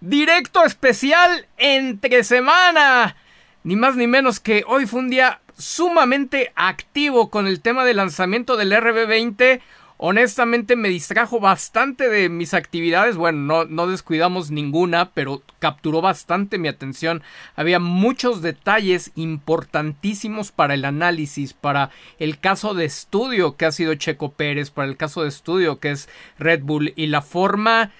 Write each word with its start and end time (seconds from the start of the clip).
Directo 0.00 0.64
especial 0.64 1.46
entre 1.58 2.24
semana. 2.24 3.16
Ni 3.64 3.76
más 3.76 3.96
ni 3.96 4.06
menos 4.06 4.40
que 4.40 4.64
hoy 4.66 4.86
fue 4.86 5.00
un 5.00 5.10
día 5.10 5.42
sumamente 5.58 6.52
activo 6.54 7.28
con 7.28 7.46
el 7.46 7.60
tema 7.60 7.84
del 7.84 7.98
lanzamiento 7.98 8.56
del 8.56 8.72
RB20. 8.72 9.60
Honestamente 9.98 10.74
me 10.74 10.88
distrajo 10.88 11.38
bastante 11.38 12.08
de 12.08 12.30
mis 12.30 12.54
actividades. 12.54 13.18
Bueno, 13.18 13.40
no, 13.40 13.64
no, 13.66 13.86
descuidamos 13.88 14.50
ninguna, 14.50 15.10
pero 15.10 15.42
capturó 15.58 16.00
bastante 16.00 16.56
mi 16.56 16.68
atención. 16.68 17.22
Había 17.54 17.78
muchos 17.78 18.40
detalles 18.40 19.12
importantísimos 19.16 20.50
para 20.50 20.72
el 20.72 20.86
análisis, 20.86 21.52
para 21.52 21.90
el 22.18 22.40
caso 22.40 22.72
de 22.72 22.86
estudio 22.86 23.58
que 23.58 23.66
ha 23.66 23.72
sido 23.72 23.94
Checo 23.96 24.32
Pérez, 24.32 24.70
para 24.70 24.88
el 24.88 24.96
caso 24.96 25.24
de 25.24 25.28
estudio 25.28 25.78
que 25.78 25.90
es 25.90 26.08
Red 26.38 26.62
Bull 26.62 26.94
y 26.96 27.08
la 27.08 27.20
forma 27.20 27.92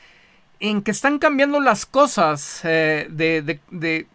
en 0.60 0.82
que 0.82 0.90
están 0.90 1.18
cambiando 1.18 1.58
las 1.58 1.86
cosas 1.86 2.60
eh, 2.64 3.06
de, 3.10 3.58
de, 3.70 4.06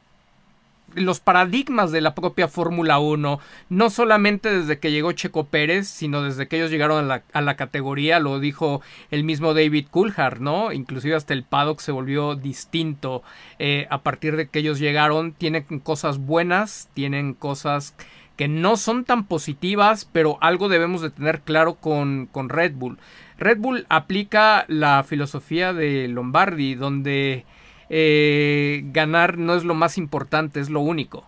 los 0.93 1.19
paradigmas 1.19 1.91
de 1.91 2.01
la 2.01 2.15
propia 2.15 2.47
Fórmula 2.47 2.99
1, 2.99 3.39
no 3.69 3.89
solamente 3.89 4.49
desde 4.55 4.79
que 4.79 4.91
llegó 4.91 5.11
Checo 5.11 5.45
Pérez, 5.45 5.87
sino 5.87 6.21
desde 6.21 6.47
que 6.47 6.57
ellos 6.57 6.71
llegaron 6.71 6.99
a 6.99 7.07
la, 7.07 7.23
a 7.33 7.41
la, 7.41 7.55
categoría, 7.55 8.19
lo 8.19 8.39
dijo 8.39 8.81
el 9.11 9.23
mismo 9.23 9.53
David 9.53 9.87
Coulthard, 9.89 10.39
¿no? 10.39 10.71
Inclusive 10.71 11.15
hasta 11.15 11.33
el 11.33 11.43
paddock 11.43 11.79
se 11.79 11.91
volvió 11.91 12.35
distinto 12.35 13.23
eh, 13.59 13.87
a 13.89 14.03
partir 14.03 14.35
de 14.35 14.47
que 14.47 14.59
ellos 14.59 14.79
llegaron, 14.79 15.33
tienen 15.33 15.63
cosas 15.79 16.19
buenas, 16.19 16.89
tienen 16.93 17.33
cosas 17.33 17.95
que 18.37 18.47
no 18.47 18.77
son 18.77 19.05
tan 19.05 19.25
positivas, 19.25 20.07
pero 20.11 20.37
algo 20.41 20.69
debemos 20.69 21.01
de 21.01 21.09
tener 21.09 21.41
claro 21.41 21.75
con, 21.75 22.27
con 22.31 22.49
Red 22.49 22.73
Bull. 22.75 22.97
Red 23.37 23.57
Bull 23.57 23.85
aplica 23.89 24.65
la 24.67 25.03
filosofía 25.03 25.73
de 25.73 26.07
Lombardi, 26.07 26.75
donde 26.75 27.45
eh, 27.89 28.83
ganar 28.87 29.37
no 29.37 29.55
es 29.55 29.63
lo 29.63 29.73
más 29.73 29.97
importante, 29.97 30.59
es 30.59 30.69
lo 30.69 30.79
único. 30.79 31.27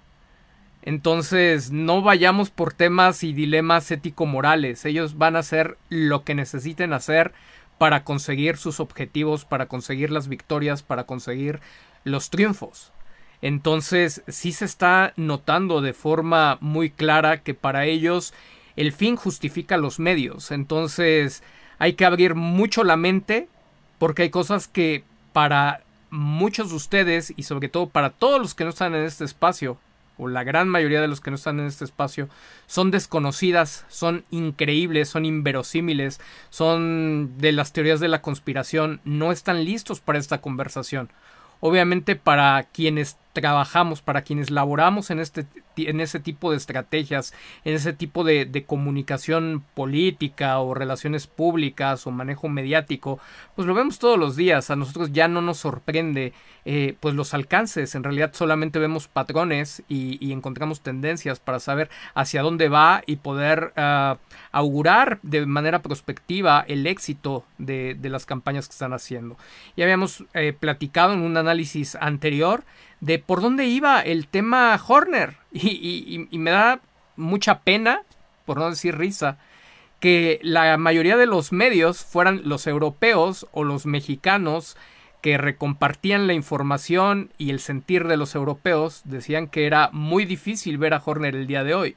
Entonces, 0.84 1.72
no 1.72 2.02
vayamos 2.02 2.50
por 2.50 2.72
temas 2.72 3.24
y 3.24 3.34
dilemas 3.34 3.92
ético-morales. 3.92 4.86
Ellos 4.86 5.18
van 5.18 5.36
a 5.36 5.40
hacer 5.40 5.78
lo 5.90 6.24
que 6.24 6.34
necesiten 6.34 6.94
hacer 6.94 7.34
para 7.78 8.06
conseguir 8.06 8.56
sus 8.56 8.80
objetivos, 8.80 9.44
para 9.44 9.66
conseguir 9.66 10.12
las 10.12 10.30
victorias, 10.30 10.84
para 10.84 11.04
conseguir 11.04 11.60
los 12.06 12.30
triunfos. 12.30 12.94
Entonces, 13.42 14.24
sí 14.30 14.54
se 14.54 14.64
está 14.64 15.12
notando 15.18 15.82
de 15.82 15.94
forma 15.94 16.58
muy 16.62 16.90
clara 16.90 17.44
que 17.44 17.54
para 17.54 17.86
ellos 17.86 18.34
el 18.78 18.94
fin 18.94 19.18
justifica 19.18 19.76
los 19.76 20.00
medios. 20.00 20.52
Entonces, 20.52 21.44
hay 21.80 21.94
que 21.94 22.06
abrir 22.06 22.36
mucho 22.36 22.84
la 22.84 22.98
mente 22.98 23.48
porque 24.00 24.24
hay 24.24 24.30
cosas 24.30 24.68
que 24.68 25.04
para 25.34 25.82
muchos 26.10 26.70
de 26.70 26.76
ustedes 26.76 27.34
y 27.36 27.44
sobre 27.44 27.70
todo 27.70 27.88
para 27.88 28.12
todos 28.12 28.40
los 28.40 28.56
que 28.56 28.64
no 28.64 28.70
están 28.70 28.96
en 28.96 29.04
este 29.04 29.26
espacio 29.26 29.78
o 30.18 30.28
la 30.28 30.44
gran 30.44 30.68
mayoría 30.68 31.02
de 31.02 31.08
los 31.08 31.22
que 31.22 31.30
no 31.30 31.36
están 31.36 31.60
en 31.60 31.68
este 31.68 31.86
espacio 31.86 32.28
son 32.66 32.92
desconocidas, 32.92 33.86
son 33.88 34.26
increíbles, 34.32 35.10
son 35.10 35.26
inverosímiles, 35.26 36.20
son 36.50 37.38
de 37.38 37.52
las 37.52 37.72
teorías 37.74 38.00
de 38.00 38.08
la 38.08 38.22
conspiración, 38.22 39.00
no 39.06 39.32
están 39.32 39.64
listos 39.64 40.00
para 40.00 40.20
esta 40.20 40.42
conversación. 40.42 41.10
Obviamente 41.60 42.16
para 42.16 42.64
quienes 42.72 43.18
trabajamos, 43.42 44.02
para 44.02 44.24
quienes 44.24 44.50
laboramos 44.50 45.12
en, 45.12 45.20
este, 45.20 45.46
en 45.78 46.02
ese 46.02 46.20
tipo 46.20 46.50
de 46.50 46.58
estrategias, 46.58 47.34
en 47.66 47.76
ese 47.76 47.94
tipo 47.94 48.24
de, 48.24 48.48
comunicación 48.66 49.64
política 49.76 50.60
o 50.60 50.74
relaciones 50.74 51.28
públicas 51.28 52.08
o 52.08 52.12
manejo 52.12 52.50
mediático, 52.50 53.20
pues 53.56 53.68
lo 53.68 53.76
vemos 53.76 54.00
todos 54.00 54.18
los 54.18 54.36
días. 54.36 54.72
A 54.72 54.76
nosotros 54.76 55.14
ya 55.14 55.28
no 55.28 55.42
nos 55.42 55.60
sorprende 55.60 56.34
eh, 56.66 56.96
pues 57.00 57.14
los 57.14 57.34
alcances. 57.34 57.94
En 57.94 58.04
realidad 58.04 58.32
solamente 58.34 58.80
vemos 58.80 59.08
patrones 59.08 59.84
y, 59.88 60.32
encontramos 60.32 60.82
tendencias 60.82 61.40
para 61.40 61.60
saber 61.60 61.90
hacia 62.14 62.42
dónde 62.42 62.68
va 62.70 63.02
y 63.06 63.18
poder 63.18 63.74
uh, 63.78 64.18
augurar 64.52 65.20
de 65.22 65.46
manera 65.46 65.82
prospectiva 65.82 66.66
el 66.68 66.86
éxito 66.86 67.46
de, 67.58 67.96
de, 67.96 68.10
las 68.10 68.26
campañas 68.26 68.68
que 68.68 68.74
están 68.74 68.94
haciendo. 68.94 69.38
Ya 69.76 69.86
habíamos 69.86 70.26
eh, 70.34 70.54
platicado 70.54 71.14
en 71.14 71.22
un 71.22 71.38
análisis 71.38 71.96
anterior 71.96 72.64
de 73.00 73.20
por 73.20 73.42
dónde 73.42 73.66
iba 73.66 74.02
el 74.02 74.28
tema 74.28 74.80
Horner. 74.86 75.36
Y, 75.52 75.70
y, 75.70 76.28
y, 76.30 76.38
me 76.38 76.52
da 76.52 76.82
mucha 77.16 77.62
pena, 77.62 78.04
por 78.46 78.60
no 78.60 78.70
decir 78.70 78.96
risa, 78.96 79.40
que 80.00 80.40
la 80.44 80.78
mayoría 80.78 81.18
de 81.18 81.26
los 81.26 81.52
medios 81.52 82.04
fueran 82.04 82.42
los 82.44 82.68
europeos 82.68 83.48
o 83.52 83.64
los 83.64 83.88
mexicanos 83.88 84.78
que 85.22 85.38
recompartían 85.38 86.28
la 86.28 86.34
información 86.34 87.32
y 87.40 87.50
el 87.50 87.60
sentir 87.60 88.08
de 88.08 88.18
los 88.18 88.36
europeos, 88.36 89.02
decían 89.04 89.48
que 89.48 89.66
era 89.66 89.90
muy 89.92 90.26
difícil 90.26 90.78
ver 90.78 90.94
a 90.94 91.02
Horner 91.04 91.36
el 91.36 91.48
día 91.48 91.64
de 91.64 91.74
hoy. 91.74 91.96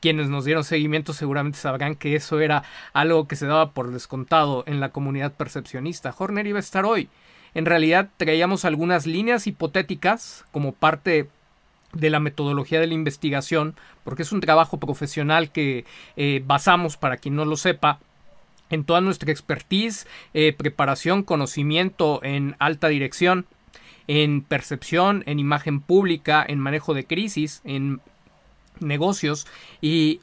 Quienes 0.00 0.28
nos 0.28 0.44
dieron 0.44 0.64
seguimiento 0.64 1.12
seguramente 1.12 1.58
sabrán 1.58 1.94
que 1.94 2.14
eso 2.14 2.40
era 2.40 2.64
algo 2.92 3.26
que 3.26 3.36
se 3.36 3.46
daba 3.46 3.70
por 3.70 3.90
descontado 3.90 4.64
en 4.66 4.80
la 4.80 4.90
comunidad 4.90 5.32
percepcionista. 5.32 6.14
Horner 6.16 6.46
iba 6.46 6.58
a 6.58 6.60
estar 6.60 6.84
hoy 6.84 7.08
en 7.54 7.66
realidad 7.66 8.10
traíamos 8.16 8.64
algunas 8.64 9.06
líneas 9.06 9.46
hipotéticas 9.46 10.44
como 10.52 10.72
parte 10.72 11.28
de 11.92 12.10
la 12.10 12.20
metodología 12.20 12.80
de 12.80 12.86
la 12.86 12.94
investigación, 12.94 13.74
porque 14.04 14.22
es 14.22 14.32
un 14.32 14.40
trabajo 14.40 14.78
profesional 14.78 15.52
que 15.52 15.84
eh, 16.16 16.42
basamos, 16.44 16.96
para 16.96 17.18
quien 17.18 17.36
no 17.36 17.44
lo 17.44 17.56
sepa, 17.56 18.00
en 18.70 18.84
toda 18.84 19.02
nuestra 19.02 19.30
expertise, 19.30 20.06
eh, 20.32 20.54
preparación, 20.54 21.22
conocimiento 21.22 22.20
en 22.22 22.56
alta 22.58 22.88
dirección, 22.88 23.46
en 24.08 24.42
percepción, 24.42 25.22
en 25.26 25.38
imagen 25.38 25.80
pública, 25.80 26.44
en 26.46 26.58
manejo 26.58 26.94
de 26.94 27.04
crisis, 27.04 27.60
en 27.64 28.00
negocios 28.80 29.46
y 29.80 30.20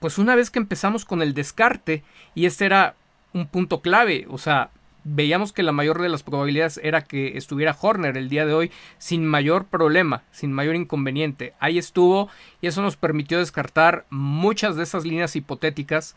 pues 0.00 0.18
una 0.18 0.34
vez 0.34 0.50
que 0.50 0.58
empezamos 0.58 1.04
con 1.04 1.22
el 1.22 1.32
descarte 1.32 2.02
y 2.34 2.46
este 2.46 2.66
era 2.66 2.96
un 3.32 3.46
punto 3.46 3.80
clave, 3.80 4.26
o 4.28 4.38
sea, 4.38 4.70
veíamos 5.04 5.52
que 5.52 5.62
la 5.62 5.72
mayor 5.72 6.00
de 6.00 6.08
las 6.08 6.22
probabilidades 6.22 6.80
era 6.82 7.04
que 7.04 7.36
estuviera 7.36 7.76
Horner 7.78 8.16
el 8.16 8.28
día 8.28 8.46
de 8.46 8.54
hoy 8.54 8.72
sin 8.98 9.26
mayor 9.26 9.66
problema, 9.66 10.22
sin 10.32 10.52
mayor 10.52 10.74
inconveniente. 10.74 11.54
Ahí 11.60 11.78
estuvo 11.78 12.28
y 12.60 12.66
eso 12.66 12.82
nos 12.82 12.96
permitió 12.96 13.38
descartar 13.38 14.06
muchas 14.10 14.76
de 14.76 14.82
esas 14.82 15.04
líneas 15.04 15.36
hipotéticas 15.36 16.16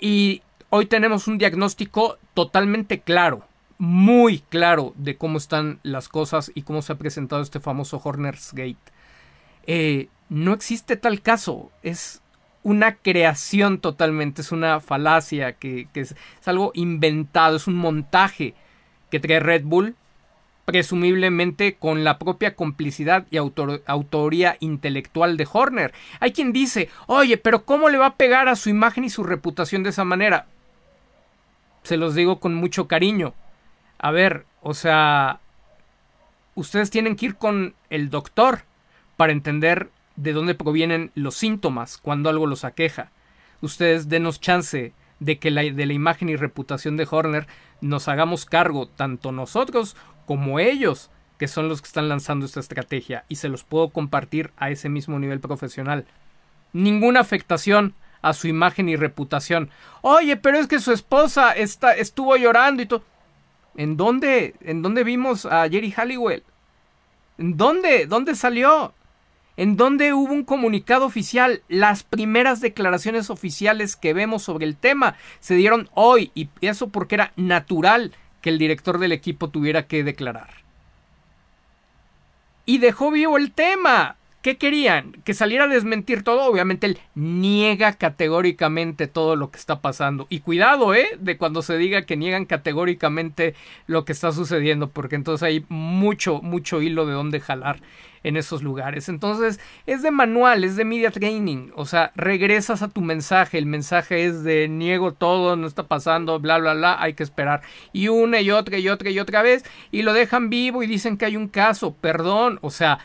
y 0.00 0.42
hoy 0.70 0.86
tenemos 0.86 1.28
un 1.28 1.38
diagnóstico 1.38 2.18
totalmente 2.34 3.00
claro, 3.00 3.46
muy 3.78 4.40
claro 4.48 4.94
de 4.96 5.16
cómo 5.16 5.38
están 5.38 5.78
las 5.82 6.08
cosas 6.08 6.50
y 6.54 6.62
cómo 6.62 6.82
se 6.82 6.92
ha 6.92 6.98
presentado 6.98 7.42
este 7.42 7.60
famoso 7.60 8.00
Horner's 8.02 8.52
Gate. 8.52 8.76
Eh, 9.66 10.08
no 10.28 10.54
existe 10.54 10.96
tal 10.96 11.20
caso, 11.20 11.70
es 11.82 12.22
una 12.62 12.96
creación 12.96 13.78
totalmente, 13.78 14.42
es 14.42 14.52
una 14.52 14.80
falacia, 14.80 15.52
que, 15.54 15.88
es, 15.94 16.12
es, 16.12 16.48
algo 16.48 16.72
inventado, 16.74 17.56
es 17.56 17.66
un 17.66 17.74
montaje 17.74 18.54
que 19.10 19.20
trae 19.20 19.40
Red 19.40 19.64
Bull, 19.64 19.96
presumiblemente 20.64 21.74
con 21.74 22.04
la 22.04 22.18
propia 22.18 22.54
complicidad 22.54 23.26
y 23.30 23.36
autor, 23.36 23.82
autoría 23.86 24.56
intelectual 24.60 25.36
de 25.36 25.48
Horner. 25.50 25.92
Hay 26.20 26.32
quien 26.32 26.52
dice, 26.52 26.88
oye, 27.06 27.36
pero 27.36 27.64
¿cómo 27.64 27.88
le 27.88 27.98
va 27.98 28.06
a 28.06 28.16
pegar 28.16 28.48
a 28.48 28.56
su 28.56 28.70
imagen 28.70 29.04
y 29.04 29.10
su 29.10 29.24
reputación 29.24 29.82
de 29.82 29.90
esa 29.90 30.04
manera? 30.04 30.46
Se 31.82 31.96
los 31.96 32.14
digo 32.14 32.38
con 32.38 32.54
mucho 32.54 32.86
cariño. 32.86 33.34
A 33.98 34.12
ver, 34.12 34.46
o 34.62 34.74
sea, 34.74 35.40
ustedes 36.54 36.90
tienen 36.90 37.16
que 37.16 37.26
ir 37.26 37.34
con 37.36 37.74
el 37.90 38.08
doctor 38.08 38.62
para 39.16 39.32
entender 39.32 39.90
de 40.16 40.32
dónde 40.32 40.54
provienen 40.54 41.10
los 41.14 41.36
síntomas 41.36 41.98
cuando 41.98 42.28
algo 42.28 42.46
los 42.46 42.64
aqueja. 42.64 43.10
Ustedes 43.60 44.08
denos 44.08 44.40
chance 44.40 44.92
de 45.20 45.38
que 45.38 45.50
la, 45.50 45.62
de 45.62 45.86
la 45.86 45.92
imagen 45.92 46.28
y 46.28 46.36
reputación 46.36 46.96
de 46.96 47.06
Horner 47.08 47.46
nos 47.80 48.08
hagamos 48.08 48.44
cargo 48.44 48.88
tanto 48.88 49.32
nosotros 49.32 49.96
como 50.26 50.58
ellos, 50.58 51.10
que 51.38 51.48
son 51.48 51.68
los 51.68 51.80
que 51.80 51.86
están 51.86 52.08
lanzando 52.08 52.46
esta 52.46 52.60
estrategia, 52.60 53.24
y 53.28 53.36
se 53.36 53.48
los 53.48 53.64
puedo 53.64 53.90
compartir 53.90 54.52
a 54.56 54.70
ese 54.70 54.88
mismo 54.88 55.18
nivel 55.18 55.40
profesional. 55.40 56.06
Ninguna 56.72 57.20
afectación 57.20 57.94
a 58.22 58.32
su 58.32 58.48
imagen 58.48 58.88
y 58.88 58.96
reputación. 58.96 59.70
Oye, 60.00 60.36
pero 60.36 60.58
es 60.58 60.68
que 60.68 60.80
su 60.80 60.92
esposa 60.92 61.52
está, 61.52 61.92
estuvo 61.92 62.36
llorando 62.36 62.82
y 62.82 62.86
todo. 62.86 63.04
¿En 63.76 63.96
dónde, 63.96 64.54
en 64.60 64.82
dónde 64.82 65.02
vimos 65.02 65.46
a 65.46 65.68
Jerry 65.68 65.92
Halliwell? 65.92 66.44
¿En 67.38 67.56
dónde? 67.56 68.06
¿Dónde 68.06 68.34
salió? 68.34 68.94
¿En 69.56 69.76
dónde 69.76 70.14
hubo 70.14 70.32
un 70.32 70.44
comunicado 70.44 71.04
oficial? 71.04 71.62
Las 71.68 72.04
primeras 72.04 72.60
declaraciones 72.60 73.28
oficiales 73.28 73.96
que 73.96 74.14
vemos 74.14 74.42
sobre 74.42 74.64
el 74.64 74.76
tema 74.76 75.16
se 75.40 75.54
dieron 75.54 75.90
hoy 75.92 76.30
y 76.34 76.48
eso 76.62 76.88
porque 76.88 77.16
era 77.16 77.32
natural 77.36 78.12
que 78.40 78.50
el 78.50 78.58
director 78.58 78.98
del 78.98 79.12
equipo 79.12 79.50
tuviera 79.50 79.86
que 79.86 80.04
declarar. 80.04 80.50
Y 82.64 82.78
dejó 82.78 83.10
vivo 83.10 83.36
el 83.36 83.52
tema. 83.52 84.16
¿Qué 84.40 84.56
querían? 84.56 85.12
¿Que 85.24 85.34
saliera 85.34 85.64
a 85.64 85.68
desmentir 85.68 86.24
todo? 86.24 86.46
Obviamente 86.46 86.86
él 86.86 86.98
niega 87.14 87.92
categóricamente 87.92 89.06
todo 89.06 89.36
lo 89.36 89.52
que 89.52 89.58
está 89.58 89.80
pasando. 89.80 90.26
Y 90.30 90.40
cuidado, 90.40 90.94
¿eh? 90.94 91.16
De 91.20 91.36
cuando 91.36 91.62
se 91.62 91.76
diga 91.76 92.06
que 92.06 92.16
niegan 92.16 92.46
categóricamente 92.46 93.54
lo 93.86 94.04
que 94.04 94.12
está 94.12 94.32
sucediendo, 94.32 94.88
porque 94.90 95.14
entonces 95.14 95.44
hay 95.44 95.64
mucho, 95.68 96.40
mucho 96.42 96.82
hilo 96.82 97.06
de 97.06 97.12
dónde 97.12 97.38
jalar 97.38 97.80
en 98.24 98.36
esos 98.36 98.62
lugares. 98.62 99.08
Entonces, 99.08 99.60
es 99.86 100.02
de 100.02 100.10
manual, 100.10 100.64
es 100.64 100.76
de 100.76 100.84
media 100.84 101.10
training. 101.10 101.70
O 101.74 101.86
sea, 101.86 102.12
regresas 102.14 102.82
a 102.82 102.88
tu 102.88 103.00
mensaje. 103.00 103.58
El 103.58 103.66
mensaje 103.66 104.26
es 104.26 104.44
de 104.44 104.68
niego 104.68 105.12
todo, 105.12 105.56
no 105.56 105.66
está 105.66 105.84
pasando, 105.84 106.38
bla, 106.40 106.58
bla, 106.58 106.74
bla, 106.74 107.02
hay 107.02 107.14
que 107.14 107.22
esperar. 107.22 107.62
Y 107.92 108.08
una 108.08 108.40
y 108.40 108.50
otra 108.50 108.78
y 108.78 108.88
otra 108.88 109.10
y 109.10 109.18
otra 109.18 109.42
vez. 109.42 109.64
Y 109.90 110.02
lo 110.02 110.12
dejan 110.12 110.50
vivo 110.50 110.82
y 110.82 110.86
dicen 110.86 111.16
que 111.16 111.26
hay 111.26 111.36
un 111.36 111.48
caso. 111.48 111.94
Perdón, 112.00 112.58
o 112.62 112.70
sea 112.70 112.98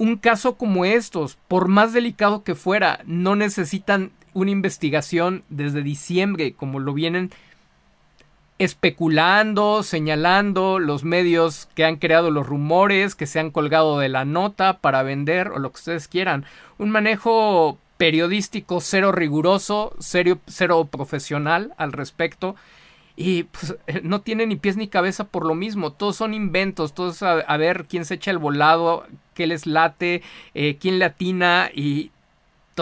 un 0.00 0.16
caso 0.16 0.54
como 0.56 0.86
estos, 0.86 1.36
por 1.46 1.68
más 1.68 1.92
delicado 1.92 2.42
que 2.42 2.54
fuera, 2.54 3.00
no 3.04 3.36
necesitan 3.36 4.12
una 4.32 4.50
investigación 4.50 5.44
desde 5.50 5.82
diciembre, 5.82 6.54
como 6.54 6.78
lo 6.78 6.94
vienen 6.94 7.30
especulando, 8.60 9.82
señalando 9.82 10.78
los 10.78 11.02
medios 11.02 11.66
que 11.74 11.86
han 11.86 11.96
creado 11.96 12.30
los 12.30 12.46
rumores, 12.46 13.14
que 13.14 13.26
se 13.26 13.40
han 13.40 13.50
colgado 13.50 13.98
de 13.98 14.10
la 14.10 14.26
nota 14.26 14.78
para 14.78 15.02
vender 15.02 15.48
o 15.48 15.58
lo 15.58 15.70
que 15.72 15.78
ustedes 15.78 16.08
quieran. 16.08 16.44
Un 16.76 16.90
manejo 16.90 17.78
periodístico 17.96 18.82
cero 18.82 19.12
riguroso, 19.12 19.96
cero 19.98 20.84
profesional 20.90 21.72
al 21.78 21.92
respecto 21.92 22.54
y 23.16 23.44
pues 23.44 23.76
eh, 23.86 24.00
no 24.02 24.20
tiene 24.20 24.46
ni 24.46 24.56
pies 24.56 24.76
ni 24.76 24.88
cabeza 24.88 25.24
por 25.24 25.46
lo 25.46 25.54
mismo, 25.54 25.92
todos 25.92 26.16
son 26.16 26.34
inventos, 26.34 26.94
todos 26.94 27.22
a, 27.22 27.56
ver 27.56 27.86
quién 27.88 28.04
se 28.04 28.14
echa 28.14 28.30
el 28.30 28.38
volado, 28.38 29.06
qué 29.34 29.46
les 29.46 29.66
late, 29.66 30.22
eh, 30.54 30.76
quién 30.78 30.98
le 30.98 31.06
atina 31.06 31.70
y 31.74 32.10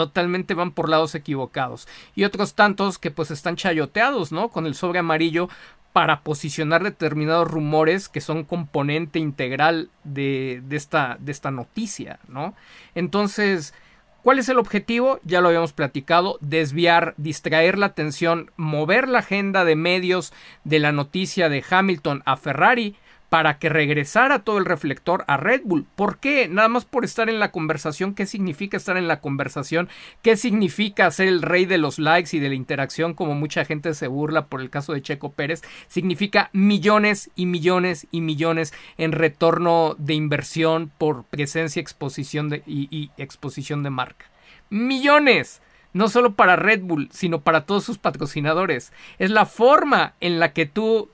totalmente 0.06 0.54
van 0.54 0.70
por 0.70 0.88
lados 0.88 1.14
equivocados. 1.14 1.88
Y 2.14 2.24
otros 2.24 2.54
tantos 2.54 2.98
que 2.98 3.10
pues 3.10 3.30
están 3.30 3.56
chayoteados, 3.56 4.32
¿no? 4.32 4.48
Con 4.48 4.66
el 4.66 4.74
sobre 4.74 5.00
amarillo 5.00 5.48
para 5.92 6.20
posicionar 6.20 6.84
determinados 6.84 7.50
rumores 7.50 8.08
que 8.08 8.20
son 8.20 8.44
componente 8.44 9.18
integral 9.18 9.90
de, 10.04 10.62
esta, 10.70 11.16
de 11.18 11.32
esta 11.32 11.50
noticia, 11.50 12.20
¿no? 12.28 12.54
Entonces, 12.94 13.74
¿Cuál 14.22 14.40
es 14.40 14.48
el 14.48 14.58
objetivo? 14.58 15.20
Ya 15.22 15.40
lo 15.40 15.48
habíamos 15.48 15.72
platicado, 15.72 16.38
desviar, 16.42 17.14
distraer 17.16 17.78
la 17.78 17.86
atención, 17.86 18.50
mover 18.56 19.08
la 19.08 19.20
agenda 19.20 19.64
de 19.64 19.76
medios 19.76 20.34
de 20.64 20.80
la 20.80 20.90
noticia 20.92 21.48
de 21.48 21.64
Hamilton 21.70 22.22
a 22.26 22.36
Ferrari 22.36 22.96
para 23.28 23.58
que 23.58 23.68
regresara 23.68 24.40
todo 24.40 24.58
el 24.58 24.64
reflector 24.64 25.24
a 25.26 25.36
Red 25.36 25.62
Bull. 25.64 25.86
¿Por 25.96 26.18
qué? 26.18 26.48
Nada 26.48 26.68
más 26.68 26.84
por 26.84 27.04
estar 27.04 27.28
en 27.28 27.38
la 27.38 27.52
conversación. 27.52 28.14
¿Qué 28.14 28.26
significa 28.26 28.76
estar 28.76 28.96
en 28.96 29.08
la 29.08 29.20
conversación? 29.20 29.88
¿Qué 30.22 30.36
significa 30.36 31.10
ser 31.10 31.28
el 31.28 31.42
rey 31.42 31.66
de 31.66 31.78
los 31.78 31.98
likes 31.98 32.36
y 32.36 32.40
de 32.40 32.48
la 32.48 32.54
interacción 32.54 33.14
como 33.14 33.34
mucha 33.34 33.64
gente 33.64 33.92
se 33.94 34.08
burla 34.08 34.46
por 34.46 34.60
el 34.60 34.70
caso 34.70 34.92
de 34.92 35.02
Checo 35.02 35.32
Pérez? 35.32 35.62
Significa 35.88 36.48
millones 36.52 37.30
y 37.36 37.46
millones 37.46 38.06
y 38.10 38.20
millones 38.20 38.72
en 38.96 39.12
retorno 39.12 39.94
de 39.98 40.14
inversión 40.14 40.90
por 40.96 41.24
presencia 41.24 41.80
exposición 41.80 42.62
y, 42.66 42.88
y 42.90 43.10
exposición 43.18 43.82
de 43.82 43.90
marca. 43.90 44.26
Millones 44.70 45.60
no 45.92 46.08
solo 46.08 46.34
para 46.34 46.56
Red 46.56 46.82
Bull, 46.82 47.08
sino 47.12 47.40
para 47.40 47.64
todos 47.64 47.84
sus 47.84 47.98
patrocinadores. 47.98 48.92
Es 49.18 49.30
la 49.30 49.46
forma 49.46 50.14
en 50.20 50.38
la 50.38 50.52
que 50.52 50.66
tú 50.66 51.10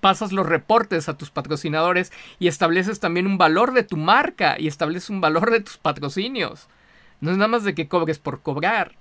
pasas 0.00 0.32
los 0.32 0.46
reportes 0.46 1.08
a 1.08 1.16
tus 1.16 1.30
patrocinadores 1.30 2.12
y 2.38 2.48
estableces 2.48 3.00
también 3.00 3.26
un 3.26 3.38
valor 3.38 3.72
de 3.72 3.82
tu 3.82 3.96
marca 3.96 4.56
y 4.58 4.68
estableces 4.68 5.10
un 5.10 5.20
valor 5.20 5.50
de 5.50 5.60
tus 5.60 5.76
patrocinios. 5.76 6.68
No 7.20 7.30
es 7.30 7.36
nada 7.36 7.48
más 7.48 7.64
de 7.64 7.74
que 7.74 7.88
cobres 7.88 8.18
por 8.18 8.42
cobrar. 8.42 8.94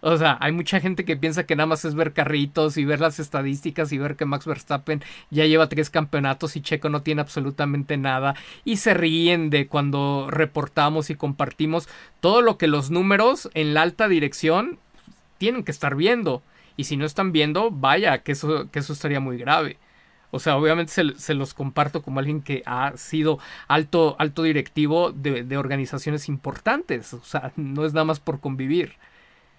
O 0.00 0.16
sea, 0.16 0.38
hay 0.40 0.52
mucha 0.52 0.80
gente 0.80 1.04
que 1.04 1.16
piensa 1.16 1.44
que 1.44 1.56
nada 1.56 1.66
más 1.66 1.84
es 1.84 1.96
ver 1.96 2.12
carritos 2.12 2.76
y 2.76 2.84
ver 2.84 3.00
las 3.00 3.18
estadísticas 3.18 3.90
y 3.90 3.98
ver 3.98 4.14
que 4.14 4.26
Max 4.26 4.46
Verstappen 4.46 5.02
ya 5.30 5.44
lleva 5.44 5.68
tres 5.68 5.90
campeonatos 5.90 6.54
y 6.54 6.60
Checo 6.60 6.88
no 6.88 7.02
tiene 7.02 7.20
absolutamente 7.20 7.96
nada 7.96 8.36
y 8.64 8.76
se 8.76 8.94
ríen 8.94 9.50
de 9.50 9.66
cuando 9.66 10.28
reportamos 10.30 11.10
y 11.10 11.16
compartimos 11.16 11.88
todo 12.20 12.42
lo 12.42 12.58
que 12.58 12.68
los 12.68 12.90
números 12.92 13.50
en 13.54 13.74
la 13.74 13.82
alta 13.82 14.06
dirección 14.06 14.78
tienen 15.38 15.64
que 15.64 15.72
estar 15.72 15.96
viendo. 15.96 16.42
Y 16.76 16.84
si 16.84 16.96
no 16.96 17.04
están 17.04 17.32
viendo, 17.32 17.72
vaya, 17.72 18.18
que 18.18 18.32
eso, 18.32 18.70
que 18.70 18.78
eso 18.78 18.92
estaría 18.92 19.18
muy 19.18 19.36
grave. 19.36 19.78
O 20.30 20.38
sea, 20.38 20.56
obviamente 20.56 20.92
se, 21.16 21.34
los 21.34 21.54
comparto 21.54 22.02
como 22.02 22.18
alguien 22.20 22.42
que 22.42 22.62
ha 22.66 22.96
sido 22.96 23.38
alto, 23.66 24.16
alto 24.18 24.42
directivo 24.42 25.10
de, 25.12 25.42
de, 25.42 25.56
organizaciones 25.56 26.28
importantes. 26.28 27.14
O 27.14 27.24
sea, 27.24 27.52
no 27.56 27.84
es 27.86 27.94
nada 27.94 28.04
más 28.04 28.20
por 28.20 28.40
convivir. 28.40 28.94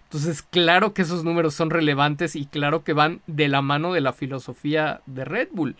Entonces, 0.03 0.41
claro 0.41 0.93
que 0.93 1.03
esos 1.03 1.23
números 1.23 1.53
son 1.53 1.69
relevantes 1.69 2.35
y 2.35 2.45
claro 2.45 2.83
que 2.83 2.93
van 2.93 3.21
de 3.27 3.47
la 3.47 3.61
mano 3.61 3.93
de 3.93 4.01
la 4.01 4.13
filosofía 4.13 5.01
de 5.05 5.25
Red 5.25 5.49
Bull. 5.51 5.75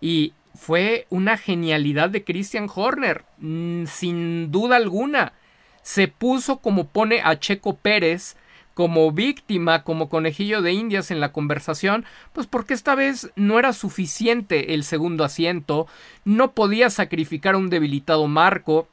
Y 0.00 0.34
fue 0.54 1.06
una 1.10 1.36
genialidad 1.36 2.10
de 2.10 2.24
Christian 2.24 2.68
Horner, 2.72 3.24
mm, 3.38 3.86
sin 3.86 4.50
duda 4.50 4.76
alguna. 4.76 5.32
Se 5.82 6.08
puso 6.08 6.58
como 6.58 6.86
pone 6.88 7.20
a 7.24 7.38
Checo 7.38 7.76
Pérez 7.76 8.36
como 8.74 9.12
víctima, 9.12 9.82
como 9.82 10.08
conejillo 10.08 10.62
de 10.62 10.72
indias 10.72 11.10
en 11.10 11.20
la 11.20 11.32
conversación, 11.32 12.04
pues 12.32 12.46
porque 12.46 12.74
esta 12.74 12.94
vez 12.94 13.30
no 13.36 13.58
era 13.58 13.72
suficiente 13.72 14.74
el 14.74 14.84
segundo 14.84 15.24
asiento, 15.24 15.86
no 16.24 16.52
podía 16.52 16.90
sacrificar 16.90 17.56
un 17.56 17.70
debilitado 17.70 18.26
Marco, 18.28 18.88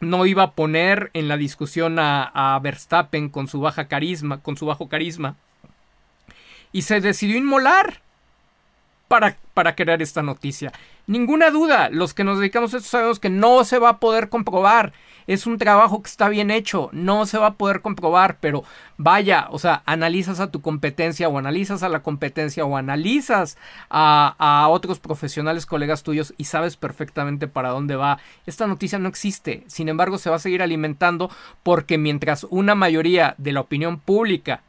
no 0.00 0.26
iba 0.26 0.42
a 0.44 0.52
poner 0.52 1.10
en 1.12 1.28
la 1.28 1.36
discusión 1.36 1.98
a, 1.98 2.58
Verstappen 2.62 3.28
con 3.28 3.48
su 3.48 3.60
baja 3.60 3.88
carisma, 3.88 4.40
con 4.42 4.56
su 4.56 4.66
bajo 4.66 4.88
carisma, 4.88 5.36
y 6.72 6.82
se 6.82 7.00
decidió 7.00 7.36
inmolar 7.36 8.00
para, 9.08 9.36
para 9.54 9.74
crear 9.74 10.00
esta 10.00 10.22
noticia. 10.22 10.72
Ninguna 11.06 11.50
duda, 11.50 11.90
los 11.90 12.14
que 12.14 12.24
nos 12.24 12.38
dedicamos 12.38 12.72
a 12.72 12.78
esto 12.78 12.88
sabemos 12.88 13.18
que 13.18 13.28
no 13.28 13.64
se 13.64 13.78
va 13.78 13.88
a 13.90 13.98
poder 13.98 14.28
comprobar 14.28 14.92
es 15.30 15.46
un 15.46 15.58
trabajo 15.58 16.02
que 16.02 16.10
está 16.10 16.28
bien 16.28 16.50
hecho, 16.50 16.90
no 16.92 17.24
se 17.24 17.38
va 17.38 17.46
a 17.46 17.54
poder 17.54 17.82
comprobar, 17.82 18.38
pero 18.40 18.64
vaya, 18.96 19.46
o 19.52 19.60
sea, 19.60 19.84
analizas 19.86 20.40
a 20.40 20.50
tu 20.50 20.60
competencia 20.60 21.28
o 21.28 21.38
analizas 21.38 21.84
a 21.84 21.88
la 21.88 22.02
competencia 22.02 22.64
o 22.64 22.76
analizas 22.76 23.56
a, 23.90 24.34
a 24.38 24.66
otros 24.66 24.98
profesionales, 24.98 25.66
colegas 25.66 26.02
tuyos 26.02 26.34
y 26.36 26.46
sabes 26.46 26.76
perfectamente 26.76 27.46
para 27.46 27.68
dónde 27.68 27.94
va. 27.94 28.18
Esta 28.44 28.66
noticia 28.66 28.98
no 28.98 29.08
existe, 29.08 29.62
sin 29.68 29.88
embargo 29.88 30.18
se 30.18 30.30
va 30.30 30.36
a 30.36 30.40
seguir 30.40 30.62
alimentando 30.62 31.30
porque 31.62 31.96
mientras 31.96 32.44
una 32.50 32.74
mayoría 32.74 33.36
de 33.38 33.52
la 33.52 33.60
opinión 33.60 34.00
pública 34.00 34.64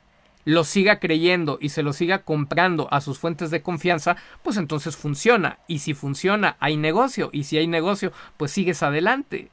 lo 0.45 0.63
siga 0.63 0.99
creyendo 0.99 1.57
y 1.59 1.69
se 1.69 1.81
lo 1.81 1.91
siga 1.91 2.19
comprando 2.19 2.87
a 2.91 3.01
sus 3.01 3.17
fuentes 3.17 3.49
de 3.49 3.63
confianza, 3.63 4.15
pues 4.43 4.57
entonces 4.57 4.95
funciona. 4.95 5.57
Y 5.67 5.79
si 5.79 5.95
funciona, 5.95 6.55
hay 6.59 6.77
negocio. 6.77 7.29
Y 7.31 7.45
si 7.45 7.57
hay 7.57 7.67
negocio, 7.67 8.11
pues 8.37 8.51
sigues 8.51 8.83
adelante. 8.83 9.49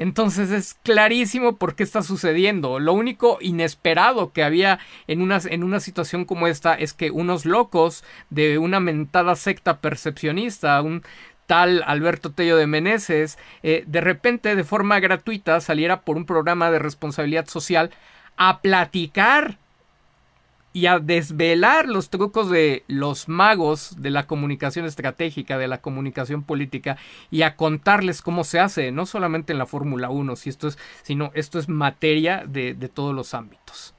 Entonces 0.00 0.50
es 0.50 0.78
clarísimo 0.82 1.56
por 1.56 1.74
qué 1.74 1.82
está 1.82 2.02
sucediendo. 2.02 2.78
Lo 2.78 2.94
único 2.94 3.36
inesperado 3.42 4.32
que 4.32 4.42
había 4.42 4.78
en 5.06 5.20
una, 5.20 5.38
en 5.44 5.62
una 5.62 5.78
situación 5.78 6.24
como 6.24 6.46
esta 6.46 6.72
es 6.72 6.94
que 6.94 7.10
unos 7.10 7.44
locos 7.44 8.02
de 8.30 8.56
una 8.56 8.80
mentada 8.80 9.36
secta 9.36 9.82
percepcionista, 9.82 10.80
un 10.80 11.02
tal 11.44 11.84
Alberto 11.86 12.32
Tello 12.32 12.56
de 12.56 12.66
Meneses, 12.66 13.36
eh, 13.62 13.84
de 13.86 14.00
repente 14.00 14.56
de 14.56 14.64
forma 14.64 15.00
gratuita 15.00 15.60
saliera 15.60 16.00
por 16.00 16.16
un 16.16 16.24
programa 16.24 16.70
de 16.70 16.78
responsabilidad 16.78 17.46
social 17.46 17.90
a 18.38 18.62
platicar 18.62 19.58
y 20.72 20.86
a 20.86 20.98
desvelar 20.98 21.88
los 21.88 22.10
trucos 22.10 22.50
de 22.50 22.84
los 22.86 23.28
magos 23.28 24.00
de 24.00 24.10
la 24.10 24.26
comunicación 24.26 24.86
estratégica, 24.86 25.58
de 25.58 25.68
la 25.68 25.80
comunicación 25.80 26.42
política 26.42 26.96
y 27.30 27.42
a 27.42 27.56
contarles 27.56 28.22
cómo 28.22 28.44
se 28.44 28.60
hace, 28.60 28.92
no 28.92 29.06
solamente 29.06 29.52
en 29.52 29.58
la 29.58 29.66
Fórmula 29.66 30.10
1, 30.10 30.36
si 30.36 30.48
esto 30.48 30.68
es, 30.68 30.78
sino 31.02 31.32
esto 31.34 31.58
es 31.58 31.68
materia 31.68 32.44
de, 32.46 32.74
de, 32.74 32.88
todos 32.88 33.14
los 33.14 33.34
ámbitos. 33.34 33.94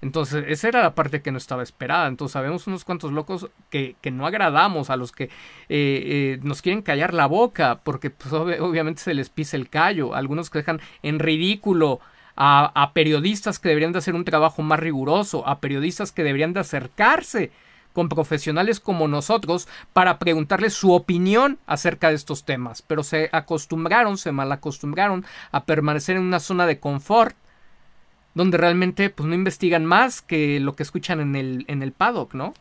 Entonces, 0.00 0.44
esa 0.48 0.68
era 0.68 0.82
la 0.82 0.94
parte 0.94 1.22
que 1.22 1.32
no 1.32 1.38
estaba 1.38 1.62
esperada. 1.62 2.06
Entonces, 2.06 2.32
sabemos 2.32 2.66
unos 2.68 2.84
cuantos 2.84 3.10
locos 3.12 3.50
que, 3.68 3.96
que 4.00 4.12
no 4.12 4.26
agradamos, 4.26 4.90
a 4.90 4.96
los 4.96 5.10
que 5.10 5.24
eh, 5.24 5.28
eh, 5.68 6.38
nos 6.42 6.62
quieren 6.62 6.82
callar 6.82 7.14
la 7.14 7.26
boca, 7.26 7.80
porque 7.82 8.10
pues, 8.10 8.32
obviamente 8.32 9.02
se 9.02 9.14
les 9.14 9.28
pisa 9.28 9.56
el 9.56 9.68
callo, 9.68 10.14
algunos 10.14 10.50
que 10.50 10.58
dejan 10.58 10.80
en 11.02 11.18
ridículo 11.18 12.00
a, 12.40 12.92
periodistas 12.94 13.58
que 13.58 13.68
deberían 13.68 13.92
de 13.92 13.98
hacer 13.98 14.14
un 14.14 14.24
trabajo 14.24 14.62
más 14.62 14.78
riguroso, 14.78 15.46
a 15.46 15.58
periodistas 15.58 16.12
que 16.12 16.22
deberían 16.22 16.52
de 16.52 16.60
acercarse 16.60 17.50
con 17.92 18.08
profesionales 18.08 18.78
como 18.78 19.08
nosotros 19.08 19.66
para 19.92 20.20
preguntarles 20.20 20.72
su 20.74 20.92
opinión 20.92 21.58
acerca 21.66 22.10
de 22.10 22.14
estos 22.14 22.44
temas, 22.44 22.80
pero 22.80 23.02
se 23.02 23.28
acostumbraron, 23.32 24.18
se 24.18 24.30
mal 24.30 24.52
acostumbraron 24.52 25.24
a 25.50 25.64
permanecer 25.64 26.16
en 26.16 26.22
una 26.22 26.38
zona 26.38 26.66
de 26.66 26.78
confort 26.78 27.36
donde 28.34 28.56
realmente 28.56 29.10
pues 29.10 29.28
no 29.28 29.34
investigan 29.34 29.84
más 29.84 30.22
que 30.22 30.60
lo 30.60 30.76
que 30.76 30.84
escuchan 30.84 31.18
en 31.18 31.34
el, 31.34 31.64
en 31.66 31.82
el 31.82 31.90
paddock, 31.90 32.34
¿no? 32.34 32.54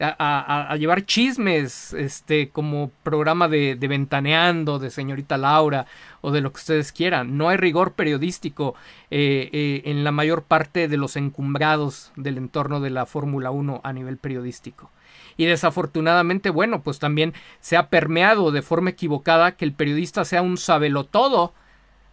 A, 0.00 0.76
llevar 0.78 1.06
chismes, 1.06 1.92
este, 1.94 2.50
como 2.50 2.90
programa 3.02 3.48
de, 3.48 3.76
ventaneando, 3.80 4.78
de 4.78 4.90
señorita 4.90 5.36
Laura, 5.36 5.86
o 6.20 6.30
de 6.30 6.40
lo 6.40 6.52
que 6.52 6.58
ustedes 6.58 6.92
quieran. 6.92 7.36
No 7.36 7.48
hay 7.48 7.56
rigor 7.56 7.92
periodístico 7.92 8.74
eh, 9.10 9.48
eh, 9.52 9.82
en 9.84 10.04
la 10.04 10.12
mayor 10.12 10.42
parte 10.42 10.88
de 10.88 10.96
los 10.96 11.16
encumbrados 11.16 12.12
del 12.16 12.38
entorno 12.38 12.80
de 12.80 12.90
la 12.90 13.06
Fórmula 13.06 13.50
1 13.50 13.80
a 13.84 13.92
nivel 13.92 14.16
periodístico. 14.16 14.90
Y 15.36 15.46
desafortunadamente, 15.46 16.50
bueno, 16.50 16.82
pues 16.82 16.98
también 16.98 17.34
se 17.60 17.76
ha 17.76 17.88
permeado 17.88 18.50
de 18.50 18.62
forma 18.62 18.90
equivocada 18.90 19.56
que 19.56 19.64
el 19.64 19.72
periodista 19.72 20.24
sea 20.24 20.42
un 20.42 20.58
sabelotodo 20.58 21.52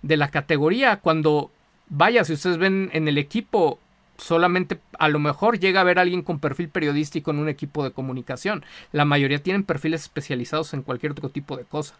de 0.01 0.17
la 0.17 0.29
categoría, 0.29 0.97
cuando, 0.97 1.51
vaya, 1.87 2.23
si 2.23 2.33
ustedes 2.33 2.57
ven 2.57 2.89
en 2.93 3.07
el 3.07 3.19
equipo, 3.19 3.79
solamente 4.21 4.79
a 4.99 5.09
lo 5.09 5.19
mejor 5.19 5.59
llega 5.59 5.79
a 5.79 5.81
haber 5.81 5.99
alguien 5.99 6.21
con 6.21 6.39
perfil 6.39 6.69
periodístico 6.69 7.31
en 7.31 7.39
un 7.39 7.49
equipo 7.49 7.83
de 7.83 7.91
comunicación. 7.91 8.63
La 8.91 9.05
mayoría 9.05 9.41
tienen 9.41 9.63
perfiles 9.63 10.03
especializados 10.03 10.73
en 10.73 10.83
cualquier 10.83 11.13
otro 11.13 11.29
tipo 11.29 11.57
de 11.57 11.65
cosa. 11.65 11.95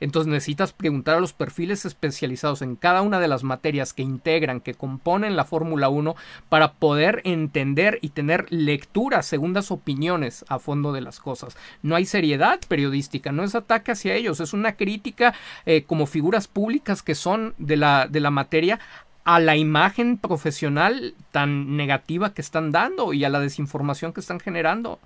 Entonces 0.00 0.32
necesitas 0.32 0.72
preguntar 0.72 1.18
a 1.18 1.20
los 1.20 1.34
perfiles 1.34 1.84
especializados 1.84 2.62
en 2.62 2.74
cada 2.74 3.02
una 3.02 3.20
de 3.20 3.28
las 3.28 3.44
materias 3.44 3.92
que 3.92 4.02
integran, 4.02 4.62
que 4.62 4.72
componen 4.72 5.36
la 5.36 5.44
Fórmula 5.44 5.90
1, 5.90 6.16
para 6.48 6.72
poder 6.72 7.20
entender 7.24 7.98
y 8.00 8.08
tener 8.08 8.46
lecturas, 8.50 9.26
segundas 9.26 9.70
opiniones 9.70 10.46
a 10.48 10.58
fondo 10.58 10.92
de 10.92 11.02
las 11.02 11.20
cosas. 11.20 11.56
No 11.82 11.96
hay 11.96 12.06
seriedad 12.06 12.60
periodística, 12.66 13.30
no 13.30 13.44
es 13.44 13.54
ataque 13.54 13.92
hacia 13.92 14.14
ellos, 14.14 14.40
es 14.40 14.54
una 14.54 14.72
crítica 14.72 15.34
eh, 15.66 15.84
como 15.84 16.06
figuras 16.06 16.48
públicas 16.48 17.02
que 17.02 17.14
son 17.14 17.54
de 17.58 17.76
la, 17.76 18.08
de 18.08 18.20
la 18.20 18.30
materia 18.30 18.80
a 19.24 19.38
la 19.40 19.56
imagen 19.56 20.18
profesional 20.18 21.14
tan 21.30 21.76
negativa 21.76 22.32
que 22.32 22.40
están 22.40 22.72
dando 22.72 23.12
y 23.12 23.24
a 23.24 23.28
la 23.28 23.40
desinformación 23.40 24.12
que 24.12 24.20
están 24.20 24.40
generando. 24.40 24.98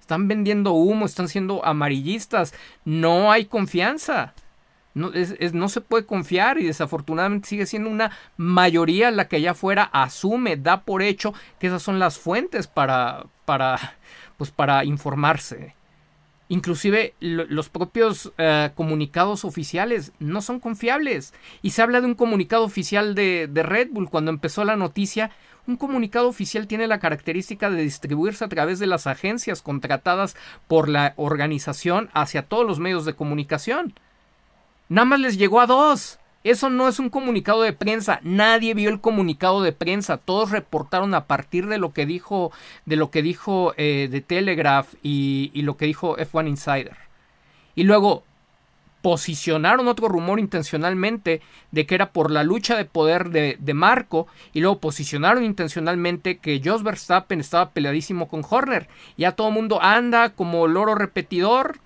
Están 0.00 0.26
vendiendo 0.26 0.72
humo, 0.72 1.06
están 1.06 1.28
siendo 1.28 1.64
amarillistas, 1.64 2.54
no 2.84 3.30
hay 3.30 3.44
confianza. 3.44 4.34
No, 4.94 5.68
se 5.68 5.80
puede 5.80 6.06
confiar 6.06 6.58
y 6.58 6.64
desafortunadamente 6.64 7.48
sigue 7.48 7.66
siendo 7.66 7.88
una 7.88 8.10
mayoría 8.36 9.12
la 9.12 9.28
que 9.28 9.36
allá 9.36 9.52
afuera 9.52 9.84
asume, 9.92 10.56
da 10.56 10.80
por 10.80 11.02
hecho 11.02 11.34
que 11.60 11.68
esas 11.68 11.82
son 11.82 12.00
las 12.00 12.18
fuentes 12.18 12.66
para, 12.66 13.26
para, 13.44 13.78
pues 14.36 14.50
para 14.50 14.84
informarse. 14.84 15.76
Inclusive 16.50 17.14
los 17.20 17.68
propios 17.68 18.32
eh, 18.38 18.70
comunicados 18.74 19.44
oficiales 19.44 20.12
no 20.18 20.40
son 20.40 20.60
confiables. 20.60 21.34
Y 21.60 21.70
se 21.70 21.82
habla 21.82 22.00
de 22.00 22.06
un 22.06 22.14
comunicado 22.14 22.64
oficial 22.64 23.14
de, 23.14 23.48
de, 23.50 23.62
Red 23.62 23.88
Bull 23.90 24.08
cuando 24.08 24.30
empezó 24.30 24.64
la 24.64 24.76
noticia. 24.76 25.30
Un 25.66 25.76
comunicado 25.76 26.26
oficial 26.26 26.66
tiene 26.66 26.86
la 26.86 27.00
característica 27.00 27.68
de 27.68 27.82
distribuirse 27.82 28.44
a 28.44 28.48
través 28.48 28.78
de 28.78 28.86
las 28.86 29.06
agencias 29.06 29.60
contratadas 29.60 30.36
por 30.66 30.88
la 30.88 31.12
organización 31.16 32.08
hacia 32.14 32.42
todos 32.42 32.66
los 32.66 32.78
medios 32.78 33.04
de 33.04 33.14
comunicación. 33.14 33.92
Nada 34.88 35.04
más 35.04 35.20
les 35.20 35.36
llegó 35.36 35.60
a 35.60 35.66
dos. 35.66 36.18
Eso 36.44 36.70
no 36.70 36.86
es 36.88 36.98
un 37.00 37.10
comunicado 37.10 37.62
de 37.62 37.72
prensa. 37.72 38.20
Nadie 38.22 38.74
vio 38.74 38.90
el 38.90 39.00
comunicado 39.00 39.62
de 39.62 39.72
prensa. 39.72 40.18
Todos 40.18 40.50
reportaron 40.50 41.14
a 41.14 41.26
partir 41.26 41.66
de 41.66 41.78
lo 41.78 41.92
que 41.92 42.06
dijo, 42.06 42.52
de 42.86 42.96
lo 42.96 43.10
que 43.10 43.22
dijo 43.22 43.74
eh, 43.76 44.08
de 44.10 44.20
Telegraph 44.20 44.94
y, 45.02 45.50
lo 45.62 45.76
que 45.76 45.86
dijo 45.86 46.16
F1 46.16 46.48
Insider. 46.48 46.96
Y 47.74 47.82
luego 47.82 48.22
posicionaron 49.02 49.88
otro 49.88 50.08
rumor 50.08 50.40
intencionalmente 50.40 51.40
de 51.70 51.86
que 51.86 51.94
era 51.94 52.10
por 52.10 52.30
la 52.30 52.42
lucha 52.42 52.76
de 52.76 52.84
poder 52.84 53.30
de, 53.30 53.56
de 53.58 53.74
Marco 53.74 54.26
y 54.52 54.60
luego 54.60 54.80
posicionaron 54.80 55.44
intencionalmente 55.44 56.38
que 56.38 56.60
Jos 56.64 56.82
Verstappen 56.82 57.40
estaba 57.40 57.70
peleadísimo 57.70 58.28
con 58.28 58.44
Horner. 58.48 58.88
Ya 59.16 59.32
todo 59.32 59.48
el 59.48 59.54
mundo 59.54 59.80
anda 59.82 60.30
como 60.30 60.66
loro 60.66 60.94
repetidor 60.94 61.78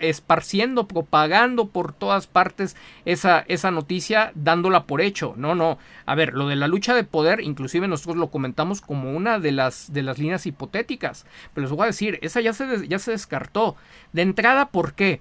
esparciendo, 0.00 0.86
propagando 0.88 1.68
por 1.68 1.92
todas 1.92 2.26
partes 2.26 2.76
esa, 3.04 3.44
esa 3.48 3.70
noticia, 3.70 4.32
dándola 4.34 4.84
por 4.84 5.00
hecho. 5.00 5.34
No, 5.36 5.54
no. 5.54 5.78
A 6.06 6.14
ver, 6.14 6.34
lo 6.34 6.48
de 6.48 6.56
la 6.56 6.68
lucha 6.68 6.94
de 6.94 7.04
poder, 7.04 7.40
inclusive 7.40 7.88
nosotros 7.88 8.16
lo 8.16 8.30
comentamos 8.30 8.80
como 8.80 9.12
una 9.12 9.38
de 9.38 9.52
las, 9.52 9.92
de 9.92 10.02
las 10.02 10.18
líneas 10.18 10.46
hipotéticas. 10.46 11.26
Pero 11.54 11.66
les 11.66 11.70
voy 11.70 11.84
a 11.84 11.86
decir, 11.86 12.18
esa 12.22 12.40
ya 12.40 12.52
se, 12.52 12.88
ya 12.88 12.98
se 12.98 13.12
descartó. 13.12 13.76
De 14.12 14.22
entrada, 14.22 14.70
¿por 14.70 14.94
qué? 14.94 15.20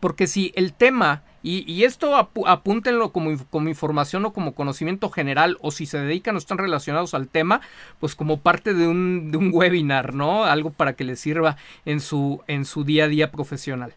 Porque 0.00 0.26
si 0.26 0.52
el 0.54 0.72
tema 0.72 1.22
y, 1.48 1.84
esto 1.84 2.16
apúntenlo 2.16 3.12
como, 3.12 3.30
como, 3.50 3.68
información 3.68 4.24
o 4.24 4.32
como 4.32 4.56
conocimiento 4.56 5.10
general, 5.10 5.58
o 5.60 5.70
si 5.70 5.86
se 5.86 6.00
dedican 6.00 6.34
o 6.34 6.38
están 6.38 6.58
relacionados 6.58 7.14
al 7.14 7.28
tema, 7.28 7.60
pues 8.00 8.16
como 8.16 8.40
parte 8.40 8.74
de 8.74 8.88
un, 8.88 9.50
webinar, 9.52 10.12
¿no? 10.12 10.42
Algo 10.42 10.70
para 10.70 10.94
que 10.94 11.04
les 11.04 11.20
sirva 11.20 11.56
en 11.84 12.00
su, 12.00 12.42
en 12.48 12.64
su 12.64 12.82
día 12.82 13.04
a 13.04 13.08
día 13.08 13.30
profesional. 13.30 13.94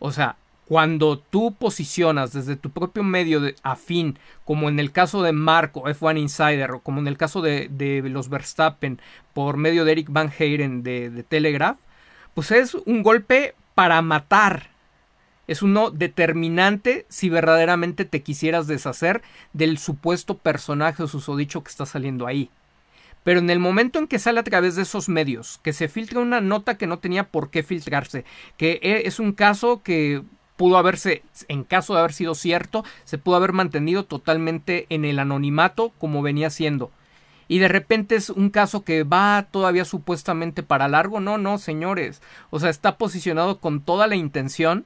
O 0.00 0.10
sea, 0.10 0.38
cuando 0.66 1.20
tú 1.20 1.54
posicionas 1.54 2.32
desde 2.32 2.56
tu 2.56 2.70
propio 2.70 3.04
medio 3.04 3.40
de 3.40 3.54
afín, 3.62 4.18
como 4.44 4.68
en 4.68 4.80
el 4.80 4.90
caso 4.90 5.22
de 5.22 5.30
Marco, 5.30 5.84
F1 5.84 6.18
Insider, 6.18 6.72
o 6.72 6.80
como 6.80 6.98
en 6.98 7.06
el 7.06 7.16
caso 7.16 7.42
de, 7.42 7.68
de 7.70 8.02
los 8.08 8.28
Verstappen, 8.28 9.00
por 9.34 9.56
medio 9.56 9.84
de 9.84 9.92
Eric 9.92 10.08
Van 10.10 10.32
Heyren 10.36 10.82
de, 10.82 11.10
de 11.10 11.22
Telegraph, 11.22 11.78
pues 12.34 12.50
es 12.50 12.74
un 12.74 13.04
golpe 13.04 13.54
para 13.76 14.02
matar 14.02 14.70
es 15.48 15.62
uno 15.62 15.90
determinante 15.90 17.06
si 17.08 17.30
verdaderamente 17.30 18.04
te 18.04 18.22
quisieras 18.22 18.68
deshacer 18.68 19.22
del 19.52 19.78
supuesto 19.78 20.38
personaje 20.38 21.02
o 21.02 21.08
susodicho 21.08 21.64
que 21.64 21.70
está 21.70 21.86
saliendo 21.86 22.26
ahí. 22.26 22.50
Pero 23.24 23.40
en 23.40 23.50
el 23.50 23.58
momento 23.58 23.98
en 23.98 24.06
que 24.06 24.18
sale 24.18 24.40
a 24.40 24.44
través 24.44 24.76
de 24.76 24.82
esos 24.82 25.08
medios, 25.08 25.58
que 25.62 25.72
se 25.72 25.88
filtra 25.88 26.20
una 26.20 26.40
nota 26.40 26.78
que 26.78 26.86
no 26.86 26.98
tenía 26.98 27.24
por 27.24 27.50
qué 27.50 27.62
filtrarse, 27.62 28.24
que 28.56 28.78
e, 28.82 29.08
es 29.08 29.18
un 29.18 29.32
caso 29.32 29.82
que 29.82 30.22
pudo 30.56 30.76
haberse, 30.76 31.22
en 31.48 31.64
caso 31.64 31.94
de 31.94 32.00
haber 32.00 32.12
sido 32.12 32.34
cierto, 32.34 32.84
se 33.04 33.18
pudo 33.18 33.36
haber 33.36 33.52
mantenido 33.52 34.04
totalmente 34.04 34.86
en 34.90 35.04
el 35.04 35.18
anonimato 35.18 35.92
como 35.98 36.20
venía 36.22 36.50
siendo. 36.50 36.90
Y 37.48 37.58
de 37.58 37.68
repente 37.68 38.16
es 38.16 38.28
un 38.28 38.50
caso 38.50 38.84
que 38.84 39.04
va 39.04 39.46
todavía 39.50 39.86
supuestamente 39.86 40.62
para 40.62 40.86
largo. 40.86 41.18
No, 41.18 41.38
no, 41.38 41.56
señores. 41.56 42.20
O 42.50 42.60
sea, 42.60 42.68
está 42.68 42.98
posicionado 42.98 43.58
con 43.58 43.80
toda 43.80 44.06
la 44.06 44.16
intención 44.16 44.84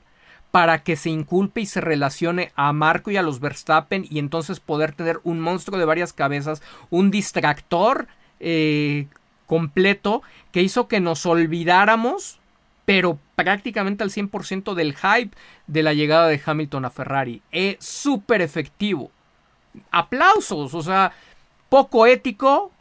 para 0.53 0.85
que 0.85 0.95
se 0.95 1.11
inculpe 1.11 1.63
y 1.63 1.67
se 1.67 1.81
relacione 1.81 2.53
a 2.55 2.73
Marco 2.73 3.11
y 3.11 3.17
a 3.17 3.23
los 3.23 3.41
Verstappen 3.41 4.07
y 4.09 4.21
entonces 4.21 4.61
poder 4.61 4.93
tener 4.93 5.19
un 5.25 5.41
monstruo 5.41 5.79
de 5.79 5.87
varias 5.87 6.13
cabezas, 6.13 6.63
un 6.91 7.11
distractor 7.11 8.07
eh, 8.39 9.09
completo 9.47 10.23
que 10.53 10.63
hizo 10.63 10.87
que 10.87 11.01
nos 11.01 11.27
olvidáramos 11.27 12.39
pero 12.85 13.19
prácticamente 13.37 14.03
al 14.03 14.11
100% 14.11 14.75
del 14.75 14.95
hype 14.95 15.37
de 15.67 15.83
la 15.83 15.95
llegada 15.95 16.29
de 16.29 16.41
Hamilton 16.45 16.85
a 16.85 16.91
Ferrari. 16.91 17.43
Es 17.53 17.85
súper 17.85 18.43
efectivo. 18.43 19.11
Aplausos, 19.91 20.75
o 20.75 20.83
sea, 20.83 21.13
poco 21.69 22.07
ético, 22.07 22.73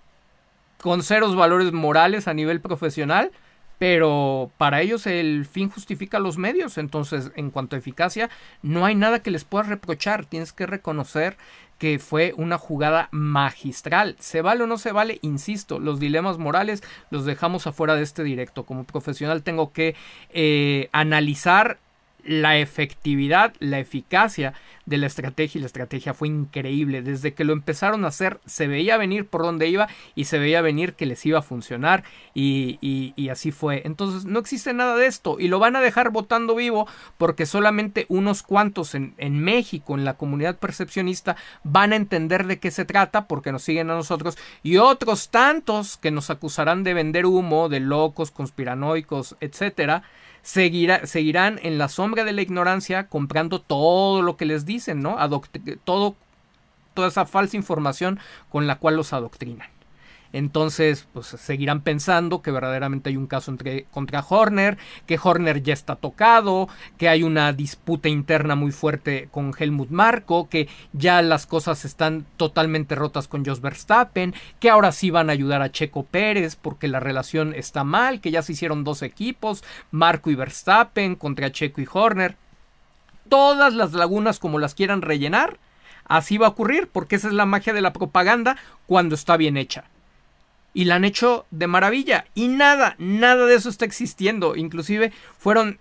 con 0.81 1.03
ceros 1.03 1.35
valores 1.35 1.71
morales 1.71 2.27
a 2.27 2.33
nivel 2.33 2.59
profesional, 2.61 3.31
pero 3.81 4.51
para 4.59 4.81
ellos 4.81 5.07
el 5.07 5.43
fin 5.47 5.71
justifica 5.71 6.19
los 6.19 6.38
medios, 6.38 6.77
entonces 6.77 7.31
en 7.35 7.50
cuanto 7.50 7.75
a 7.75 7.79
eficacia 7.79 8.29
no 8.61 8.85
hay 8.85 8.93
nada 8.93 9.23
que 9.23 9.31
les 9.31 9.43
pueda 9.43 9.63
reprochar, 9.63 10.27
tienes 10.27 10.53
que 10.53 10.67
reconocer 10.67 11.35
que 11.79 11.97
fue 11.97 12.35
una 12.38 12.59
jugada 12.59 13.09
magistral. 13.09 14.17
¿Se 14.19 14.43
vale 14.43 14.65
o 14.65 14.67
no 14.67 14.77
se 14.77 14.91
vale? 14.91 15.17
Insisto, 15.23 15.79
los 15.79 16.00
dilemas 16.00 16.38
morales 16.38 16.83
los 17.09 17.25
dejamos 17.25 17.65
afuera 17.65 17.95
de 17.95 18.03
este 18.03 18.23
directo. 18.23 18.67
Como 18.67 18.83
profesional 18.83 19.41
tengo 19.41 19.73
que 19.73 19.95
eh, 20.29 20.89
analizar 20.91 21.79
la 22.23 22.57
efectividad, 22.57 23.53
la 23.59 23.79
eficacia 23.79 24.53
de 24.85 24.97
la 24.97 25.07
estrategia 25.07 25.59
y 25.59 25.61
la 25.61 25.67
estrategia 25.67 26.13
fue 26.13 26.27
increíble. 26.27 27.01
Desde 27.01 27.33
que 27.33 27.43
lo 27.43 27.53
empezaron 27.53 28.03
a 28.05 28.09
hacer 28.09 28.39
se 28.45 28.67
veía 28.67 28.97
venir 28.97 29.25
por 29.25 29.43
dónde 29.43 29.67
iba 29.67 29.87
y 30.15 30.25
se 30.25 30.39
veía 30.39 30.61
venir 30.61 30.93
que 30.93 31.05
les 31.05 31.25
iba 31.25 31.39
a 31.39 31.43
funcionar 31.43 32.03
y, 32.33 32.77
y, 32.81 33.29
así 33.29 33.51
fue. 33.51 33.81
Entonces 33.85 34.25
no 34.25 34.39
existe 34.39 34.73
nada 34.73 34.95
de 34.95 35.05
esto 35.05 35.37
y 35.39 35.47
lo 35.47 35.59
van 35.59 35.75
a 35.75 35.81
dejar 35.81 36.09
votando 36.09 36.55
vivo 36.55 36.87
porque 37.17 37.45
solamente 37.45 38.05
unos 38.09 38.43
cuantos 38.43 38.95
en, 38.95 39.13
en 39.17 39.39
México, 39.39 39.95
en 39.95 40.05
la 40.05 40.15
comunidad 40.15 40.57
percepcionista, 40.57 41.37
van 41.63 41.93
a 41.93 41.95
entender 41.95 42.45
de 42.45 42.59
qué 42.59 42.71
se 42.71 42.85
trata 42.85 43.27
porque 43.27 43.51
nos 43.51 43.63
siguen 43.63 43.89
a 43.89 43.95
nosotros 43.95 44.37
y 44.63 44.77
otros 44.77 45.29
tantos 45.29 45.97
que 45.97 46.11
nos 46.11 46.29
acusarán 46.29 46.83
de 46.83 46.93
vender 46.93 47.25
humo, 47.25 47.69
de 47.69 47.79
locos, 47.79 48.31
conspiranoicos, 48.31 49.37
etcétera 49.39 50.03
seguirán 50.43 51.60
en 51.62 51.77
la 51.77 51.89
sombra 51.89 52.24
de 52.24 52.33
la 52.33 52.41
ignorancia 52.41 53.07
comprando 53.07 53.62
todo 53.62 54.21
lo 54.21 54.38
que 54.38 54.45
les 54.45 54.65
dicen, 54.65 55.01
¿no? 55.01 55.17
todo, 55.83 56.15
toda 56.93 57.07
esa 57.07 57.25
falsa 57.25 57.57
información 57.57 58.19
con 58.50 58.67
la 58.67 58.77
cual 58.77 58.95
los 58.95 59.13
adoctrinan. 59.13 59.69
Entonces, 60.33 61.07
pues 61.11 61.27
seguirán 61.27 61.81
pensando 61.81 62.41
que 62.41 62.51
verdaderamente 62.51 63.09
hay 63.09 63.17
un 63.17 63.27
caso 63.27 63.51
entre, 63.51 63.83
contra 63.85 64.25
Horner, 64.27 64.77
que 65.05 65.19
Horner 65.21 65.61
ya 65.61 65.73
está 65.73 65.95
tocado, 65.95 66.69
que 66.97 67.09
hay 67.09 67.23
una 67.23 67.51
disputa 67.51 68.07
interna 68.07 68.55
muy 68.55 68.71
fuerte 68.71 69.27
con 69.31 69.53
Helmut 69.57 69.89
Marko, 69.89 70.47
que 70.47 70.69
ya 70.93 71.21
las 71.21 71.45
cosas 71.45 71.83
están 71.83 72.25
totalmente 72.38 72.95
rotas 72.95 73.27
con 73.27 73.43
Jos 73.45 73.59
Verstappen, 73.59 74.33
que 74.59 74.69
ahora 74.69 74.93
sí 74.93 75.09
van 75.09 75.29
a 75.29 75.33
ayudar 75.33 75.61
a 75.61 75.71
Checo 75.71 76.03
Pérez 76.03 76.55
porque 76.55 76.88
la 76.88 77.01
relación 77.01 77.53
está 77.53 77.83
mal, 77.83 78.21
que 78.21 78.31
ya 78.31 78.41
se 78.41 78.53
hicieron 78.53 78.85
dos 78.85 79.01
equipos, 79.01 79.63
Marco 79.91 80.31
y 80.31 80.35
Verstappen 80.35 81.15
contra 81.15 81.51
Checo 81.51 81.81
y 81.81 81.88
Horner. 81.91 82.38
Todas 83.27 83.73
las 83.73 83.93
lagunas 83.93 84.39
como 84.39 84.59
las 84.59 84.75
quieran 84.75 85.01
rellenar, 85.01 85.57
así 86.05 86.38
va 86.38 86.47
a 86.47 86.51
ocurrir 86.51 86.88
porque 86.88 87.17
esa 87.17 87.27
es 87.27 87.33
la 87.33 87.45
magia 87.45 87.73
de 87.73 87.81
la 87.81 87.93
propaganda 87.93 88.55
cuando 88.88 89.15
está 89.15 89.35
bien 89.35 89.57
hecha 89.57 89.90
y 90.73 90.85
la 90.85 90.95
han 90.95 91.05
hecho 91.05 91.45
de 91.51 91.67
maravilla. 91.67 92.25
Y 92.33 92.47
nada, 92.47 92.95
nada 92.97 93.45
de 93.45 93.55
eso 93.55 93.69
está 93.69 93.85
existiendo. 93.85 94.55
Inclusive 94.55 95.11
fueron 95.37 95.79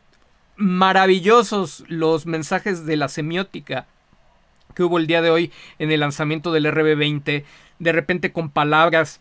maravillosos 0.56 1.85
los 1.88 2.26
mensajes 2.26 2.85
de 2.85 2.97
la 2.97 3.09
semiótica 3.09 3.87
que 4.75 4.82
hubo 4.82 4.99
el 4.99 5.06
día 5.06 5.23
de 5.23 5.30
hoy 5.30 5.52
en 5.78 5.90
el 5.90 6.00
lanzamiento 6.00 6.52
del 6.52 6.66
RB20. 6.66 7.44
De 7.78 7.92
repente 7.92 8.32
con 8.32 8.50
palabras 8.50 9.20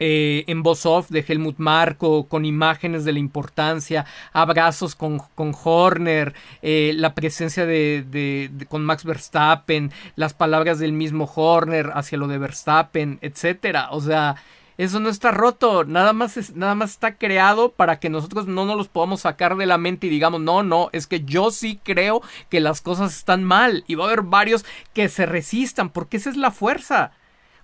eh, 0.00 0.44
en 0.46 0.62
voz 0.62 0.86
off 0.86 1.10
de 1.10 1.24
Helmut 1.26 1.58
Marko, 1.58 2.28
con 2.28 2.44
imágenes 2.44 3.04
de 3.04 3.12
la 3.12 3.18
importancia, 3.18 4.06
abrazos 4.32 4.94
con, 4.94 5.18
con 5.34 5.52
Horner, 5.64 6.34
eh, 6.62 6.92
la 6.94 7.14
presencia 7.14 7.66
de, 7.66 8.04
de, 8.08 8.66
con 8.66 8.84
Max 8.84 9.04
Verstappen, 9.04 9.90
las 10.14 10.34
palabras 10.34 10.78
del 10.78 10.92
mismo 10.92 11.30
Horner 11.34 11.90
hacia 11.94 12.18
lo 12.18 12.28
de 12.28 12.38
Verstappen, 12.38 13.18
etcétera. 13.22 13.88
O 13.90 14.00
sea, 14.00 14.36
eso 14.78 15.00
no 15.00 15.08
está 15.08 15.32
roto, 15.32 15.84
nada 15.84 16.12
más, 16.12 16.54
nada 16.54 16.76
más 16.76 16.90
está 16.90 17.16
creado 17.16 17.72
para 17.72 17.98
que 17.98 18.08
nosotros 18.08 18.46
no 18.46 18.64
nos 18.64 18.76
los 18.76 18.88
podamos 18.88 19.22
sacar 19.22 19.56
de 19.56 19.66
la 19.66 19.76
mente 19.76 20.06
y 20.06 20.10
digamos, 20.10 20.40
no, 20.40 20.62
no, 20.62 20.88
es 20.92 21.08
que 21.08 21.24
yo 21.24 21.50
sí 21.50 21.80
creo 21.82 22.22
que 22.48 22.60
las 22.60 22.80
cosas 22.80 23.16
están 23.16 23.42
mal 23.42 23.82
y 23.88 23.96
va 23.96 24.04
a 24.04 24.06
haber 24.06 24.22
varios 24.22 24.64
que 24.94 25.08
se 25.08 25.26
resistan 25.26 25.90
porque 25.90 26.16
esa 26.16 26.30
es 26.30 26.36
la 26.36 26.52
fuerza 26.52 27.10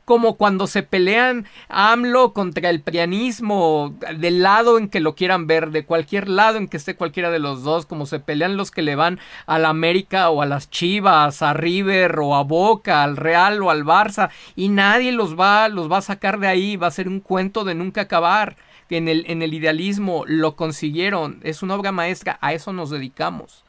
como 0.05 0.37
cuando 0.37 0.67
se 0.67 0.83
pelean 0.83 1.47
AMLO 1.69 2.33
contra 2.33 2.71
el 2.71 2.81
prianismo, 2.81 3.95
del 4.17 4.43
lado 4.43 4.79
en 4.79 4.89
que 4.89 5.01
lo 5.01 5.15
quieran 5.15 5.47
ver, 5.47 5.71
de 5.71 5.85
cualquier 5.85 6.29
lado 6.29 6.59
en 6.59 6.69
que 6.69 6.77
esté 6.77 6.97
cualquiera 6.97 7.31
de 7.31 7.39
los 7.39 7.63
dos, 7.63 7.87
como 7.87 8.07
se 8.07 8.21
pelean 8.21 8.57
los 8.57 8.71
que 8.71 8.83
le 8.83 8.97
van 8.97 9.19
a 9.47 9.59
la 9.59 9.71
América 9.71 10.31
o 10.31 10.43
a 10.43 10.47
las 10.47 10.71
Chivas, 10.71 11.43
a 11.43 11.55
River 11.55 12.19
o 12.19 12.35
a 12.35 12.43
Boca, 12.43 13.03
al 13.03 13.17
Real 13.17 13.63
o 13.63 13.71
al 13.71 13.85
Barça, 13.85 14.31
y 14.57 14.69
nadie 14.69 15.13
los 15.13 15.39
va, 15.39 15.69
los 15.69 15.91
va 15.91 15.99
a 15.99 16.03
sacar 16.03 16.39
de 16.39 16.49
ahí, 16.49 16.77
va 16.77 16.89
a 16.89 16.93
ser 16.93 17.09
un 17.09 17.21
cuento 17.21 17.65
de 17.65 17.75
nunca 17.75 18.03
acabar. 18.03 18.57
En 18.91 19.09
el, 19.09 19.25
en 19.29 19.43
el 19.43 19.55
idealismo 19.55 20.25
lo 20.27 20.55
consiguieron, 20.55 21.41
es 21.43 21.63
una 21.65 21.75
obra 21.75 21.91
maestra, 21.91 22.39
a 22.41 22.53
eso 22.53 22.73
nos 22.73 22.91
dedicamos 22.91 23.64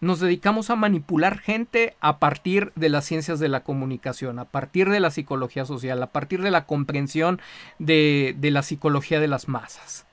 nos 0.00 0.20
dedicamos 0.20 0.70
a 0.70 0.76
manipular 0.76 1.38
gente 1.38 1.96
a 2.00 2.18
partir 2.18 2.72
de 2.76 2.88
las 2.88 3.04
ciencias 3.04 3.40
de 3.40 3.48
la 3.48 3.64
comunicación, 3.64 4.38
a 4.38 4.44
partir 4.44 4.90
de 4.90 5.00
la 5.00 5.10
psicología 5.10 5.64
social, 5.64 6.02
a 6.02 6.08
partir 6.08 6.42
de 6.42 6.50
la 6.50 6.66
comprensión 6.66 7.40
de, 7.78 8.36
la 8.40 8.62
psicología 8.62 9.18
de 9.18 9.28
las 9.28 9.48
masas. 9.48 10.06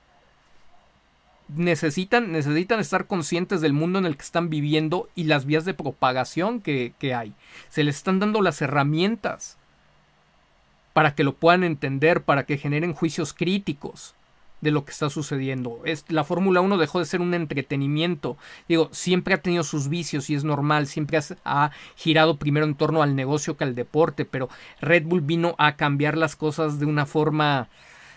Necesitan, 1.48 2.32
necesitan 2.32 2.80
estar 2.80 3.06
conscientes 3.06 3.60
del 3.60 3.72
mundo 3.72 4.00
en 4.00 4.06
el 4.06 4.16
que 4.16 4.24
están 4.24 4.50
viviendo 4.50 5.08
y 5.14 5.24
las 5.24 5.46
vías 5.46 5.64
de 5.64 5.74
propagación 5.74 6.60
que, 6.60 6.92
que 6.98 7.14
hay. 7.14 7.34
Se 7.68 7.84
les 7.84 7.96
están 7.96 8.18
dando 8.18 8.42
las 8.42 8.60
herramientas 8.60 9.56
para 10.92 11.14
que 11.14 11.22
lo 11.22 11.36
puedan 11.36 11.62
entender, 11.62 12.22
para 12.22 12.46
que 12.46 12.58
generen 12.58 12.94
juicios 12.94 13.32
críticos 13.32 14.15
de 14.60 14.70
lo 14.70 14.84
que 14.84 14.92
está 14.92 15.10
sucediendo. 15.10 15.80
Es, 15.84 16.04
la 16.08 16.24
Fórmula 16.24 16.60
1 16.60 16.78
dejó 16.78 16.98
de 16.98 17.04
ser 17.04 17.20
un 17.20 17.34
entretenimiento. 17.34 18.36
Digo, 18.68 18.88
siempre 18.92 19.34
ha 19.34 19.42
tenido 19.42 19.64
sus 19.64 19.88
vicios 19.88 20.30
y 20.30 20.34
es 20.34 20.44
normal, 20.44 20.86
siempre 20.86 21.18
ha 21.44 21.70
girado 21.96 22.36
primero 22.36 22.66
en 22.66 22.74
torno 22.74 23.02
al 23.02 23.14
negocio 23.14 23.56
que 23.56 23.64
al 23.64 23.74
deporte, 23.74 24.24
pero 24.24 24.48
Red 24.80 25.04
Bull 25.04 25.20
vino 25.20 25.54
a 25.58 25.76
cambiar 25.76 26.16
las 26.16 26.36
cosas 26.36 26.78
de 26.78 26.86
una 26.86 27.06
forma 27.06 27.68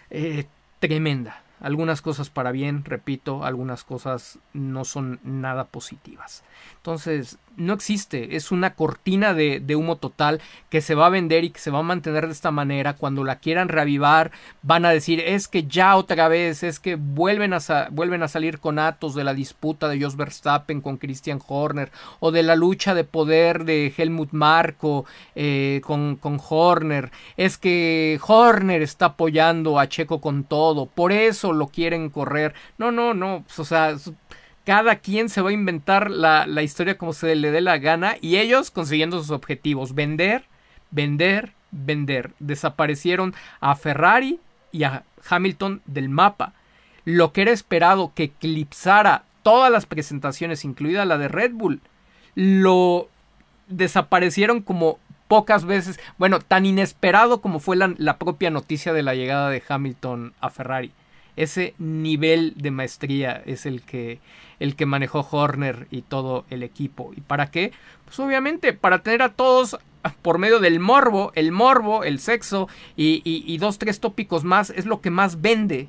eh, 0.09 0.45
tremenda. 0.79 1.43
Algunas 1.59 2.01
cosas 2.01 2.29
para 2.29 2.51
bien, 2.51 2.85
repito, 2.85 3.43
algunas 3.43 3.83
cosas 3.83 4.39
no 4.53 4.85
son 4.85 5.19
nada 5.23 5.65
positivas. 5.65 6.43
Entonces, 6.77 7.37
no 7.59 7.73
existe, 7.73 8.37
es 8.37 8.51
una 8.51 8.73
cortina 8.73 9.33
de, 9.33 9.75
humo 9.75 9.97
total 9.97 10.41
que 10.69 10.81
se 10.81 10.95
va 10.95 11.07
a 11.07 11.09
vender 11.09 11.43
y 11.43 11.49
que 11.49 11.59
se 11.59 11.71
va 11.71 11.79
a 11.79 11.83
mantener 11.83 12.25
de 12.25 12.31
esta 12.31 12.51
manera. 12.51 12.95
Cuando 12.95 13.23
la 13.23 13.39
quieran 13.39 13.69
reavivar, 13.69 14.31
van 14.61 14.85
a 14.85 14.91
decir, 14.91 15.19
es 15.19 15.47
que 15.47 15.65
ya 15.65 15.95
otra 15.95 16.27
vez, 16.29 16.63
es 16.63 16.79
que 16.79 16.95
vuelven 16.95 17.53
a, 17.53 17.59
vuelven 17.91 18.23
a 18.23 18.27
salir 18.27 18.59
con 18.59 18.79
atos 18.79 19.13
de 19.13 19.23
la 19.23 19.33
disputa 19.33 19.89
de 19.89 20.01
Jos 20.01 20.15
Verstappen 20.15 20.81
con 20.81 20.97
Christian 20.97 21.39
Horner 21.45 21.91
o 22.19 22.31
de 22.31 22.43
la 22.43 22.55
lucha 22.55 22.93
de 22.93 23.03
poder 23.03 23.65
de 23.65 23.93
Helmut 23.95 24.31
Marko 24.31 25.05
eh, 25.35 25.81
con, 25.83 26.15
con 26.15 26.39
Horner. 26.47 27.11
Es 27.35 27.57
que 27.57 28.19
Horner 28.25 28.81
está 28.81 29.07
apoyando 29.07 29.79
a 29.79 29.89
Checo 29.89 30.21
con 30.21 30.45
todo, 30.45 30.85
por 30.85 31.11
eso 31.11 31.48
lo 31.53 31.67
quieren 31.67 32.09
correr. 32.09 32.53
No, 32.77 32.91
no, 32.91 33.13
no, 33.13 33.43
pues, 33.47 33.59
o 33.59 33.65
sea 33.65 33.95
cada 34.69 34.97
quien 34.97 35.29
se 35.29 35.41
va 35.41 35.49
a 35.49 35.53
inventar 35.53 36.12
la, 36.12 36.45
historia 36.62 36.95
como 36.95 37.12
se 37.13 37.35
le 37.35 37.49
dé 37.49 37.59
la 37.59 37.79
gana 37.79 38.17
y 38.21 38.38
ellos 38.38 38.69
consiguiendo 38.69 39.17
sus 39.17 39.31
objetivos. 39.31 39.95
Vender, 39.95 40.43
vender, 40.91 41.53
vender. 41.71 42.33
Desaparecieron 42.38 43.33
a 43.62 43.75
Ferrari 43.75 44.39
y 44.71 44.83
a 44.83 45.05
Hamilton 45.27 45.81
del 45.88 46.09
mapa. 46.09 46.53
Lo 47.03 47.33
que 47.33 47.41
era 47.41 47.51
esperado 47.51 48.12
que 48.13 48.25
eclipsara 48.25 49.23
todas 49.41 49.71
las 49.71 49.88
presentaciones, 49.88 50.63
incluida 50.63 51.03
la 51.03 51.17
de 51.17 51.29
Red 51.29 51.53
Bull, 51.53 51.81
lo 52.35 53.09
desaparecieron 53.69 54.62
como 54.62 54.99
pocas 55.27 55.65
veces, 55.65 55.99
bueno, 56.19 56.41
tan 56.41 56.67
inesperado 56.67 57.41
como 57.41 57.59
fue 57.59 57.75
la, 57.75 57.95
la 57.97 58.17
propia 58.19 58.51
noticia 58.51 58.93
de 58.93 59.01
la 59.01 59.15
llegada 59.15 59.49
de 59.49 59.63
Hamilton 59.67 60.33
a 60.41 60.51
Ferrari 60.51 60.91
ese 61.39 61.73
nivel 61.80 62.54
de 62.58 62.69
maestría 62.69 63.41
es 63.45 63.65
el 63.65 63.82
que, 63.82 64.19
el 64.60 64.75
que 64.75 64.86
manejó 64.86 65.25
Horner 65.32 65.88
y 65.89 66.02
todo 66.02 66.43
el 66.49 66.63
equipo. 66.63 67.12
¿Y 67.15 67.21
para 67.21 67.49
qué? 67.49 67.71
Pues 68.04 68.19
obviamente 68.19 68.73
para 68.73 68.99
tener 69.04 69.21
a 69.21 69.30
todos 69.30 69.80
por 70.21 70.38
medio 70.38 70.60
del 70.60 70.82
morbo, 70.82 71.32
el 71.36 71.54
morbo, 71.54 72.04
el 72.04 72.19
sexo 72.19 72.67
y, 72.97 73.58
dos, 73.58 73.80
tres 73.80 74.02
tópicos 74.02 74.43
más 74.43 74.69
es 74.69 74.86
lo 74.86 74.99
que 74.99 75.12
más 75.12 75.39
vende 75.41 75.88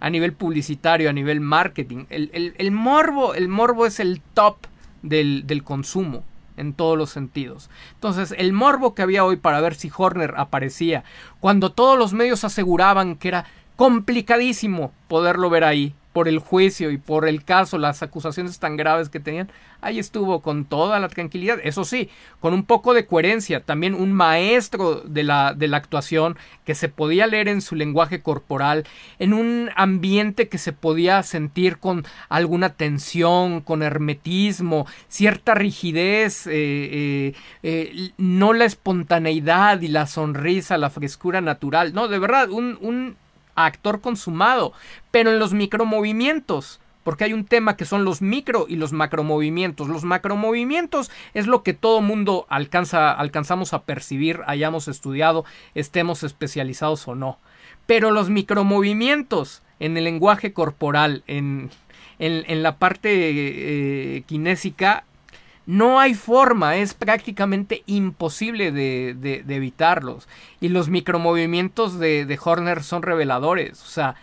a 0.00 0.08
nivel 0.08 0.32
publicitario, 0.32 1.10
a 1.10 1.12
nivel 1.12 1.40
marketing. 1.40 2.06
El, 2.08 2.70
morbo, 2.72 3.34
el 3.34 3.48
morbo 3.48 3.84
es 3.84 4.00
el 4.00 4.22
top 4.32 4.56
del, 5.02 5.46
del 5.46 5.64
consumo 5.64 6.24
en 6.56 6.72
todos 6.72 6.96
los 6.96 7.10
sentidos. 7.10 7.68
Entonces, 7.94 8.34
el 8.38 8.54
morbo 8.54 8.94
que 8.94 9.02
había 9.02 9.24
hoy 9.24 9.36
para 9.36 9.60
ver 9.60 9.74
si 9.74 9.90
Horner 9.94 10.34
aparecía, 10.36 11.04
cuando 11.40 11.72
todos 11.72 11.98
los 11.98 12.14
medios 12.14 12.44
aseguraban 12.44 13.16
que 13.16 13.28
era 13.28 13.46
complicadísimo 13.82 14.92
poderlo 15.08 15.50
ver 15.50 15.64
ahí 15.64 15.92
por 16.12 16.28
el 16.28 16.38
juicio 16.38 16.92
y 16.92 16.98
por 16.98 17.26
el 17.26 17.42
caso, 17.42 17.78
las 17.78 18.00
acusaciones 18.00 18.60
tan 18.60 18.76
graves 18.76 19.08
que 19.08 19.18
tenían, 19.18 19.50
ahí 19.80 19.98
estuvo 19.98 20.40
con 20.40 20.66
toda 20.66 21.00
la 21.00 21.08
tranquilidad, 21.08 21.58
eso 21.64 21.84
sí, 21.84 22.08
con 22.38 22.54
un 22.54 22.62
poco 22.62 22.94
de 22.94 23.06
coherencia, 23.06 23.58
también 23.58 23.94
un 23.94 24.12
maestro 24.12 25.00
de 25.00 25.24
la, 25.24 25.52
de 25.52 25.66
la 25.66 25.78
actuación 25.78 26.36
que 26.64 26.76
se 26.76 26.88
podía 26.88 27.26
leer 27.26 27.48
en 27.48 27.60
su 27.60 27.74
lenguaje 27.74 28.22
corporal, 28.22 28.84
en 29.18 29.32
un 29.32 29.70
ambiente 29.74 30.48
que 30.48 30.58
se 30.58 30.72
podía 30.72 31.20
sentir 31.24 31.78
con 31.78 32.04
alguna 32.28 32.74
tensión, 32.74 33.62
con 33.62 33.82
hermetismo, 33.82 34.86
cierta 35.08 35.54
rigidez, 35.54 36.46
eh, 36.46 36.52
eh, 36.52 37.34
eh, 37.64 38.10
no 38.16 38.52
la 38.52 38.64
espontaneidad 38.64 39.80
y 39.80 39.88
la 39.88 40.06
sonrisa, 40.06 40.78
la 40.78 40.88
frescura 40.88 41.40
natural, 41.40 41.92
no, 41.94 42.06
de 42.06 42.20
verdad, 42.20 42.48
un, 42.48 42.78
un 42.80 43.16
actor 43.54 44.00
consumado, 44.00 44.72
pero 45.10 45.30
en 45.30 45.38
los 45.38 45.52
micromovimientos. 45.52 46.80
Porque 47.04 47.24
hay 47.24 47.32
un 47.32 47.44
tema 47.44 47.76
que 47.76 47.84
son 47.84 48.04
los 48.04 48.22
micro 48.22 48.66
y 48.68 48.76
los 48.76 48.92
macromovimientos. 48.92 49.88
Los 49.88 50.04
macromovimientos 50.04 51.10
es 51.34 51.48
lo 51.48 51.64
que 51.64 51.74
todo 51.74 52.00
mundo 52.00 52.46
alcanza, 52.48 53.10
alcanzamos 53.10 53.72
a 53.72 53.82
percibir, 53.82 54.40
hayamos 54.46 54.86
estudiado, 54.86 55.44
estemos 55.74 56.22
especializados 56.22 57.08
o 57.08 57.16
no. 57.16 57.38
Pero 57.86 58.12
los 58.12 58.30
micromovimientos 58.30 59.62
en 59.80 59.96
el 59.96 60.04
lenguaje 60.04 60.52
corporal, 60.52 61.24
en, 61.26 61.70
en, 62.20 62.62
la 62.62 62.76
parte 62.76 63.10
eh, 64.16 64.22
kinésica, 64.26 65.04
no 65.66 66.00
hay 66.00 66.14
forma, 66.14 66.76
es 66.76 66.94
prácticamente 66.94 67.82
imposible 67.86 68.72
de, 68.72 69.44
evitarlos. 69.48 70.28
Y 70.60 70.68
los 70.68 70.88
micromovimientos 70.88 71.98
de, 71.98 72.26
de 72.26 72.38
Horner 72.42 72.82
son 72.82 73.02
reveladores. 73.02 73.82
O 73.82 73.86
sea, 73.86 74.16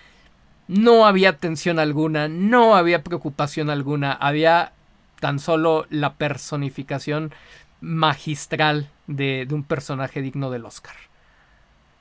no 0.67 1.05
había 1.05 1.37
tensión 1.37 1.79
alguna, 1.79 2.27
no 2.27 2.75
había 2.75 3.03
preocupación 3.03 3.69
alguna, 3.69 4.11
había 4.11 4.73
tan 5.19 5.39
solo 5.39 5.85
la 5.89 6.13
personificación 6.13 7.33
magistral 7.81 8.89
de, 9.07 9.45
de 9.47 9.55
un 9.55 9.63
personaje 9.63 10.21
digno 10.21 10.51
del 10.51 10.65
Oscar. 10.65 10.95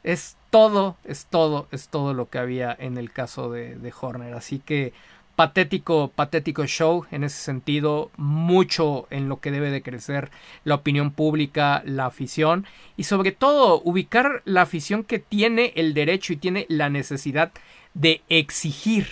Es 0.02 0.36
todo, 0.50 0.96
es 1.04 1.26
todo, 1.26 1.68
es 1.70 1.88
todo 1.88 2.14
lo 2.14 2.28
que 2.28 2.38
había 2.38 2.76
en 2.78 2.98
el 2.98 3.12
caso 3.12 3.50
de, 3.50 3.76
de 3.76 3.92
Horner. 3.98 4.34
Así 4.34 4.58
que 4.58 4.92
patético, 5.38 6.10
patético 6.16 6.66
show 6.66 7.06
en 7.12 7.22
ese 7.22 7.40
sentido, 7.40 8.10
mucho 8.16 9.06
en 9.10 9.28
lo 9.28 9.38
que 9.38 9.52
debe 9.52 9.70
de 9.70 9.82
crecer 9.82 10.32
la 10.64 10.74
opinión 10.74 11.12
pública, 11.12 11.80
la 11.86 12.06
afición 12.06 12.66
y 12.96 13.04
sobre 13.04 13.30
todo 13.30 13.80
ubicar 13.84 14.42
la 14.44 14.62
afición 14.62 15.04
que 15.04 15.20
tiene 15.20 15.72
el 15.76 15.94
derecho 15.94 16.32
y 16.32 16.38
tiene 16.38 16.66
la 16.68 16.90
necesidad 16.90 17.52
de 17.94 18.20
exigir. 18.28 19.06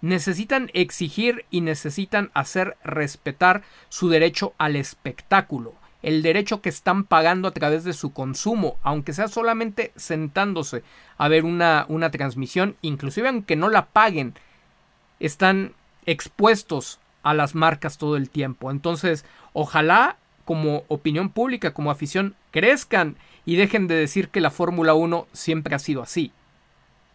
Necesitan 0.00 0.72
exigir 0.74 1.44
y 1.52 1.60
necesitan 1.60 2.32
hacer 2.34 2.76
respetar 2.82 3.62
su 3.90 4.08
derecho 4.08 4.54
al 4.58 4.74
espectáculo 4.74 5.74
el 6.02 6.22
derecho 6.22 6.62
que 6.62 6.70
están 6.70 7.04
pagando 7.04 7.46
a 7.46 7.50
través 7.50 7.84
de 7.84 7.92
su 7.92 8.14
consumo, 8.14 8.78
aunque 8.82 9.12
sea 9.12 9.28
solamente 9.28 9.92
sentándose 9.96 10.82
a 11.18 11.28
ver 11.28 11.44
una, 11.44 11.84
una 11.90 12.10
transmisión, 12.10 12.76
inclusive 12.80 13.28
aunque 13.28 13.54
no 13.54 13.68
la 13.68 13.84
paguen, 13.84 14.34
están 15.20 15.74
expuestos 16.06 16.98
a 17.22 17.34
las 17.34 17.54
marcas 17.54 17.98
todo 17.98 18.16
el 18.16 18.30
tiempo. 18.30 18.70
Entonces, 18.70 19.24
ojalá 19.52 20.16
como 20.44 20.82
opinión 20.88 21.30
pública, 21.30 21.72
como 21.72 21.90
afición, 21.90 22.34
crezcan 22.50 23.16
y 23.44 23.56
dejen 23.56 23.86
de 23.86 23.94
decir 23.94 24.28
que 24.28 24.40
la 24.40 24.50
Fórmula 24.50 24.94
1 24.94 25.28
siempre 25.32 25.74
ha 25.74 25.78
sido 25.78 26.02
así. 26.02 26.32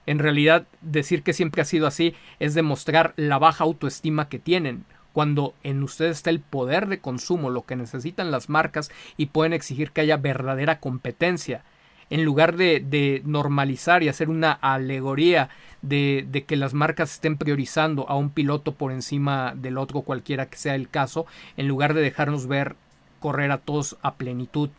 En 0.05 0.19
realidad, 0.19 0.67
decir 0.81 1.23
que 1.23 1.33
siempre 1.33 1.61
ha 1.61 1.65
sido 1.65 1.87
así 1.87 2.15
es 2.39 2.53
demostrar 2.53 3.13
la 3.17 3.39
baja 3.39 3.63
autoestima 3.63 4.29
que 4.29 4.39
tienen, 4.39 4.85
cuando 5.13 5.55
en 5.63 5.81
ustedes 5.81 6.17
está 6.17 6.29
el 6.29 6.41
poder 6.41 6.87
de 6.87 6.99
consumo, 6.99 7.49
lo 7.49 7.65
que 7.65 7.75
necesitan 7.75 8.31
las 8.31 8.49
marcas 8.49 8.91
y 9.17 9.27
pueden 9.27 9.53
exigir 9.53 9.91
que 9.91 10.01
haya 10.01 10.17
verdadera 10.17 10.79
competencia. 10.79 11.63
En 12.09 12.23
lugar 12.23 12.55
de, 12.55 13.21
normalizar 13.25 14.03
y 14.03 14.09
hacer 14.09 14.29
una 14.29 14.51
alegoría 14.51 15.49
de, 15.87 16.45
que 16.47 16.55
las 16.55 16.73
marcas 16.73 17.13
estén 17.13 17.37
priorizando 17.37 18.09
a 18.09 18.15
un 18.15 18.29
piloto 18.29 18.73
por 18.73 18.91
encima 18.91 19.53
del 19.55 19.77
otro, 19.77 20.01
cualquiera 20.01 20.47
que 20.47 20.57
sea 20.57 20.75
el 20.75 20.89
caso, 20.89 21.25
en 21.57 21.67
lugar 21.67 21.93
de 21.93 22.01
dejarnos 22.01 22.47
ver 22.47 22.75
correr 23.19 23.51
a 23.51 23.57
todos 23.57 23.97
a 24.01 24.15
plenitud, 24.15 24.69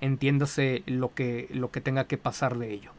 entiéndase 0.00 0.82
lo 0.86 1.14
que, 1.14 1.48
lo 1.50 1.70
que 1.70 1.80
tenga 1.80 2.04
que 2.04 2.18
pasar 2.18 2.58
de 2.58 2.72
ello. 2.72 2.90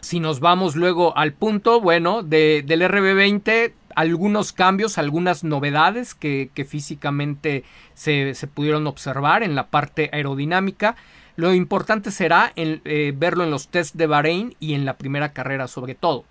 Si 0.00 0.18
nos 0.18 0.40
vamos 0.40 0.76
luego 0.76 1.16
al 1.16 1.34
punto, 1.34 1.80
bueno, 1.80 2.22
de, 2.22 2.64
del 2.66 2.82
RB20, 2.82 3.72
algunos 3.94 4.52
cambios, 4.52 4.98
algunas 4.98 5.44
novedades 5.44 6.14
que, 6.14 6.50
físicamente 6.66 7.64
se, 7.94 8.34
pudieron 8.54 8.86
observar 8.86 9.42
en 9.42 9.54
la 9.54 9.68
parte 9.68 10.08
aerodinámica. 10.12 10.96
Lo 11.36 11.54
importante 11.54 12.10
será 12.10 12.52
eh, 12.56 13.12
verlo 13.16 13.44
en 13.44 13.50
los 13.50 13.68
test 13.68 13.94
de 13.94 14.06
Bahrein 14.06 14.54
y 14.60 14.74
en 14.74 14.84
la 14.84 14.96
primera 14.96 15.32
carrera 15.32 15.68
sobre 15.68 15.94
todo. 15.94 16.24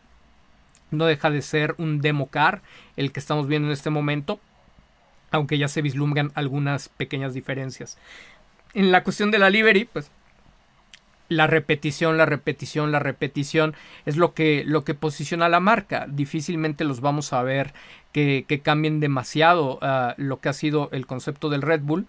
No 0.92 1.06
deja 1.06 1.30
de 1.30 1.42
ser 1.42 1.76
un 1.78 2.02
demo 2.02 2.28
car 2.28 2.62
el 2.98 3.12
que 3.12 3.20
estamos 3.20 3.48
viendo 3.48 3.68
en 3.68 3.74
este 3.74 3.90
momento, 3.90 4.40
aunque 5.32 5.58
ya 5.58 5.68
se 5.68 5.82
vislumbran 5.82 6.32
algunas 6.36 6.90
pequeñas 6.90 7.34
diferencias. 7.34 7.98
En 8.74 8.92
la 8.92 9.04
cuestión 9.04 9.32
de 9.32 9.40
la 9.40 9.50
livery, 9.50 9.86
pues 9.86 10.12
la 11.30 11.46
repetición, 11.46 12.18
la 12.18 12.26
repetición, 12.26 12.92
la 12.92 13.00
repetición 13.00 13.76
es 14.06 14.18
lo 14.18 14.34
que, 14.34 14.64
lo 14.66 14.84
que 14.84 14.96
posiciona 14.96 15.48
la 15.48 15.60
marca. 15.60 16.08
Difícilmente 16.10 16.84
los 16.84 17.02
vamos 17.02 17.34
a 17.34 17.44
ver 17.44 17.74
que, 18.12 18.62
cambien 18.64 19.00
demasiado 19.00 19.78
ah, 19.82 20.16
lo 20.18 20.40
que 20.40 20.50
ha 20.50 20.54
sido 20.54 20.90
el 20.92 21.06
concepto 21.06 21.50
del 21.50 21.62
Red 21.62 21.82
Bull. 21.82 22.08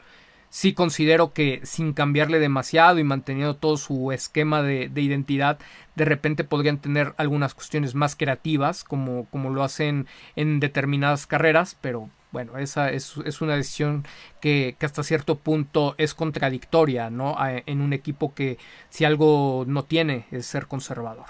Sí 0.51 0.75
considero 0.75 1.33
que 1.33 1.61
sin 1.65 1.93
cambiarle 1.93 2.39
demasiado 2.39 2.99
y 2.99 3.05
manteniendo 3.05 3.57
todo 3.57 3.77
su 3.77 4.13
esquema 4.13 4.63
de, 4.63 4.89
de 4.89 5.01
identidad, 5.01 5.59
de 5.95 6.05
repente 6.05 6.45
podrían 6.45 6.79
tener 6.79 7.15
algunas 7.17 7.55
cuestiones 7.55 7.95
más 7.95 8.17
creativas, 8.17 8.85
como, 8.85 9.27
como 9.27 9.51
lo 9.51 9.63
hacen 9.63 10.07
en 10.37 10.61
determinadas 10.61 11.27
carreras, 11.27 11.77
pero 11.81 12.11
bueno, 12.33 12.59
esa 12.59 12.91
es, 12.91 13.17
una 13.41 13.57
decisión 13.57 14.05
que, 14.41 14.77
hasta 14.81 15.03
cierto 15.03 15.37
punto 15.37 15.95
es 15.99 16.15
contradictoria, 16.15 17.11
¿no? 17.11 17.37
En 17.67 17.81
un 17.81 17.93
equipo 17.93 18.35
que 18.35 18.59
si 18.89 19.05
algo 19.05 19.65
no 19.67 19.85
tiene 19.85 20.27
es 20.31 20.47
ser 20.47 20.67
conservador. 20.67 21.27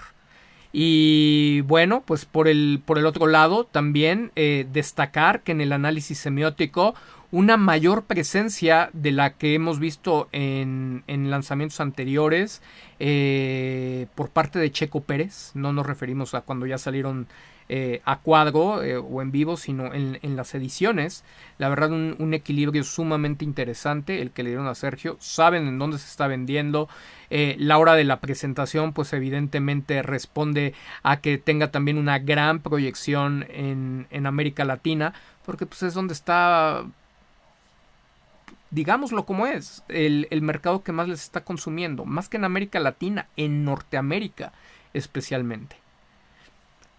Y 0.73 1.61
bueno, 1.61 2.03
pues 2.05 2.25
por 2.25 2.47
el, 2.47 2.81
por 2.85 2.97
el 2.97 3.05
otro 3.05 3.27
lado, 3.27 3.65
también 3.65 4.31
eh, 4.35 4.67
destacar 4.71 5.41
que 5.41 5.51
en 5.51 5.61
el 5.61 5.73
análisis 5.73 6.19
semiótico 6.19 6.95
una 7.31 7.55
mayor 7.55 8.03
presencia 8.03 8.89
de 8.93 9.11
la 9.11 9.33
que 9.33 9.53
hemos 9.53 9.79
visto 9.79 10.27
en, 10.33 11.03
en 11.07 11.31
lanzamientos 11.31 11.79
anteriores 11.79 12.61
eh, 12.99 14.07
por 14.15 14.29
parte 14.29 14.59
de 14.59 14.71
Checo 14.71 15.01
Pérez. 15.01 15.51
No 15.53 15.71
nos 15.71 15.85
referimos 15.85 16.35
a 16.35 16.41
cuando 16.41 16.65
ya 16.65 16.77
salieron 16.77 17.27
eh, 17.69 18.01
a 18.03 18.19
cuadro 18.19 18.83
eh, 18.83 18.97
o 18.97 19.21
en 19.21 19.31
vivo, 19.31 19.55
sino 19.55 19.93
en, 19.93 20.35
las 20.35 20.53
ediciones. 20.55 21.23
La 21.57 21.69
verdad, 21.69 21.93
un, 21.93 22.33
equilibrio 22.33 22.83
sumamente 22.83 23.45
interesante 23.45 24.21
el 24.21 24.31
que 24.31 24.43
le 24.43 24.49
dieron 24.49 24.67
a 24.67 24.75
Sergio. 24.75 25.15
Saben 25.21 25.67
en 25.67 25.79
dónde 25.79 25.99
se 25.99 26.07
está 26.07 26.27
vendiendo. 26.27 26.89
La 27.29 27.77
hora 27.77 27.93
de 27.93 28.03
la 28.03 28.19
presentación, 28.19 28.91
pues 28.91 29.13
evidentemente 29.13 30.01
responde 30.01 30.73
a 31.01 31.21
que 31.21 31.37
tenga 31.37 31.71
también 31.71 31.97
una 31.97 32.19
gran 32.19 32.59
proyección 32.59 33.45
en, 33.49 34.05
en 34.09 34.25
América 34.25 34.65
Latina, 34.65 35.13
porque 35.45 35.65
pues 35.65 35.81
es 35.83 35.93
donde 35.93 36.13
está 36.13 36.83
digámoslo 38.71 39.25
como 39.25 39.45
es, 39.45 39.83
el, 39.87 40.27
el, 40.31 40.41
mercado 40.41 40.83
que 40.83 40.91
más 40.91 41.07
les 41.07 41.23
está 41.23 41.43
consumiendo, 41.43 42.05
más 42.05 42.29
que 42.29 42.37
en 42.37 42.45
América 42.45 42.79
Latina, 42.79 43.27
en 43.37 43.63
Norteamérica 43.63 44.51
especialmente. 44.93 45.81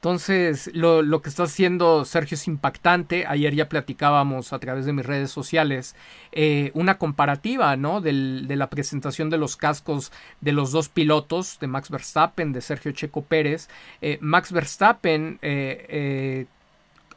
Entonces, 0.02 0.68
lo, 0.74 1.22
que 1.22 1.28
está 1.28 1.44
haciendo 1.44 2.04
Sergio 2.04 2.34
es 2.34 2.48
impactante. 2.48 3.24
Ayer 3.28 3.54
ya 3.54 3.68
platicábamos 3.68 4.52
a 4.52 4.58
través 4.58 4.84
de 4.84 4.92
mis 4.92 5.06
redes 5.06 5.30
sociales 5.30 5.94
eh, 6.32 6.72
una 6.74 6.98
comparativa, 6.98 7.76
¿no? 7.76 8.00
de 8.00 8.12
la 8.56 8.68
presentación 8.68 9.30
de 9.30 9.38
los 9.38 9.56
cascos 9.56 10.10
de 10.40 10.50
los 10.50 10.72
dos 10.72 10.88
pilotos, 10.88 11.60
de 11.60 11.68
Max 11.68 11.88
Verstappen, 11.88 12.52
de 12.52 12.62
Sergio 12.62 12.90
Checo 12.90 13.22
Pérez. 13.22 13.68
Eh, 14.00 14.18
Max 14.20 14.50
Verstappen, 14.50 15.38
eh, 15.40 16.46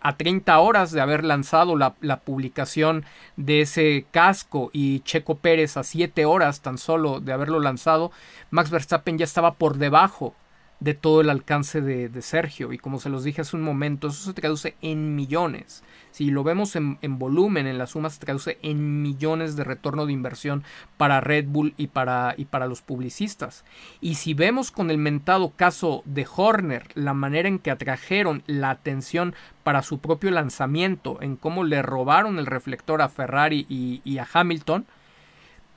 a 0.05 0.17
30 0.17 0.59
horas 0.59 0.91
de 0.91 1.01
haber 1.01 1.23
lanzado 1.23 1.75
la, 1.75 1.95
publicación 2.19 3.05
de 3.37 3.61
ese 3.61 4.05
casco 4.11 4.69
y 4.71 4.99
Checo 4.99 5.39
Pérez 5.39 5.77
a 5.77 5.83
7 5.83 6.25
horas 6.25 6.61
tan 6.61 6.77
solo 6.77 7.21
de 7.21 7.33
haberlo 7.33 7.59
lanzado, 7.59 8.11
Max 8.51 8.69
Verstappen 8.69 9.17
ya 9.17 9.23
estaba 9.23 9.55
por 9.55 9.77
debajo 9.77 10.35
de 10.79 10.93
todo 10.93 11.21
el 11.21 11.29
alcance 11.29 11.81
de, 11.81 12.21
Sergio. 12.21 12.73
Y 12.73 12.77
como 12.77 12.99
se 12.99 13.09
los 13.09 13.23
dije 13.23 13.41
hace 13.41 13.55
un 13.55 13.63
momento, 13.63 14.07
eso 14.07 14.23
se 14.25 14.33
traduce 14.33 14.75
en 14.81 15.15
millones. 15.15 15.83
Si 16.11 16.29
lo 16.31 16.43
vemos 16.43 16.75
en, 16.75 16.97
volumen, 17.19 17.67
en 17.67 17.77
la 17.77 17.87
suma, 17.87 18.09
se 18.09 18.19
traduce 18.19 18.57
en 18.61 19.01
millones 19.01 19.55
de 19.55 19.63
retorno 19.63 20.05
de 20.05 20.13
inversión 20.13 20.63
para 20.97 21.21
Red 21.21 21.45
Bull 21.47 21.73
y 21.77 21.87
para, 21.87 22.35
y 22.37 22.45
para 22.45 22.67
los 22.67 22.81
publicistas. 22.81 23.65
Y 24.01 24.15
si 24.15 24.33
vemos 24.33 24.71
con 24.71 24.91
el 24.91 24.97
mentado 24.97 25.51
caso 25.55 26.03
de 26.05 26.27
Horner, 26.33 26.87
la 26.93 27.13
manera 27.13 27.47
en 27.47 27.59
que 27.59 27.71
atrajeron 27.71 28.43
la 28.47 28.69
atención 28.69 29.33
para 29.63 29.81
su 29.81 29.99
propio 29.99 30.31
lanzamiento, 30.31 31.21
en 31.21 31.35
cómo 31.35 31.63
le 31.63 31.81
robaron 31.81 32.37
el 32.37 32.45
reflector 32.45 33.01
a 33.01 33.09
Ferrari 33.09 33.65
y, 33.69 34.01
y 34.03 34.19
a 34.19 34.27
Hamilton, 34.31 34.85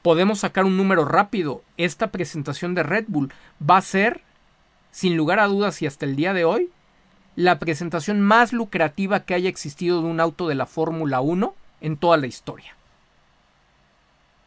podemos 0.03 0.41
sacar 0.41 0.65
un 0.65 0.77
número 0.77 1.05
rápido. 1.05 1.63
Esta 1.77 2.11
presentación 2.11 2.75
de 2.75 2.83
Red 2.83 3.07
Bull 3.09 3.33
va 3.61 3.79
a 3.79 3.83
ser 3.83 4.23
sin 4.99 5.17
lugar 5.17 5.39
a 5.39 5.47
dudas 5.47 5.81
y 5.81 5.87
hasta 5.87 6.07
el 6.07 6.17
día 6.17 6.33
de 6.33 6.45
hoy, 6.45 6.71
la 7.37 7.61
presentación 7.61 8.21
más 8.21 8.53
lucrativa 8.53 9.21
que 9.21 9.35
haya 9.35 9.49
existido 9.49 10.03
de 10.03 10.09
un 10.09 10.19
auto 10.19 10.49
de 10.49 10.57
la 10.57 10.67
Fórmula 10.67 11.21
1 11.21 11.55
en 11.83 11.97
toda 11.97 12.17
la 12.17 12.27
historia. 12.27 12.75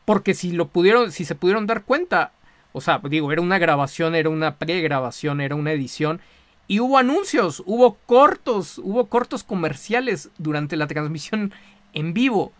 Porque 0.03 0.33
si 0.33 0.51
lo 0.51 0.67
pudieron, 0.67 1.13
si 1.13 1.23
se 1.23 1.35
pudieron 1.35 1.67
dar 1.67 1.83
cuenta, 1.83 2.33
o 2.73 2.81
sea, 2.81 2.99
digo, 3.01 3.31
era 3.31 3.41
una 3.41 3.59
grabación, 3.59 4.13
era 4.13 4.27
una 4.27 4.57
pregrabación, 4.57 5.39
era 5.39 5.55
una 5.55 5.71
edición 5.71 6.19
y 6.67 6.81
hubo 6.81 6.97
anuncios, 6.97 7.63
hubo 7.65 7.93
cortos, 8.05 8.77
hubo 8.77 9.05
cortos 9.07 9.45
comerciales 9.45 10.31
durante 10.37 10.75
la 10.75 10.87
transmisión 10.87 11.53
en 11.93 12.13
vivo 12.13 12.51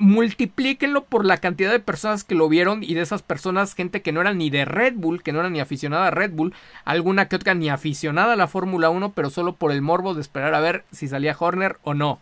multiplíquenlo 0.00 1.04
por 1.04 1.26
la 1.26 1.36
cantidad 1.36 1.70
de 1.70 1.78
personas 1.78 2.24
que 2.24 2.34
lo 2.34 2.48
vieron 2.48 2.82
y 2.82 2.94
de 2.94 3.02
esas 3.02 3.22
personas, 3.22 3.74
gente 3.74 4.00
que 4.00 4.12
no 4.12 4.22
era 4.22 4.32
ni 4.32 4.48
de 4.48 4.64
Red 4.64 4.94
Bull, 4.96 5.22
que 5.22 5.30
no 5.30 5.40
era 5.40 5.50
ni 5.50 5.60
aficionada 5.60 6.06
a 6.06 6.10
Red 6.10 6.32
Bull, 6.32 6.54
alguna 6.86 7.28
que 7.28 7.36
otra 7.36 7.52
ni 7.52 7.68
aficionada 7.68 8.32
a 8.32 8.36
la 8.36 8.48
Fórmula 8.48 8.88
1, 8.88 9.12
pero 9.12 9.28
solo 9.28 9.56
por 9.56 9.72
el 9.72 9.82
morbo 9.82 10.14
de 10.14 10.22
esperar 10.22 10.54
a 10.54 10.60
ver 10.60 10.84
si 10.90 11.06
salía 11.06 11.36
Horner 11.38 11.76
o 11.84 11.92
no. 11.92 12.18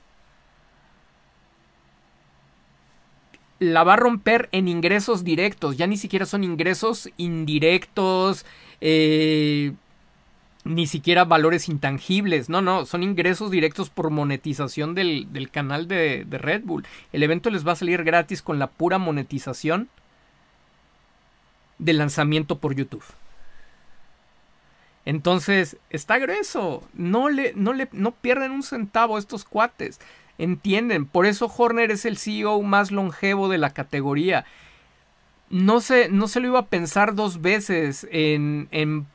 La 3.60 3.84
va 3.84 3.94
a 3.94 3.96
romper 3.96 4.48
en 4.50 4.66
ingresos 4.66 5.22
directos, 5.22 5.76
ya 5.76 5.86
ni 5.86 5.96
siquiera 5.96 6.26
son 6.26 6.42
ingresos 6.42 7.10
indirectos, 7.16 8.44
eh, 8.80 9.72
ni 10.64 10.86
siquiera 10.86 11.24
valores 11.24 11.68
intangibles, 11.68 12.48
no, 12.48 12.60
no, 12.60 12.84
son 12.84 13.02
ingresos 13.02 13.50
directos 13.50 13.90
por 13.90 14.10
monetización 14.10 14.94
del, 14.94 15.48
canal 15.50 15.88
de, 15.88 16.24
de, 16.24 16.38
Red 16.38 16.62
Bull. 16.64 16.86
El 17.12 17.22
evento 17.22 17.50
les 17.50 17.66
va 17.66 17.72
a 17.72 17.76
salir 17.76 18.04
gratis 18.04 18.42
con 18.42 18.58
la 18.58 18.66
pura 18.66 18.98
monetización 18.98 19.88
del 21.78 21.98
lanzamiento 21.98 22.58
por 22.58 22.74
YouTube. 22.74 23.04
Entonces, 25.08 25.78
está 25.88 26.18
grueso. 26.18 26.86
No 26.92 27.30
le, 27.30 27.54
no 27.54 27.72
le, 27.72 27.88
no 27.92 28.12
pierden 28.12 28.52
un 28.52 28.62
centavo 28.62 29.16
estos 29.16 29.44
cuates. 29.44 30.00
Entienden. 30.36 31.06
Por 31.06 31.24
eso 31.24 31.50
Horner 31.56 31.90
es 31.90 32.04
el 32.04 32.18
CEO 32.18 32.60
más 32.60 32.90
longevo 32.90 33.48
de 33.48 33.56
la 33.56 33.70
categoría. 33.70 34.44
No 35.48 35.80
se, 35.80 36.10
no 36.10 36.28
se 36.28 36.40
lo 36.40 36.48
iba 36.48 36.58
a 36.58 36.66
pensar 36.66 37.14
dos 37.14 37.40
veces 37.40 38.06
en, 38.10 38.68
en 38.70 39.06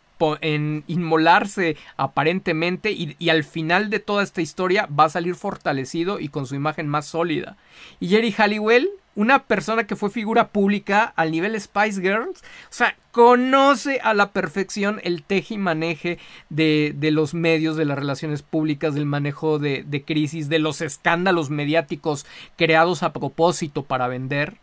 en 0.41 0.84
inmolarse 0.88 1.76
aparentemente 1.97 2.91
y, 2.91 3.30
al 3.30 3.43
final 3.43 3.89
de 3.89 3.99
toda 3.99 4.23
esta 4.23 4.41
historia 4.41 4.88
va 4.88 5.06
a 5.06 5.10
salir 5.10 5.36
fortalecido 5.36 6.19
y 6.19 6.30
con 6.30 6.47
su 6.47 6.56
imagen 6.56 6.88
más 6.88 7.06
sólida. 7.06 7.58
Y 7.99 8.10
Jerry 8.10 8.32
Halliwell 8.32 8.89
una 9.15 9.43
persona 9.43 9.86
que 9.86 9.95
fue 9.95 10.10
figura 10.10 10.47
pública 10.49 11.13
al 11.15 11.32
nivel 11.32 11.60
Spice 11.60 12.02
Girls, 12.02 12.39
o 12.39 12.71
sea, 12.71 12.95
conoce 13.12 13.99
a 14.02 14.13
la 14.13 14.32
perfección 14.32 14.99
el 15.04 15.21
teje 15.21 15.56
y 15.56 15.58
maneje 15.60 16.17
de, 16.49 16.93
de 16.95 17.12
los 17.12 17.36
medios, 17.36 17.76
de 17.76 17.86
las 17.86 17.97
relaciones 17.97 18.41
públicas, 18.41 18.95
del 18.95 19.06
manejo 19.06 19.60
de, 19.60 19.84
de 19.84 20.04
crisis, 20.04 20.49
de 20.49 20.60
los 20.60 20.82
escándalos 20.82 21.52
mediáticos 21.52 22.26
creados 22.58 23.04
a 23.04 23.13
propósito 23.13 23.84
para 23.84 24.08
vender. 24.08 24.58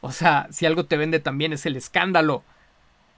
O 0.00 0.12
sea, 0.12 0.48
si 0.50 0.66
algo 0.66 0.84
te 0.84 0.96
vende 0.96 1.18
también 1.18 1.52
es 1.52 1.64
el 1.64 1.76
escándalo. 1.76 2.44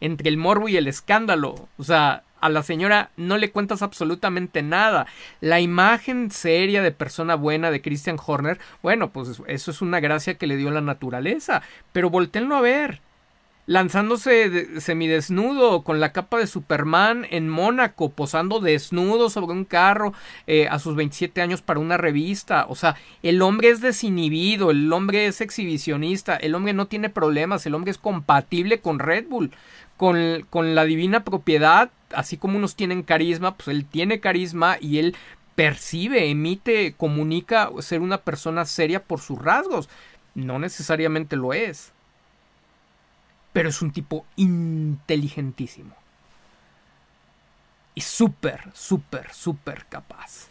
Entre 0.01 0.29
el 0.29 0.37
morbo 0.37 0.69
y 0.69 0.77
el 0.77 0.89
escándalo. 0.89 1.69
O 1.79 1.85
sea, 1.85 2.23
a 2.41 2.49
la 2.49 2.63
señora 2.63 3.11
no 3.17 3.37
le 3.37 3.51
cuentas 3.51 3.83
absolutamente 3.83 4.63
nada. 4.63 5.07
La 5.41 5.61
imagen 5.61 6.31
seria 6.31 6.83
de 6.83 6.93
persona 6.93 7.35
buena 7.35 7.71
de 7.71 7.83
Christian 7.83 8.19
Horner, 8.25 8.59
bueno, 8.83 9.11
pues 9.11 9.41
eso 9.47 9.71
es 9.71 9.83
una 9.83 10.01
gracia 10.01 10.35
que 10.35 10.47
le 10.47 10.57
dio 10.57 10.71
la 10.71 10.81
naturaleza, 10.81 11.63
pero 11.93 12.11
voltenlo 12.11 12.57
a 12.57 12.61
ver. 12.61 13.01
Lanzándose 13.67 14.81
semidesnudo 14.81 15.85
con 15.85 16.01
la 16.01 16.11
capa 16.11 16.39
de 16.39 16.49
Superman 16.49 17.25
en 17.31 17.49
Mónaco, 17.49 18.11
posando 18.11 18.59
desnudo 18.59 19.31
sobre 19.31 19.53
un 19.53 19.65
carro 19.65 20.13
eh, 20.49 20.67
a 20.67 20.81
sus 20.81 20.97
27 20.97 21.41
años 21.41 21.63
para 21.63 21.79
una 21.79 21.97
revista. 21.97 22.67
O 22.69 22.75
sea, 22.75 22.97
el 23.23 23.41
hombre 23.43 23.69
es 23.69 23.81
desinhibido, 23.81 24.73
el 24.73 24.93
hombre 24.93 25.27
es 25.27 25.41
exhibicionista, 25.41 26.35
el 26.35 26.57
hombre 26.57 26.73
no 26.73 26.89
tiene 26.89 27.11
problemas, 27.11 27.65
el 27.65 27.77
hombre 27.77 27.93
es 27.93 27.99
compatible 27.99 28.81
con 28.81 28.99
Red 28.99 29.27
Bull, 29.29 29.53
con, 30.01 30.75
la 30.75 30.85
divina 30.85 31.25
propiedad 31.25 31.91
así 32.15 32.39
como 32.39 32.57
unos 32.57 32.75
tienen 32.75 33.03
carisma, 33.03 33.57
pues 33.57 33.69
él 33.69 33.85
tiene 33.85 34.19
carisma 34.19 34.79
y 34.81 34.99
él 34.99 35.15
percibe, 35.55 36.31
emite, 36.31 36.95
comunica 36.97 37.71
ser 37.81 38.01
una 38.01 38.17
persona 38.17 38.65
seria 38.65 39.05
por 39.05 39.21
sus 39.21 39.39
rasgos. 39.39 39.91
No 40.35 40.59
necesariamente 40.59 41.37
lo 41.37 41.53
es. 41.53 41.93
Pero 43.53 43.69
es 43.69 43.83
un 43.83 43.93
tipo 43.93 44.25
inteligentísimo. 44.37 45.95
Y 47.95 48.01
súper, 48.01 48.71
súper, 48.73 49.33
súper 49.35 49.85
capaz. 49.87 50.50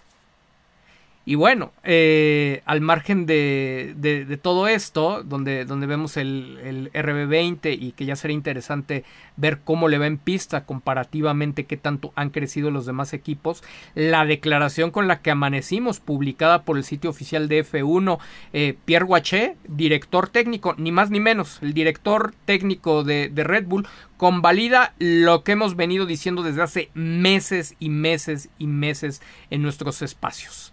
Y 1.25 1.35
bueno, 1.35 1.73
eh, 1.83 2.63
al 2.65 2.81
margen 2.81 3.27
de, 3.27 4.39
todo 4.41 4.67
esto, 4.67 5.21
donde, 5.23 5.65
vemos 5.65 6.17
el, 6.17 6.57
el, 6.63 6.91
RB20 6.91 7.77
y 7.79 7.91
que 7.91 8.05
ya 8.05 8.15
será 8.15 8.33
interesante 8.33 9.03
ver 9.37 9.59
cómo 9.63 9.89
le 9.89 9.99
va 9.99 10.07
en 10.07 10.17
pista 10.17 10.65
comparativamente 10.65 11.65
qué 11.65 11.77
tanto 11.77 12.13
han 12.15 12.31
crecido 12.31 12.71
los 12.71 12.87
demás 12.87 13.13
equipos, 13.13 13.63
la 13.93 14.25
declaración 14.25 14.89
con 14.89 15.07
la 15.07 15.21
que 15.21 15.29
amanecimos, 15.29 15.99
publicada 15.99 16.63
por 16.63 16.77
el 16.77 16.83
sitio 16.83 17.11
oficial 17.11 17.47
de 17.47 17.63
F1, 17.63 18.17
eh, 18.53 18.75
Pierre 18.85 19.05
Guaché, 19.05 19.55
director 19.67 20.29
técnico, 20.29 20.73
ni 20.77 20.91
más 20.91 21.11
ni 21.11 21.19
menos, 21.19 21.59
el 21.61 21.73
director 21.73 22.33
técnico 22.45 23.03
de 23.03 23.31
Red 23.35 23.65
Bull, 23.65 23.87
convalida 24.17 24.95
lo 24.97 25.43
que 25.43 25.51
hemos 25.51 25.75
venido 25.75 26.07
diciendo 26.07 26.41
desde 26.41 26.63
hace 26.63 26.89
meses 26.95 27.75
y 27.79 27.89
meses 27.89 28.49
y 28.57 28.65
meses 28.65 29.21
en 29.51 29.61
nuestros 29.61 30.01
espacios 30.01 30.68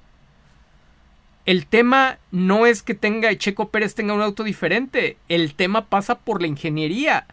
el 1.46 1.66
tema 1.66 2.18
no 2.32 2.66
es 2.66 2.82
que 2.82 2.94
tenga 2.94 3.34
Checo 3.36 3.68
Pérez 3.70 3.94
tenga 3.94 4.14
un 4.14 4.20
auto 4.20 4.42
diferente, 4.42 5.16
el 5.28 5.54
tema 5.54 5.86
pasa 5.86 6.18
por 6.18 6.40
la 6.40 6.48
ingeniería. 6.48 7.26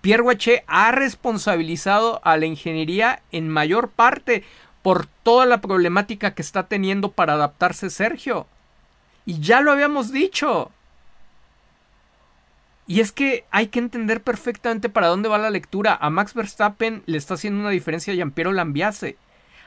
Pierre 0.00 0.22
Guaché 0.22 0.62
ha 0.68 0.92
responsabilizado 0.92 2.20
a 2.22 2.36
la 2.36 2.46
ingeniería 2.46 3.22
en 3.32 3.48
mayor 3.48 3.90
parte 3.90 4.44
por 4.82 5.06
toda 5.06 5.46
la 5.46 5.60
problemática 5.60 6.32
que 6.32 6.42
está 6.42 6.68
teniendo 6.68 7.10
para 7.10 7.32
adaptarse 7.32 7.90
Sergio. 7.90 8.46
Y 9.24 9.40
ya 9.40 9.60
lo 9.60 9.72
habíamos 9.72 10.12
dicho. 10.12 10.70
Y 12.86 13.00
es 13.00 13.10
que 13.10 13.46
hay 13.50 13.66
que 13.66 13.80
entender 13.80 14.22
perfectamente 14.22 14.88
para 14.88 15.08
dónde 15.08 15.28
va 15.28 15.38
la 15.38 15.50
lectura. 15.50 15.98
A 16.00 16.08
Max 16.08 16.34
Verstappen 16.34 17.02
le 17.06 17.18
está 17.18 17.34
haciendo 17.34 17.58
una 17.58 17.70
diferencia 17.70 18.12
a 18.12 18.14
Giampiero 18.14 18.52
Lambiase. 18.52 19.16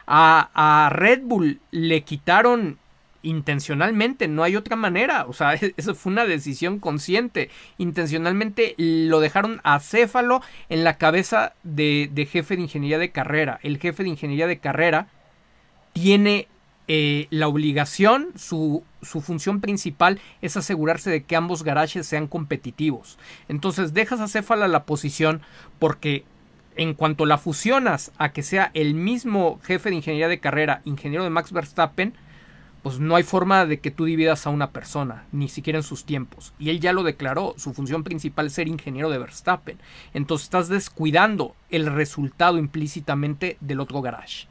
A, 0.07 0.49
a 0.53 0.89
Red 0.89 1.23
Bull 1.23 1.59
le 1.71 2.03
quitaron 2.03 2.79
intencionalmente, 3.21 4.27
no 4.27 4.43
hay 4.43 4.55
otra 4.55 4.75
manera, 4.75 5.25
o 5.27 5.33
sea, 5.33 5.53
eso 5.77 5.95
fue 5.95 6.11
una 6.11 6.25
decisión 6.25 6.79
consciente, 6.79 7.49
intencionalmente 7.77 8.75
lo 8.77 9.19
dejaron 9.19 9.61
acéfalo 9.63 10.41
en 10.69 10.83
la 10.83 10.97
cabeza 10.97 11.53
de, 11.63 12.09
jefe 12.29 12.55
de 12.55 12.63
ingeniería 12.63 12.97
de 12.97 13.11
carrera, 13.11 13.59
el 13.63 13.77
jefe 13.77 14.03
de 14.03 14.09
ingeniería 14.09 14.47
de 14.47 14.59
carrera 14.59 15.07
tiene 15.93 16.47
eh, 16.87 17.27
la 17.29 17.47
obligación, 17.47 18.29
su, 18.35 18.83
su, 19.01 19.21
función 19.21 19.61
principal 19.61 20.19
es 20.41 20.57
asegurarse 20.57 21.11
de 21.11 21.23
que 21.23 21.35
ambos 21.35 21.63
garajes 21.63 22.07
sean 22.07 22.25
competitivos. 22.25 23.19
Entonces 23.47 23.93
dejas 23.93 24.19
acéfala 24.19 24.67
la 24.67 24.85
posición 24.85 25.41
porque 25.77 26.23
en 26.79 26.93
cuanto 26.93 27.25
la 27.25 27.37
fusionas 27.37 28.11
a 28.17 28.31
que 28.31 28.41
sea 28.41 28.71
el 28.73 28.93
mismo 28.93 29.59
jefe 29.63 29.89
de 29.89 29.97
ingeniería 29.97 30.29
de 30.29 30.39
carrera, 30.39 30.81
ingeniero 30.85 31.25
de 31.25 31.29
Max 31.29 31.51
Verstappen, 31.51 32.13
pues 32.81 32.99
no 32.99 33.15
hay 33.15 33.23
forma 33.23 33.65
de 33.65 33.79
que 33.79 33.91
tú 33.91 34.05
dividas 34.05 34.47
a 34.47 34.49
una 34.49 34.71
persona, 34.71 35.25
ni 35.31 35.49
siquiera 35.49 35.79
en 35.79 35.83
sus 35.83 36.05
tiempos. 36.05 36.53
Y 36.59 36.69
él 36.69 36.79
ya 36.79 36.93
lo 36.93 37.03
declaró, 37.03 37.53
su 37.57 37.73
función 37.73 38.03
principal 38.03 38.47
es 38.47 38.53
ser 38.53 38.67
ingeniero 38.67 39.09
de 39.09 39.17
Verstappen. 39.17 39.77
Entonces 40.13 40.45
estás 40.45 40.69
descuidando 40.69 41.55
el 41.69 41.87
resultado 41.87 42.57
implícitamente 42.57 43.57
del 43.59 43.81
otro 43.81 44.01
garage. 44.01 44.47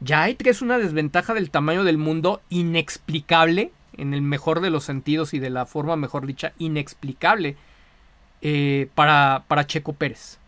Ya 0.00 0.22
hay 0.22 0.36
es 0.44 0.62
una 0.62 0.78
desventaja 0.78 1.34
del 1.34 1.50
tamaño 1.50 1.84
del 1.84 1.98
mundo 1.98 2.42
inexplicable, 2.50 3.72
en 3.96 4.12
el 4.12 4.22
mejor 4.22 4.60
de 4.60 4.70
los 4.70 4.84
sentidos 4.84 5.34
y 5.34 5.38
de 5.38 5.50
la 5.50 5.66
forma 5.66 5.96
mejor 5.96 6.26
dicha, 6.26 6.52
inexplicable 6.58 7.56
eh, 8.42 8.88
para, 8.94 9.44
para 9.48 9.66
Checo 9.66 9.92
Pérez. 9.94 10.38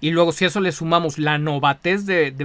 Y 0.00 0.10
luego 0.10 0.32
si 0.32 0.44
a 0.44 0.48
eso 0.48 0.60
le 0.60 0.72
sumamos 0.72 1.18
la 1.18 1.38
novatez 1.38 2.04
de, 2.04 2.30
de 2.30 2.44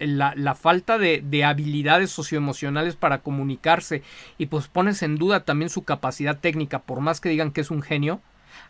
la, 0.00 0.54
falta 0.54 0.98
de, 0.98 1.22
de, 1.24 1.44
habilidades 1.44 2.10
socioemocionales 2.10 2.96
para 2.96 3.18
comunicarse 3.18 4.02
y 4.38 4.46
pues 4.46 4.68
pones 4.68 5.02
en 5.02 5.16
duda 5.16 5.44
también 5.44 5.70
su 5.70 5.84
capacidad 5.84 6.38
técnica, 6.38 6.80
por 6.80 7.00
más 7.00 7.20
que 7.20 7.28
digan 7.28 7.52
que 7.52 7.60
es 7.60 7.70
un 7.70 7.82
genio, 7.82 8.20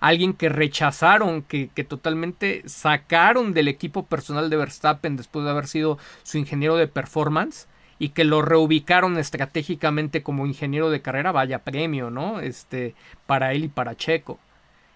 alguien 0.00 0.32
que 0.32 0.48
rechazaron, 0.48 1.42
que, 1.42 1.70
que 1.74 1.84
totalmente 1.84 2.62
sacaron 2.66 3.52
del 3.54 3.68
equipo 3.68 4.06
personal 4.06 4.50
de 4.50 4.56
Verstappen 4.56 5.16
después 5.16 5.44
de 5.44 5.50
haber 5.50 5.66
sido 5.66 5.98
su 6.22 6.38
ingeniero 6.38 6.76
de 6.76 6.88
performance 6.88 7.66
y 7.98 8.10
que 8.10 8.24
lo 8.24 8.42
reubicaron 8.42 9.18
estratégicamente 9.18 10.22
como 10.22 10.46
ingeniero 10.46 10.90
de 10.90 11.02
carrera, 11.02 11.32
vaya 11.32 11.64
premio, 11.64 12.10
¿no? 12.10 12.40
Este, 12.40 12.94
para 13.26 13.52
él 13.52 13.64
y 13.64 13.68
para 13.68 13.96
Checo. 13.96 14.38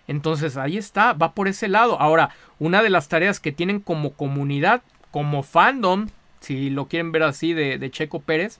Entonces 0.06 0.56
ahí 0.56 0.78
está, 0.78 1.12
va 1.12 1.32
por 1.32 1.48
ese 1.48 1.68
lado. 1.68 2.00
Ahora, 2.00 2.30
una 2.58 2.82
de 2.82 2.90
las 2.90 3.08
tareas 3.08 3.40
que 3.40 3.52
tienen 3.52 3.80
como 3.80 4.12
comunidad, 4.12 4.82
como 5.10 5.42
fandom, 5.42 6.08
si 6.42 6.70
lo 6.70 6.88
quieren 6.88 7.12
ver 7.12 7.22
así, 7.22 7.54
de, 7.54 7.90
Checo 7.90 8.20
Pérez, 8.20 8.58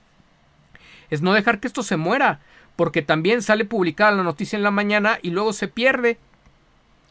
es 1.11 1.21
no 1.21 1.35
dejar 1.35 1.61
que 1.61 1.67
esto 1.67 1.83
se 1.83 1.97
muera, 1.97 2.41
porque 2.77 3.03
también 3.03 3.43
sale 3.43 3.65
publicada 3.65 4.13
la 4.13 4.23
noticia 4.23 4.57
en 4.57 4.63
la 4.63 4.71
mañana 4.71 5.19
y 5.21 5.31
luego 5.31 5.53
se 5.53 5.69
pierde 5.69 6.19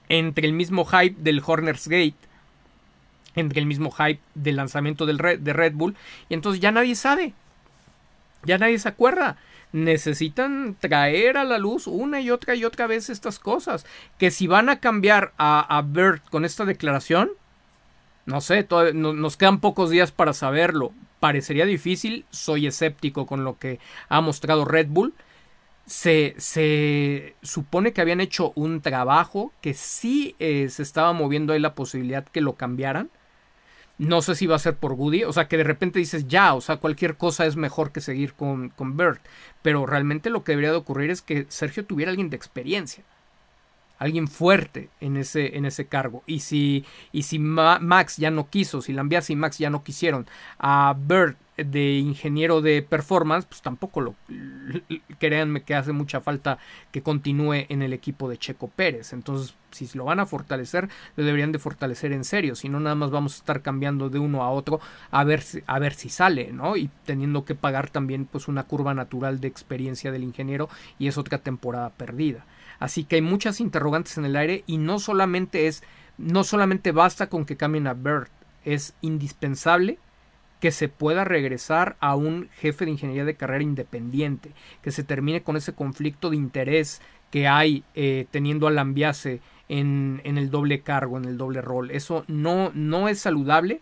entre 0.10 0.48
el 0.48 0.54
mismo 0.54 0.86
hype 0.86 1.22
del 1.22 1.42
Horner's 1.46 1.88
Gate, 1.88 2.16
entre 3.36 3.60
el 3.60 3.66
mismo 3.66 3.92
hype 3.92 4.20
del 4.34 4.56
lanzamiento 4.56 5.06
del 5.06 5.18
de 5.18 5.54
Red 5.54 5.74
Bull, 5.74 5.96
y 6.30 6.34
entonces 6.34 6.62
ya 6.62 6.72
nadie 6.72 6.96
sabe, 6.96 7.34
ya 8.44 8.58
nadie 8.58 8.80
se 8.80 8.90
acuerda. 8.90 9.38
Necesitan 9.74 10.76
traer 10.78 11.38
a 11.38 11.46
la 11.46 11.58
luz 11.58 11.88
una 11.88 12.20
y 12.20 12.30
otra 12.30 12.56
y 12.56 12.66
otra 12.66 12.88
vez 12.88 13.10
estas 13.10 13.40
cosas. 13.40 13.86
Que 14.18 14.30
si 14.30 14.46
van 14.46 14.68
a 14.68 14.82
cambiar 14.82 15.32
a, 15.38 15.62
a 15.78 15.82
Bert 15.82 16.28
con 16.30 16.44
esta 16.44 16.66
declaración, 16.66 17.32
no 18.26 18.42
sé, 18.42 18.68
nos 18.94 19.38
quedan 19.38 19.60
pocos 19.60 19.90
días 19.90 20.12
para 20.12 20.34
saberlo. 20.34 20.94
Parecería 21.20 21.66
difícil, 21.66 22.26
soy 22.30 22.68
escéptico 22.68 23.26
con 23.26 23.44
lo 23.44 23.58
que 23.58 23.80
ha 24.10 24.22
mostrado 24.22 24.66
Red 24.66 24.88
Bull. 24.90 25.14
Se, 25.86 26.36
se 26.38 27.36
supone 27.42 27.92
que 27.92 28.02
habían 28.02 28.22
hecho 28.22 28.54
un 28.56 28.82
trabajo 28.82 29.52
que 29.62 29.74
sí 29.74 30.36
eh, 30.40 30.70
se 30.70 30.84
estaba 30.84 31.12
moviendo 31.14 31.54
ahí 31.54 31.60
la 31.60 31.76
posibilidad 31.76 32.26
que 32.26 32.42
lo 32.42 32.54
cambiaran. 32.54 33.10
No 33.98 34.22
sé 34.22 34.36
si 34.36 34.48
va 34.48 34.56
a 34.56 34.60
ser 34.60 34.78
por 34.78 34.96
Goody, 34.96 35.26
o 35.26 35.34
sea 35.34 35.48
que 35.48 35.58
de 35.58 35.64
repente 35.64 36.00
dices 36.00 36.28
ya, 36.28 36.56
o 36.56 36.62
sea, 36.62 36.78
cualquier 36.78 37.18
cosa 37.18 37.46
es 37.46 37.56
mejor 37.56 37.92
que 37.92 38.02
seguir 38.02 38.34
con, 38.34 38.70
con 38.70 38.98
Bert. 38.98 39.22
Pero 39.62 39.86
realmente 39.86 40.30
lo 40.30 40.44
que 40.44 40.54
debería 40.54 40.72
de 40.72 40.78
ocurrir 40.78 41.12
es 41.12 41.22
que 41.22 41.46
Sergio 41.50 41.86
tuviera 41.86 42.10
alguien 42.10 42.30
de 42.30 42.38
experiencia 42.38 43.04
alguien 44.02 44.28
fuerte 44.28 44.90
en 45.00 45.16
ese, 45.16 45.58
en 45.58 45.66
ese 45.66 45.86
cargo. 45.86 46.24
Y 46.26 46.40
si, 46.40 46.84
y 47.12 47.22
si 47.22 47.38
Max 47.38 48.18
ya 48.18 48.32
no 48.32 48.50
quiso, 48.50 48.82
si 48.82 48.94
Lambias 48.94 49.30
y 49.30 49.36
Max 49.36 49.60
ya 49.60 49.70
no 49.70 49.84
quisieron 49.84 50.26
a 50.58 50.96
Bird 50.98 51.36
de 51.56 52.00
ingeniero 52.00 52.62
de 52.62 52.82
performance, 52.82 53.46
pues 53.46 53.62
tampoco 53.62 54.02
lo 54.02 54.16
créanme 55.20 55.62
que 55.62 55.76
hace 55.76 55.92
mucha 55.92 56.20
falta 56.20 56.58
que 56.92 57.04
continúe 57.04 57.68
en 57.70 57.84
el 57.84 57.94
equipo 57.94 58.28
de 58.28 58.40
Checo 58.40 58.70
Pérez. 58.70 59.14
Entonces, 59.14 59.54
si 59.70 59.88
lo 59.96 60.06
van 60.06 60.20
a 60.20 60.26
fortalecer, 60.26 60.90
lo 61.16 61.24
deberían 61.24 61.52
de 61.52 61.60
fortalecer 61.60 62.12
en 62.12 62.24
serio, 62.24 62.56
si 62.56 62.70
no 62.70 62.80
nada 62.80 62.96
más 62.96 63.12
vamos 63.12 63.36
a 63.36 63.38
estar 63.38 63.62
cambiando 63.62 64.10
de 64.10 64.18
uno 64.18 64.42
a 64.42 64.50
otro 64.50 64.80
a 65.12 65.24
ver 65.24 65.42
si, 65.42 65.62
a 65.68 65.78
ver 65.78 65.94
si 65.94 66.10
sale, 66.10 66.52
¿no? 66.52 66.76
Y 66.76 66.90
teniendo 67.06 67.46
que 67.46 67.54
pagar 67.54 67.92
también 67.92 68.26
pues 68.26 68.48
una 68.48 68.64
curva 68.64 68.96
natural 68.96 69.40
de 69.40 69.48
experiencia 69.48 70.12
del 70.12 70.24
ingeniero 70.24 70.70
y 70.98 71.08
es 71.08 71.20
otra 71.20 71.38
temporada 71.38 71.92
perdida. 71.92 72.46
Así 72.82 73.04
que 73.04 73.18
hay 73.18 73.22
muchas 73.22 73.62
interrogantes 73.62 74.18
en 74.18 74.26
el 74.26 74.36
aire 74.36 74.64
y 74.66 74.78
no 74.78 74.98
solamente 74.98 75.68
es 75.68 75.84
no 76.18 76.44
solamente 76.44 76.92
basta 76.92 77.30
con 77.30 77.46
que 77.46 77.56
cambien 77.56 77.86
a 77.86 77.94
Bert, 77.94 78.32
es 78.66 78.96
indispensable 79.02 80.00
que 80.60 80.72
se 80.72 80.90
pueda 80.90 81.24
regresar 81.24 81.96
a 82.00 82.16
un 82.16 82.50
jefe 82.58 82.86
de 82.86 82.92
ingeniería 82.92 83.24
de 83.24 83.36
carrera 83.36 83.64
independiente, 83.64 84.52
que 84.82 84.92
se 84.92 85.04
termine 85.04 85.44
con 85.44 85.58
ese 85.58 85.74
conflicto 85.74 86.32
de 86.32 86.38
interés 86.38 87.02
que 87.30 87.48
hay 87.48 87.84
eh, 87.94 88.26
teniendo 88.32 88.66
al 88.68 88.76
Lambiase 88.76 89.42
en, 89.70 90.20
en, 90.24 90.40
el 90.40 90.50
doble 90.50 90.82
cargo, 90.82 91.18
en 91.18 91.26
el 91.26 91.38
doble 91.38 91.62
rol. 91.62 91.92
Eso 91.92 92.26
no, 92.28 92.72
no 92.74 93.10
es 93.10 93.20
saludable 93.20 93.80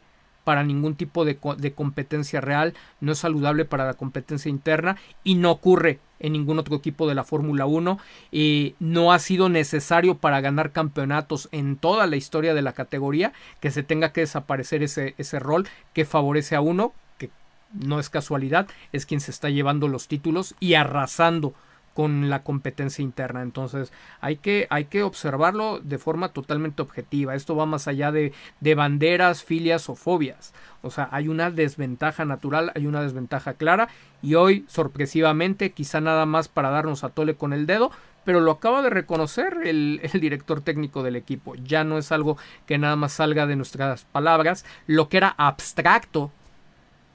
para 0.49 0.63
ningún 0.63 0.95
tipo 0.95 1.25
de, 1.25 1.37
competencia 1.75 2.41
real, 2.41 2.73
no 3.01 3.11
es 3.11 3.19
saludable 3.19 3.65
para 3.65 3.85
la 3.85 3.93
competencia 3.93 4.49
interna 4.49 4.97
y 5.23 5.35
no 5.35 5.51
ocurre 5.51 5.99
en 6.19 6.33
ningún 6.33 6.57
otro 6.57 6.75
equipo 6.75 7.07
de 7.07 7.13
la 7.13 7.23
Fórmula 7.23 7.67
1 7.67 7.99
y 8.31 8.73
no 8.79 9.13
ha 9.13 9.19
sido 9.19 9.47
necesario 9.47 10.17
para 10.17 10.41
ganar 10.41 10.71
campeonatos 10.71 11.49
en 11.51 11.75
toda 11.75 12.07
la 12.07 12.15
historia 12.15 12.55
de 12.55 12.63
la 12.63 12.73
categoría 12.73 13.31
que 13.59 13.69
se 13.69 13.83
tenga 13.83 14.11
que 14.11 14.21
desaparecer 14.21 14.81
ese, 14.81 15.13
ese 15.19 15.37
rol 15.37 15.67
que 15.93 16.03
favorece 16.03 16.55
a 16.55 16.61
uno, 16.61 16.93
que 17.19 17.29
no 17.71 17.99
es 17.99 18.09
casualidad, 18.09 18.67
es 18.91 19.05
quien 19.05 19.21
se 19.21 19.29
está 19.29 19.51
llevando 19.51 19.87
los 19.87 20.07
títulos 20.07 20.55
y 20.59 20.73
arrasando 20.73 21.53
con 21.99 22.29
la 22.29 22.43
competencia 22.43 23.03
interna. 23.03 23.41
Entonces 23.41 23.91
hay 24.21 24.37
que, 24.37 24.67
hay 24.69 24.85
que 24.85 25.03
observarlo 25.03 25.81
de 25.81 25.97
forma 25.97 26.29
totalmente 26.29 26.81
objetiva. 26.81 27.35
Esto 27.35 27.57
va 27.57 27.65
más 27.65 27.89
allá 27.89 28.13
de, 28.13 28.31
de 28.61 28.73
banderas, 28.73 29.43
filias 29.43 29.89
o 29.89 29.95
fobias. 29.95 30.53
O 30.81 30.91
sea, 30.91 31.09
hay 31.11 31.27
una 31.27 31.51
desventaja 31.51 32.23
natural, 32.23 32.71
hay 32.73 32.87
una 32.87 33.01
desventaja 33.01 33.55
clara 33.55 33.89
y 34.21 34.35
hoy, 34.35 34.63
sorpresivamente, 34.69 35.73
quizá 35.73 35.99
nada 35.99 36.25
más 36.25 36.47
para 36.47 36.69
darnos 36.69 37.03
a 37.03 37.09
tole 37.09 37.35
con 37.35 37.51
el 37.51 37.65
dedo, 37.65 37.91
pero 38.23 38.39
lo 38.39 38.51
acaba 38.51 38.81
de 38.81 38.91
reconocer 38.91 39.57
el, 39.65 39.99
el, 40.01 40.21
director 40.21 40.61
técnico 40.61 41.03
del 41.03 41.17
equipo. 41.17 41.55
Ya 41.55 41.83
no 41.83 41.97
es 41.97 42.13
algo 42.13 42.37
que 42.65 42.77
nada 42.77 42.95
más 42.95 43.11
salga 43.11 43.45
de 43.45 43.57
nuestras 43.57 44.05
palabras. 44.05 44.63
Lo 44.87 45.09
que 45.09 45.17
era 45.17 45.35
abstracto 45.37 46.31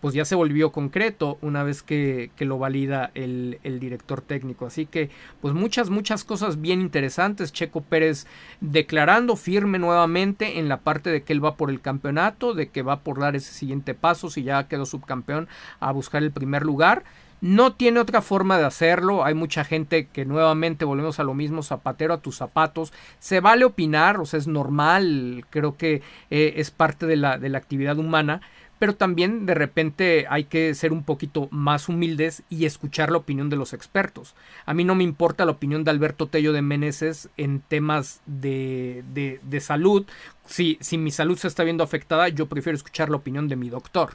pues 0.05 0.13
ya 0.13 0.27
se 0.27 0.35
volvió 0.35 0.71
concreto 0.71 1.39
una 1.41 1.63
vez 1.63 1.83
que, 1.83 2.31
lo 2.41 2.59
valida 2.59 3.11
el, 3.15 3.59
director 3.81 4.21
técnico. 4.21 4.67
Así 4.67 4.85
que, 4.85 5.09
pues 5.41 5.55
muchas, 5.55 5.89
muchas 5.89 6.25
cosas 6.25 6.61
bien 6.61 6.83
interesantes. 6.83 7.55
Checo 7.55 7.81
Pérez 7.81 8.27
declarando 8.61 9.35
firme 9.35 9.79
nuevamente 9.79 10.59
en 10.59 10.69
la 10.69 10.81
parte 10.81 11.09
de 11.09 11.23
que 11.23 11.33
él 11.33 11.43
va 11.43 11.57
por 11.57 11.71
el 11.71 11.81
campeonato, 11.81 12.53
de 12.53 12.69
que 12.69 12.83
va 12.83 13.01
por 13.01 13.19
dar 13.19 13.35
ese 13.35 13.55
siguiente 13.55 13.95
paso, 13.95 14.29
si 14.29 14.43
ya 14.43 14.69
quedó 14.69 14.85
subcampeón, 14.85 15.49
a 15.81 15.91
buscar 15.91 16.23
el 16.23 16.33
primer 16.33 16.65
lugar. 16.65 17.05
No 17.41 17.73
tiene 17.73 17.99
otra 17.99 18.21
forma 18.21 18.59
de 18.59 18.67
hacerlo. 18.67 19.25
Hay 19.25 19.33
mucha 19.33 19.65
gente 19.65 20.09
que 20.09 20.27
nuevamente 20.27 20.85
volvemos 20.85 21.19
a 21.19 21.25
lo 21.25 21.33
mismo, 21.33 21.63
zapatero 21.63 22.13
a 22.13 22.21
tus 22.21 22.37
zapatos. 22.37 22.93
Se 23.21 23.41
vale 23.41 23.65
opinar, 23.65 24.21
o 24.21 24.27
sea, 24.27 24.39
es 24.39 24.49
normal, 24.49 25.47
creo 25.49 25.79
que 25.79 26.03
eh, 26.29 26.53
es 26.57 26.71
parte 26.71 27.07
de 27.07 27.17
la, 27.17 27.39
de 27.39 27.49
la 27.49 27.57
actividad 27.57 27.97
humana 27.97 28.43
pero 28.79 28.97
también 28.97 29.47
de 29.47 29.55
repente 29.55 30.27
hay 30.29 30.45
que 30.45 30.75
ser 30.75 30.93
un 30.93 31.05
poquito 31.05 31.49
más 31.51 31.89
humildes 31.89 32.43
y 32.49 32.65
escuchar 32.65 33.11
la 33.11 33.19
opinión 33.19 33.51
de 33.51 33.57
los 33.57 33.73
expertos. 33.73 34.35
A 34.67 34.75
mí 34.75 34.85
no 34.85 34.95
me 34.95 35.05
importa 35.05 35.45
la 35.45 35.53
opinión 35.53 35.85
de 35.85 35.91
Alberto 35.91 36.27
Tello 36.27 36.53
de 36.53 36.63
Meneses 36.63 37.29
en 37.37 37.61
temas 37.61 38.21
de, 38.27 39.05
de, 39.13 39.61
salud. 39.61 40.07
Si, 40.47 40.79
si 40.81 40.99
mi 40.99 41.11
salud 41.11 41.39
se 41.39 41.49
está 41.49 41.65
viendo 41.65 41.85
afectada, 41.85 42.29
yo 42.29 42.47
prefiero 42.47 42.77
escuchar 42.77 43.11
la 43.11 43.17
opinión 43.17 43.49
de 43.49 43.57
mi 43.57 43.71
doctor. 43.71 44.15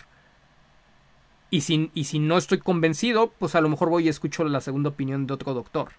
Y 1.50 1.62
si, 1.62 1.90
y 1.94 2.04
si 2.04 2.20
no 2.20 2.38
estoy 2.38 2.60
convencido, 2.60 3.34
pues 3.40 3.56
a 3.56 3.62
lo 3.62 3.70
mejor 3.70 3.90
voy 3.90 4.06
y 4.06 4.10
escucho 4.10 4.44
la 4.44 4.62
segunda 4.62 4.90
opinión 4.90 5.26
de 5.26 5.34
otro 5.34 5.54
doctor 5.54 5.90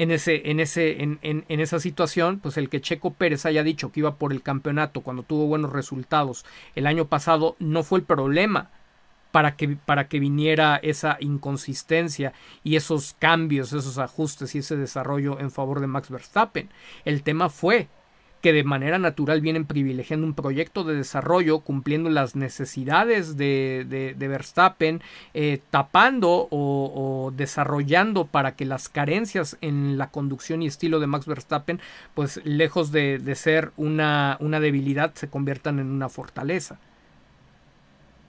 en, 0.00 0.10
ese, 0.10 0.50
en, 0.50 0.60
ese, 0.60 1.02
en, 1.02 1.18
en, 1.20 1.44
en, 1.48 1.60
esa 1.60 1.78
situación, 1.78 2.40
pues 2.40 2.56
el 2.56 2.70
que 2.70 2.80
Checo 2.80 3.12
Pérez 3.12 3.44
haya 3.44 3.62
dicho 3.62 3.92
que 3.92 4.00
iba 4.00 4.16
por 4.16 4.32
el 4.32 4.42
campeonato 4.42 5.02
cuando 5.02 5.22
tuvo 5.22 5.46
buenos 5.46 5.72
resultados 5.72 6.46
el 6.74 6.86
año 6.86 7.06
pasado 7.06 7.54
no 7.58 7.82
fue 7.82 7.98
el 7.98 8.04
problema 8.06 8.70
para 9.30 9.56
que, 9.56 9.68
para 9.68 10.08
que 10.08 10.18
viniera 10.18 10.76
esa 10.82 11.18
inconsistencia 11.20 12.32
y 12.64 12.76
esos 12.76 13.14
cambios, 13.18 13.74
esos 13.74 13.98
ajustes 13.98 14.54
y 14.54 14.58
ese 14.58 14.76
desarrollo 14.76 15.38
en 15.38 15.50
favor 15.50 15.80
de 15.80 15.86
Max 15.86 16.10
Verstappen. 16.10 16.70
El 17.04 17.22
tema 17.22 17.50
fue 17.50 17.88
que 18.40 18.52
de 18.52 18.64
manera 18.64 18.98
natural 18.98 19.40
vienen 19.40 19.66
privilegiando 19.66 20.26
un 20.26 20.34
proyecto 20.34 20.84
de 20.84 20.94
desarrollo, 20.94 21.60
cumpliendo 21.60 22.10
las 22.10 22.36
necesidades 22.36 23.36
de, 23.36 23.86
de, 23.86 24.28
Verstappen, 24.28 25.02
eh, 25.34 25.60
tapando 25.70 26.48
o, 26.50 27.32
desarrollando 27.36 28.26
para 28.26 28.56
que 28.56 28.64
las 28.64 28.88
carencias 28.88 29.58
en 29.60 29.98
la 29.98 30.10
conducción 30.10 30.62
y 30.62 30.66
estilo 30.66 31.00
de 31.00 31.06
Max 31.06 31.26
Verstappen, 31.26 31.80
pues 32.14 32.40
lejos 32.44 32.92
de, 32.92 33.18
de 33.18 33.34
ser 33.34 33.72
una, 33.76 34.36
una 34.40 34.60
debilidad, 34.60 35.14
se 35.14 35.28
conviertan 35.28 35.78
en 35.78 35.86
una 35.86 36.08
fortaleza. 36.08 36.78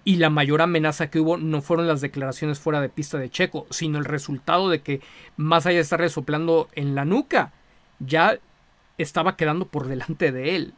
Y 0.04 0.16
la 0.16 0.32
mayor 0.32 0.62
amenaza 0.62 1.12
que 1.12 1.20
hubo 1.20 1.38
no 1.38 1.62
fueron 1.62 1.88
las 1.88 2.02
declaraciones 2.02 2.60
fuera 2.60 2.82
de 2.82 2.90
pista 2.90 3.20
de 3.20 3.30
Checo, 3.30 3.68
sino 3.70 4.00
el 4.00 4.06
resultado 4.06 4.68
de 4.68 4.82
que 4.82 5.00
más 5.38 5.66
allá 5.66 5.76
de 5.76 5.82
estar 5.82 6.00
resoplando 6.00 6.70
en 6.74 6.96
la 6.96 7.06
nuca, 7.06 7.54
ya 8.00 8.40
estaba 9.02 9.36
quedando 9.36 9.66
por 9.66 9.88
delante 9.88 10.32
de 10.32 10.56
él. 10.56 10.74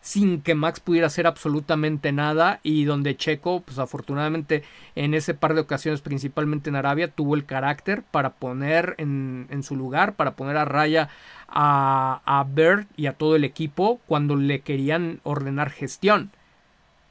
Sin 0.00 0.42
que 0.42 0.54
Max 0.54 0.80
pudiera 0.80 1.08
hacer 1.08 1.26
absolutamente 1.26 2.12
nada 2.12 2.60
y 2.62 2.84
donde 2.84 3.16
Checo, 3.16 3.60
pues 3.60 3.78
afortunadamente 3.78 4.62
en 4.94 5.12
ese 5.12 5.34
par 5.34 5.54
de 5.54 5.60
ocasiones, 5.60 6.00
principalmente 6.00 6.70
en 6.70 6.76
Arabia, 6.76 7.08
tuvo 7.08 7.34
el 7.34 7.44
carácter 7.44 8.02
para 8.04 8.30
poner 8.30 8.94
en, 8.98 9.48
en 9.50 9.62
su 9.62 9.76
lugar, 9.76 10.14
para 10.14 10.36
poner 10.36 10.56
a 10.56 10.64
raya 10.64 11.10
a, 11.48 12.22
a 12.24 12.44
Bert 12.44 12.88
y 12.96 13.06
a 13.06 13.14
todo 13.14 13.36
el 13.36 13.44
equipo 13.44 14.00
cuando 14.06 14.36
le 14.36 14.60
querían 14.60 15.20
ordenar 15.24 15.70
gestión 15.70 16.30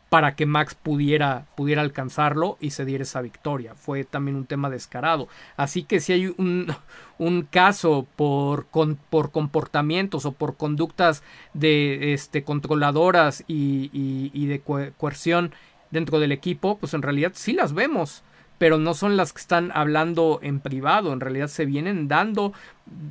para 0.09 0.35
que 0.35 0.45
Max 0.45 0.75
pudiera, 0.75 1.45
pudiera 1.55 1.81
alcanzarlo 1.81 2.57
y 2.61 2.71
se 2.71 2.85
diera 2.85 3.03
esa 3.03 3.21
victoria. 3.21 3.75
Fue 3.75 4.03
también 4.03 4.37
un 4.37 4.45
tema 4.45 4.69
descarado. 4.69 5.27
Así 5.57 5.83
que 5.83 5.99
si 5.99 6.13
hay 6.13 6.27
un, 6.27 6.67
un 7.17 7.43
caso 7.43 8.07
por, 8.15 8.65
por 8.65 9.31
comportamientos 9.31 10.25
o 10.25 10.31
por 10.31 10.55
conductas 10.55 11.23
de 11.53 12.13
este, 12.13 12.43
controladoras 12.43 13.43
y, 13.47 13.89
y 13.93 14.45
de 14.45 14.61
coerción 14.61 15.51
dentro 15.91 16.19
del 16.19 16.31
equipo, 16.31 16.77
pues 16.77 16.93
en 16.93 17.01
realidad 17.01 17.31
sí 17.35 17.53
las 17.53 17.73
vemos 17.73 18.23
pero 18.57 18.77
no 18.77 18.93
son 18.93 19.17
las 19.17 19.33
que 19.33 19.41
están 19.41 19.71
hablando 19.73 20.39
en 20.41 20.59
privado, 20.59 21.13
en 21.13 21.19
realidad 21.19 21.47
se 21.47 21.65
vienen 21.65 22.07
dando 22.07 22.53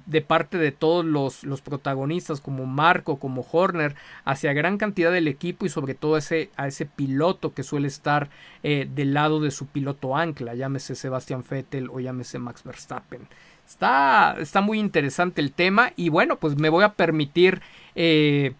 de 0.06 0.22
parte 0.22 0.58
de 0.58 0.72
todos 0.72 1.04
los, 1.04 1.44
los 1.44 1.60
protagonistas 1.60 2.40
como 2.40 2.66
Marco, 2.66 3.18
como 3.18 3.46
Horner, 3.50 3.94
hacia 4.24 4.52
gran 4.52 4.78
cantidad 4.78 5.12
del 5.12 5.28
equipo 5.28 5.66
y 5.66 5.68
sobre 5.68 5.94
todo 5.94 6.16
ese, 6.16 6.50
a 6.56 6.66
ese 6.66 6.86
piloto 6.86 7.52
que 7.52 7.62
suele 7.62 7.88
estar 7.88 8.30
eh, 8.62 8.88
del 8.92 9.14
lado 9.14 9.40
de 9.40 9.50
su 9.50 9.66
piloto 9.66 10.16
ancla, 10.16 10.54
llámese 10.54 10.94
Sebastian 10.94 11.44
Vettel 11.48 11.90
o 11.90 12.00
llámese 12.00 12.38
Max 12.38 12.64
Verstappen. 12.64 13.28
Está, 13.66 14.36
está 14.38 14.60
muy 14.60 14.78
interesante 14.78 15.40
el 15.40 15.52
tema 15.52 15.92
y 15.96 16.08
bueno, 16.08 16.36
pues 16.36 16.56
me 16.56 16.68
voy 16.68 16.84
a 16.84 16.94
permitir 16.94 17.60
eh, 17.96 18.54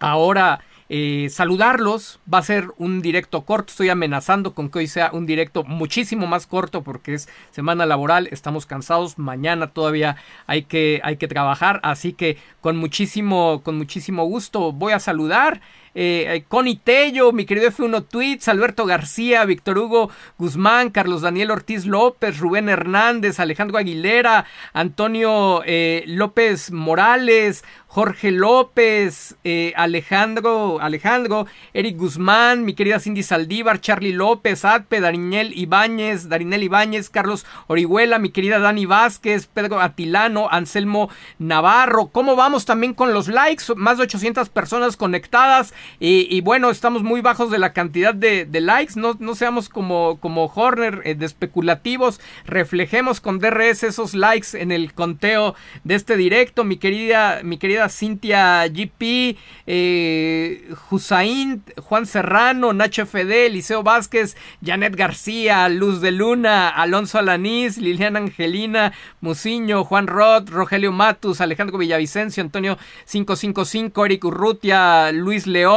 ahora 0.00 0.60
eh, 0.88 1.28
saludarlos. 1.30 2.20
Va 2.32 2.38
a 2.38 2.42
ser 2.42 2.68
un 2.78 3.02
directo 3.02 3.42
corto. 3.42 3.70
Estoy 3.70 3.88
amenazando 3.88 4.54
con 4.54 4.70
que 4.70 4.80
hoy 4.80 4.86
sea 4.86 5.10
un 5.12 5.26
directo 5.26 5.64
muchísimo 5.64 6.26
más 6.26 6.46
corto 6.46 6.82
porque 6.82 7.14
es 7.14 7.28
semana 7.50 7.86
laboral. 7.86 8.28
Estamos 8.30 8.66
cansados. 8.66 9.18
Mañana 9.18 9.68
todavía 9.68 10.16
hay 10.46 10.62
que, 10.62 11.00
hay 11.02 11.16
que 11.16 11.28
trabajar. 11.28 11.80
Así 11.82 12.12
que 12.12 12.38
con 12.60 12.76
muchísimo, 12.76 13.62
con 13.62 13.76
muchísimo 13.76 14.24
gusto 14.24 14.72
voy 14.72 14.92
a 14.92 15.00
saludar 15.00 15.60
eh, 15.98 16.26
eh, 16.28 16.44
Connie 16.46 16.78
Tello, 16.84 17.32
mi 17.32 17.46
querido 17.46 17.70
F1 17.70 18.06
Tweets, 18.06 18.48
Alberto 18.48 18.84
García, 18.84 19.46
Víctor 19.46 19.78
Hugo 19.78 20.10
Guzmán, 20.36 20.90
Carlos 20.90 21.22
Daniel 21.22 21.50
Ortiz 21.50 21.86
López, 21.86 22.38
Rubén 22.38 22.68
Hernández, 22.68 23.40
Alejandro 23.40 23.78
Aguilera, 23.78 24.44
Antonio 24.74 25.62
eh, 25.64 26.04
López 26.06 26.70
Morales, 26.70 27.64
Jorge 27.96 28.30
López, 28.30 29.36
eh, 29.42 29.72
Alejandro, 29.74 30.80
Alejandro, 30.82 31.46
Eric 31.72 31.96
Guzmán, 31.96 32.66
mi 32.66 32.74
querida 32.74 33.00
Cindy 33.00 33.22
Saldívar, 33.22 33.80
Charlie 33.80 34.12
López, 34.12 34.66
Adpe, 34.66 35.00
Darinel 35.00 35.56
Ibáñez, 35.56 36.28
Darinel 36.28 36.64
Ibáñez, 36.64 37.08
Carlos 37.08 37.46
Orihuela, 37.68 38.18
mi 38.18 38.28
querida 38.28 38.58
Dani 38.58 38.84
Vázquez, 38.84 39.46
Pedro 39.46 39.80
Atilano, 39.80 40.48
Anselmo 40.50 41.08
Navarro. 41.38 42.08
¿Cómo 42.08 42.36
vamos 42.36 42.66
también 42.66 42.92
con 42.92 43.14
los 43.14 43.28
likes? 43.28 43.64
Más 43.76 43.96
de 43.96 44.02
800 44.02 44.50
personas 44.50 44.98
conectadas 44.98 45.72
y, 45.98 46.40
bueno, 46.42 46.70
estamos 46.70 47.02
muy 47.02 47.20
bajos 47.20 47.50
de 47.50 47.58
la 47.58 47.72
cantidad 47.72 48.14
de, 48.14 48.46
likes. 48.60 48.94
No, 48.96 49.16
no, 49.18 49.34
seamos 49.34 49.68
como, 49.68 50.18
como 50.20 50.46
Horner 50.46 51.02
eh, 51.04 51.14
de 51.14 51.26
especulativos. 51.26 52.20
Reflejemos 52.44 53.20
con 53.20 53.38
DRS 53.38 53.84
esos 53.84 54.14
likes 54.14 54.48
en 54.60 54.72
el 54.72 54.92
conteo 54.92 55.54
de 55.84 55.94
este 55.94 56.16
directo. 56.16 56.64
Mi 56.64 56.76
querida, 56.76 57.40
mi 57.42 57.58
querida 57.58 57.88
Cintia 57.88 58.66
GP, 58.68 59.36
eh, 59.66 60.74
Juan 60.88 62.06
Serrano, 62.06 62.72
Nacho 62.72 63.06
Fede, 63.06 63.48
Liceo 63.50 63.82
Vázquez, 63.82 64.36
Janet 64.64 64.96
García, 64.96 65.68
Luz 65.68 66.00
de 66.00 66.12
Luna, 66.12 66.68
Alonso 66.68 67.18
Alanís, 67.18 67.78
Liliana 67.78 68.18
Angelina, 68.18 68.92
Musiño, 69.20 69.84
Juan 69.84 70.06
Roth, 70.06 70.50
Rogelio 70.50 70.92
Matus, 70.92 71.40
Alejandro 71.40 71.78
Villavicencio, 71.78 72.42
Antonio 72.42 72.78
555, 73.10 74.04
Eric 74.06 74.24
Urrutia, 74.24 75.12
Luis 75.12 75.46
León, 75.46 75.75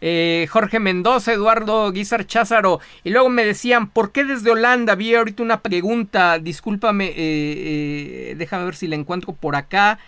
eh, 0.00 0.46
Jorge 0.50 0.80
Mendoza, 0.80 1.32
Eduardo 1.32 1.90
Guizar 1.92 2.26
Cházaro. 2.26 2.80
Y 3.04 3.10
luego 3.10 3.28
me 3.28 3.44
decían, 3.44 3.88
¿por 3.88 4.12
qué 4.12 4.24
desde 4.24 4.50
Holanda? 4.50 4.94
Vi 4.94 5.14
ahorita 5.14 5.42
una 5.42 5.60
pregunta, 5.60 6.38
discúlpame, 6.38 7.06
eh, 7.06 7.14
eh, 7.16 8.34
déjame 8.36 8.64
ver 8.64 8.76
si 8.76 8.86
la 8.86 8.96
encuentro 8.96 9.32
por 9.32 9.56
acá. 9.56 9.98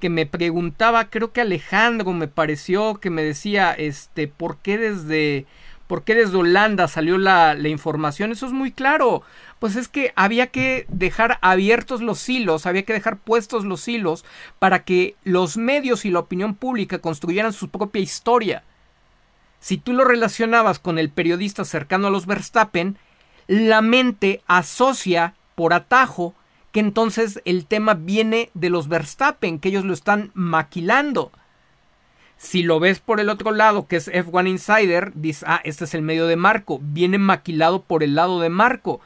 que 0.00 0.10
me 0.10 0.26
preguntaba, 0.26 1.10
creo 1.10 1.32
que 1.32 1.40
Alejandro 1.40 2.12
me 2.12 2.28
pareció 2.28 3.00
que 3.00 3.10
me 3.10 3.24
decía, 3.24 3.72
este, 3.72 4.28
¿por 4.28 4.58
qué 4.58 4.78
desde, 4.78 5.44
por 5.88 6.04
qué 6.04 6.14
desde 6.14 6.36
Holanda 6.36 6.86
salió 6.86 7.18
la, 7.18 7.54
la 7.54 7.68
información? 7.68 8.30
Eso 8.30 8.46
es 8.46 8.52
muy 8.52 8.70
claro 8.70 9.22
pues 9.62 9.76
es 9.76 9.86
que 9.86 10.12
había 10.16 10.48
que 10.48 10.86
dejar 10.88 11.38
abiertos 11.40 12.02
los 12.02 12.28
hilos, 12.28 12.66
había 12.66 12.82
que 12.82 12.94
dejar 12.94 13.18
puestos 13.18 13.64
los 13.64 13.86
hilos 13.86 14.24
para 14.58 14.82
que 14.82 15.14
los 15.22 15.56
medios 15.56 16.04
y 16.04 16.10
la 16.10 16.18
opinión 16.18 16.56
pública 16.56 16.98
construyeran 16.98 17.52
su 17.52 17.68
propia 17.68 18.02
historia. 18.02 18.64
Si 19.60 19.76
tú 19.76 19.92
lo 19.92 20.02
relacionabas 20.02 20.80
con 20.80 20.98
el 20.98 21.10
periodista 21.10 21.64
cercano 21.64 22.08
a 22.08 22.10
los 22.10 22.26
Verstappen, 22.26 22.98
la 23.46 23.82
mente 23.82 24.42
asocia 24.48 25.36
por 25.54 25.74
atajo 25.74 26.34
que 26.72 26.80
entonces 26.80 27.40
el 27.44 27.66
tema 27.66 27.94
viene 27.94 28.50
de 28.54 28.68
los 28.68 28.88
Verstappen, 28.88 29.60
que 29.60 29.68
ellos 29.68 29.84
lo 29.84 29.94
están 29.94 30.32
maquilando. 30.34 31.30
Si 32.36 32.64
lo 32.64 32.80
ves 32.80 32.98
por 32.98 33.20
el 33.20 33.28
otro 33.28 33.52
lado, 33.52 33.86
que 33.86 33.94
es 33.94 34.10
F1 34.10 34.48
Insider, 34.48 35.12
dices, 35.14 35.44
ah, 35.46 35.60
este 35.62 35.84
es 35.84 35.94
el 35.94 36.02
medio 36.02 36.26
de 36.26 36.34
Marco, 36.34 36.80
viene 36.82 37.18
maquilado 37.18 37.84
por 37.84 38.02
el 38.02 38.16
lado 38.16 38.40
de 38.40 38.48
Marco. 38.48 39.00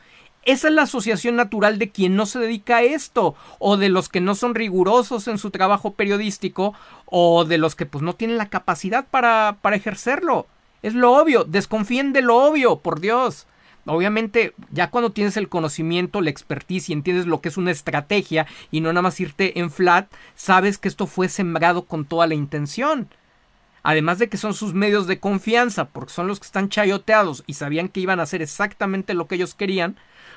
Esa 0.46 0.68
es 0.68 0.74
la 0.74 0.82
asociación 0.82 1.34
natural 1.34 1.78
de 1.78 1.90
quien 1.90 2.14
no 2.14 2.24
se 2.24 2.38
dedica 2.38 2.76
a 2.76 2.82
esto, 2.82 3.34
o 3.58 3.76
de 3.76 3.88
los 3.88 4.08
que 4.08 4.20
no 4.20 4.36
son 4.36 4.54
rigurosos 4.54 5.26
en 5.26 5.38
su 5.38 5.50
trabajo 5.50 5.94
periodístico, 5.94 6.72
o 7.04 7.44
de 7.44 7.58
los 7.58 7.74
que 7.74 7.84
pues 7.84 8.02
no 8.02 8.14
tienen 8.14 8.38
la 8.38 8.48
capacidad 8.48 9.04
para, 9.10 9.58
para 9.60 9.74
ejercerlo. 9.74 10.46
Es 10.82 10.94
lo 10.94 11.12
obvio, 11.14 11.42
desconfíen 11.42 12.12
de 12.12 12.22
lo 12.22 12.36
obvio, 12.36 12.78
por 12.78 13.00
Dios. 13.00 13.48
Obviamente, 13.86 14.52
ya 14.70 14.88
cuando 14.90 15.10
tienes 15.10 15.36
el 15.36 15.48
conocimiento, 15.48 16.20
la 16.20 16.30
expertise 16.30 16.90
y 16.90 16.92
entiendes 16.92 17.26
lo 17.26 17.40
que 17.40 17.48
es 17.48 17.56
una 17.56 17.72
estrategia 17.72 18.46
y 18.70 18.80
no 18.80 18.92
nada 18.92 19.02
más 19.02 19.18
irte 19.18 19.58
en 19.58 19.72
flat, 19.72 20.08
sabes 20.36 20.78
que 20.78 20.86
esto 20.86 21.08
fue 21.08 21.28
sembrado 21.28 21.86
con 21.86 22.04
toda 22.04 22.28
la 22.28 22.34
intención. 22.34 23.08
Además 23.82 24.20
de 24.20 24.28
que 24.28 24.36
son 24.36 24.54
sus 24.54 24.74
medios 24.74 25.08
de 25.08 25.18
confianza, 25.18 25.86
porque 25.86 26.12
son 26.12 26.28
los 26.28 26.38
que 26.38 26.46
están 26.46 26.68
chayoteados 26.68 27.42
y 27.48 27.54
sabían 27.54 27.88
que 27.88 28.00
iban 28.00 28.20
a 28.20 28.24
hacer 28.24 28.42
exactamente 28.42 29.14
lo 29.14 29.26
que 29.26 29.36
ellos 29.36 29.54
querían, 29.54 29.96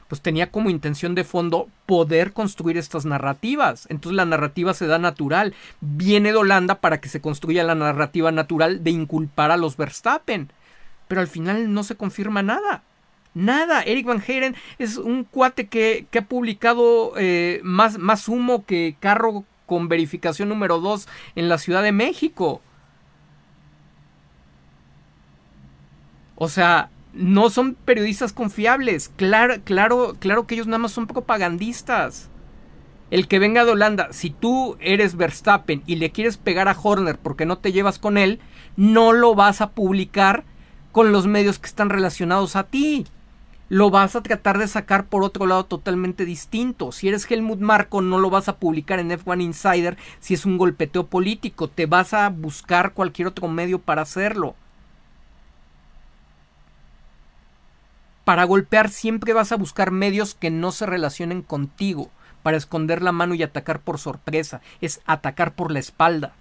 pues 0.10 0.22
tenía 0.22 0.52
como 0.52 0.72
intención 0.72 1.14
de 1.14 1.24
fondo 1.24 1.70
poder 1.86 2.34
construir 2.34 2.78
estas 2.78 3.06
narrativas. 3.06 3.86
Entonces 3.90 4.18
la 4.18 4.26
narrativa 4.26 4.74
se 4.74 4.88
da 4.88 4.98
natural. 4.98 5.54
Viene 5.80 6.32
de 6.32 6.38
Holanda 6.38 6.82
para 6.82 7.00
que 7.00 7.10
se 7.10 7.22
construya 7.22 7.64
la 7.64 7.76
narrativa 7.76 8.32
natural 8.32 8.84
de 8.84 8.90
inculpar 8.90 9.52
a 9.52 9.58
los 9.58 9.78
Verstappen. 9.78 10.52
Pero 11.08 11.22
al 11.22 11.28
final 11.28 11.72
no 11.74 11.84
se 11.84 11.96
confirma 11.96 12.42
nada. 12.42 12.82
Nada. 13.36 13.84
Eric 13.84 14.08
Van 14.08 14.24
Heeren 14.28 14.56
es 14.80 14.98
un 14.98 15.24
cuate 15.26 15.68
que, 15.68 16.08
ha 16.18 16.22
publicado 16.22 17.14
eh, 17.16 17.62
más, 17.64 18.00
más 18.00 18.28
humo 18.28 18.66
que 18.66 18.96
carro 19.00 19.46
con 19.68 19.90
verificación 19.90 20.50
número 20.50 20.80
2 20.80 21.08
en 21.36 21.50
la 21.50 21.60
Ciudad 21.60 21.84
de 21.84 21.92
México. 21.92 22.64
O 26.36 26.50
sea, 26.50 26.90
no 27.20 27.50
son 27.50 27.76
periodistas 27.76 28.32
confiables. 28.32 29.12
Claro, 29.18 29.56
claro, 29.66 30.16
claro 30.20 30.48
que 30.48 30.56
ellos 30.56 30.68
nada 30.68 30.80
más 30.80 30.94
son 30.94 31.06
propagandistas. 31.06 32.30
El 33.12 33.28
que 33.28 33.40
venga 33.40 33.66
de 33.66 33.72
Holanda, 33.72 34.08
si 34.12 34.30
tú 34.30 34.78
eres 34.80 35.18
Verstappen 35.18 35.84
y 35.86 35.98
le 35.98 36.12
quieres 36.12 36.38
pegar 36.38 36.70
a 36.70 36.78
Horner 36.82 37.18
porque 37.18 37.46
no 37.46 37.58
te 37.58 37.74
llevas 37.74 38.00
con 38.00 38.18
él, 38.18 38.40
no 38.78 39.12
lo 39.12 39.36
vas 39.36 39.60
a 39.60 39.72
publicar 39.72 40.46
con 40.94 41.12
los 41.12 41.28
medios 41.28 41.60
que 41.60 41.68
están 41.68 41.90
relacionados 41.90 42.56
a 42.56 42.64
ti. 42.64 43.06
Lo 43.68 43.90
vas 43.90 44.16
a 44.16 44.24
tratar 44.24 44.58
de 44.58 44.68
sacar 44.68 45.08
por 45.08 45.24
otro 45.24 45.46
lado 45.46 45.66
totalmente 45.66 46.24
distinto. 46.24 46.94
Si 46.94 47.10
eres 47.10 47.30
Helmut 47.30 47.60
Marco, 47.60 48.02
no 48.02 48.18
lo 48.20 48.30
vas 48.30 48.48
a 48.48 48.58
publicar 48.58 49.00
en 49.00 49.12
F1 49.12 49.42
Insider 49.42 49.98
si 50.20 50.36
es 50.36 50.46
un 50.46 50.58
golpeteo 50.58 51.08
político. 51.08 51.68
Te 51.68 51.86
vas 51.86 52.14
a 52.14 52.30
buscar 52.30 52.94
cualquier 52.94 53.28
otro 53.28 53.50
medio 53.50 53.80
para 53.80 54.04
hacerlo. 54.04 54.56
Para 58.30 58.44
golpear 58.44 58.90
siempre 58.90 59.34
vas 59.34 59.52
a 59.52 59.56
buscar 59.56 59.90
medios 59.90 60.36
que 60.36 60.52
no 60.52 60.72
se 60.72 60.86
relacionen 60.86 61.42
contigo, 61.42 62.12
para 62.44 62.58
esconder 62.58 63.02
la 63.02 63.12
mano 63.12 63.34
y 63.34 63.42
atacar 63.42 63.80
por 63.80 63.98
sorpresa, 63.98 64.62
es 64.82 65.02
atacar 65.08 65.56
por 65.56 65.72
la 65.72 65.80
espalda. 65.80 66.34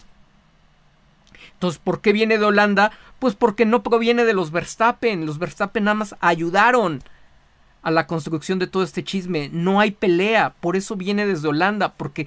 Entonces, 1.55 1.81
¿por 1.83 2.03
qué 2.03 2.13
viene 2.13 2.37
de 2.37 2.45
Holanda? 2.45 2.93
Pues 3.19 3.35
porque 3.35 3.65
no 3.65 3.83
proviene 3.83 4.27
de 4.27 4.35
los 4.35 4.51
Verstappen. 4.51 5.25
Los 5.25 5.39
Verstappen 5.39 5.85
nada 5.85 5.95
más 5.95 6.15
ayudaron 6.21 7.03
a 7.89 7.91
la 7.91 8.07
construcción 8.07 8.59
de 8.59 8.67
todo 8.67 8.83
este 8.83 9.03
chisme. 9.03 9.51
No 9.53 9.81
hay 9.81 9.91
pelea, 9.91 10.55
por 10.61 10.77
eso 10.77 10.95
viene 10.95 11.27
desde 11.27 11.49
Holanda, 11.49 11.95
porque 11.95 12.27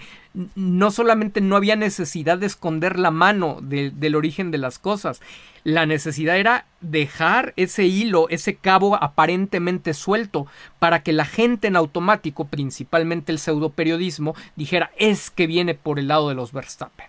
no 0.55 0.91
solamente 0.91 1.39
no 1.39 1.55
había 1.55 1.76
necesidad 1.76 2.38
de 2.38 2.47
esconder 2.47 2.97
la 2.99 3.12
mano 3.12 3.59
del 3.62 4.16
origen 4.16 4.51
de 4.51 4.57
las 4.57 4.80
cosas, 4.80 5.22
la 5.64 5.86
necesidad 5.86 6.38
era 6.38 6.66
dejar 6.82 7.53
ese 7.55 7.86
hilo, 7.86 8.28
ese 8.30 8.55
cabo 8.55 8.95
aparentemente 9.01 9.93
suelto, 9.93 10.47
para 10.80 11.03
que 11.03 11.14
la 11.14 11.26
gente 11.26 11.68
en 11.68 11.76
automático, 11.76 12.45
principalmente 12.45 13.32
el 13.32 13.38
pseudo 13.38 13.70
periodismo, 13.70 14.36
dijera 14.55 14.91
es 14.97 15.30
que 15.30 15.45
viene 15.45 15.76
por 15.76 15.99
el 15.99 16.07
lado 16.07 16.30
de 16.30 16.36
los 16.36 16.51
Verstappen. 16.51 17.05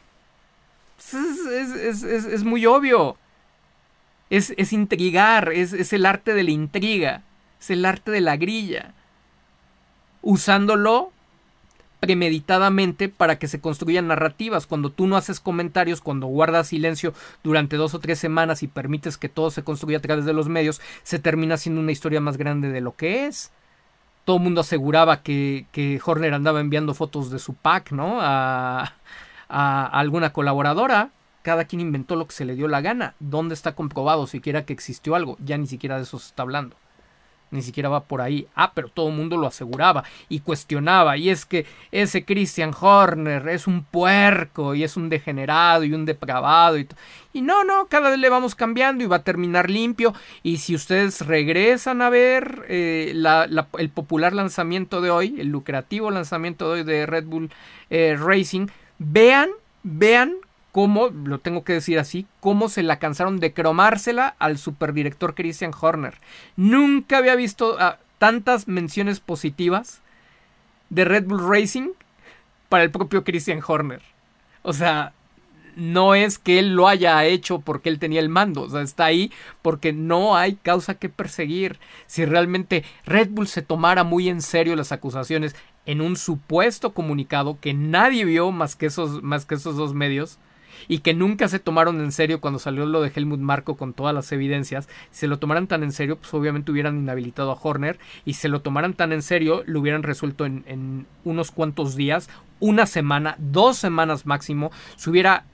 Es, 0.98 2.02
es 2.02 2.44
muy 2.44 2.66
obvio. 2.66 3.16
Es, 4.28 4.72
intrigar, 4.72 5.52
es 5.52 5.92
el 5.92 6.06
arte 6.06 6.34
de 6.34 6.42
la 6.42 6.50
intriga 6.50 7.22
es 7.62 7.70
el 7.70 7.84
arte 7.84 8.10
de 8.10 8.20
la 8.20 8.36
grilla, 8.36 8.92
usándolo 10.20 11.12
premeditadamente 12.00 13.08
para 13.08 13.38
que 13.38 13.46
se 13.46 13.60
construyan 13.60 14.08
narrativas. 14.08 14.66
Cuando 14.66 14.90
tú 14.90 15.06
no 15.06 15.16
haces 15.16 15.38
comentarios, 15.38 16.00
cuando 16.00 16.26
guardas 16.26 16.66
silencio 16.66 17.14
durante 17.44 17.76
dos 17.76 17.94
o 17.94 18.00
tres 18.00 18.18
semanas 18.18 18.64
y 18.64 18.66
permites 18.66 19.16
que 19.16 19.28
todo 19.28 19.52
se 19.52 19.62
construya 19.62 19.98
a 19.98 20.02
través 20.02 20.24
de 20.24 20.32
los 20.32 20.48
medios, 20.48 20.80
se 21.04 21.20
termina 21.20 21.56
siendo 21.56 21.80
una 21.80 21.92
historia 21.92 22.20
más 22.20 22.36
grande 22.36 22.70
de 22.70 22.80
lo 22.80 22.96
que 22.96 23.26
es. 23.26 23.52
Todo 24.24 24.38
el 24.38 24.42
mundo 24.42 24.62
aseguraba 24.62 25.22
que, 25.22 25.66
que 25.70 26.00
Horner 26.04 26.34
andaba 26.34 26.60
enviando 26.60 26.94
fotos 26.94 27.30
de 27.30 27.38
su 27.38 27.54
pack, 27.54 27.92
¿no? 27.92 28.18
A, 28.20 28.94
a 29.48 29.86
alguna 29.86 30.32
colaboradora. 30.32 31.10
Cada 31.42 31.64
quien 31.64 31.80
inventó 31.80 32.16
lo 32.16 32.26
que 32.26 32.34
se 32.34 32.44
le 32.44 32.56
dio 32.56 32.66
la 32.66 32.80
gana. 32.80 33.14
¿Dónde 33.20 33.54
está 33.54 33.76
comprobado 33.76 34.26
siquiera 34.26 34.64
que 34.64 34.72
existió 34.72 35.14
algo? 35.14 35.36
Ya 35.44 35.56
ni 35.58 35.68
siquiera 35.68 35.96
de 35.96 36.02
eso 36.02 36.18
se 36.18 36.28
está 36.28 36.42
hablando 36.42 36.76
ni 37.52 37.62
siquiera 37.62 37.88
va 37.88 38.04
por 38.04 38.20
ahí. 38.20 38.48
Ah, 38.56 38.72
pero 38.74 38.88
todo 38.88 39.08
el 39.08 39.14
mundo 39.14 39.36
lo 39.36 39.46
aseguraba 39.46 40.02
y 40.28 40.40
cuestionaba. 40.40 41.16
Y 41.16 41.30
es 41.30 41.46
que 41.46 41.66
ese 41.92 42.24
Christian 42.24 42.72
Horner 42.78 43.48
es 43.48 43.66
un 43.66 43.84
puerco 43.84 44.74
y 44.74 44.82
es 44.82 44.96
un 44.96 45.08
degenerado 45.08 45.84
y 45.84 45.94
un 45.94 46.04
depravado. 46.04 46.78
Y, 46.78 46.88
no, 47.40 47.64
no, 47.64 47.86
cada 47.86 48.10
vez 48.10 48.18
le 48.18 48.28
vamos 48.28 48.54
cambiando 48.54 49.04
y 49.04 49.06
va 49.06 49.16
a 49.16 49.22
terminar 49.22 49.70
limpio. 49.70 50.14
Y 50.42 50.56
si 50.56 50.74
ustedes 50.74 51.26
regresan 51.26 52.02
a 52.02 52.10
ver 52.10 52.64
eh, 52.68 53.14
el 53.78 53.90
popular 53.90 54.32
lanzamiento 54.32 55.00
de 55.00 55.10
hoy, 55.10 55.36
el 55.38 55.48
lucrativo 55.48 56.10
lanzamiento 56.10 56.72
de 56.72 56.80
hoy 56.80 56.84
de 56.84 57.06
Red 57.06 57.26
Bull 57.26 57.50
eh, 57.90 58.16
Racing, 58.18 58.66
vean, 58.98 59.50
vean 59.82 60.34
cómo, 60.72 61.08
lo 61.08 61.38
tengo 61.38 61.64
que 61.64 61.74
decir 61.74 61.98
así, 61.98 62.26
cómo 62.40 62.68
se 62.68 62.82
la 62.82 62.98
cansaron 62.98 63.38
de 63.38 63.52
cromársela 63.52 64.34
al 64.38 64.58
superdirector 64.58 65.34
Christian 65.34 65.72
Horner. 65.78 66.14
Nunca 66.56 67.18
había 67.18 67.36
visto 67.36 67.76
ah, 67.78 67.98
tantas 68.18 68.66
menciones 68.68 69.20
positivas 69.20 70.00
de 70.88 71.04
Red 71.04 71.26
Bull 71.26 71.48
Racing 71.48 71.90
para 72.68 72.84
el 72.84 72.90
propio 72.90 73.22
Christian 73.22 73.60
Horner. 73.66 74.02
O 74.62 74.72
sea, 74.72 75.12
no 75.76 76.14
es 76.14 76.38
que 76.38 76.58
él 76.58 76.74
lo 76.74 76.88
haya 76.88 77.24
hecho 77.24 77.60
porque 77.60 77.88
él 77.88 77.98
tenía 77.98 78.20
el 78.20 78.28
mando, 78.28 78.62
o 78.62 78.68
sea, 78.68 78.82
está 78.82 79.06
ahí 79.06 79.32
porque 79.62 79.92
no 79.92 80.36
hay 80.36 80.54
causa 80.54 80.94
que 80.94 81.08
perseguir. 81.08 81.78
Si 82.06 82.24
realmente 82.24 82.84
Red 83.04 83.28
Bull 83.30 83.48
se 83.48 83.62
tomara 83.62 84.04
muy 84.04 84.28
en 84.28 84.42
serio 84.42 84.76
las 84.76 84.92
acusaciones 84.92 85.54
en 85.84 86.00
un 86.00 86.16
supuesto 86.16 86.94
comunicado 86.94 87.58
que 87.60 87.74
nadie 87.74 88.24
vio 88.24 88.52
más 88.52 88.76
que 88.76 88.86
esos, 88.86 89.22
más 89.22 89.44
que 89.46 89.56
esos 89.56 89.76
dos 89.76 89.94
medios, 89.94 90.38
y 90.88 90.98
que 90.98 91.14
nunca 91.14 91.48
se 91.48 91.58
tomaron 91.58 92.00
en 92.00 92.12
serio 92.12 92.40
cuando 92.40 92.58
salió 92.58 92.86
lo 92.86 93.00
de 93.00 93.12
Helmut 93.14 93.40
Marco 93.40 93.76
con 93.76 93.92
todas 93.92 94.14
las 94.14 94.30
evidencias, 94.32 94.88
si 95.10 95.20
se 95.20 95.26
lo 95.28 95.38
tomaran 95.38 95.66
tan 95.66 95.82
en 95.82 95.92
serio, 95.92 96.16
pues 96.16 96.32
obviamente 96.34 96.72
hubieran 96.72 96.98
inhabilitado 96.98 97.52
a 97.52 97.58
Horner 97.60 97.98
y 98.24 98.34
si 98.34 98.42
se 98.42 98.48
lo 98.48 98.60
tomaran 98.60 98.94
tan 98.94 99.12
en 99.12 99.22
serio, 99.22 99.62
lo 99.66 99.80
hubieran 99.80 100.02
resuelto 100.02 100.46
en, 100.46 101.06
unos 101.24 101.50
cuantos 101.50 101.96
días, 101.96 102.28
una 102.60 102.86
semana, 102.86 103.36
dos 103.38 103.76
semanas 103.76 104.26
máximo, 104.26 104.70
se 104.96 105.10
hubiera 105.10 105.44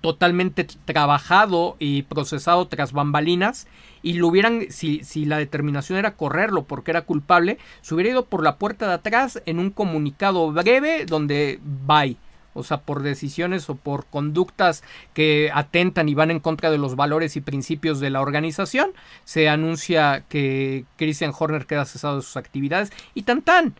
totalmente 0.00 0.64
trabajado 0.64 1.76
y 1.78 2.02
procesado 2.02 2.66
tras 2.68 2.92
bambalinas 2.92 3.66
y 4.02 4.14
lo 4.14 4.28
hubieran, 4.28 4.66
si, 4.70 5.04
si 5.04 5.26
la 5.26 5.36
determinación 5.36 5.98
era 5.98 6.16
correrlo 6.16 6.64
porque 6.64 6.90
era 6.90 7.02
culpable, 7.02 7.58
se 7.82 7.94
hubiera 7.94 8.10
ido 8.10 8.24
por 8.24 8.42
la 8.42 8.56
puerta 8.56 8.88
de 8.88 8.94
atrás 8.94 9.42
en 9.44 9.58
un 9.58 9.70
comunicado 9.70 10.52
breve 10.52 11.04
donde 11.04 11.60
bye. 11.86 12.16
O 12.60 12.64
sea, 12.64 12.82
por 12.82 13.02
decisiones 13.02 13.68
o 13.68 13.74
por 13.74 14.06
conductas 14.06 14.82
que 15.14 15.50
atentan 15.52 16.08
y 16.08 16.14
van 16.14 16.30
en 16.30 16.40
contra 16.40 16.70
de 16.70 16.78
los 16.78 16.96
valores 16.96 17.36
y 17.36 17.40
principios 17.40 18.00
de 18.00 18.10
la 18.10 18.20
organización, 18.20 18.92
se 19.24 19.48
anuncia 19.48 20.24
que 20.28 20.84
Christian 20.96 21.32
Horner 21.36 21.66
queda 21.66 21.84
cesado 21.84 22.16
de 22.16 22.22
sus 22.22 22.36
actividades 22.36 22.92
y 23.14 23.22
tan 23.22 23.42
tan. 23.42 23.74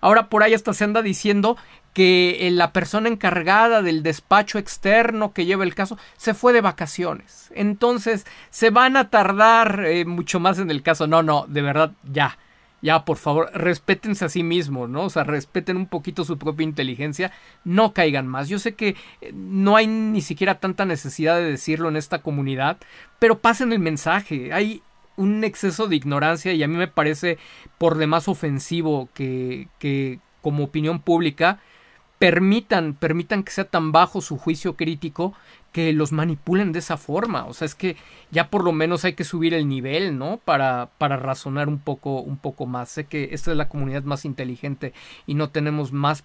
Ahora 0.00 0.28
por 0.28 0.42
ahí 0.42 0.52
hasta 0.52 0.74
se 0.74 0.84
anda 0.84 1.00
diciendo 1.00 1.56
que 1.94 2.46
eh, 2.46 2.50
la 2.50 2.72
persona 2.72 3.08
encargada 3.08 3.80
del 3.80 4.02
despacho 4.02 4.58
externo 4.58 5.32
que 5.32 5.46
lleva 5.46 5.64
el 5.64 5.74
caso 5.74 5.96
se 6.18 6.34
fue 6.34 6.52
de 6.52 6.60
vacaciones. 6.60 7.50
Entonces 7.54 8.26
se 8.50 8.68
van 8.68 8.98
a 8.98 9.08
tardar 9.08 9.84
eh, 9.86 10.04
mucho 10.04 10.40
más 10.40 10.58
en 10.58 10.70
el 10.70 10.82
caso. 10.82 11.06
No, 11.06 11.22
no, 11.22 11.46
de 11.48 11.62
verdad, 11.62 11.92
ya. 12.12 12.36
Ya, 12.84 13.06
por 13.06 13.16
favor, 13.16 13.50
respétense 13.54 14.26
a 14.26 14.28
sí 14.28 14.42
mismos, 14.42 14.90
¿no? 14.90 15.04
O 15.04 15.08
sea, 15.08 15.24
respeten 15.24 15.78
un 15.78 15.86
poquito 15.86 16.22
su 16.22 16.36
propia 16.36 16.64
inteligencia, 16.64 17.32
no 17.64 17.94
caigan 17.94 18.26
más. 18.26 18.50
Yo 18.50 18.58
sé 18.58 18.74
que 18.74 18.94
eh, 19.22 19.32
no 19.32 19.76
hay 19.76 19.86
ni 19.86 20.20
siquiera 20.20 20.60
tanta 20.60 20.84
necesidad 20.84 21.36
de 21.36 21.44
decirlo 21.44 21.88
en 21.88 21.96
esta 21.96 22.20
comunidad, 22.20 22.76
pero 23.18 23.38
pasen 23.38 23.72
el 23.72 23.78
mensaje. 23.78 24.52
Hay 24.52 24.82
un 25.16 25.44
exceso 25.44 25.86
de 25.86 25.96
ignorancia 25.96 26.52
y 26.52 26.62
a 26.62 26.68
mí 26.68 26.76
me 26.76 26.86
parece 26.86 27.38
por 27.78 27.96
demás 27.96 28.28
ofensivo 28.28 29.08
que, 29.14 29.68
que 29.78 30.18
como 30.42 30.64
opinión 30.64 31.00
pública 31.00 31.60
permitan, 32.24 32.94
permitan 32.94 33.42
que 33.42 33.52
sea 33.52 33.64
tan 33.64 33.92
bajo 33.92 34.22
su 34.22 34.38
juicio 34.38 34.76
crítico 34.76 35.34
que 35.72 35.92
los 35.92 36.10
manipulen 36.10 36.72
de 36.72 36.78
esa 36.78 36.96
forma. 36.96 37.44
O 37.44 37.52
sea, 37.52 37.66
es 37.66 37.74
que 37.74 37.96
ya 38.30 38.48
por 38.48 38.64
lo 38.64 38.72
menos 38.72 39.04
hay 39.04 39.12
que 39.12 39.24
subir 39.24 39.52
el 39.52 39.68
nivel, 39.68 40.16
¿no? 40.16 40.38
Para, 40.42 40.88
para 40.96 41.18
razonar 41.18 41.68
un 41.68 41.78
poco, 41.78 42.20
un 42.20 42.38
poco 42.38 42.64
más. 42.64 42.88
Sé 42.88 43.04
que 43.04 43.28
esta 43.32 43.50
es 43.50 43.58
la 43.58 43.68
comunidad 43.68 44.04
más 44.04 44.24
inteligente 44.24 44.94
y 45.26 45.34
no 45.34 45.50
tenemos 45.50 45.92
más 45.92 46.24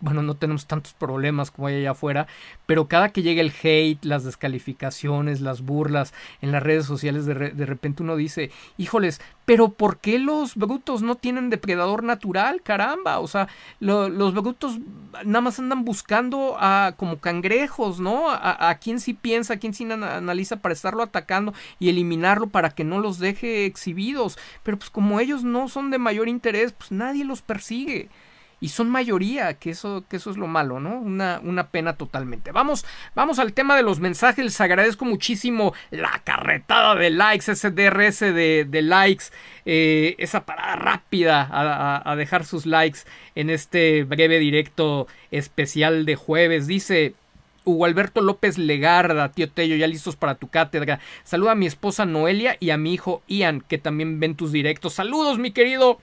bueno, 0.00 0.22
no 0.22 0.36
tenemos 0.36 0.66
tantos 0.66 0.92
problemas 0.92 1.50
como 1.50 1.66
hay 1.66 1.76
allá 1.76 1.90
afuera, 1.90 2.28
pero 2.66 2.86
cada 2.86 3.08
que 3.08 3.22
llega 3.22 3.40
el 3.40 3.52
hate, 3.62 4.04
las 4.04 4.22
descalificaciones, 4.24 5.40
las 5.40 5.62
burlas 5.62 6.14
en 6.40 6.52
las 6.52 6.62
redes 6.62 6.86
sociales, 6.86 7.26
de, 7.26 7.34
repente 7.34 8.04
uno 8.04 8.14
dice, 8.14 8.52
híjoles, 8.76 9.20
pero 9.44 9.70
¿por 9.70 9.98
qué 9.98 10.18
los 10.20 10.54
brutos 10.54 11.02
no 11.02 11.16
tienen 11.16 11.50
depredador 11.50 12.04
natural? 12.04 12.62
Caramba, 12.62 13.18
o 13.18 13.26
sea, 13.26 13.48
los 13.80 14.34
brutos 14.34 14.78
nada 15.24 15.40
más 15.40 15.58
andan 15.58 15.84
buscando 15.84 16.56
a 16.60 16.94
como 16.96 17.18
cangrejos, 17.18 17.98
¿no? 17.98 18.30
A, 18.30 18.70
a 18.70 18.78
quien 18.78 19.00
sí 19.00 19.14
piensa, 19.14 19.54
a 19.54 19.56
quien 19.58 19.74
sí 19.74 19.84
analiza 19.90 20.56
para 20.58 20.74
estarlo 20.74 21.02
atacando 21.02 21.54
y 21.80 21.88
eliminarlo 21.88 22.48
para 22.48 22.70
que 22.70 22.84
no 22.84 23.00
los 23.00 23.18
deje 23.18 23.64
exhibidos, 23.64 24.38
pero 24.62 24.78
pues 24.78 24.90
como 24.90 25.18
ellos 25.18 25.42
no 25.42 25.68
son 25.68 25.90
de 25.90 25.98
mayor 25.98 26.28
interés, 26.28 26.72
pues 26.72 26.92
nadie 26.92 27.24
los 27.24 27.42
persigue 27.42 28.08
y 28.60 28.70
son 28.70 28.90
mayoría, 28.90 29.54
que 29.54 29.70
eso, 29.70 30.04
que 30.08 30.16
eso 30.16 30.30
es 30.30 30.36
lo 30.36 30.48
malo, 30.48 30.80
¿no? 30.80 30.98
Una, 30.98 31.40
una 31.44 31.68
pena 31.68 31.96
totalmente. 31.96 32.50
Vamos, 32.50 32.84
vamos 33.14 33.38
al 33.38 33.52
tema 33.52 33.76
de 33.76 33.82
los 33.82 34.00
mensajes. 34.00 34.44
Les 34.44 34.60
agradezco 34.60 35.04
muchísimo 35.04 35.74
la 35.90 36.20
carretada 36.24 36.96
de 36.96 37.10
likes, 37.10 37.52
ese 37.52 37.70
DRS 37.70 38.20
de, 38.20 38.66
de 38.68 38.82
likes, 38.82 39.26
eh, 39.64 40.16
esa 40.18 40.44
parada 40.44 40.76
rápida 40.76 41.48
a, 41.50 42.10
a, 42.10 42.16
dejar 42.16 42.44
sus 42.44 42.66
likes 42.66 43.00
en 43.36 43.50
este 43.50 44.02
breve 44.04 44.38
directo 44.38 45.06
especial 45.30 46.04
de 46.04 46.16
jueves. 46.16 46.66
Dice. 46.66 47.14
Hugo 47.64 47.84
Alberto 47.84 48.22
López 48.22 48.56
Legarda, 48.56 49.30
tío 49.30 49.50
Tello, 49.50 49.76
ya 49.76 49.86
listos 49.86 50.16
para 50.16 50.36
tu 50.36 50.48
cátedra. 50.48 51.00
Saluda 51.22 51.52
a 51.52 51.54
mi 51.54 51.66
esposa 51.66 52.06
Noelia 52.06 52.56
y 52.60 52.70
a 52.70 52.78
mi 52.78 52.94
hijo 52.94 53.22
Ian, 53.28 53.60
que 53.60 53.76
también 53.76 54.20
ven 54.20 54.36
tus 54.36 54.52
directos. 54.52 54.94
Saludos, 54.94 55.38
mi 55.38 55.50
querido 55.50 56.00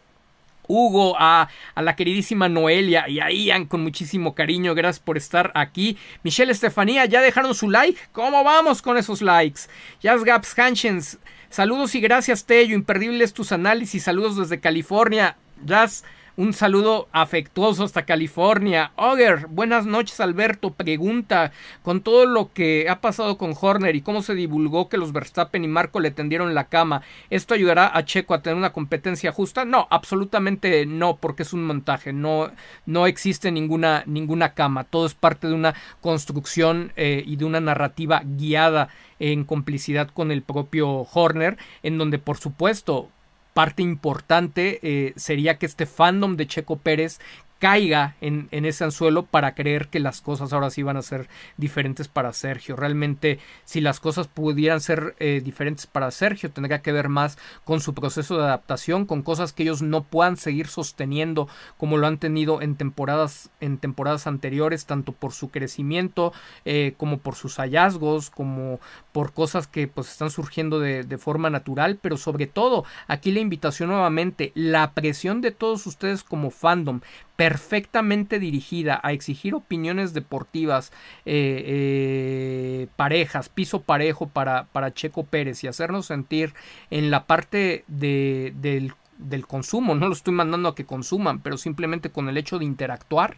Hugo, 0.67 1.15
a, 1.19 1.49
la 1.75 1.95
queridísima 1.95 2.49
Noelia 2.49 3.07
y 3.07 3.19
a 3.19 3.29
Ian 3.31 3.65
con 3.65 3.83
muchísimo 3.83 4.35
cariño. 4.35 4.75
Gracias 4.75 5.03
por 5.03 5.17
estar 5.17 5.51
aquí. 5.55 5.97
Michelle 6.23 6.51
Estefanía, 6.51 7.05
¿ya 7.05 7.21
dejaron 7.21 7.55
su 7.55 7.69
like? 7.69 7.99
¿Cómo 8.11 8.43
vamos 8.43 8.81
con 8.81 8.97
esos 8.97 9.21
likes? 9.21 9.61
Jazz 10.01 10.23
Gaps 10.23 10.53
Hanchens, 10.57 11.19
saludos 11.49 11.95
y 11.95 12.01
gracias 12.01 12.45
Tello, 12.45 12.75
imperdibles 12.75 13.33
tus 13.33 13.51
análisis. 13.51 14.03
Saludos 14.03 14.37
desde 14.37 14.59
California. 14.59 15.37
Jazz, 15.65 16.03
un 16.37 16.53
saludo 16.53 17.07
afectuoso 17.11 17.83
hasta 17.83 18.05
California. 18.05 18.91
Oger, 18.97 19.47
buenas 19.47 19.85
noches 19.85 20.19
Alberto. 20.19 20.71
Pregunta, 20.71 21.51
con 21.81 22.01
todo 22.01 22.25
lo 22.25 22.51
que 22.51 22.87
ha 22.89 22.99
pasado 22.99 23.37
con 23.37 23.53
Horner 23.59 23.95
y 23.95 24.01
cómo 24.01 24.21
se 24.21 24.35
divulgó 24.35 24.89
que 24.89 24.97
los 24.97 25.13
Verstappen 25.13 25.63
y 25.63 25.67
Marco 25.67 25.99
le 25.99 26.11
tendieron 26.11 26.53
la 26.53 26.65
cama, 26.65 27.01
¿esto 27.29 27.53
ayudará 27.53 27.89
a 27.95 28.03
Checo 28.03 28.33
a 28.33 28.41
tener 28.41 28.57
una 28.57 28.73
competencia 28.73 29.31
justa? 29.31 29.63
No, 29.63 29.87
absolutamente 29.89 30.85
no, 30.85 31.17
porque 31.17 31.43
es 31.43 31.53
un 31.53 31.65
montaje. 31.65 32.11
No, 32.11 32.51
no 32.85 33.07
existe 33.07 33.51
ninguna, 33.51 34.03
ninguna 34.05 34.53
cama. 34.53 34.83
Todo 34.83 35.05
es 35.05 35.13
parte 35.13 35.47
de 35.47 35.53
una 35.53 35.73
construcción 36.01 36.91
eh, 36.97 37.23
y 37.25 37.37
de 37.37 37.45
una 37.45 37.61
narrativa 37.61 38.21
guiada 38.25 38.89
en 39.19 39.45
complicidad 39.45 40.09
con 40.09 40.31
el 40.31 40.41
propio 40.41 41.07
Horner, 41.13 41.57
en 41.83 41.97
donde 41.97 42.19
por 42.19 42.37
supuesto 42.37 43.09
parte 43.55 43.81
importante 43.81 44.79
eh, 44.83 45.13
sería 45.15 45.57
que 45.57 45.65
este 45.65 45.85
fandom 45.85 46.35
de 46.35 46.45
Checo 46.45 46.75
Pérez 46.75 47.21
caiga 47.59 48.15
en, 48.19 48.47
en, 48.51 48.65
ese 48.65 48.83
anzuelo 48.83 49.25
para 49.25 49.55
creer 49.55 49.87
que 49.87 49.99
las 49.99 50.21
cosas 50.21 50.51
ahora 50.51 50.69
sí 50.69 50.83
van 50.83 50.97
a 50.97 51.01
ser 51.01 51.29
diferentes 51.57 52.07
para 52.07 52.33
Sergio. 52.33 52.75
Realmente, 52.75 53.39
si 53.63 53.79
las 53.81 53.99
cosas 53.99 54.27
pudieran 54.27 54.81
ser 54.81 55.15
eh, 55.19 55.41
diferentes 55.43 55.87
para 55.87 56.11
Sergio, 56.11 56.51
tendría 56.51 56.81
que 56.81 56.91
ver 56.91 57.07
más 57.07 57.37
con 57.63 57.79
su 57.79 57.93
proceso 57.93 58.37
de 58.37 58.43
adaptación, 58.43 59.05
con 59.05 59.21
cosas 59.21 59.53
que 59.53 59.63
ellos 59.63 59.81
no 59.81 60.03
puedan 60.03 60.35
seguir 60.37 60.67
sosteniendo 60.67 61.47
como 61.77 61.97
lo 61.97 62.07
han 62.07 62.17
tenido 62.17 62.61
en 62.61 62.75
temporadas, 62.75 63.49
en 63.61 63.77
temporadas 63.77 64.27
anteriores, 64.27 64.85
tanto 64.85 65.13
por 65.13 65.31
su 65.31 65.49
crecimiento, 65.49 66.33
eh, 66.65 66.93
como 66.97 67.19
por 67.19 67.35
sus 67.35 67.55
hallazgos, 67.55 68.29
como 68.29 68.79
por 69.13 69.31
cosas 69.31 69.67
que 69.67 69.87
pues 69.87 70.11
están 70.11 70.29
surgiendo 70.29 70.79
de, 70.79 71.03
de 71.03 71.17
forma 71.17 71.49
natural, 71.49 71.97
pero 72.01 72.17
sobre 72.17 72.47
todo, 72.47 72.83
aquí 73.07 73.31
la 73.31 73.39
invitación 73.39 73.89
nuevamente, 73.89 74.51
la 74.55 74.91
presión 74.91 75.39
de 75.41 75.51
todos 75.51 75.87
ustedes 75.87 76.23
como 76.23 76.51
fandom, 76.51 76.99
perfectamente 77.45 78.39
dirigida 78.39 78.99
a 79.03 79.11
exigir 79.11 79.53
opiniones 79.53 80.15
deportivas, 80.15 80.91
eh, 81.27 81.63
eh, 81.63 82.87
parejas, 82.95 83.49
piso 83.49 83.83
parejo 83.83 84.27
para, 84.27 84.63
para 84.71 84.95
Checo 84.95 85.25
Pérez 85.25 85.63
y 85.63 85.67
hacernos 85.67 86.07
sentir 86.07 86.55
en 86.89 87.11
la 87.11 87.27
parte 87.27 87.83
de, 87.87 88.51
del, 88.55 88.93
del, 89.19 89.45
consumo, 89.45 89.93
no 89.93 90.07
lo 90.07 90.13
estoy 90.13 90.33
mandando 90.33 90.69
a 90.69 90.73
que 90.73 90.87
consuman, 90.87 91.39
pero 91.39 91.57
simplemente 91.57 92.09
con 92.09 92.29
el 92.29 92.37
hecho 92.37 92.57
de 92.57 92.65
interactuar. 92.65 93.37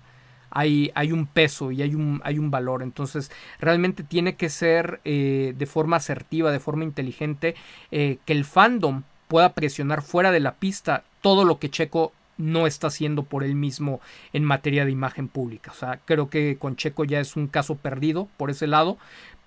Hay, 0.52 0.90
hay 0.96 1.12
un 1.12 1.28
peso 1.28 1.74
y 1.74 1.82
hay 1.82 1.94
un, 1.94 2.22
hay 2.24 2.40
un 2.40 2.50
valor. 2.50 2.82
Entonces, 2.82 3.30
realmente 3.60 4.04
tiene 4.04 4.38
que 4.38 4.48
ser 4.48 5.02
eh, 5.04 5.54
de 5.58 5.66
forma 5.66 5.98
asertiva, 5.98 6.54
de 6.54 6.62
forma 6.62 6.86
inteligente, 6.86 7.56
que 7.90 8.22
el 8.28 8.46
fandom 8.46 9.04
pueda 9.28 9.52
presionar 9.52 10.02
fuera 10.02 10.32
de 10.32 10.40
la 10.40 10.54
pista 10.54 11.04
todo 11.20 11.44
lo 11.44 11.60
que 11.60 11.70
Checo 11.70 12.14
no 12.38 12.68
está 12.68 12.88
haciendo 12.88 13.24
por 13.24 13.44
él 13.44 13.56
mismo 13.56 14.02
en 14.34 14.44
materia 14.44 14.86
de 14.86 14.92
imagen 14.92 15.28
pública. 15.28 15.72
O 15.72 15.76
sea, 15.76 16.00
creo 16.06 16.30
que 16.30 16.58
con 16.58 16.76
Checo 16.76 17.04
ya 17.04 17.20
es 17.20 17.36
un 17.36 17.48
caso 17.48 17.76
perdido 17.76 18.28
por 18.38 18.50
ese 18.50 18.68
lado, 18.68 18.98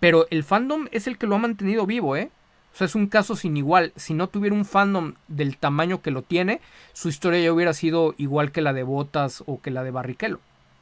pero 0.00 0.26
el 0.30 0.44
fandom 0.44 0.86
es 0.92 1.06
el 1.06 1.18
que 1.18 1.26
lo 1.26 1.36
ha 1.36 1.38
mantenido 1.38 1.86
vivo, 1.86 2.16
¿eh? 2.16 2.30
O 2.72 2.76
sea, 2.76 2.86
es 2.86 2.94
un 2.94 3.08
caso 3.08 3.34
sin 3.34 3.56
igual. 3.56 3.92
Si 3.96 4.14
no 4.14 4.28
tuviera 4.28 4.54
un 4.54 4.64
fandom 4.64 5.14
del 5.28 5.56
tamaño 5.56 6.02
que 6.02 6.12
lo 6.12 6.22
tiene, 6.22 6.60
su 6.92 7.08
historia 7.08 7.40
ya 7.40 7.52
hubiera 7.52 7.72
sido 7.72 8.14
igual 8.16 8.52
que 8.52 8.62
la 8.62 8.72
de 8.72 8.84
Botas 8.84 9.42
o 9.46 9.60
que 9.60 9.70
la 9.70 9.82
de 9.82 9.90
Barrichello. 9.90 10.40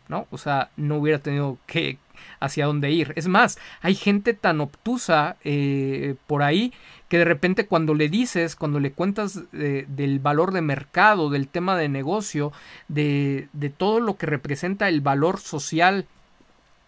¿no? 0.08 0.26
O 0.30 0.38
sea, 0.38 0.70
no 0.76 0.96
hubiera 0.96 1.18
tenido 1.18 1.58
que 1.66 1.98
hacia 2.40 2.66
dónde 2.66 2.90
ir. 2.90 3.12
Es 3.16 3.28
más, 3.28 3.58
hay 3.80 3.94
gente 3.94 4.34
tan 4.34 4.60
obtusa 4.60 5.36
eh, 5.44 6.16
por 6.26 6.42
ahí 6.42 6.72
que 7.08 7.18
de 7.18 7.24
repente 7.24 7.66
cuando 7.66 7.94
le 7.94 8.08
dices, 8.08 8.54
cuando 8.54 8.80
le 8.80 8.92
cuentas 8.92 9.40
del 9.52 10.18
valor 10.18 10.52
de 10.52 10.60
mercado, 10.60 11.30
del 11.30 11.48
tema 11.48 11.76
de 11.76 11.88
negocio, 11.88 12.52
de, 12.88 13.48
de 13.52 13.70
todo 13.70 14.00
lo 14.00 14.16
que 14.16 14.26
representa 14.26 14.88
el 14.88 15.00
valor 15.00 15.40
social 15.40 16.06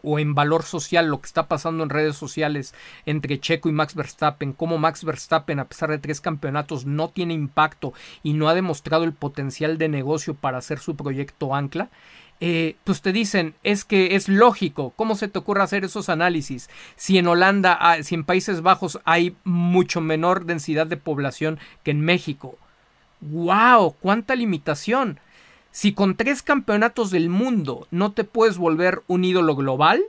o 0.02 0.18
en 0.18 0.34
valor 0.34 0.62
social 0.62 1.06
lo 1.06 1.20
que 1.20 1.26
está 1.26 1.46
pasando 1.46 1.82
en 1.82 1.90
redes 1.90 2.16
sociales 2.16 2.74
entre 3.06 3.40
Checo 3.40 3.68
y 3.68 3.72
Max 3.72 3.94
Verstappen, 3.94 4.52
cómo 4.52 4.78
Max 4.78 5.04
Verstappen 5.04 5.58
a 5.58 5.66
pesar 5.66 5.90
de 5.90 5.98
tres 5.98 6.20
campeonatos 6.20 6.86
no 6.86 7.08
tiene 7.08 7.34
impacto 7.34 7.92
y 8.22 8.32
no 8.32 8.48
ha 8.48 8.54
demostrado 8.54 9.04
el 9.04 9.12
potencial 9.12 9.78
de 9.78 9.88
negocio 9.88 10.34
para 10.34 10.58
hacer 10.58 10.78
su 10.78 10.96
proyecto 10.96 11.54
ancla, 11.54 11.88
eh, 12.40 12.76
pues 12.84 13.02
te 13.02 13.12
dicen, 13.12 13.54
es 13.62 13.84
que 13.84 14.16
es 14.16 14.28
lógico, 14.28 14.94
¿cómo 14.96 15.14
se 15.14 15.28
te 15.28 15.38
ocurre 15.38 15.62
hacer 15.62 15.84
esos 15.84 16.08
análisis? 16.08 16.70
Si 16.96 17.18
en 17.18 17.26
Holanda, 17.26 17.98
si 18.02 18.14
en 18.14 18.24
Países 18.24 18.62
Bajos 18.62 18.98
hay 19.04 19.36
mucho 19.44 20.00
menor 20.00 20.46
densidad 20.46 20.86
de 20.86 20.96
población 20.96 21.58
que 21.82 21.90
en 21.90 22.00
México. 22.00 22.58
¡Wow! 23.20 23.96
¡Cuánta 24.00 24.34
limitación! 24.34 25.20
Si 25.70 25.92
con 25.92 26.16
tres 26.16 26.42
campeonatos 26.42 27.10
del 27.10 27.28
mundo 27.28 27.86
no 27.90 28.12
te 28.12 28.24
puedes 28.24 28.58
volver 28.58 29.02
un 29.06 29.24
ídolo 29.24 29.54
global, 29.54 30.02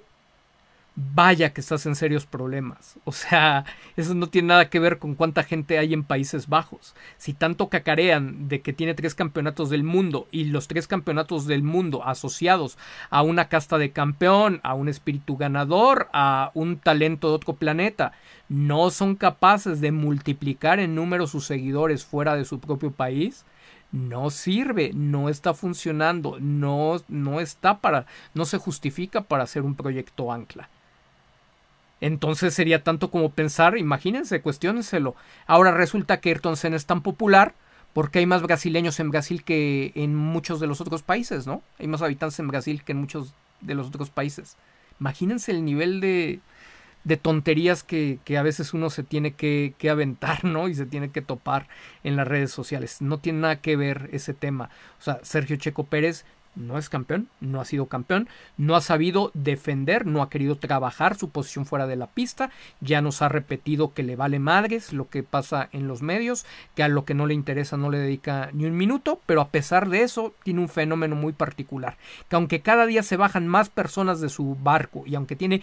vaya 0.96 1.54
que 1.54 1.62
estás 1.62 1.86
en 1.86 1.96
serios 1.96 2.26
problemas. 2.26 2.98
O 3.12 3.14
sea, 3.14 3.66
eso 3.98 4.14
no 4.14 4.28
tiene 4.28 4.50
nada 4.50 4.70
que 4.70 4.80
ver 4.80 4.98
con 4.98 5.16
cuánta 5.16 5.44
gente 5.44 5.78
hay 5.78 5.94
en 5.94 6.04
Países 6.04 6.48
Bajos. 6.48 6.96
Si 7.18 7.34
tanto 7.34 7.68
cacarean 7.68 8.48
de 8.48 8.62
que 8.62 8.74
tiene 8.74 8.94
tres 8.94 9.16
campeonatos 9.16 9.70
del 9.70 9.84
mundo 9.84 10.28
y 10.32 10.46
los 10.46 10.68
tres 10.68 10.88
campeonatos 10.88 11.46
del 11.46 11.62
mundo 11.62 12.06
asociados 12.06 12.78
a 13.10 13.22
una 13.22 13.50
casta 13.50 13.78
de 13.78 13.92
campeón, 13.92 14.62
a 14.64 14.76
un 14.76 14.88
espíritu 14.88 15.36
ganador, 15.36 16.10
a 16.14 16.52
un 16.54 16.78
talento 16.78 17.30
de 17.30 17.36
otro 17.36 17.56
planeta, 17.56 18.14
no 18.48 18.90
son 18.92 19.16
capaces 19.16 19.82
de 19.82 19.92
multiplicar 19.92 20.80
en 20.80 20.96
número 20.96 21.28
sus 21.28 21.46
seguidores 21.46 22.06
fuera 22.06 22.36
de 22.36 22.46
su 22.46 22.60
propio 22.60 22.92
país, 22.92 23.46
no 23.92 24.30
sirve, 24.30 24.92
no 24.94 25.28
está 25.28 25.54
funcionando, 25.54 26.38
no, 26.40 27.02
no 27.10 27.40
está 27.42 27.80
para, 27.80 28.06
no 28.34 28.46
se 28.46 28.58
justifica 28.58 29.22
para 29.22 29.44
hacer 29.44 29.64
un 29.64 29.76
proyecto 29.76 30.32
ancla. 30.32 30.70
Entonces 32.02 32.56
sería 32.56 32.84
tanto 32.84 33.12
como 33.12 33.32
pensar, 33.32 33.78
imagínense, 33.78 34.42
cuestiónenselo. 34.42 35.16
Ahora 35.46 35.72
resulta 35.72 36.20
que 36.20 36.30
Ayrton 36.30 36.58
Senna 36.58 36.76
es 36.76 36.88
tan 36.88 37.02
popular 37.02 37.54
porque 37.94 38.20
hay 38.20 38.26
más 38.26 38.42
brasileños 38.42 39.00
en 39.00 39.12
Brasil 39.12 39.44
que 39.44 39.92
en 39.96 40.16
muchos 40.16 40.60
de 40.60 40.68
los 40.68 40.82
otros 40.82 41.04
países, 41.04 41.46
¿no? 41.46 41.62
Hay 41.78 41.88
más 41.88 42.02
habitantes 42.02 42.40
en 42.40 42.48
Brasil 42.48 42.84
que 42.84 42.94
en 42.94 43.00
muchos 43.00 43.34
de 43.62 43.76
los 43.76 43.88
otros 43.88 44.10
países. 44.10 44.58
Imagínense 45.00 45.52
el 45.52 45.64
nivel 45.64 46.00
de, 46.00 46.40
de 47.04 47.18
tonterías 47.18 47.84
que, 47.84 48.20
que, 48.24 48.38
a 48.38 48.44
veces 48.44 48.74
uno 48.74 48.90
se 48.90 49.04
tiene 49.04 49.34
que, 49.34 49.74
que, 49.78 49.90
aventar, 49.90 50.44
¿no? 50.46 50.70
Y 50.70 50.76
se 50.76 50.86
tiene 50.86 51.12
que 51.12 51.22
topar 51.22 51.68
en 52.04 52.16
las 52.16 52.28
redes 52.28 52.52
sociales. 52.52 53.02
No 53.02 53.20
tiene 53.20 53.40
nada 53.40 53.62
que 53.62 53.76
ver 53.76 54.10
ese 54.12 54.34
tema. 54.34 54.70
O 55.00 55.04
sea, 55.04 55.20
Sergio 55.24 55.58
Checo 55.58 55.86
Pérez 55.86 56.26
no 56.56 56.78
es 56.78 56.90
campeón, 56.90 57.28
no 57.40 57.62
ha 57.62 57.66
sido 57.66 57.86
campeón, 57.86 58.28
no 58.58 58.76
ha 58.76 58.82
sabido 58.82 59.32
defender, 59.34 60.06
no 60.06 60.22
ha 60.22 60.30
querido 60.30 60.58
trabajar 60.58 61.18
su 61.18 61.30
posición 61.30 61.66
fuera 61.66 61.88
de 61.88 61.96
la 61.96 62.08
pista, 62.08 62.52
ya 62.82 63.02
nos 63.02 63.22
ha 63.22 63.30
repetido 63.30 63.94
que 63.94 64.04
le 64.04 64.16
vale 64.16 64.40
madres 64.40 64.94
lo 64.94 65.10
que 65.10 65.24
pasa 65.24 65.70
en 65.72 65.88
los 65.88 66.02
medios, 66.02 66.46
que 66.76 66.84
a 66.84 66.88
lo 66.88 67.06
que 67.06 67.14
no 67.14 67.26
le 67.26 67.34
interesa 67.34 67.78
no 67.78 67.90
le 67.90 68.00
dedica 68.00 68.50
ni 68.54 68.66
un 68.66 68.76
minuto, 68.76 69.22
pero 69.26 69.42
a 69.42 69.50
pesar 69.50 69.90
de 69.90 70.04
eso 70.04 70.34
tiene 70.44 70.62
un 70.62 70.70
fenómeno 70.70 71.16
muy 71.16 71.34
particular, 71.34 71.98
que 72.30 72.36
aunque 72.36 72.62
cada 72.62 72.86
día 72.86 73.04
se 73.04 73.18
bajan 73.18 73.48
más 73.48 73.70
personas 73.70 74.20
de 74.20 74.30
su 74.30 74.56
barco 74.56 75.04
y 75.06 75.16
aunque 75.16 75.36
tiene 75.36 75.62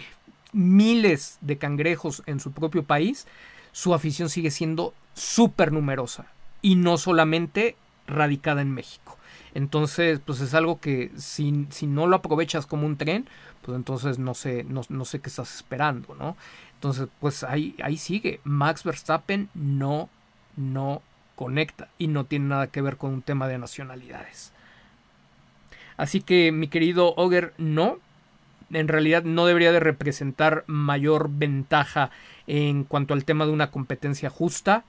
miles 0.52 1.38
de 1.42 1.58
cangrejos 1.58 2.22
en 2.26 2.40
su 2.40 2.52
propio 2.52 2.84
país, 2.84 3.26
su 3.72 3.94
afición 3.94 4.30
sigue 4.30 4.50
siendo 4.50 4.94
súper 5.14 5.72
numerosa 5.72 6.26
y 6.62 6.76
no 6.76 6.96
solamente 6.96 7.76
radicada 8.06 8.62
en 8.62 8.72
México. 8.72 9.17
Entonces, 9.54 10.20
pues 10.24 10.40
es 10.40 10.54
algo 10.54 10.80
que 10.80 11.10
si, 11.16 11.66
si 11.70 11.86
no 11.86 12.06
lo 12.06 12.16
aprovechas 12.16 12.66
como 12.66 12.86
un 12.86 12.96
tren, 12.96 13.28
pues 13.62 13.76
entonces 13.76 14.18
no 14.18 14.34
sé, 14.34 14.64
no, 14.64 14.82
no 14.88 15.04
sé 15.04 15.20
qué 15.20 15.28
estás 15.28 15.54
esperando, 15.54 16.14
¿no? 16.14 16.36
Entonces, 16.74 17.08
pues 17.20 17.42
ahí, 17.42 17.74
ahí 17.82 17.96
sigue. 17.96 18.40
Max 18.44 18.84
Verstappen 18.84 19.48
no, 19.54 20.08
no 20.56 21.02
conecta 21.34 21.88
y 21.98 22.08
no 22.08 22.24
tiene 22.24 22.46
nada 22.46 22.68
que 22.68 22.82
ver 22.82 22.96
con 22.96 23.12
un 23.12 23.22
tema 23.22 23.48
de 23.48 23.58
nacionalidades. 23.58 24.52
Así 25.96 26.20
que, 26.20 26.52
mi 26.52 26.68
querido 26.68 27.14
Oger, 27.16 27.54
no. 27.58 27.98
En 28.70 28.86
realidad 28.86 29.24
no 29.24 29.46
debería 29.46 29.72
de 29.72 29.80
representar 29.80 30.64
mayor 30.66 31.30
ventaja 31.30 32.10
en 32.46 32.84
cuanto 32.84 33.14
al 33.14 33.24
tema 33.24 33.46
de 33.46 33.52
una 33.52 33.70
competencia 33.70 34.30
justa 34.30 34.84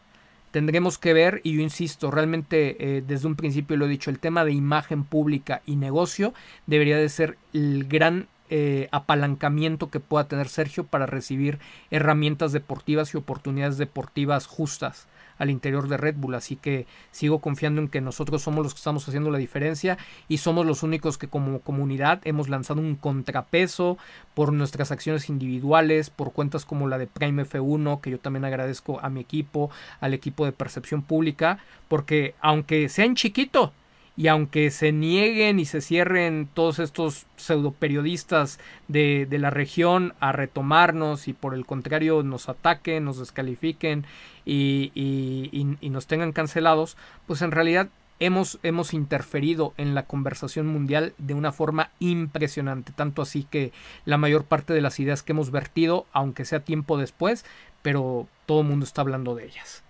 tendremos 0.51 0.97
que 0.97 1.13
ver, 1.13 1.41
y 1.43 1.53
yo 1.53 1.61
insisto, 1.61 2.11
realmente 2.11 2.97
eh, 2.97 3.03
desde 3.05 3.27
un 3.27 3.35
principio 3.35 3.77
lo 3.77 3.85
he 3.85 3.89
dicho, 3.89 4.09
el 4.09 4.19
tema 4.19 4.45
de 4.45 4.51
imagen 4.51 5.03
pública 5.03 5.61
y 5.65 5.75
negocio 5.75 6.33
debería 6.67 6.97
de 6.97 7.09
ser 7.09 7.37
el 7.53 7.85
gran 7.87 8.27
eh, 8.49 8.87
apalancamiento 8.91 9.89
que 9.89 9.99
pueda 9.99 10.27
tener 10.27 10.47
Sergio 10.47 10.83
para 10.83 11.05
recibir 11.05 11.59
herramientas 11.91 12.51
deportivas 12.51 13.13
y 13.13 13.17
oportunidades 13.17 13.77
deportivas 13.77 14.47
justas 14.47 15.07
al 15.39 15.49
interior 15.49 15.87
de 15.87 15.97
Red 15.97 16.15
Bull. 16.17 16.35
Así 16.35 16.55
que 16.55 16.85
sigo 17.11 17.39
confiando 17.39 17.81
en 17.81 17.87
que 17.87 18.01
nosotros 18.01 18.43
somos 18.43 18.63
los 18.63 18.73
que 18.73 18.79
estamos 18.79 19.07
haciendo 19.07 19.31
la 19.31 19.39
diferencia 19.39 19.97
y 20.27 20.37
somos 20.37 20.65
los 20.65 20.83
únicos 20.83 21.17
que 21.17 21.27
como 21.27 21.59
comunidad 21.61 22.21
hemos 22.25 22.49
lanzado 22.49 22.81
un 22.81 22.95
contrapeso 22.95 23.97
por 24.35 24.53
nuestras 24.53 24.91
acciones 24.91 25.29
individuales, 25.29 26.11
por 26.11 26.33
cuentas 26.33 26.65
como 26.65 26.87
la 26.87 26.97
de 26.97 27.07
Prime 27.07 27.43
F1, 27.43 28.01
que 28.01 28.11
yo 28.11 28.19
también 28.19 28.45
agradezco 28.45 28.99
a 29.01 29.09
mi 29.09 29.21
equipo, 29.21 29.71
al 30.01 30.13
equipo 30.13 30.45
de 30.45 30.51
percepción 30.51 31.01
pública, 31.01 31.59
porque 31.87 32.35
aunque 32.41 32.89
sean 32.89 33.15
chiquito, 33.15 33.73
y 34.19 34.27
aunque 34.27 34.69
se 34.69 34.91
nieguen 34.91 35.61
y 35.61 35.65
se 35.65 35.79
cierren 35.79 36.49
todos 36.53 36.79
estos 36.79 37.25
pseudo 37.37 37.71
periodistas 37.71 38.59
de, 38.89 39.25
de, 39.25 39.39
la 39.39 39.49
región 39.49 40.13
a 40.19 40.33
retomarnos 40.33 41.29
y 41.29 41.33
por 41.33 41.53
el 41.53 41.65
contrario 41.65 42.21
nos 42.21 42.49
ataquen, 42.49 43.05
nos 43.05 43.19
descalifiquen 43.19 44.05
y, 44.45 44.91
y, 44.93 45.77
y 45.79 45.89
nos 45.89 46.05
tengan 46.05 46.33
cancelados, 46.33 46.97
pues 47.27 47.41
en 47.41 47.51
realidad 47.51 47.87
hemos, 48.19 48.59
hemos 48.61 48.93
interferido 48.93 49.73
en 49.77 49.95
la 49.95 50.03
conversación 50.03 50.67
mundial 50.67 51.13
de 51.17 51.33
una 51.33 51.53
forma 51.53 51.91
impresionante, 51.99 52.91
tanto 52.91 53.21
así 53.21 53.43
que 53.49 53.71
la 54.03 54.17
mayor 54.17 54.43
parte 54.43 54.73
de 54.73 54.81
las 54.81 54.99
ideas 54.99 55.23
que 55.23 55.31
hemos 55.31 55.49
vertido, 55.49 56.07
aunque 56.11 56.43
sea 56.43 56.59
tiempo 56.59 56.97
después, 56.97 57.45
pero 57.81 58.27
todo 58.45 58.63
el 58.63 58.67
mundo 58.67 58.83
está 58.85 58.99
hablando 58.99 59.33
de 59.33 59.45
ellas. 59.45 59.81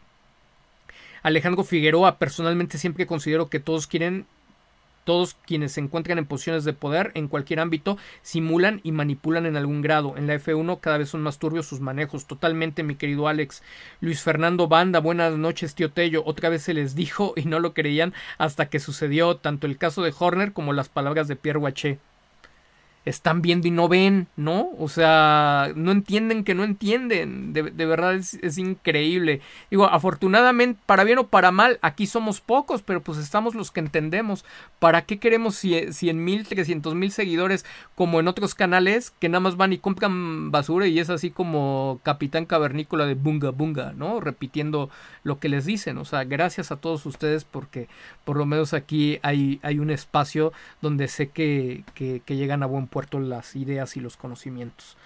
Alejandro 1.23 1.63
Figueroa, 1.63 2.17
personalmente 2.17 2.77
siempre 2.77 3.07
considero 3.07 3.49
que 3.49 3.59
todos 3.59 3.87
quieren 3.87 4.25
todos 5.09 5.35
quienes 5.47 5.71
se 5.71 5.81
encuentran 5.81 6.19
en 6.19 6.27
posiciones 6.27 6.65
de 6.65 6.73
poder 6.73 7.11
en 7.15 7.27
cualquier 7.27 7.61
ámbito 7.61 7.97
simulan 8.21 8.79
y 8.83 8.91
manipulan 8.91 9.47
en 9.47 9.57
algún 9.57 9.81
grado. 9.81 10.15
En 10.17 10.27
la 10.27 10.35
F1 10.35 10.79
cada 10.79 10.99
vez 10.99 11.09
son 11.09 11.21
más 11.21 11.39
turbios 11.39 11.65
sus 11.65 11.79
manejos. 11.79 12.27
Totalmente, 12.27 12.83
mi 12.83 12.93
querido 12.93 13.27
Alex. 13.27 13.63
Luis 14.01 14.21
Fernando 14.21 14.67
Banda, 14.67 14.99
buenas 14.99 15.35
noches, 15.35 15.73
tío 15.73 15.91
Tello. 15.91 16.21
Otra 16.27 16.49
vez 16.49 16.61
se 16.61 16.75
les 16.75 16.93
dijo 16.93 17.33
y 17.35 17.45
no 17.45 17.59
lo 17.59 17.73
creían 17.73 18.13
hasta 18.37 18.69
que 18.69 18.79
sucedió 18.79 19.37
tanto 19.37 19.65
el 19.65 19.79
caso 19.79 20.03
de 20.03 20.13
Horner 20.15 20.53
como 20.53 20.73
las 20.73 20.89
palabras 20.89 21.27
de 21.27 21.35
Pierre 21.35 21.57
Waché 21.57 21.97
están 23.09 23.41
viendo 23.41 23.67
y 23.67 23.71
no 23.71 23.87
ven, 23.87 24.27
¿no? 24.35 24.69
O 24.77 24.87
sea, 24.87 25.71
no 25.75 25.91
entienden 25.91 26.43
que 26.43 26.53
no 26.53 26.63
entienden. 26.63 27.53
De, 27.53 27.61
verdad 27.85 28.15
es, 28.15 28.57
increíble. 28.57 29.41
Digo, 29.71 29.85
afortunadamente, 29.85 30.79
para 30.85 31.03
bien 31.03 31.17
o 31.17 31.27
para 31.27 31.51
mal, 31.51 31.79
aquí 31.81 32.05
somos 32.05 32.39
pocos, 32.39 32.83
pero 32.83 33.01
pues 33.01 33.17
estamos 33.17 33.55
los 33.55 33.71
que 33.71 33.79
entendemos. 33.79 34.45
¿Para 34.77 35.03
qué 35.03 35.17
queremos 35.17 35.55
100 35.55 36.23
mil, 36.23 36.47
300 36.47 36.93
mil 36.93 37.11
seguidores 37.11 37.65
como 37.95 38.19
en 38.19 38.27
otros 38.27 38.53
canales 38.53 39.11
que 39.19 39.29
nada 39.29 39.41
más 39.41 39.57
van 39.57 39.73
y 39.73 39.79
compran 39.79 40.51
basura 40.51 40.87
y 40.87 40.99
es 40.99 41.09
así 41.09 41.31
como 41.31 41.99
Capitán 42.03 42.45
Cavernícola 42.45 43.05
de 43.05 43.15
Bunga 43.15 43.49
Bunga, 43.49 43.93
¿no? 43.93 44.19
Repitiendo 44.19 44.89
lo 45.23 45.39
que 45.39 45.49
les 45.49 45.65
dicen. 45.65 45.97
O 45.97 46.05
sea, 46.05 46.25
gracias 46.25 46.71
a 46.71 46.77
todos 46.77 47.05
ustedes 47.05 47.43
porque 47.43 47.87
por 48.23 48.37
lo 48.37 48.45
menos 48.45 48.73
aquí 48.73 49.19
hay, 49.23 49.59
hay 49.63 49.79
un 49.79 49.89
espacio 49.89 50.53
donde 50.81 51.07
sé 51.07 51.29
que, 51.29 51.83
que, 51.95 52.21
que 52.23 52.35
llegan 52.35 52.61
a 52.61 52.67
buen 52.67 52.85
puerto 52.87 52.98
las 53.29 53.55
ideas 53.55 53.95
y 53.97 53.99
los 53.99 54.17
conocimientos. 54.17 54.97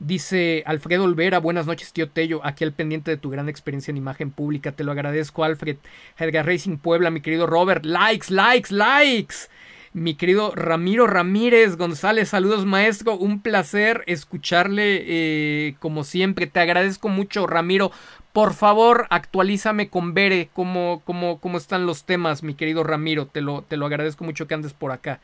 Dice 0.00 0.62
Alfredo 0.64 1.04
Olvera, 1.04 1.40
buenas 1.40 1.66
noches 1.66 1.92
tío 1.92 2.08
Tello, 2.08 2.40
aquí 2.42 2.64
al 2.64 2.72
pendiente 2.72 3.10
de 3.10 3.18
tu 3.18 3.28
gran 3.28 3.50
experiencia 3.50 3.90
en 3.90 3.98
imagen 3.98 4.30
pública, 4.30 4.72
te 4.72 4.82
lo 4.82 4.92
agradezco 4.92 5.44
Alfred, 5.44 5.76
Edgar 6.18 6.46
Racing 6.46 6.78
Puebla, 6.78 7.10
mi 7.10 7.20
querido 7.20 7.46
Robert, 7.46 7.84
likes, 7.84 8.32
likes, 8.32 8.74
likes, 8.74 9.50
mi 9.92 10.14
querido 10.14 10.54
Ramiro 10.54 11.06
Ramírez 11.06 11.76
González, 11.76 12.30
saludos 12.30 12.64
maestro, 12.64 13.14
un 13.14 13.42
placer 13.42 14.02
escucharle 14.06 15.02
eh, 15.06 15.74
como 15.80 16.02
siempre, 16.02 16.46
te 16.46 16.60
agradezco 16.60 17.10
mucho 17.10 17.46
Ramiro, 17.46 17.92
por 18.32 18.54
favor 18.54 19.06
actualízame 19.10 19.90
con 19.90 20.14
Bere 20.14 20.48
cómo, 20.54 21.02
cómo, 21.04 21.40
cómo 21.40 21.58
están 21.58 21.84
los 21.84 22.04
temas, 22.04 22.42
mi 22.42 22.54
querido 22.54 22.84
Ramiro, 22.84 23.26
te 23.26 23.42
lo, 23.42 23.60
te 23.68 23.76
lo 23.76 23.84
agradezco 23.84 24.24
mucho 24.24 24.48
que 24.48 24.54
andes 24.54 24.72
por 24.72 24.92
acá. 24.92 25.20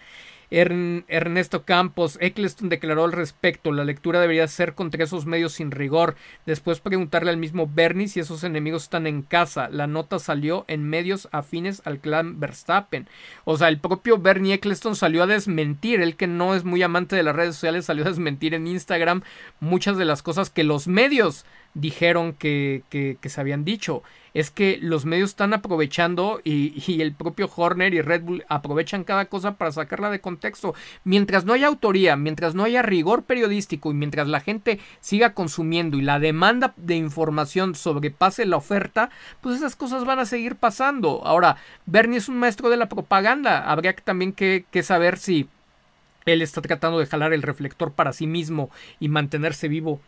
Ernesto 0.51 1.64
Campos, 1.64 2.18
Eccleston 2.20 2.68
declaró 2.68 3.05
al 3.05 3.12
respecto, 3.12 3.72
la 3.72 3.84
lectura 3.84 4.20
debería 4.20 4.47
ser 4.49 4.74
contra 4.74 5.05
esos 5.05 5.26
medios 5.26 5.55
sin 5.55 5.70
rigor. 5.70 6.14
Después 6.47 6.80
preguntarle 6.80 7.30
al 7.30 7.36
mismo 7.36 7.68
Bernie 7.72 8.09
si 8.09 8.20
esos 8.20 8.44
enemigos 8.44 8.84
están 8.84 9.07
en 9.07 9.22
casa. 9.22 9.68
La 9.68 9.86
nota 9.86 10.18
salió 10.18 10.64
en 10.68 10.88
medios 10.88 11.28
afines 11.32 11.82
al 11.84 11.99
clan 11.99 12.38
Verstappen. 12.38 13.09
O 13.44 13.57
sea, 13.57 13.68
el 13.68 13.80
propio 13.80 14.18
Bernie 14.18 14.55
Eccleston 14.55 14.97
salió 14.97 15.22
a 15.22 15.26
desmentir, 15.26 16.01
él 16.01 16.16
que 16.16 16.26
no 16.26 16.55
es 16.55 16.64
muy 16.64 16.82
amante 16.82 17.16
de 17.16 17.22
las 17.22 17.34
redes 17.34 17.55
sociales, 17.57 17.86
salió 17.86 18.05
a 18.05 18.09
desmentir 18.09 18.55
en 18.55 18.66
Instagram 18.66 19.22
muchas 19.61 19.97
de 19.97 20.05
las 20.05 20.22
cosas 20.22 20.51
que 20.51 20.64
los 20.64 20.86
medios 20.86 21.44
dijeron 21.77 22.33
que, 22.33 22.83
que, 22.91 23.29
se 23.29 23.41
habían 23.41 23.64
dicho. 23.64 24.03
Es 24.33 24.51
que 24.51 24.79
los 24.81 25.05
medios 25.05 25.31
están 25.31 25.55
aprovechando 25.55 26.41
y, 26.43 26.83
y, 26.87 27.01
el 27.01 27.14
propio 27.14 27.51
Horner 27.55 27.95
y 27.95 28.01
Red 28.01 28.22
Bull 28.22 28.45
aprovechan 28.49 29.05
cada 29.05 29.27
cosa 29.27 29.57
para 29.57 29.72
sacarla 29.72 30.11
de 30.11 30.20
contexto. 30.20 30.74
Mientras 31.05 31.45
no 31.45 31.53
haya 31.53 31.66
autoría, 31.68 32.16
mientras 32.16 32.55
no 32.55 32.64
haya 32.64 32.83
rigor 32.83 33.24
periodístico 33.24 33.91
y 33.91 33.95
mientras 33.95 34.29
la 34.29 34.41
gente 34.41 34.79
siga 35.01 35.35
consumiendo 35.35 35.97
y 35.97 36.03
la 36.03 36.18
demanda 36.18 36.74
de 36.77 36.97
información 36.97 37.74
sobrepase 37.74 38.47
la 38.47 38.57
oferta, 38.57 39.11
pues 39.41 39.57
esas 39.57 39.77
cosas 39.77 40.05
van 40.05 40.18
a 40.18 40.27
seguir 40.27 40.57
pasando. 40.57 41.22
Ahora, 41.24 41.57
Bernie 41.85 42.18
es 42.18 42.29
un 42.29 42.39
maestro 42.39 42.70
de 42.70 42.79
la 42.79 42.89
propaganda. 42.89 43.70
Habría 43.70 43.95
también 43.97 44.33
que, 44.33 44.64
que 44.70 44.83
saber 44.83 45.18
si 45.18 45.49
él 46.24 46.43
está 46.43 46.61
tratando 46.61 46.99
de 46.99 47.07
jalar 47.07 47.33
el 47.33 47.43
reflector 47.43 47.93
para 47.93 48.12
sí 48.12 48.27
mismo 48.27 48.70
y 48.99 49.09
mantenerse 49.09 49.68
vivo 49.68 50.01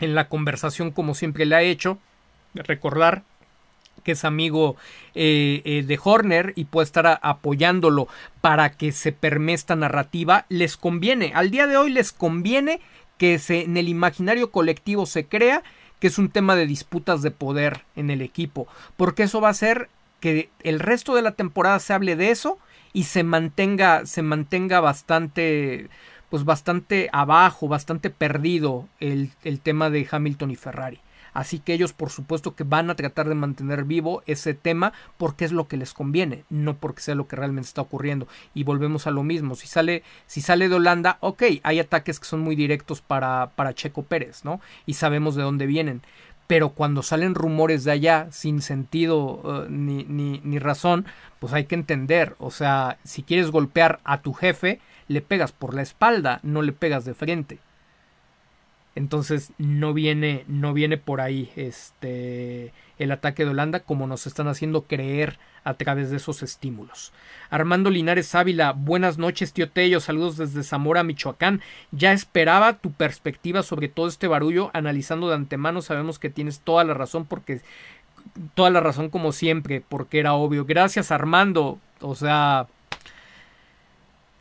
en 0.00 0.14
la 0.14 0.28
conversación 0.28 0.90
como 0.90 1.14
siempre 1.14 1.46
le 1.46 1.56
ha 1.56 1.62
hecho. 1.62 1.98
Recordar 2.54 3.22
que 4.02 4.12
es 4.12 4.24
amigo 4.24 4.76
eh, 5.14 5.62
eh, 5.64 5.82
de 5.82 5.98
Horner 6.02 6.52
y 6.56 6.64
puede 6.64 6.86
estar 6.86 7.20
apoyándolo 7.22 8.08
para 8.40 8.70
que 8.70 8.92
se 8.92 9.12
permee 9.12 9.54
esta 9.54 9.76
narrativa, 9.76 10.46
les 10.48 10.76
conviene. 10.76 11.32
Al 11.34 11.50
día 11.50 11.66
de 11.66 11.76
hoy 11.76 11.90
les 11.90 12.12
conviene 12.12 12.80
que 13.18 13.38
se, 13.38 13.62
en 13.62 13.76
el 13.76 13.88
imaginario 13.88 14.50
colectivo 14.50 15.04
se 15.06 15.26
crea 15.26 15.62
que 15.98 16.06
es 16.06 16.18
un 16.18 16.30
tema 16.30 16.56
de 16.56 16.66
disputas 16.66 17.20
de 17.20 17.30
poder 17.30 17.82
en 17.94 18.10
el 18.10 18.22
equipo, 18.22 18.66
porque 18.96 19.24
eso 19.24 19.40
va 19.40 19.48
a 19.48 19.52
hacer 19.52 19.90
que 20.18 20.48
el 20.62 20.80
resto 20.80 21.14
de 21.14 21.22
la 21.22 21.32
temporada 21.32 21.78
se 21.78 21.92
hable 21.92 22.16
de 22.16 22.30
eso 22.30 22.58
y 22.92 23.04
se 23.04 23.22
mantenga, 23.22 24.06
se 24.06 24.22
mantenga 24.22 24.80
bastante, 24.80 25.88
pues 26.30 26.44
bastante 26.44 27.10
abajo, 27.12 27.68
bastante 27.68 28.08
perdido 28.08 28.88
el, 29.00 29.30
el 29.44 29.60
tema 29.60 29.90
de 29.90 30.08
Hamilton 30.10 30.50
y 30.50 30.56
Ferrari. 30.56 31.00
Así 31.32 31.58
que 31.58 31.74
ellos 31.74 31.92
por 31.92 32.10
supuesto 32.10 32.54
que 32.54 32.64
van 32.64 32.90
a 32.90 32.96
tratar 32.96 33.28
de 33.28 33.34
mantener 33.34 33.84
vivo 33.84 34.22
ese 34.26 34.54
tema 34.54 34.92
porque 35.16 35.44
es 35.44 35.52
lo 35.52 35.68
que 35.68 35.76
les 35.76 35.92
conviene, 35.92 36.44
no 36.50 36.76
porque 36.76 37.02
sea 37.02 37.14
lo 37.14 37.28
que 37.28 37.36
realmente 37.36 37.68
está 37.68 37.82
ocurriendo. 37.82 38.26
Y 38.54 38.64
volvemos 38.64 39.06
a 39.06 39.10
lo 39.10 39.22
mismo, 39.22 39.54
si 39.54 39.66
sale, 39.66 40.02
si 40.26 40.40
sale 40.40 40.68
de 40.68 40.76
Holanda, 40.76 41.18
ok, 41.20 41.42
hay 41.62 41.78
ataques 41.80 42.18
que 42.20 42.26
son 42.26 42.40
muy 42.40 42.56
directos 42.56 43.00
para, 43.00 43.50
para 43.54 43.74
Checo 43.74 44.02
Pérez, 44.02 44.44
¿no? 44.44 44.60
Y 44.86 44.94
sabemos 44.94 45.34
de 45.34 45.42
dónde 45.42 45.66
vienen 45.66 46.02
pero 46.46 46.70
cuando 46.70 47.04
salen 47.04 47.36
rumores 47.36 47.84
de 47.84 47.92
allá 47.92 48.26
sin 48.32 48.60
sentido 48.60 49.40
eh, 49.44 49.66
ni, 49.70 50.02
ni, 50.02 50.40
ni, 50.42 50.58
razón, 50.58 51.06
pues 51.38 51.52
hay 51.52 51.66
que 51.66 51.76
entender, 51.76 52.34
o 52.40 52.50
sea, 52.50 52.98
si 53.04 53.22
quieres 53.22 53.52
golpear 53.52 54.00
a 54.02 54.20
tu 54.20 54.32
jefe, 54.32 54.80
le 55.10 55.22
pegas 55.22 55.50
por 55.50 55.74
la 55.74 55.82
espalda, 55.82 56.38
no 56.44 56.62
le 56.62 56.70
pegas 56.70 57.04
de 57.04 57.14
frente. 57.14 57.58
Entonces 58.94 59.52
no 59.58 59.92
viene, 59.92 60.44
no 60.46 60.72
viene 60.72 60.98
por 60.98 61.20
ahí 61.20 61.50
este 61.56 62.72
el 62.96 63.10
ataque 63.10 63.44
de 63.44 63.50
Holanda 63.50 63.80
como 63.80 64.06
nos 64.06 64.28
están 64.28 64.46
haciendo 64.46 64.82
creer 64.82 65.40
a 65.64 65.74
través 65.74 66.10
de 66.10 66.18
esos 66.18 66.44
estímulos. 66.44 67.12
Armando 67.50 67.90
Linares 67.90 68.36
Ávila, 68.36 68.70
buenas 68.70 69.18
noches, 69.18 69.52
tío 69.52 69.68
Tello, 69.68 69.98
saludos 69.98 70.36
desde 70.36 70.62
Zamora, 70.62 71.02
Michoacán. 71.02 71.60
Ya 71.90 72.12
esperaba 72.12 72.74
tu 72.74 72.92
perspectiva 72.92 73.64
sobre 73.64 73.88
todo 73.88 74.06
este 74.06 74.28
barullo, 74.28 74.70
analizando 74.74 75.28
de 75.28 75.34
antemano, 75.34 75.82
sabemos 75.82 76.20
que 76.20 76.30
tienes 76.30 76.60
toda 76.60 76.84
la 76.84 76.94
razón 76.94 77.26
porque 77.26 77.62
toda 78.54 78.70
la 78.70 78.78
razón 78.78 79.10
como 79.10 79.32
siempre, 79.32 79.82
porque 79.88 80.20
era 80.20 80.34
obvio. 80.34 80.64
Gracias, 80.66 81.10
Armando. 81.10 81.80
O 82.00 82.14
sea, 82.14 82.68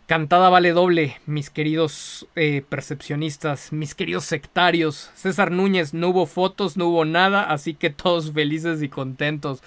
Cantada 0.09 0.49
vale 0.49 0.71
doble, 0.71 1.17
mis 1.27 1.51
queridos 1.51 2.27
eh, 2.35 2.63
percepcionistas, 2.67 3.71
mis 3.71 3.93
queridos 3.93 4.25
sectarios. 4.25 5.11
César 5.13 5.51
Núñez, 5.51 5.93
no 5.93 6.09
hubo 6.09 6.25
fotos, 6.25 6.77
no 6.77 6.87
hubo 6.87 7.05
nada, 7.05 7.43
así 7.43 7.75
que 7.75 7.91
todos 7.91 8.31
felices 8.33 8.81
y 8.81 8.89
contentos. 8.89 9.61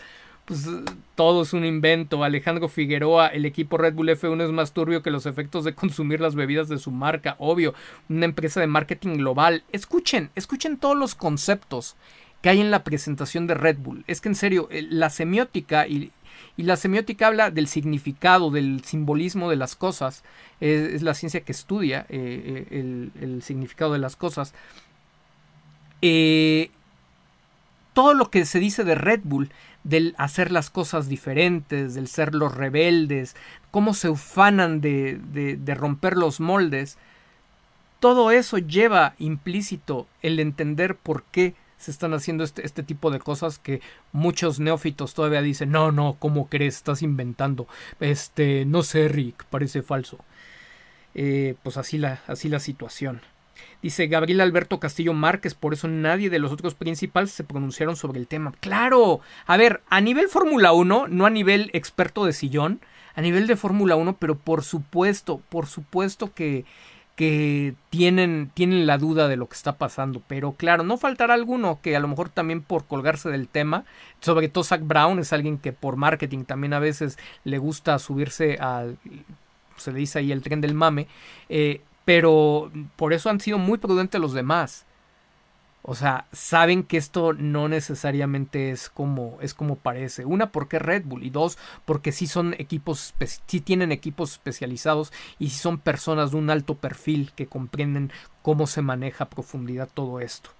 Pues 0.44 0.66
todo 1.14 1.42
es 1.42 1.52
un 1.52 1.64
invento. 1.64 2.24
Alejandro 2.24 2.68
Figueroa, 2.68 3.28
el 3.28 3.44
equipo 3.44 3.78
Red 3.78 3.94
Bull 3.94 4.08
F1 4.08 4.42
es 4.42 4.50
más 4.50 4.72
turbio 4.72 5.00
que 5.00 5.12
los 5.12 5.26
efectos 5.26 5.62
de 5.62 5.76
consumir 5.76 6.20
las 6.20 6.34
bebidas 6.34 6.68
de 6.68 6.78
su 6.78 6.90
marca, 6.90 7.36
obvio. 7.38 7.72
Una 8.08 8.24
empresa 8.24 8.58
de 8.58 8.66
marketing 8.66 9.18
global. 9.18 9.62
Escuchen, 9.70 10.30
escuchen 10.34 10.76
todos 10.76 10.96
los 10.96 11.14
conceptos 11.14 11.94
que 12.40 12.48
hay 12.48 12.60
en 12.60 12.72
la 12.72 12.82
presentación 12.82 13.46
de 13.46 13.54
Red 13.54 13.78
Bull. 13.78 14.02
Es 14.08 14.20
que 14.20 14.28
en 14.28 14.34
serio, 14.34 14.68
la 14.72 15.08
semiótica 15.08 15.86
y, 15.86 16.10
y 16.56 16.64
la 16.64 16.76
semiótica 16.76 17.28
habla 17.28 17.50
del 17.50 17.68
significado, 17.68 18.50
del 18.50 18.84
simbolismo 18.84 19.50
de 19.50 19.56
las 19.56 19.76
cosas. 19.76 20.22
Es, 20.60 21.02
la 21.02 21.14
ciencia 21.14 21.40
que 21.40 21.52
estudia 21.52 22.06
eh, 22.08 22.66
eh, 22.70 23.10
el, 23.20 23.42
significado 23.42 23.92
de 23.92 23.98
las 23.98 24.16
cosas. 24.16 24.54
Eh, 26.02 26.70
todo 27.94 28.14
lo 28.14 28.30
que 28.30 28.44
se 28.44 28.58
dice 28.58 28.84
de 28.84 28.94
Red 28.94 29.20
Bull, 29.24 29.50
del 29.84 30.14
hacer 30.18 30.52
las 30.52 30.70
cosas 30.70 31.08
diferentes, 31.08 31.94
del 31.94 32.08
ser 32.08 32.34
los 32.34 32.54
rebeldes, 32.54 33.36
cómo 33.70 33.94
se 33.94 34.08
ufanan 34.08 34.80
de, 34.80 35.18
de 35.58 35.74
romper 35.74 36.16
los 36.16 36.40
moldes, 36.40 36.98
todo 38.00 38.30
eso 38.30 38.58
lleva 38.58 39.14
implícito 39.18 40.06
el 40.22 40.40
entender 40.40 40.96
por 40.96 41.22
qué 41.24 41.54
se 41.82 41.90
están 41.90 42.14
haciendo 42.14 42.44
este, 42.44 42.64
este, 42.64 42.84
tipo 42.84 43.10
de 43.10 43.18
cosas 43.18 43.58
que 43.58 43.80
muchos 44.12 44.60
neófitos 44.60 45.14
todavía 45.14 45.42
dicen, 45.42 45.72
no, 45.72 45.90
no, 45.90 46.16
¿cómo 46.18 46.46
crees? 46.46 46.76
Estás 46.76 47.02
inventando. 47.02 47.66
Este, 47.98 48.64
no 48.64 48.84
sé, 48.84 49.08
Rick, 49.08 49.44
parece 49.46 49.82
falso. 49.82 50.18
Eh, 51.16 51.56
pues 51.64 51.76
así 51.76 51.98
la, 51.98 52.22
así 52.28 52.48
la 52.48 52.60
situación. 52.60 53.20
Dice 53.82 54.06
Gabriel 54.06 54.40
Alberto 54.40 54.78
Castillo 54.78 55.12
Márquez, 55.12 55.54
por 55.54 55.72
eso 55.72 55.88
nadie 55.88 56.30
de 56.30 56.38
los 56.38 56.52
otros 56.52 56.74
principales 56.74 57.32
se 57.32 57.42
pronunciaron 57.42 57.96
sobre 57.96 58.20
el 58.20 58.28
tema. 58.28 58.54
Claro, 58.60 59.20
a 59.44 59.56
ver, 59.56 59.82
a 59.88 60.00
nivel 60.00 60.28
Fórmula 60.28 60.72
1, 60.72 61.08
no 61.08 61.26
a 61.26 61.30
nivel 61.30 61.68
experto 61.72 62.24
de 62.24 62.32
sillón, 62.32 62.80
a 63.16 63.20
nivel 63.22 63.48
de 63.48 63.56
Fórmula 63.56 63.96
1, 63.96 64.16
pero 64.20 64.36
por 64.36 64.62
supuesto, 64.62 65.42
por 65.48 65.66
supuesto 65.66 66.32
que 66.32 66.64
que 67.16 67.74
tienen, 67.90 68.50
tienen 68.54 68.86
la 68.86 68.98
duda 68.98 69.28
de 69.28 69.36
lo 69.36 69.48
que 69.48 69.56
está 69.56 69.76
pasando. 69.76 70.22
Pero 70.26 70.52
claro, 70.52 70.82
no 70.82 70.96
faltará 70.96 71.34
alguno 71.34 71.80
que 71.82 71.96
a 71.96 72.00
lo 72.00 72.08
mejor 72.08 72.28
también 72.28 72.62
por 72.62 72.86
colgarse 72.86 73.28
del 73.30 73.48
tema, 73.48 73.84
sobre 74.20 74.48
todo 74.48 74.64
Zach 74.64 74.82
Brown 74.82 75.18
es 75.18 75.32
alguien 75.32 75.58
que 75.58 75.72
por 75.72 75.96
marketing 75.96 76.44
también 76.44 76.72
a 76.72 76.78
veces 76.78 77.18
le 77.44 77.58
gusta 77.58 77.98
subirse 77.98 78.56
al, 78.56 78.98
se 79.76 79.92
le 79.92 79.98
dice 79.98 80.20
ahí 80.20 80.32
el 80.32 80.42
tren 80.42 80.60
del 80.60 80.74
mame, 80.74 81.06
eh, 81.48 81.80
pero 82.04 82.70
por 82.96 83.12
eso 83.12 83.30
han 83.30 83.40
sido 83.40 83.58
muy 83.58 83.78
prudentes 83.78 84.20
los 84.20 84.32
demás. 84.32 84.86
O 85.84 85.96
sea, 85.96 86.26
saben 86.32 86.84
que 86.84 86.96
esto 86.96 87.32
no 87.32 87.68
necesariamente 87.68 88.70
es 88.70 88.88
como 88.88 89.38
es 89.40 89.52
como 89.52 89.76
parece. 89.76 90.24
Una 90.24 90.52
porque 90.52 90.78
Red 90.78 91.04
Bull 91.04 91.24
y 91.24 91.30
dos 91.30 91.58
porque 91.84 92.12
sí 92.12 92.28
son 92.28 92.54
equipos 92.54 93.14
sí 93.46 93.60
tienen 93.60 93.90
equipos 93.90 94.32
especializados 94.32 95.12
y 95.40 95.50
sí 95.50 95.58
son 95.58 95.78
personas 95.78 96.30
de 96.30 96.36
un 96.36 96.50
alto 96.50 96.76
perfil 96.76 97.32
que 97.34 97.46
comprenden 97.48 98.12
cómo 98.42 98.68
se 98.68 98.82
maneja 98.82 99.24
a 99.24 99.30
profundidad 99.30 99.88
todo 99.92 100.20
esto. 100.20 100.50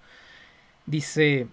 Dice 0.86 1.46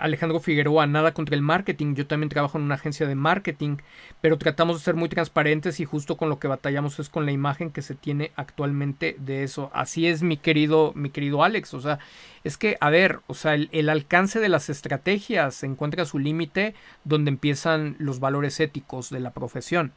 Alejandro 0.00 0.40
Figueroa, 0.40 0.86
nada 0.86 1.12
contra 1.12 1.36
el 1.36 1.42
marketing. 1.42 1.94
Yo 1.94 2.06
también 2.06 2.28
trabajo 2.28 2.58
en 2.58 2.64
una 2.64 2.74
agencia 2.76 3.06
de 3.06 3.14
marketing, 3.14 3.76
pero 4.20 4.38
tratamos 4.38 4.78
de 4.78 4.84
ser 4.84 4.94
muy 4.94 5.08
transparentes 5.08 5.80
y 5.80 5.84
justo 5.84 6.16
con 6.16 6.28
lo 6.28 6.38
que 6.38 6.48
batallamos 6.48 6.98
es 6.98 7.08
con 7.08 7.26
la 7.26 7.32
imagen 7.32 7.70
que 7.70 7.82
se 7.82 7.94
tiene 7.94 8.32
actualmente 8.36 9.16
de 9.18 9.42
eso. 9.42 9.70
Así 9.74 10.06
es, 10.06 10.22
mi 10.22 10.36
querido, 10.36 10.92
mi 10.94 11.10
querido 11.10 11.44
Alex. 11.44 11.74
O 11.74 11.80
sea, 11.80 11.98
es 12.44 12.56
que, 12.56 12.76
a 12.80 12.90
ver, 12.90 13.20
o 13.26 13.34
sea, 13.34 13.54
el, 13.54 13.68
el 13.72 13.88
alcance 13.88 14.40
de 14.40 14.48
las 14.48 14.70
estrategias 14.70 15.62
encuentra 15.62 16.04
su 16.04 16.18
límite 16.18 16.74
donde 17.04 17.30
empiezan 17.30 17.96
los 17.98 18.20
valores 18.20 18.60
éticos 18.60 19.10
de 19.10 19.20
la 19.20 19.32
profesión. 19.32 19.92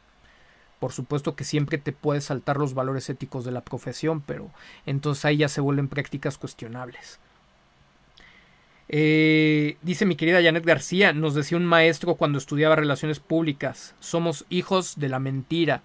Por 0.80 0.92
supuesto 0.92 1.36
que 1.38 1.46
siempre 1.46 1.78
te 1.78 1.94
puedes 1.94 2.26
saltar 2.26 2.58
los 2.58 2.74
valores 2.74 3.10
éticos 3.10 3.46
de 3.46 3.52
la 3.52 3.62
profesión, 3.62 4.20
pero 4.20 4.52
entonces 4.86 5.24
ahí 5.24 5.38
ya 5.38 5.48
se 5.48 5.62
vuelven 5.62 5.88
prácticas 5.88 6.38
cuestionables. 6.38 7.20
Eh, 8.90 9.78
dice 9.82 10.06
mi 10.06 10.16
querida 10.16 10.44
Janet 10.44 10.66
García, 10.66 11.14
nos 11.14 11.36
decía 11.36 11.58
un 11.58 11.66
maestro 11.66 12.16
cuando 12.16 12.38
estudiaba 12.38 12.76
relaciones 12.76 13.20
públicas, 13.20 13.96
somos 14.00 14.46
hijos 14.50 15.00
de 15.00 15.10
la 15.10 15.20
mentira. 15.20 15.82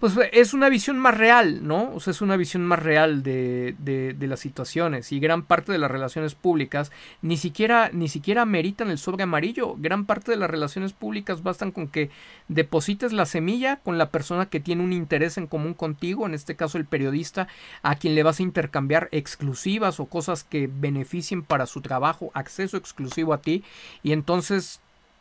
Pues 0.00 0.14
es 0.32 0.54
una 0.54 0.70
visión 0.70 0.98
más 0.98 1.16
real, 1.16 1.66
¿no? 1.66 1.92
O 1.94 2.00
sea, 2.00 2.12
es 2.12 2.22
una 2.22 2.38
visión 2.38 2.64
más 2.64 2.78
real 2.78 3.22
de, 3.22 3.76
de, 3.78 4.26
las 4.26 4.40
situaciones 4.40 5.12
y 5.12 5.20
gran 5.20 5.42
parte 5.42 5.72
de 5.72 5.78
las 5.78 5.90
relaciones 5.90 6.34
públicas 6.34 6.90
ni 7.20 7.36
siquiera, 7.36 7.90
ni 7.92 8.08
siquiera 8.08 8.46
meritan 8.46 8.90
el 8.90 8.96
sobre 8.96 9.24
amarillo. 9.24 9.76
Gran 9.76 10.06
parte 10.06 10.30
de 10.30 10.38
las 10.38 10.48
relaciones 10.48 10.94
públicas 10.94 11.42
bastan 11.42 11.70
con 11.70 11.86
que 11.86 12.10
deposites 12.48 13.12
la 13.12 13.26
semilla 13.26 13.76
con 13.76 13.98
la 13.98 14.08
persona 14.08 14.46
que 14.46 14.58
tiene 14.58 14.82
un 14.82 14.94
interés 14.94 15.36
en 15.36 15.46
común 15.46 15.74
contigo, 15.74 16.24
en 16.24 16.32
este 16.32 16.56
caso 16.56 16.78
el 16.78 16.86
periodista, 16.86 17.46
a 17.82 17.96
quien 17.96 18.14
le 18.14 18.22
vas 18.22 18.40
a 18.40 18.44
intercambiar 18.44 19.10
exclusivas 19.12 20.00
o 20.00 20.06
cosas 20.06 20.44
que 20.44 20.70
beneficien 20.72 21.42
para 21.42 21.66
su 21.66 21.82
trabajo, 21.82 22.30
acceso 22.32 22.78
exclusivo 22.78 23.34
a 23.34 23.42
ti 23.42 23.64
y 24.02 24.12
entonces 24.12 24.80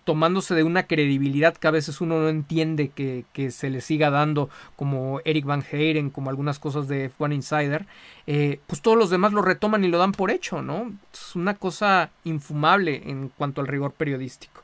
tomándose 0.10 0.56
de 0.56 0.64
una 0.64 0.88
credibilidad 0.88 1.56
que 1.56 1.68
a 1.68 1.72
veces 1.72 2.02
uno 2.02 2.20
no 2.20 2.30
entiende 2.30 2.90
que, 2.90 3.52
se 3.52 3.70
le 3.70 3.80
siga 3.80 4.10
dando, 4.10 4.50
como 4.76 5.22
Eric 5.24 5.46
Van 5.46 5.64
Heyren, 5.72 6.10
como 6.10 6.32
algunas 6.32 6.58
cosas 6.58 6.88
de 6.88 7.12
F1 7.12 7.36
Insider, 7.36 7.86
eh, 8.26 8.60
pues 8.66 8.82
todos 8.82 8.98
los 8.98 9.12
demás 9.12 9.34
lo 9.34 9.44
retoman 9.44 9.84
y 9.84 9.88
lo 9.88 10.00
dan 10.00 10.14
por 10.14 10.32
hecho, 10.32 10.64
¿no? 10.64 10.92
Es 11.14 11.36
una 11.36 11.54
cosa 11.54 12.10
infumable 12.24 13.04
en 13.06 13.30
cuanto 13.30 13.62
al 13.62 13.68
rigor 13.68 13.92
periodístico. 13.92 14.64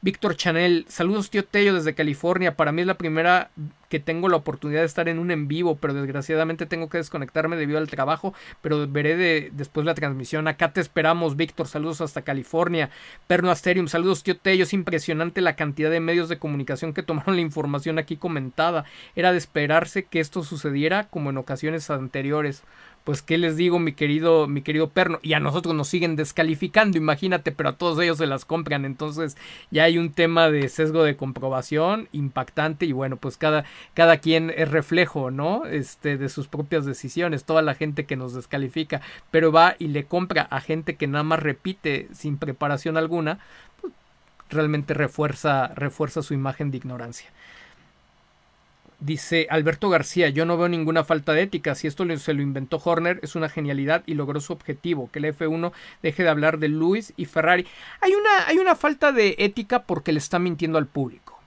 Víctor 0.00 0.36
Chanel, 0.36 0.86
saludos 0.88 1.28
tío 1.28 1.44
Tello 1.44 1.74
desde 1.74 1.94
California. 1.94 2.54
Para 2.54 2.70
mí 2.70 2.82
es 2.82 2.86
la 2.86 2.98
primera 2.98 3.50
que 3.88 3.98
tengo 3.98 4.28
la 4.28 4.36
oportunidad 4.36 4.80
de 4.80 4.86
estar 4.86 5.08
en 5.08 5.18
un 5.18 5.32
en 5.32 5.48
vivo, 5.48 5.76
pero 5.76 5.92
desgraciadamente 5.92 6.66
tengo 6.66 6.88
que 6.88 6.98
desconectarme 6.98 7.56
debido 7.56 7.78
al 7.78 7.88
trabajo, 7.88 8.32
pero 8.60 8.86
veré 8.86 9.16
de, 9.16 9.50
después 9.52 9.84
la 9.84 9.94
transmisión. 9.94 10.46
Acá 10.46 10.72
te 10.72 10.80
esperamos, 10.80 11.34
Víctor. 11.34 11.66
Saludos 11.66 12.00
hasta 12.00 12.22
California. 12.22 12.90
Perno 13.26 13.50
Asterium, 13.50 13.88
saludos 13.88 14.22
tío 14.22 14.36
Tello. 14.36 14.62
Es 14.62 14.72
impresionante 14.72 15.40
la 15.40 15.56
cantidad 15.56 15.90
de 15.90 15.98
medios 15.98 16.28
de 16.28 16.38
comunicación 16.38 16.94
que 16.94 17.02
tomaron 17.02 17.34
la 17.34 17.42
información 17.42 17.98
aquí 17.98 18.16
comentada. 18.16 18.84
Era 19.16 19.32
de 19.32 19.38
esperarse 19.38 20.04
que 20.04 20.20
esto 20.20 20.44
sucediera 20.44 21.08
como 21.08 21.30
en 21.30 21.38
ocasiones 21.38 21.90
anteriores 21.90 22.62
pues 23.08 23.22
qué 23.22 23.38
les 23.38 23.56
digo 23.56 23.78
mi 23.78 23.94
querido 23.94 24.46
mi 24.48 24.60
querido 24.60 24.90
perno 24.90 25.18
y 25.22 25.32
a 25.32 25.40
nosotros 25.40 25.74
nos 25.74 25.88
siguen 25.88 26.14
descalificando 26.14 26.98
imagínate 26.98 27.52
pero 27.52 27.70
a 27.70 27.76
todos 27.78 27.98
ellos 28.00 28.18
se 28.18 28.26
las 28.26 28.44
compran. 28.44 28.84
Entonces 28.84 29.38
ya 29.70 29.84
hay 29.84 29.96
un 29.96 30.12
tema 30.12 30.50
de 30.50 30.68
sesgo 30.68 31.04
de 31.04 31.16
comprobación 31.16 32.10
impactante 32.12 32.84
y 32.84 32.92
bueno 32.92 33.16
pues 33.16 33.38
cada 33.38 33.64
cada 33.94 34.18
quien 34.18 34.52
es 34.54 34.70
reflejo 34.70 35.30
no 35.30 35.64
este 35.64 36.18
de 36.18 36.28
sus 36.28 36.48
propias 36.48 36.84
decisiones 36.84 37.44
toda 37.44 37.62
la 37.62 37.74
gente 37.74 38.04
que 38.04 38.16
nos 38.16 38.34
descalifica 38.34 39.00
pero 39.30 39.52
va 39.52 39.74
y 39.78 39.88
le 39.88 40.04
compra 40.04 40.42
a 40.42 40.60
gente 40.60 40.96
que 40.96 41.06
nada 41.06 41.24
más 41.24 41.42
repite 41.42 42.08
sin 42.12 42.36
preparación 42.36 42.98
alguna 42.98 43.38
pues, 43.80 43.94
realmente 44.50 44.92
refuerza 44.92 45.68
refuerza 45.68 46.20
su 46.20 46.34
imagen 46.34 46.70
de 46.70 46.76
ignorancia 46.76 47.30
Dice 49.00 49.46
Alberto 49.48 49.90
García, 49.90 50.28
yo 50.28 50.44
no 50.44 50.56
veo 50.56 50.68
ninguna 50.68 51.04
falta 51.04 51.32
de 51.32 51.42
ética. 51.42 51.76
Si 51.76 51.86
esto 51.86 52.04
se 52.18 52.34
lo 52.34 52.42
inventó 52.42 52.80
Horner, 52.84 53.20
es 53.22 53.36
una 53.36 53.48
genialidad 53.48 54.02
y 54.06 54.14
logró 54.14 54.40
su 54.40 54.52
objetivo, 54.52 55.08
que 55.12 55.20
el 55.20 55.26
F1 55.26 55.70
deje 56.02 56.24
de 56.24 56.28
hablar 56.28 56.58
de 56.58 56.68
Luis 56.68 57.12
y 57.16 57.26
Ferrari. 57.26 57.64
Hay 58.00 58.12
una, 58.14 58.48
hay 58.48 58.58
una 58.58 58.74
falta 58.74 59.12
de 59.12 59.36
ética 59.38 59.84
porque 59.84 60.10
le 60.12 60.18
está 60.18 60.40
mintiendo 60.40 60.78
al 60.78 60.86
público. 60.86 61.38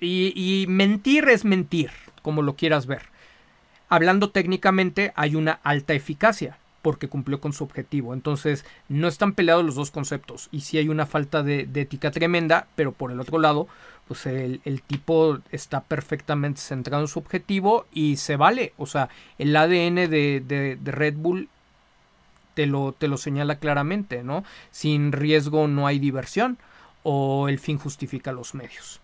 Y, 0.00 0.64
mentir 0.68 1.28
es 1.28 1.44
mentir, 1.44 1.90
como 2.22 2.42
lo 2.42 2.54
quieras 2.54 2.86
ver. 2.86 3.02
Hablando 3.88 4.30
técnicamente, 4.30 5.12
hay 5.16 5.36
una 5.36 5.60
alta 5.62 5.94
eficacia 5.94 6.58
porque 6.82 7.08
cumplió 7.08 7.40
con 7.40 7.52
su 7.52 7.62
objetivo. 7.62 8.12
Entonces, 8.12 8.64
no 8.88 9.06
están 9.06 9.34
peleados 9.34 9.64
los 9.64 9.76
dos 9.76 9.92
conceptos. 9.92 10.48
Y 10.50 10.62
sí 10.62 10.78
hay 10.78 10.88
una 10.88 11.06
falta 11.06 11.44
de 11.44 11.68
ética 11.74 12.10
tremenda, 12.10 12.66
pero 12.74 12.90
por 12.90 13.12
el 13.12 13.20
otro 13.20 13.38
lado, 13.38 13.68
pues 14.12 14.26
el, 14.26 14.82
tipo 14.82 15.38
está 15.52 15.80
perfectamente 15.80 16.60
centrado 16.60 17.02
en 17.02 17.08
su 17.08 17.18
objetivo 17.18 17.86
y 17.92 18.16
se 18.16 18.36
vale. 18.36 18.74
O 18.76 18.84
sea, 18.84 19.08
el 19.38 19.56
ADN 19.56 19.94
de, 20.10 20.42
de, 20.46 20.78
Red 20.84 21.14
Bull 21.16 21.48
te 22.52 22.66
lo, 22.66 22.92
te 22.92 23.08
lo 23.08 23.16
señala 23.16 23.56
claramente, 23.56 24.22
¿no? 24.22 24.44
Sin 24.70 25.12
riesgo 25.12 25.66
no 25.66 25.86
hay 25.86 25.98
diversión 25.98 26.58
o 27.02 27.48
el 27.48 27.58
fin 27.58 27.78
justifica 27.78 28.32
los 28.32 28.54
medios. 28.54 29.00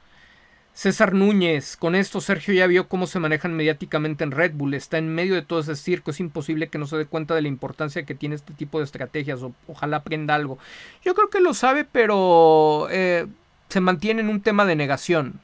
César 0.74 1.14
Núñez, 1.14 1.78
con 1.78 1.94
esto 1.94 2.20
Sergio 2.20 2.52
ya 2.52 2.66
vio 2.66 2.86
cómo 2.86 3.06
se 3.06 3.18
manejan 3.18 3.54
mediáticamente 3.54 4.24
en 4.24 4.30
Red 4.30 4.52
Bull, 4.52 4.74
está 4.74 4.98
en 4.98 5.08
medio 5.08 5.34
de 5.36 5.42
todo 5.42 5.60
ese 5.60 5.74
circo, 5.74 6.10
es 6.10 6.20
imposible 6.20 6.68
que 6.68 6.78
no 6.78 6.86
se 6.86 6.98
dé 6.98 7.06
cuenta 7.06 7.34
de 7.34 7.42
la 7.42 7.48
importancia 7.48 8.04
que 8.04 8.14
tiene 8.14 8.34
este 8.34 8.52
tipo 8.52 8.78
de 8.78 8.84
estrategias, 8.84 9.42
o, 9.42 9.54
ojalá 9.66 9.96
aprenda 9.96 10.34
algo. 10.34 10.58
Yo 11.02 11.14
creo 11.14 11.30
que 11.30 11.40
lo 11.40 11.54
sabe, 11.54 11.84
pero 11.84 12.88
eh, 12.90 13.26
se 13.68 13.80
mantiene 13.80 14.22
en 14.22 14.28
un 14.28 14.40
tema 14.40 14.64
de 14.64 14.76
negación. 14.76 15.40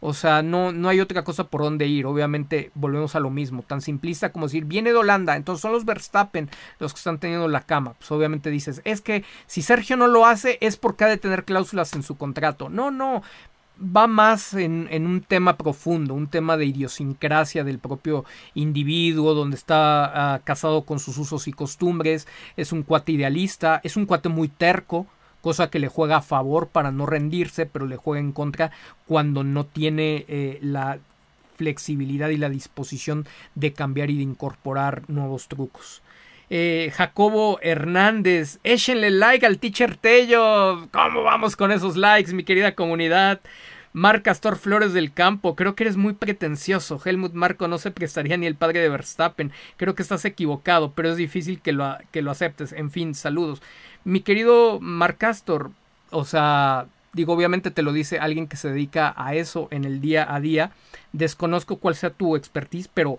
O 0.00 0.14
sea, 0.14 0.42
no, 0.42 0.70
no 0.72 0.88
hay 0.88 1.00
otra 1.00 1.24
cosa 1.24 1.44
por 1.44 1.62
donde 1.62 1.86
ir. 1.86 2.06
Obviamente 2.06 2.70
volvemos 2.74 3.16
a 3.16 3.20
lo 3.20 3.30
mismo. 3.30 3.62
Tan 3.62 3.80
simplista 3.80 4.30
como 4.30 4.46
decir, 4.46 4.64
viene 4.64 4.90
de 4.90 4.96
Holanda, 4.96 5.34
entonces 5.34 5.60
son 5.60 5.72
los 5.72 5.84
Verstappen 5.84 6.48
los 6.78 6.92
que 6.92 6.98
están 6.98 7.18
teniendo 7.18 7.48
la 7.48 7.62
cama. 7.62 7.94
Pues 7.94 8.10
obviamente 8.12 8.50
dices, 8.50 8.80
es 8.84 9.00
que 9.00 9.24
si 9.46 9.62
Sergio 9.62 9.96
no 9.96 10.06
lo 10.06 10.26
hace 10.26 10.58
es 10.60 10.76
porque 10.76 11.04
ha 11.04 11.08
de 11.08 11.16
tener 11.16 11.44
cláusulas 11.44 11.92
en 11.94 12.04
su 12.04 12.16
contrato. 12.16 12.68
No, 12.68 12.90
no. 12.90 13.22
Va 13.80 14.08
más 14.08 14.54
en, 14.54 14.88
en 14.90 15.06
un 15.06 15.20
tema 15.20 15.56
profundo, 15.56 16.14
un 16.14 16.26
tema 16.26 16.56
de 16.56 16.66
idiosincrasia 16.66 17.62
del 17.62 17.78
propio 17.78 18.24
individuo, 18.54 19.34
donde 19.34 19.56
está 19.56 20.34
ah, 20.34 20.40
casado 20.40 20.82
con 20.82 20.98
sus 20.98 21.16
usos 21.16 21.46
y 21.46 21.52
costumbres, 21.52 22.26
es 22.56 22.72
un 22.72 22.82
cuate 22.82 23.12
idealista, 23.12 23.80
es 23.84 23.96
un 23.96 24.06
cuate 24.06 24.28
muy 24.28 24.48
terco, 24.48 25.06
cosa 25.40 25.70
que 25.70 25.78
le 25.78 25.88
juega 25.88 26.16
a 26.16 26.22
favor 26.22 26.68
para 26.68 26.90
no 26.90 27.06
rendirse, 27.06 27.66
pero 27.66 27.86
le 27.86 27.96
juega 27.96 28.20
en 28.20 28.32
contra 28.32 28.70
cuando 29.06 29.44
no 29.44 29.64
tiene 29.64 30.24
eh, 30.28 30.58
la 30.62 30.98
flexibilidad 31.56 32.28
y 32.28 32.36
la 32.36 32.48
disposición 32.48 33.26
de 33.54 33.72
cambiar 33.72 34.10
y 34.10 34.16
de 34.16 34.22
incorporar 34.22 35.02
nuevos 35.08 35.48
trucos. 35.48 36.02
Eh, 36.50 36.92
Jacobo 36.94 37.58
Hernández, 37.60 38.58
échenle 38.64 39.10
like 39.10 39.44
al 39.44 39.58
teacher 39.58 39.96
Tello. 39.96 40.88
¿Cómo 40.90 41.22
vamos 41.22 41.56
con 41.56 41.72
esos 41.72 41.96
likes, 41.96 42.32
mi 42.32 42.44
querida 42.44 42.74
comunidad? 42.74 43.40
Marc 43.92 44.22
Castor 44.22 44.56
Flores 44.56 44.92
del 44.92 45.12
Campo, 45.12 45.56
creo 45.56 45.74
que 45.74 45.84
eres 45.84 45.96
muy 45.96 46.12
pretencioso. 46.12 47.00
Helmut 47.04 47.32
Marco 47.32 47.68
no 47.68 47.78
se 47.78 47.90
prestaría 47.90 48.36
ni 48.36 48.46
el 48.46 48.54
padre 48.54 48.80
de 48.80 48.88
Verstappen. 48.88 49.50
Creo 49.76 49.94
que 49.94 50.02
estás 50.02 50.24
equivocado, 50.24 50.92
pero 50.92 51.10
es 51.10 51.16
difícil 51.16 51.60
que 51.60 51.72
lo, 51.72 51.96
que 52.12 52.22
lo 52.22 52.30
aceptes. 52.30 52.72
En 52.72 52.90
fin, 52.90 53.14
saludos. 53.14 53.62
Mi 54.04 54.20
querido 54.20 54.80
Marc 54.80 55.18
Castor, 55.18 55.70
o 56.10 56.24
sea, 56.24 56.86
digo, 57.12 57.32
obviamente 57.32 57.70
te 57.70 57.82
lo 57.82 57.92
dice 57.92 58.18
alguien 58.18 58.46
que 58.46 58.56
se 58.56 58.70
dedica 58.70 59.14
a 59.16 59.34
eso 59.34 59.68
en 59.70 59.84
el 59.84 60.00
día 60.00 60.32
a 60.32 60.40
día. 60.40 60.72
Desconozco 61.12 61.76
cuál 61.76 61.94
sea 61.94 62.10
tu 62.10 62.36
expertise, 62.36 62.88
pero 62.92 63.18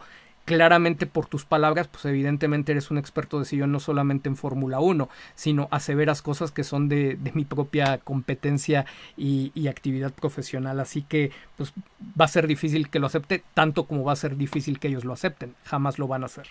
claramente 0.50 1.06
por 1.06 1.28
tus 1.28 1.46
palabras, 1.46 1.88
pues 1.88 2.06
evidentemente 2.06 2.72
eres 2.72 2.90
un 2.90 2.98
experto 2.98 3.38
de 3.38 3.46
sillón 3.46 3.72
no 3.72 3.80
solamente 3.80 4.30
en 4.30 4.36
Fórmula 4.36 4.80
1, 4.80 5.08
sino 5.36 5.68
aseveras 5.70 6.24
cosas 6.24 6.52
que 6.52 6.64
son 6.64 6.90
de, 6.90 7.20
mi 7.36 7.46
propia 7.46 8.00
competencia 8.00 8.88
y, 9.16 9.52
y, 9.54 9.68
actividad 9.68 10.12
profesional. 10.12 10.80
Así 10.80 11.04
que 11.04 11.32
pues 11.56 11.72
va 12.20 12.26
a 12.26 12.30
ser 12.30 12.48
difícil 12.48 12.90
que 12.90 12.98
lo 12.98 13.06
acepte, 13.06 13.44
tanto 13.54 13.86
como 13.86 14.04
va 14.04 14.14
a 14.14 14.16
ser 14.16 14.38
difícil 14.38 14.80
que 14.80 14.88
ellos 14.88 15.06
lo 15.06 15.14
acepten. 15.14 15.54
Jamás 15.66 16.00
lo 16.00 16.08
van 16.08 16.24
a 16.24 16.26
hacer. 16.26 16.48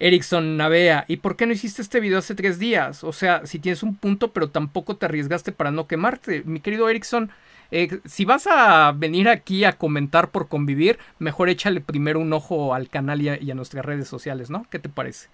Erickson 0.00 0.56
Navea, 0.56 1.04
¿y 1.08 1.16
por 1.16 1.36
qué 1.36 1.46
no 1.46 1.52
hiciste 1.52 1.82
este 1.82 2.00
video 2.00 2.18
hace 2.18 2.34
tres 2.34 2.58
días? 2.58 3.02
O 3.02 3.12
sea, 3.12 3.46
si 3.46 3.58
tienes 3.58 3.82
un 3.82 3.96
punto, 3.96 4.32
pero 4.32 4.50
tampoco 4.50 4.96
te 4.96 5.06
arriesgaste 5.06 5.52
para 5.52 5.70
no 5.70 5.86
quemarte. 5.86 6.42
Mi 6.44 6.60
querido 6.60 6.88
Erickson, 6.88 7.30
eh, 7.70 8.00
si 8.04 8.24
vas 8.24 8.46
a 8.46 8.92
venir 8.92 9.28
aquí 9.28 9.64
a 9.64 9.72
comentar 9.72 10.30
por 10.30 10.48
convivir, 10.48 10.98
mejor 11.18 11.48
échale 11.48 11.80
primero 11.80 12.20
un 12.20 12.32
ojo 12.32 12.74
al 12.74 12.88
canal 12.88 13.20
y 13.22 13.50
a 13.50 13.54
nuestras 13.54 13.84
redes 13.84 14.08
sociales, 14.08 14.50
¿no? 14.50 14.66
¿Qué 14.70 14.78
te 14.78 14.88
parece? 14.88 15.28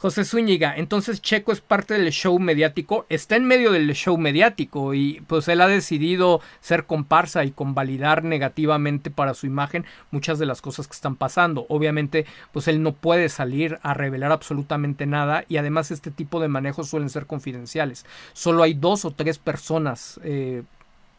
José 0.00 0.24
Zúñiga, 0.24 0.74
entonces 0.78 1.20
Checo 1.20 1.52
es 1.52 1.60
parte 1.60 1.92
del 1.92 2.10
show 2.10 2.38
mediático, 2.38 3.04
está 3.10 3.36
en 3.36 3.44
medio 3.44 3.70
del 3.70 3.92
show 3.92 4.16
mediático 4.16 4.94
y 4.94 5.20
pues 5.26 5.46
él 5.48 5.60
ha 5.60 5.68
decidido 5.68 6.40
ser 6.62 6.86
comparsa 6.86 7.44
y 7.44 7.50
convalidar 7.50 8.24
negativamente 8.24 9.10
para 9.10 9.34
su 9.34 9.44
imagen 9.44 9.84
muchas 10.10 10.38
de 10.38 10.46
las 10.46 10.62
cosas 10.62 10.88
que 10.88 10.94
están 10.94 11.16
pasando. 11.16 11.66
Obviamente 11.68 12.24
pues 12.50 12.66
él 12.66 12.82
no 12.82 12.94
puede 12.94 13.28
salir 13.28 13.78
a 13.82 13.92
revelar 13.92 14.32
absolutamente 14.32 15.04
nada 15.04 15.44
y 15.48 15.58
además 15.58 15.90
este 15.90 16.10
tipo 16.10 16.40
de 16.40 16.48
manejos 16.48 16.88
suelen 16.88 17.10
ser 17.10 17.26
confidenciales. 17.26 18.06
Solo 18.32 18.62
hay 18.62 18.72
dos 18.72 19.04
o 19.04 19.10
tres 19.10 19.36
personas 19.36 20.18
eh, 20.24 20.62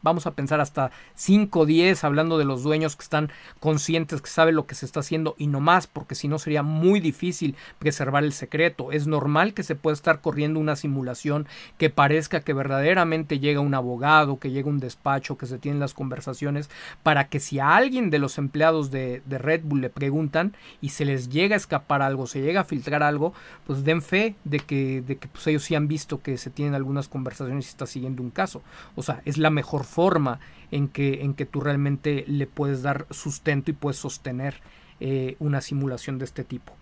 vamos 0.02 0.28
a 0.28 0.32
pensar 0.32 0.62
hasta 0.62 0.91
5 1.16 1.60
o 1.60 1.66
10 1.66 2.04
hablando 2.04 2.38
de 2.38 2.45
los 2.45 2.64
dueños 2.64 2.95
que 2.95 3.04
están 3.04 3.32
conscientes 3.60 4.22
que 4.22 4.30
saben 4.30 4.56
lo 4.56 4.66
que 4.66 4.76
se 4.76 4.86
está 4.86 5.02
haciendo 5.02 5.36
y 5.38 5.47
no 5.47 5.60
más 5.60 5.88
porque 5.88 6.16
si 6.16 6.28
no 6.28 6.39
sería 6.39 6.64
muy 6.64 6.99
difícil 6.99 7.56
preservar 7.80 8.24
el 8.24 8.34
secreto. 8.34 8.91
Es 8.91 9.08
normal 9.08 9.54
que 9.54 9.64
se 9.64 9.76
pueda 9.76 9.93
estar 9.93 10.22
corriendo 10.22 10.60
una 10.60 10.76
simulación 10.76 11.47
que 11.78 11.89
parezca 11.89 12.41
que 12.41 12.54
verdaderamente 12.54 13.39
llega 13.39 13.60
un 13.60 13.74
abogado 13.74 14.39
que 14.39 14.52
llega 14.52 14.70
un 14.70 14.80
despacho 14.80 15.38
que 15.38 15.45
se 15.45 15.58
tienen 15.58 15.80
las 15.80 15.93
conversaciones 15.93 16.70
para 17.04 17.28
que 17.28 17.39
si 17.39 17.60
a 17.60 17.76
alguien 17.76 18.10
de 18.10 18.20
los 18.20 18.38
empleados 18.38 18.91
de, 18.91 19.22
Red 19.28 19.62
Bull 19.64 19.82
le 19.82 19.89
preguntan 19.89 20.56
y 20.82 20.89
se 20.89 21.06
les 21.06 21.30
llega 21.30 21.56
a 21.56 21.58
escapar 21.58 22.02
algo 22.02 22.28
se 22.28 22.41
llega 22.41 22.62
a 22.62 22.66
filtrar 22.66 23.02
algo 23.02 23.34
pues 23.66 23.84
den 23.84 24.02
fe 24.02 24.36
de 24.43 24.60
que, 24.60 25.02
de 25.02 25.18
que 25.18 25.28
pues 25.28 25.47
ellos 25.47 25.64
sí 25.64 25.76
han 25.76 25.88
visto 25.88 26.22
que 26.22 26.38
se 26.38 26.49
tienen 26.49 26.76
algunas 26.76 27.08
conversaciones 27.08 27.66
y 27.66 27.70
está 27.70 27.88
siguiendo 27.88 28.22
un 28.22 28.30
caso. 28.30 28.62
O 28.95 29.04
sea 29.04 29.22
es 29.26 29.38
la 29.38 29.49
mejor 29.49 29.84
forma 29.91 30.39
en 30.71 30.87
que, 30.87 31.21
en 31.21 31.33
que 31.33 31.45
tú 31.45 31.59
realmente 31.59 32.23
le 32.27 32.47
puedes 32.47 32.81
dar 32.81 33.05
sustento 33.11 33.69
y 33.71 33.73
puedes 33.73 33.97
sostener 33.97 34.55
eh, 34.99 35.35
una 35.39 35.61
simulación 35.61 36.17
de 36.17 36.25
este 36.25 36.43
tipo. 36.43 36.73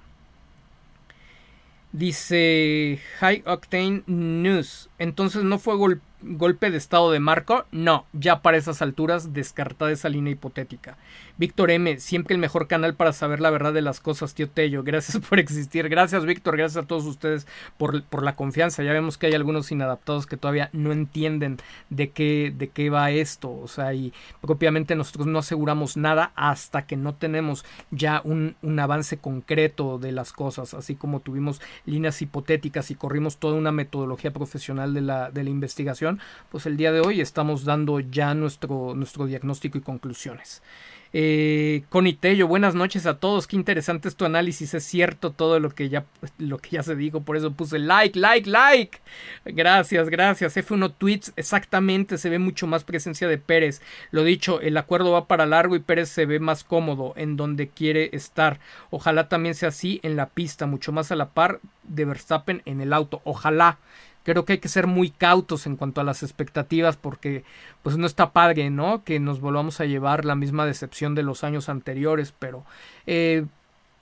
Dice 1.91 2.99
High 3.19 3.43
Octane 3.47 4.03
News. 4.05 4.89
Entonces 4.99 5.43
no 5.43 5.57
fue 5.57 5.75
golpe 6.21 6.69
de 6.69 6.77
estado 6.77 7.11
de 7.11 7.19
marco. 7.19 7.65
No, 7.71 8.05
ya 8.13 8.41
para 8.43 8.57
esas 8.57 8.83
alturas 8.83 9.33
descartada 9.33 9.91
esa 9.91 10.09
línea 10.09 10.33
hipotética. 10.33 10.97
Víctor 11.39 11.71
M, 11.71 12.01
siempre 12.01 12.33
el 12.33 12.41
mejor 12.41 12.67
canal 12.67 12.95
para 12.95 13.13
saber 13.13 13.39
la 13.39 13.49
verdad 13.49 13.71
de 13.71 13.81
las 13.81 14.01
cosas, 14.01 14.33
tío 14.33 14.49
Tello. 14.49 14.83
Gracias 14.83 15.17
por 15.29 15.39
existir. 15.39 15.87
Gracias, 15.87 16.25
Víctor. 16.25 16.57
Gracias 16.57 16.83
a 16.83 16.85
todos 16.85 17.05
ustedes 17.05 17.47
por, 17.77 18.03
por, 18.03 18.23
la 18.23 18.35
confianza. 18.35 18.83
Ya 18.83 18.91
vemos 18.91 19.17
que 19.17 19.27
hay 19.27 19.33
algunos 19.35 19.71
inadaptados 19.71 20.27
que 20.27 20.35
todavía 20.35 20.69
no 20.73 20.91
entienden 20.91 21.55
de 21.89 22.09
qué, 22.09 22.53
de 22.53 22.67
qué 22.67 22.89
va 22.89 23.11
esto. 23.11 23.57
O 23.57 23.69
sea, 23.69 23.93
y 23.93 24.11
propiamente 24.41 24.97
nosotros 24.97 25.27
no 25.27 25.39
aseguramos 25.39 25.95
nada 25.95 26.33
hasta 26.35 26.85
que 26.85 26.97
no 26.97 27.15
tenemos 27.15 27.63
ya 27.89 28.19
un, 28.25 28.57
un 28.61 28.77
avance 28.77 29.15
concreto 29.15 29.97
de 29.97 30.11
las 30.11 30.33
cosas. 30.33 30.73
Así 30.73 30.95
como 30.95 31.21
tuvimos 31.21 31.61
líneas 31.85 32.21
hipotéticas 32.21 32.91
y 32.91 32.95
corrimos 32.95 33.37
toda 33.37 33.55
una 33.55 33.71
metodología 33.71 34.31
profesional 34.31 34.93
de 34.93 35.01
la, 35.01 35.31
de 35.31 35.45
la 35.45 35.51
investigación, 35.51 36.19
pues 36.51 36.65
el 36.65 36.75
día 36.75 36.91
de 36.91 36.99
hoy 36.99 37.21
estamos 37.21 37.63
dando 37.63 38.01
ya 38.01 38.33
nuestro, 38.33 38.93
nuestro 38.93 39.25
diagnóstico 39.25 39.77
y 39.77 39.81
conclusiones. 39.81 40.61
Eh, 41.11 41.83
Conitello, 41.89 42.47
buenas 42.47 42.75
noches 42.75 43.07
a 43.07 43.17
todos. 43.17 43.47
Qué 43.47 43.55
interesante 43.55 44.07
es 44.07 44.15
tu 44.15 44.25
análisis. 44.25 44.73
Es 44.73 44.83
cierto 44.83 45.31
todo 45.31 45.59
lo 45.59 45.71
que 45.71 45.89
ya, 45.89 46.05
lo 46.37 46.59
que 46.59 46.71
ya 46.71 46.83
se 46.83 46.95
dijo. 46.95 47.21
Por 47.21 47.35
eso 47.35 47.51
puse 47.51 47.79
like, 47.79 48.17
like, 48.17 48.49
like. 48.49 48.99
Gracias, 49.45 50.09
gracias. 50.09 50.55
F1 50.55 50.93
Tweets, 50.97 51.33
exactamente. 51.35 52.17
Se 52.17 52.29
ve 52.29 52.37
mucho 52.37 52.67
más 52.67 52.83
presencia 52.83 53.27
de 53.27 53.39
Pérez. 53.39 53.81
Lo 54.11 54.23
dicho, 54.23 54.61
el 54.61 54.77
acuerdo 54.77 55.11
va 55.11 55.27
para 55.27 55.45
largo 55.45 55.75
y 55.75 55.79
Pérez 55.79 56.09
se 56.09 56.25
ve 56.25 56.39
más 56.39 56.63
cómodo 56.63 57.13
en 57.15 57.37
donde 57.37 57.69
quiere 57.69 58.09
estar. 58.13 58.59
Ojalá 58.91 59.29
también 59.29 59.55
sea 59.55 59.69
así 59.69 59.99
en 60.03 60.15
la 60.15 60.27
pista, 60.29 60.67
mucho 60.67 60.91
más 60.91 61.11
a 61.11 61.15
la 61.15 61.29
par 61.29 61.59
de 61.83 62.05
Verstappen 62.05 62.61
en 62.65 62.81
el 62.81 62.93
auto. 62.93 63.21
Ojalá 63.23 63.79
creo 64.23 64.45
que 64.45 64.53
hay 64.53 64.59
que 64.59 64.67
ser 64.67 64.87
muy 64.87 65.09
cautos 65.09 65.65
en 65.65 65.75
cuanto 65.75 66.01
a 66.01 66.03
las 66.03 66.23
expectativas 66.23 66.97
porque 66.97 67.43
pues 67.83 67.97
no 67.97 68.05
está 68.05 68.31
padre, 68.31 68.69
¿no? 68.69 69.03
Que 69.03 69.19
nos 69.19 69.41
volvamos 69.41 69.79
a 69.79 69.85
llevar 69.85 70.25
la 70.25 70.35
misma 70.35 70.65
decepción 70.65 71.15
de 71.15 71.23
los 71.23 71.43
años 71.43 71.69
anteriores, 71.69 72.33
pero 72.37 72.63
eh, 73.07 73.45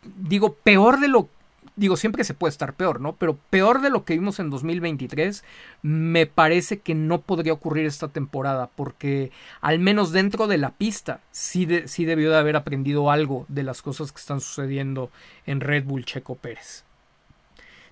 digo, 0.04 0.54
peor 0.54 1.00
de 1.00 1.08
lo 1.08 1.30
digo, 1.78 1.96
siempre 1.96 2.24
se 2.24 2.34
puede 2.34 2.50
estar 2.50 2.74
peor, 2.74 3.00
¿no? 3.00 3.16
Pero 3.16 3.38
peor 3.50 3.82
de 3.82 3.90
lo 3.90 4.04
que 4.04 4.16
vimos 4.16 4.40
en 4.40 4.50
2023, 4.50 5.44
me 5.84 6.26
parece 6.26 6.80
que 6.80 6.96
no 6.96 7.22
podría 7.22 7.54
ocurrir 7.54 7.86
esta 7.86 8.10
temporada, 8.10 8.70
porque 8.76 9.32
al 9.62 9.80
menos 9.80 10.12
dentro 10.12 10.48
de 10.48 10.58
la 10.58 10.72
pista 10.72 11.22
sí, 11.32 11.68
sí 11.86 12.06
debió 12.06 12.32
de 12.32 12.38
haber 12.38 12.56
aprendido 12.56 13.12
algo 13.12 13.46
de 13.48 13.64
las 13.64 13.82
cosas 13.82 14.12
que 14.12 14.20
están 14.20 14.42
sucediendo 14.42 15.12
en 15.46 15.62
Red 15.62 15.86
Bull 15.86 16.04
Checo 16.04 16.36
Pérez. 16.36 16.87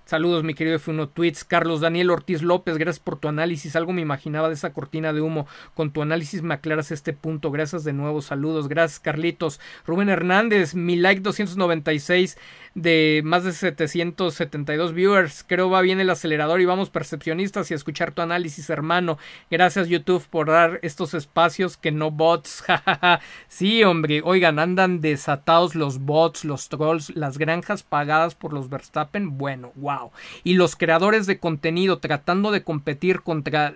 Saludos, 0.06 0.44
mi 0.44 0.54
querido 0.54 0.78
F1 0.78 1.10
Tweets. 1.12 1.42
Carlos 1.42 1.80
Daniel 1.80 2.10
Ortiz 2.10 2.40
López, 2.40 2.78
gracias 2.78 3.02
por 3.02 3.18
tu 3.18 3.26
análisis. 3.26 3.74
Algo 3.74 3.92
me 3.92 4.02
imaginaba 4.02 4.46
de 4.46 4.54
esa 4.54 4.72
cortina 4.72 5.12
de 5.12 5.20
humo. 5.20 5.48
Con 5.74 5.90
tu 5.90 6.00
análisis 6.00 6.42
me 6.42 6.54
aclaras 6.54 6.92
este 6.92 7.12
punto. 7.12 7.50
Gracias 7.50 7.82
de 7.82 7.92
nuevo. 7.92 8.22
Saludos. 8.22 8.68
Gracias, 8.68 9.00
Carlitos. 9.00 9.58
Rubén 9.84 10.08
Hernández, 10.08 10.76
mi 10.76 10.94
like 10.94 11.22
296 11.22 12.38
de 12.76 13.22
más 13.24 13.42
de 13.42 13.50
772 13.50 14.92
viewers. 14.92 15.42
Creo 15.42 15.70
va 15.70 15.80
bien 15.80 15.98
el 15.98 16.10
acelerador 16.10 16.60
y 16.60 16.66
vamos 16.66 16.90
percepcionistas 16.90 17.68
y 17.72 17.74
a 17.74 17.76
escuchar 17.76 18.12
tu 18.12 18.22
análisis, 18.22 18.70
hermano. 18.70 19.18
Gracias, 19.50 19.88
YouTube, 19.88 20.24
por 20.30 20.46
dar 20.50 20.78
estos 20.82 21.14
espacios 21.14 21.76
que 21.76 21.90
no 21.90 22.12
bots. 22.12 22.62
sí, 23.48 23.82
hombre. 23.82 24.20
Oigan, 24.24 24.60
andan 24.60 25.00
desatados 25.00 25.74
los 25.74 25.98
bots, 25.98 26.44
los 26.44 26.68
trolls, 26.68 27.10
las 27.16 27.38
granjas 27.38 27.82
pagadas 27.82 28.36
por 28.36 28.52
los 28.52 28.68
Verstappen. 28.68 29.36
Bueno, 29.36 29.72
wow 29.74 29.95
y 30.44 30.54
los 30.54 30.76
creadores 30.76 31.26
de 31.26 31.38
contenido 31.38 31.98
tratando 31.98 32.50
de 32.50 32.62
competir 32.62 33.22
contra 33.22 33.74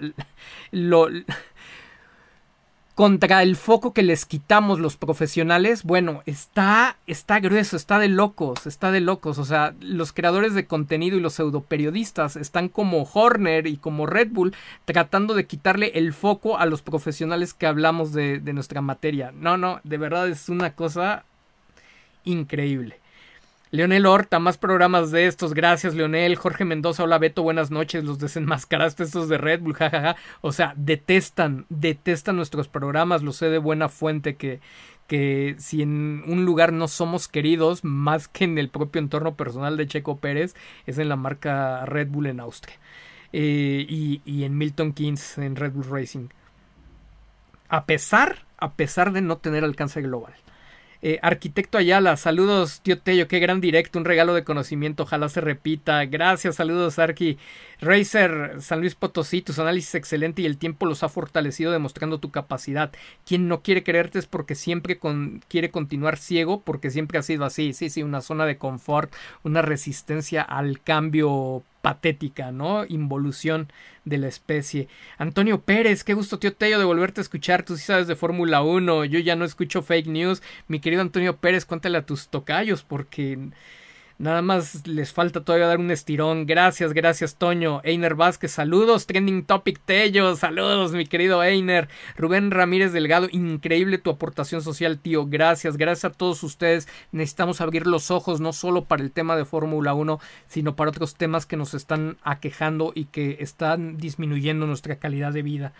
contra 3.00 3.42
el 3.42 3.56
foco 3.56 3.94
que 3.94 4.02
les 4.02 4.26
quitamos 4.26 4.78
los 4.78 4.98
profesionales, 4.98 5.84
bueno, 5.84 6.22
está, 6.26 6.98
está 7.06 7.40
grueso, 7.40 7.74
está 7.74 7.98
de 7.98 8.08
locos, 8.08 8.66
está 8.66 8.92
de 8.92 9.00
locos. 9.00 9.38
O 9.38 9.46
sea, 9.46 9.74
los 9.80 10.12
creadores 10.12 10.52
de 10.52 10.66
contenido 10.66 11.16
y 11.16 11.20
los 11.20 11.32
pseudoperiodistas 11.32 12.36
están 12.36 12.68
como 12.68 13.08
Horner 13.10 13.66
y 13.66 13.78
como 13.78 14.04
Red 14.04 14.28
Bull 14.32 14.54
tratando 14.84 15.32
de 15.32 15.46
quitarle 15.46 15.92
el 15.94 16.12
foco 16.12 16.58
a 16.58 16.66
los 16.66 16.82
profesionales 16.82 17.54
que 17.54 17.66
hablamos 17.66 18.12
de 18.12 18.52
nuestra 18.52 18.82
materia. 18.82 19.32
No, 19.34 19.56
no, 19.56 19.80
de 19.82 19.96
verdad 19.96 20.28
es 20.28 20.50
una 20.50 20.74
cosa 20.74 21.24
increíble. 22.24 22.99
Leonel 23.72 24.06
Horta, 24.06 24.40
más 24.40 24.58
programas 24.58 25.12
de 25.12 25.26
estos. 25.26 25.54
Gracias, 25.54 25.94
Leonel. 25.94 26.34
Jorge 26.34 26.64
Mendoza, 26.64 27.04
hola 27.04 27.18
Beto, 27.18 27.44
buenas 27.44 27.70
noches. 27.70 28.02
Los 28.02 28.18
desenmascaraste 28.18 29.04
estos 29.04 29.28
de 29.28 29.38
Red 29.38 29.60
Bull, 29.60 29.74
jajaja. 29.74 30.16
O 30.40 30.50
sea, 30.50 30.74
detestan, 30.76 31.66
detestan 31.68 32.34
nuestros 32.34 32.66
programas. 32.66 33.22
Lo 33.22 33.32
sé 33.32 33.48
de 33.48 33.58
buena 33.58 33.88
fuente 33.88 34.34
que, 34.34 34.60
que 35.06 35.54
si 35.58 35.82
en 35.82 36.24
un 36.26 36.44
lugar 36.44 36.72
no 36.72 36.88
somos 36.88 37.28
queridos, 37.28 37.84
más 37.84 38.26
que 38.26 38.42
en 38.42 38.58
el 38.58 38.70
propio 38.70 39.00
entorno 39.00 39.36
personal 39.36 39.76
de 39.76 39.86
Checo 39.86 40.16
Pérez, 40.16 40.56
es 40.86 40.98
en 40.98 41.08
la 41.08 41.16
marca 41.16 41.86
Red 41.86 42.08
Bull 42.08 42.26
en 42.26 42.40
Austria. 42.40 42.76
Eh, 43.32 43.86
y, 43.88 44.20
y 44.24 44.42
en 44.42 44.58
Milton 44.58 44.92
Keynes 44.92 45.38
en 45.38 45.54
Red 45.54 45.72
Bull 45.74 45.88
Racing. 45.88 46.26
A 47.68 47.84
pesar, 47.84 48.46
a 48.58 48.72
pesar 48.72 49.12
de 49.12 49.20
no 49.20 49.38
tener 49.38 49.62
alcance 49.62 50.02
global. 50.02 50.34
Eh, 51.02 51.18
Arquitecto 51.22 51.78
Ayala, 51.78 52.18
saludos, 52.18 52.82
tío 52.82 52.98
Tello, 52.98 53.26
qué 53.26 53.38
gran 53.38 53.62
directo, 53.62 53.98
un 53.98 54.04
regalo 54.04 54.34
de 54.34 54.44
conocimiento, 54.44 55.04
ojalá 55.04 55.30
se 55.30 55.40
repita. 55.40 56.04
Gracias, 56.04 56.56
saludos, 56.56 56.98
Arqui. 56.98 57.38
Racer, 57.80 58.56
San 58.60 58.80
Luis 58.80 58.94
Potosí, 58.94 59.40
tus 59.40 59.58
análisis 59.58 59.94
excelente 59.94 60.42
y 60.42 60.46
el 60.46 60.58
tiempo 60.58 60.84
los 60.84 61.02
ha 61.02 61.08
fortalecido 61.08 61.72
demostrando 61.72 62.18
tu 62.18 62.30
capacidad. 62.30 62.92
Quien 63.24 63.48
no 63.48 63.62
quiere 63.62 63.82
creerte 63.82 64.18
es 64.18 64.26
porque 64.26 64.54
siempre 64.54 65.00
quiere 65.48 65.70
continuar 65.70 66.18
ciego, 66.18 66.60
porque 66.60 66.90
siempre 66.90 67.18
ha 67.18 67.22
sido 67.22 67.46
así. 67.46 67.72
Sí, 67.72 67.88
sí, 67.88 68.02
una 68.02 68.20
zona 68.20 68.44
de 68.44 68.58
confort, 68.58 69.10
una 69.42 69.62
resistencia 69.62 70.42
al 70.42 70.82
cambio 70.82 71.62
patética, 71.80 72.52
¿no? 72.52 72.84
Involución 72.86 73.72
de 74.04 74.18
la 74.18 74.28
especie. 74.28 74.88
Antonio 75.18 75.62
Pérez, 75.62 76.04
qué 76.04 76.14
gusto, 76.14 76.38
tío 76.38 76.54
Tello, 76.54 76.78
de 76.78 76.84
volverte 76.84 77.20
a 77.20 77.22
escuchar. 77.22 77.62
Tú 77.62 77.76
sí 77.76 77.84
sabes 77.84 78.06
de 78.06 78.16
Fórmula 78.16 78.62
1. 78.62 79.04
Yo 79.06 79.18
ya 79.18 79.36
no 79.36 79.44
escucho 79.44 79.82
fake 79.82 80.06
news. 80.06 80.42
Mi 80.68 80.80
querido 80.80 81.02
Antonio 81.02 81.36
Pérez, 81.36 81.64
cuéntale 81.64 81.98
a 81.98 82.06
tus 82.06 82.28
tocayos, 82.28 82.82
porque 82.82 83.38
Nada 84.20 84.42
más 84.42 84.86
les 84.86 85.14
falta 85.14 85.42
todavía 85.42 85.66
dar 85.66 85.78
un 85.78 85.90
estirón. 85.90 86.44
Gracias, 86.44 86.92
gracias, 86.92 87.36
Toño. 87.36 87.80
Einer 87.84 88.14
Vázquez, 88.14 88.52
saludos. 88.52 89.06
Trending 89.06 89.46
Topic 89.46 89.80
Tello, 89.82 90.36
saludos, 90.36 90.92
mi 90.92 91.06
querido 91.06 91.42
Einer. 91.42 91.88
Rubén 92.18 92.50
Ramírez 92.50 92.92
Delgado, 92.92 93.28
increíble 93.32 93.96
tu 93.96 94.10
aportación 94.10 94.60
social, 94.60 94.98
tío. 94.98 95.24
Gracias, 95.24 95.78
gracias 95.78 96.04
a 96.04 96.14
todos 96.14 96.42
ustedes. 96.42 96.86
Necesitamos 97.12 97.62
abrir 97.62 97.86
los 97.86 98.10
ojos 98.10 98.42
no 98.42 98.52
solo 98.52 98.84
para 98.84 99.02
el 99.02 99.10
tema 99.10 99.36
de 99.36 99.46
Fórmula 99.46 99.94
1, 99.94 100.20
sino 100.48 100.76
para 100.76 100.90
otros 100.90 101.14
temas 101.14 101.46
que 101.46 101.56
nos 101.56 101.72
están 101.72 102.18
aquejando 102.22 102.92
y 102.94 103.06
que 103.06 103.38
están 103.40 103.96
disminuyendo 103.96 104.66
nuestra 104.66 104.96
calidad 104.96 105.32
de 105.32 105.40
vida. 105.40 105.72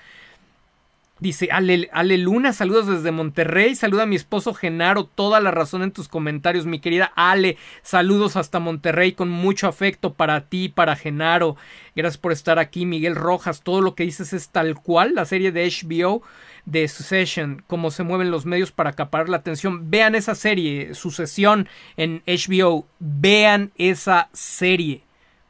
Dice 1.21 1.51
Ale, 1.53 1.91
Ale, 1.93 2.17
Luna, 2.17 2.55
saludos 2.55 2.87
desde 2.87 3.13
Monterrey. 3.13 3.75
Saluda 3.75 4.05
a 4.05 4.07
mi 4.07 4.17
esposo 4.17 4.55
Genaro. 4.55 5.05
Toda 5.05 5.39
la 5.41 5.51
razón 5.51 5.83
en 5.83 5.93
tus 5.93 6.09
comentarios, 6.09 6.65
mi 6.65 6.81
querida 6.81 7.13
Ale. 7.15 7.59
Saludos 7.83 8.37
hasta 8.37 8.59
Monterrey 8.59 9.13
con 9.13 9.29
mucho 9.29 9.69
afecto 9.69 10.15
para 10.15 10.47
ti, 10.47 10.71
para 10.71 10.97
Genaro. 10.97 11.57
Gracias 11.95 12.17
por 12.17 12.33
estar 12.33 12.59
aquí, 12.59 12.87
Miguel 12.87 13.17
Rojas. 13.17 13.61
Todo 13.61 13.83
lo 13.83 13.95
que 13.95 14.05
dices 14.05 14.33
es 14.33 14.49
tal 14.49 14.77
cual. 14.77 15.15
La 15.15 15.27
serie 15.27 15.53
de 15.53 15.69
HBO 15.69 16.23
de 16.65 16.89
Succession, 16.89 17.63
cómo 17.67 17.91
se 17.91 18.03
mueven 18.03 18.31
los 18.31 18.47
medios 18.47 18.73
para 18.73 18.91
acaparar 18.91 19.29
la 19.29 19.37
atención. 19.37 19.91
Vean 19.91 20.15
esa 20.15 20.35
serie, 20.35 20.95
Sucesión 20.95 21.69
en 21.99 22.23
HBO. 22.27 22.87
Vean 22.99 23.73
esa 23.77 24.31
serie 24.33 25.03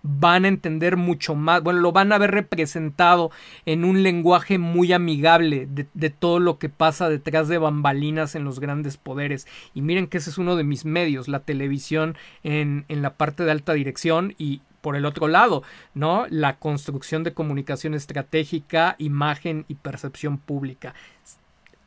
van 0.03 0.45
a 0.45 0.49
entender 0.49 0.97
mucho 0.97 1.35
más, 1.35 1.63
bueno, 1.63 1.81
lo 1.81 1.93
van 1.93 2.13
a 2.13 2.19
ver 2.19 2.31
representado 2.31 3.31
en 3.67 3.85
un 3.85 4.03
lenguaje 4.03 4.59
muy 4.59 4.93
amigable 4.93 5.69
de, 5.69 6.11
todo 6.11 6.39
lo 6.41 6.59
que 6.59 6.69
pasa 6.69 7.09
detrás 7.09 7.49
de 7.49 7.59
bambalinas 7.59 8.35
en 8.35 8.45
los 8.45 8.61
grandes 8.61 8.97
poderes. 8.97 9.47
Y 9.75 9.83
miren 9.83 10.07
que 10.07 10.19
ese 10.19 10.31
es 10.31 10.39
uno 10.39 10.57
de 10.57 10.65
mis 10.65 10.85
medios, 10.85 11.29
la 11.29 11.41
televisión 11.41 12.17
en, 12.43 12.85
la 12.89 13.15
parte 13.15 13.45
de 13.45 13.51
alta 13.51 13.73
dirección 13.75 14.35
y 14.39 14.63
por 14.81 14.97
el 14.97 15.05
otro 15.05 15.29
lado, 15.29 15.63
¿no? 15.93 16.27
La 16.31 16.57
construcción 16.57 17.23
de 17.23 17.35
comunicación 17.35 17.93
estratégica, 17.95 18.97
imagen 18.99 19.67
y 19.69 19.75
percepción 19.75 20.39
pública. 20.39 20.95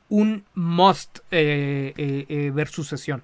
Un 0.09 0.45
must 0.53 1.19
eh, 1.31 1.93
eh, 1.97 2.25
eh, 2.29 2.51
ver 2.53 2.67
sucesión 2.67 3.23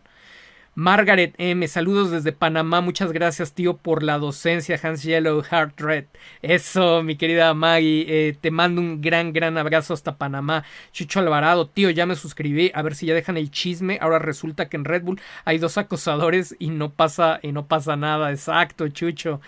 Margaret 0.79 1.35
M, 1.37 1.67
saludos 1.67 2.09
desde 2.09 2.31
Panamá. 2.31 2.79
Muchas 2.79 3.11
gracias, 3.11 3.51
tío, 3.51 3.75
por 3.75 4.01
la 4.01 4.17
docencia. 4.17 4.79
Hans 4.81 5.03
Yellow, 5.03 5.43
Heart 5.43 5.77
Red. 5.81 6.05
Eso, 6.41 7.03
mi 7.03 7.17
querida 7.17 7.53
Maggie. 7.53 8.05
Eh, 8.07 8.37
te 8.39 8.49
mando 8.49 8.79
un 8.79 9.01
gran, 9.01 9.33
gran 9.33 9.57
abrazo 9.57 9.93
hasta 9.93 10.17
Panamá. 10.17 10.63
Chucho 10.93 11.19
Alvarado, 11.19 11.67
tío, 11.67 11.89
ya 11.89 12.05
me 12.05 12.15
suscribí. 12.15 12.71
A 12.73 12.81
ver 12.81 12.95
si 12.95 13.07
ya 13.07 13.13
dejan 13.13 13.35
el 13.35 13.51
chisme. 13.51 13.97
Ahora 13.99 14.19
resulta 14.19 14.69
que 14.69 14.77
en 14.77 14.85
Red 14.85 15.03
Bull 15.03 15.19
hay 15.43 15.57
dos 15.57 15.77
acosadores 15.77 16.55
y 16.59 16.69
no 16.69 16.93
pasa, 16.93 17.41
y 17.43 17.51
no 17.51 17.67
pasa 17.67 17.97
nada. 17.97 18.31
Exacto, 18.31 18.87
Chucho. 18.87 19.41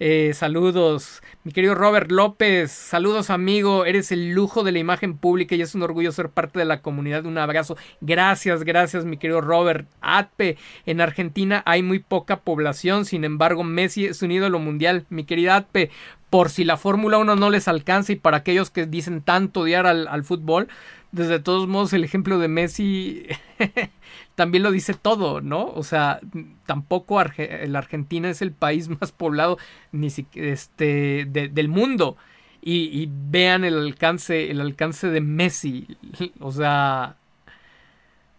Eh, 0.00 0.32
saludos, 0.32 1.22
mi 1.42 1.50
querido 1.50 1.74
Robert 1.74 2.12
López. 2.12 2.70
Saludos, 2.70 3.30
amigo. 3.30 3.84
Eres 3.84 4.12
el 4.12 4.30
lujo 4.30 4.62
de 4.62 4.70
la 4.70 4.78
imagen 4.78 5.18
pública 5.18 5.56
y 5.56 5.62
es 5.62 5.74
un 5.74 5.82
orgullo 5.82 6.12
ser 6.12 6.30
parte 6.30 6.60
de 6.60 6.64
la 6.64 6.82
comunidad. 6.82 7.26
Un 7.26 7.36
abrazo. 7.36 7.76
Gracias, 8.00 8.62
gracias, 8.62 9.04
mi 9.04 9.16
querido 9.16 9.40
Robert. 9.40 9.88
Atpe. 10.00 10.56
En 10.86 11.00
Argentina 11.00 11.64
hay 11.66 11.82
muy 11.82 11.98
poca 11.98 12.40
población. 12.40 13.06
Sin 13.06 13.24
embargo, 13.24 13.64
Messi 13.64 14.06
es 14.06 14.22
un 14.22 14.30
ídolo 14.30 14.60
mundial. 14.60 15.04
Mi 15.10 15.24
querida 15.24 15.56
Atpe, 15.56 15.90
por 16.30 16.50
si 16.50 16.64
la 16.64 16.76
Fórmula 16.76 17.18
1 17.18 17.34
no 17.34 17.50
les 17.50 17.66
alcanza 17.66 18.12
y 18.12 18.16
para 18.16 18.38
aquellos 18.38 18.70
que 18.70 18.86
dicen 18.86 19.22
tanto 19.22 19.60
odiar 19.60 19.86
al, 19.86 20.06
al 20.06 20.22
fútbol, 20.22 20.68
desde 21.12 21.40
todos 21.40 21.68
modos 21.68 21.92
el 21.92 22.04
ejemplo 22.04 22.38
de 22.38 22.48
Messi 22.48 23.26
también 24.34 24.62
lo 24.62 24.70
dice 24.70 24.94
todo, 24.94 25.40
¿no? 25.40 25.66
O 25.66 25.82
sea, 25.82 26.20
tampoco 26.66 27.20
la 27.20 27.78
Argentina 27.78 28.30
es 28.30 28.42
el 28.42 28.52
país 28.52 28.88
más 29.00 29.12
poblado 29.12 29.58
ni 29.92 30.08
este, 30.34 31.24
del 31.26 31.68
mundo. 31.68 32.16
Y, 32.60 33.08
vean 33.30 33.64
el 33.64 33.78
alcance, 33.78 34.50
el 34.50 34.60
alcance 34.60 35.08
de 35.08 35.20
Messi. 35.20 35.96
O 36.40 36.52
sea, 36.52 37.16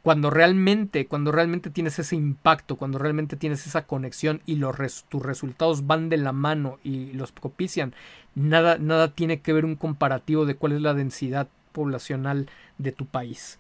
cuando 0.04 0.30
realmente, 0.30 1.08
cuando 1.08 1.32
realmente 1.32 1.70
tienes 1.70 2.00
ese 2.00 2.16
impacto, 2.16 2.76
cuando 2.76 3.00
realmente 3.00 3.38
tienes 3.38 3.66
esa 3.66 3.88
conexión 3.88 4.42
y 4.46 4.56
los 4.56 5.06
tus 5.10 5.24
resultados 5.24 5.88
van 5.88 6.10
de 6.10 6.18
la 6.18 6.32
mano 6.32 6.80
y 6.84 7.12
los 7.14 7.32
propician, 7.32 7.94
nada, 8.36 8.78
nada 8.78 9.14
tiene 9.14 9.42
que 9.42 9.54
ver 9.54 9.66
un 9.66 9.76
comparativo 9.76 10.46
de 10.46 10.56
cuál 10.56 10.74
es 10.74 10.82
la 10.82 10.94
densidad 10.94 11.48
poblacional 11.72 12.50
de 12.78 12.92
tu 12.92 13.06
país. 13.06 13.60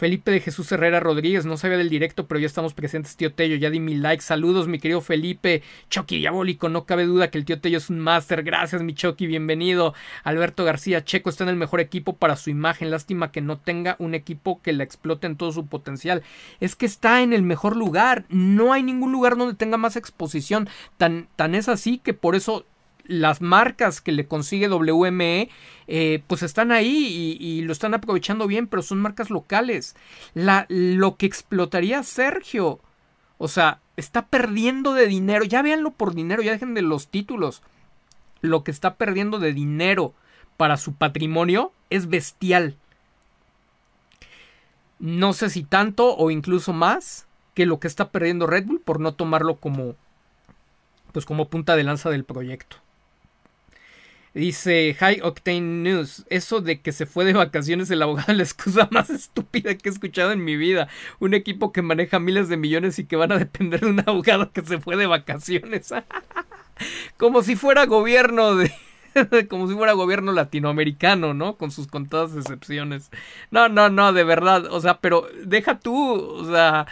Felipe 0.00 0.30
de 0.30 0.40
Jesús 0.40 0.72
Herrera 0.72 0.98
Rodríguez, 0.98 1.44
no 1.44 1.58
sabía 1.58 1.76
del 1.76 1.90
directo, 1.90 2.26
pero 2.26 2.40
ya 2.40 2.46
estamos 2.46 2.72
presentes, 2.72 3.18
tío 3.18 3.34
Tello, 3.34 3.56
ya 3.56 3.68
di 3.68 3.80
mi 3.80 3.94
like, 3.96 4.22
saludos 4.22 4.66
mi 4.66 4.78
querido 4.78 5.02
Felipe, 5.02 5.62
Chucky 5.90 6.16
Diabólico, 6.16 6.70
no 6.70 6.86
cabe 6.86 7.04
duda 7.04 7.30
que 7.30 7.36
el 7.36 7.44
tío 7.44 7.60
Tello 7.60 7.76
es 7.76 7.90
un 7.90 7.98
máster, 7.98 8.42
gracias 8.42 8.82
mi 8.82 8.94
Chucky, 8.94 9.26
bienvenido, 9.26 9.92
Alberto 10.24 10.64
García, 10.64 11.04
Checo 11.04 11.28
está 11.28 11.44
en 11.44 11.50
el 11.50 11.56
mejor 11.56 11.80
equipo 11.80 12.16
para 12.16 12.36
su 12.36 12.48
imagen, 12.48 12.90
lástima 12.90 13.30
que 13.30 13.42
no 13.42 13.58
tenga 13.58 13.96
un 13.98 14.14
equipo 14.14 14.62
que 14.62 14.72
la 14.72 14.84
explote 14.84 15.26
en 15.26 15.36
todo 15.36 15.52
su 15.52 15.66
potencial, 15.66 16.22
es 16.60 16.76
que 16.76 16.86
está 16.86 17.20
en 17.20 17.34
el 17.34 17.42
mejor 17.42 17.76
lugar, 17.76 18.24
no 18.30 18.72
hay 18.72 18.82
ningún 18.82 19.12
lugar 19.12 19.36
donde 19.36 19.54
tenga 19.54 19.76
más 19.76 19.96
exposición, 19.96 20.66
tan, 20.96 21.28
tan 21.36 21.54
es 21.54 21.68
así 21.68 21.98
que 21.98 22.14
por 22.14 22.36
eso 22.36 22.64
las 23.10 23.40
marcas 23.40 24.00
que 24.00 24.12
le 24.12 24.28
consigue 24.28 24.68
WME, 24.68 25.50
eh, 25.88 26.22
pues 26.28 26.44
están 26.44 26.70
ahí 26.70 27.36
y, 27.40 27.62
lo 27.62 27.72
están 27.72 27.92
aprovechando 27.92 28.46
bien, 28.46 28.68
pero 28.68 28.82
son 28.82 29.00
marcas 29.00 29.30
locales. 29.30 29.96
La, 30.32 30.66
lo 30.68 31.16
que 31.16 31.26
explotaría 31.26 32.04
Sergio, 32.04 32.78
o 33.36 33.48
sea, 33.48 33.80
está 33.96 34.26
perdiendo 34.26 34.94
de 34.94 35.08
dinero, 35.08 35.44
ya 35.44 35.60
véanlo 35.60 35.90
por 35.90 36.14
dinero, 36.14 36.40
ya 36.40 36.52
dejen 36.52 36.74
de 36.74 36.82
los 36.82 37.08
títulos. 37.08 37.62
Lo 38.42 38.62
que 38.62 38.70
está 38.70 38.94
perdiendo 38.94 39.40
de 39.40 39.52
dinero 39.52 40.14
para 40.56 40.76
su 40.76 40.94
patrimonio 40.94 41.72
es 41.90 42.08
bestial. 42.08 42.76
No 45.00 45.32
sé 45.32 45.50
si 45.50 45.64
tanto 45.64 46.16
o 46.16 46.30
incluso 46.30 46.72
más 46.72 47.26
que 47.54 47.66
lo 47.66 47.80
que 47.80 47.88
está 47.88 48.10
perdiendo 48.10 48.46
Red 48.46 48.66
Bull 48.66 48.80
por 48.80 49.00
no 49.00 49.14
tomarlo 49.14 49.56
como 49.56 49.96
pues 51.12 51.26
como 51.26 51.48
punta 51.48 51.74
de 51.74 51.82
lanza 51.82 52.08
del 52.08 52.22
proyecto. 52.22 52.76
Dice 54.32 54.94
High 54.94 55.22
Octane 55.22 55.60
News, 55.60 56.24
eso 56.30 56.60
de 56.60 56.80
que 56.80 56.92
se 56.92 57.04
fue 57.04 57.24
de 57.24 57.32
vacaciones 57.32 57.90
el 57.90 58.00
abogado 58.00 58.30
es 58.30 58.36
la 58.38 58.44
excusa 58.44 58.88
más 58.92 59.10
estúpida 59.10 59.74
que 59.74 59.88
he 59.88 59.92
escuchado 59.92 60.30
en 60.30 60.44
mi 60.44 60.56
vida. 60.56 60.88
Un 61.18 61.34
equipo 61.34 61.72
que 61.72 61.82
maneja 61.82 62.20
miles 62.20 62.48
de 62.48 62.56
millones 62.56 62.98
y 63.00 63.06
que 63.06 63.16
van 63.16 63.32
a 63.32 63.38
depender 63.38 63.80
de 63.80 63.86
un 63.86 64.00
abogado 64.06 64.52
que 64.52 64.62
se 64.62 64.78
fue 64.78 64.96
de 64.96 65.06
vacaciones. 65.06 65.92
Como 67.16 67.42
si 67.42 67.56
fuera 67.56 67.86
gobierno 67.86 68.54
de... 68.54 68.72
como 69.48 69.68
si 69.68 69.74
fuera 69.74 69.92
gobierno 69.92 70.30
latinoamericano, 70.30 71.34
¿no? 71.34 71.56
Con 71.56 71.72
sus 71.72 71.88
contadas 71.88 72.36
excepciones. 72.36 73.10
No, 73.50 73.68
no, 73.68 73.90
no, 73.90 74.12
de 74.12 74.22
verdad. 74.22 74.66
O 74.66 74.80
sea, 74.80 75.00
pero 75.00 75.28
deja 75.44 75.80
tú, 75.80 76.14
o 76.14 76.44
sea, 76.44 76.86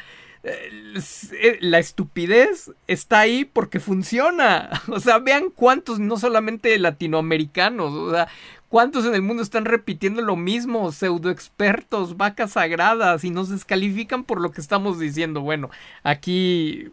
la 1.60 1.78
estupidez 1.78 2.72
está 2.86 3.20
ahí 3.20 3.44
porque 3.44 3.80
funciona. 3.80 4.70
O 4.88 5.00
sea, 5.00 5.18
vean 5.18 5.50
cuántos, 5.54 6.00
no 6.00 6.16
solamente 6.16 6.76
latinoamericanos, 6.78 7.92
o 7.92 8.10
sea, 8.10 8.28
cuántos 8.68 9.04
en 9.04 9.14
el 9.14 9.22
mundo 9.22 9.42
están 9.42 9.64
repitiendo 9.64 10.22
lo 10.22 10.36
mismo, 10.36 10.92
pseudo 10.92 11.30
expertos, 11.30 12.16
vacas 12.16 12.52
sagradas, 12.52 13.24
y 13.24 13.30
nos 13.30 13.48
descalifican 13.48 14.24
por 14.24 14.40
lo 14.40 14.50
que 14.50 14.60
estamos 14.60 14.98
diciendo. 14.98 15.40
Bueno, 15.40 15.70
aquí. 16.02 16.88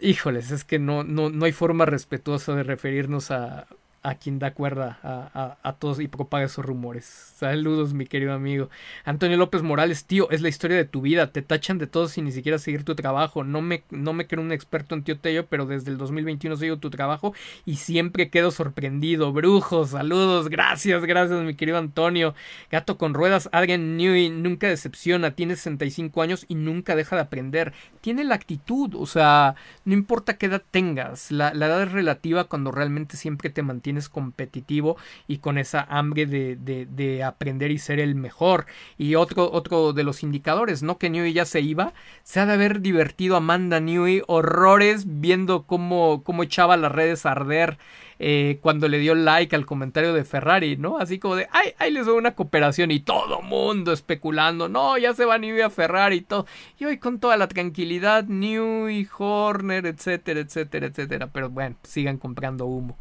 Híjoles, 0.00 0.50
es 0.50 0.64
que 0.64 0.78
no, 0.78 1.04
no, 1.04 1.30
no 1.30 1.46
hay 1.46 1.52
forma 1.52 1.86
respetuosa 1.86 2.54
de 2.54 2.62
referirnos 2.62 3.30
a, 3.30 3.66
a 4.06 4.14
quien 4.14 4.38
da 4.38 4.54
cuerda 4.54 5.00
a, 5.02 5.72
todos 5.80 5.98
y 5.98 6.06
propaga 6.06 6.44
esos 6.44 6.64
rumores. 6.64 7.04
Saludos, 7.04 7.92
mi 7.92 8.06
querido 8.06 8.32
amigo. 8.32 8.70
Antonio 9.04 9.36
López 9.36 9.62
Morales, 9.62 10.04
tío, 10.04 10.30
es 10.30 10.42
la 10.42 10.48
historia 10.48 10.76
de 10.76 10.84
tu 10.84 11.00
vida. 11.00 11.32
Te 11.32 11.42
tachan 11.42 11.78
de 11.78 11.88
todo 11.88 12.06
sin 12.06 12.24
ni 12.24 12.30
siquiera 12.30 12.58
seguir 12.58 12.84
tu 12.84 12.94
trabajo. 12.94 13.42
No 13.42 13.62
me, 13.62 13.82
no 13.90 14.12
me 14.12 14.28
creo 14.28 14.44
un 14.44 14.52
experto 14.52 14.94
en 14.94 15.02
tío 15.02 15.18
Tello, 15.18 15.46
pero 15.46 15.66
desde 15.66 15.90
el 15.90 15.98
2021 15.98 16.56
sigo 16.56 16.76
tu 16.78 16.88
trabajo 16.88 17.34
y 17.64 17.76
siempre 17.76 18.30
quedo 18.30 18.52
sorprendido. 18.52 19.32
Brujos, 19.32 19.90
saludos, 19.90 20.50
gracias, 20.50 21.04
gracias, 21.04 21.42
mi 21.42 21.54
querido 21.54 21.78
Antonio. 21.78 22.36
Gato 22.70 22.98
con 22.98 23.12
ruedas, 23.12 23.48
Adrian 23.50 23.96
Newey 23.96 24.30
nunca 24.30 24.68
decepciona. 24.68 25.32
Tiene 25.32 25.56
65 25.56 26.22
años 26.22 26.44
y 26.46 26.54
nunca 26.54 26.94
deja 26.94 27.16
de 27.16 27.22
aprender. 27.22 27.72
Tiene 28.02 28.22
la 28.22 28.36
actitud, 28.36 28.94
o 28.94 29.06
sea, 29.06 29.56
no 29.84 29.94
importa 29.94 30.38
qué 30.38 30.46
edad 30.46 30.62
tengas. 30.70 31.32
La, 31.32 31.52
la 31.52 31.66
edad 31.66 31.82
es 31.82 31.90
relativa 31.90 32.44
cuando 32.44 32.70
realmente 32.70 33.16
siempre 33.16 33.50
te 33.50 33.62
mantienes 33.96 34.08
competitivo 34.08 34.96
y 35.26 35.38
con 35.38 35.58
esa 35.58 35.82
hambre 35.88 36.26
de, 36.26 36.56
de, 36.56 37.24
aprender 37.24 37.70
y 37.70 37.78
ser 37.78 38.00
el 38.00 38.14
mejor. 38.14 38.66
Y 38.98 39.14
otro, 39.14 39.50
otro 39.50 39.92
de 39.92 40.04
los 40.04 40.22
indicadores, 40.22 40.82
¿no? 40.82 40.98
Que 40.98 41.10
Newey 41.10 41.32
ya 41.32 41.44
se 41.44 41.60
iba, 41.60 41.92
se 42.22 42.40
ha 42.40 42.46
de 42.46 42.54
haber 42.54 42.80
divertido 42.80 43.36
Amanda 43.36 43.80
Newey 43.80 44.22
horrores 44.26 45.04
viendo 45.20 45.64
cómo, 45.64 46.22
cómo 46.24 46.42
echaba 46.42 46.76
las 46.76 46.92
redes 46.92 47.26
a 47.26 47.32
arder. 47.32 47.78
Eh, 48.18 48.60
cuando 48.62 48.88
le 48.88 48.98
dio 48.98 49.14
like 49.14 49.54
al 49.54 49.66
comentario 49.66 50.14
de 50.14 50.24
Ferrari, 50.24 50.78
¿no? 50.78 50.96
Así 50.98 51.18
como 51.18 51.36
de, 51.36 51.48
ay, 51.52 51.74
ahí 51.78 51.90
les 51.90 52.06
doy 52.06 52.16
una 52.16 52.34
cooperación 52.34 52.90
y 52.90 53.00
todo 53.00 53.42
mundo 53.42 53.92
especulando, 53.92 54.70
no, 54.70 54.96
ya 54.96 55.12
se 55.12 55.26
va 55.26 55.36
Newey 55.36 55.60
a 55.60 55.68
Ferrari 55.68 56.16
y 56.16 56.20
todo. 56.22 56.46
Y 56.78 56.86
hoy 56.86 56.96
con 56.96 57.20
toda 57.20 57.36
la 57.36 57.46
tranquilidad, 57.46 58.24
Newey, 58.24 59.06
Horner, 59.18 59.84
etcétera, 59.84 60.40
etcétera, 60.40 60.86
etcétera. 60.86 61.26
Pero 61.30 61.50
bueno, 61.50 61.76
sigan 61.82 62.16
comprando 62.16 62.64
humo. 62.64 62.96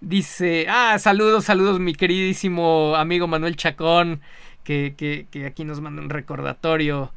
Dice, 0.00 0.66
ah, 0.68 0.98
saludos, 0.98 1.44
saludos, 1.44 1.78
mi 1.78 1.94
queridísimo 1.94 2.96
amigo 2.96 3.26
Manuel 3.26 3.56
Chacón, 3.56 4.22
que, 4.64 4.94
que, 4.96 5.46
aquí 5.46 5.64
nos 5.64 5.82
manda 5.82 6.00
un 6.00 6.08
recordatorio. 6.08 7.12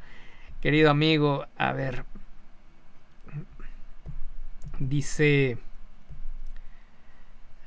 Querido 0.60 0.90
amigo, 0.90 1.46
a 1.56 1.72
ver. 1.72 2.04
Dice... 4.78 5.56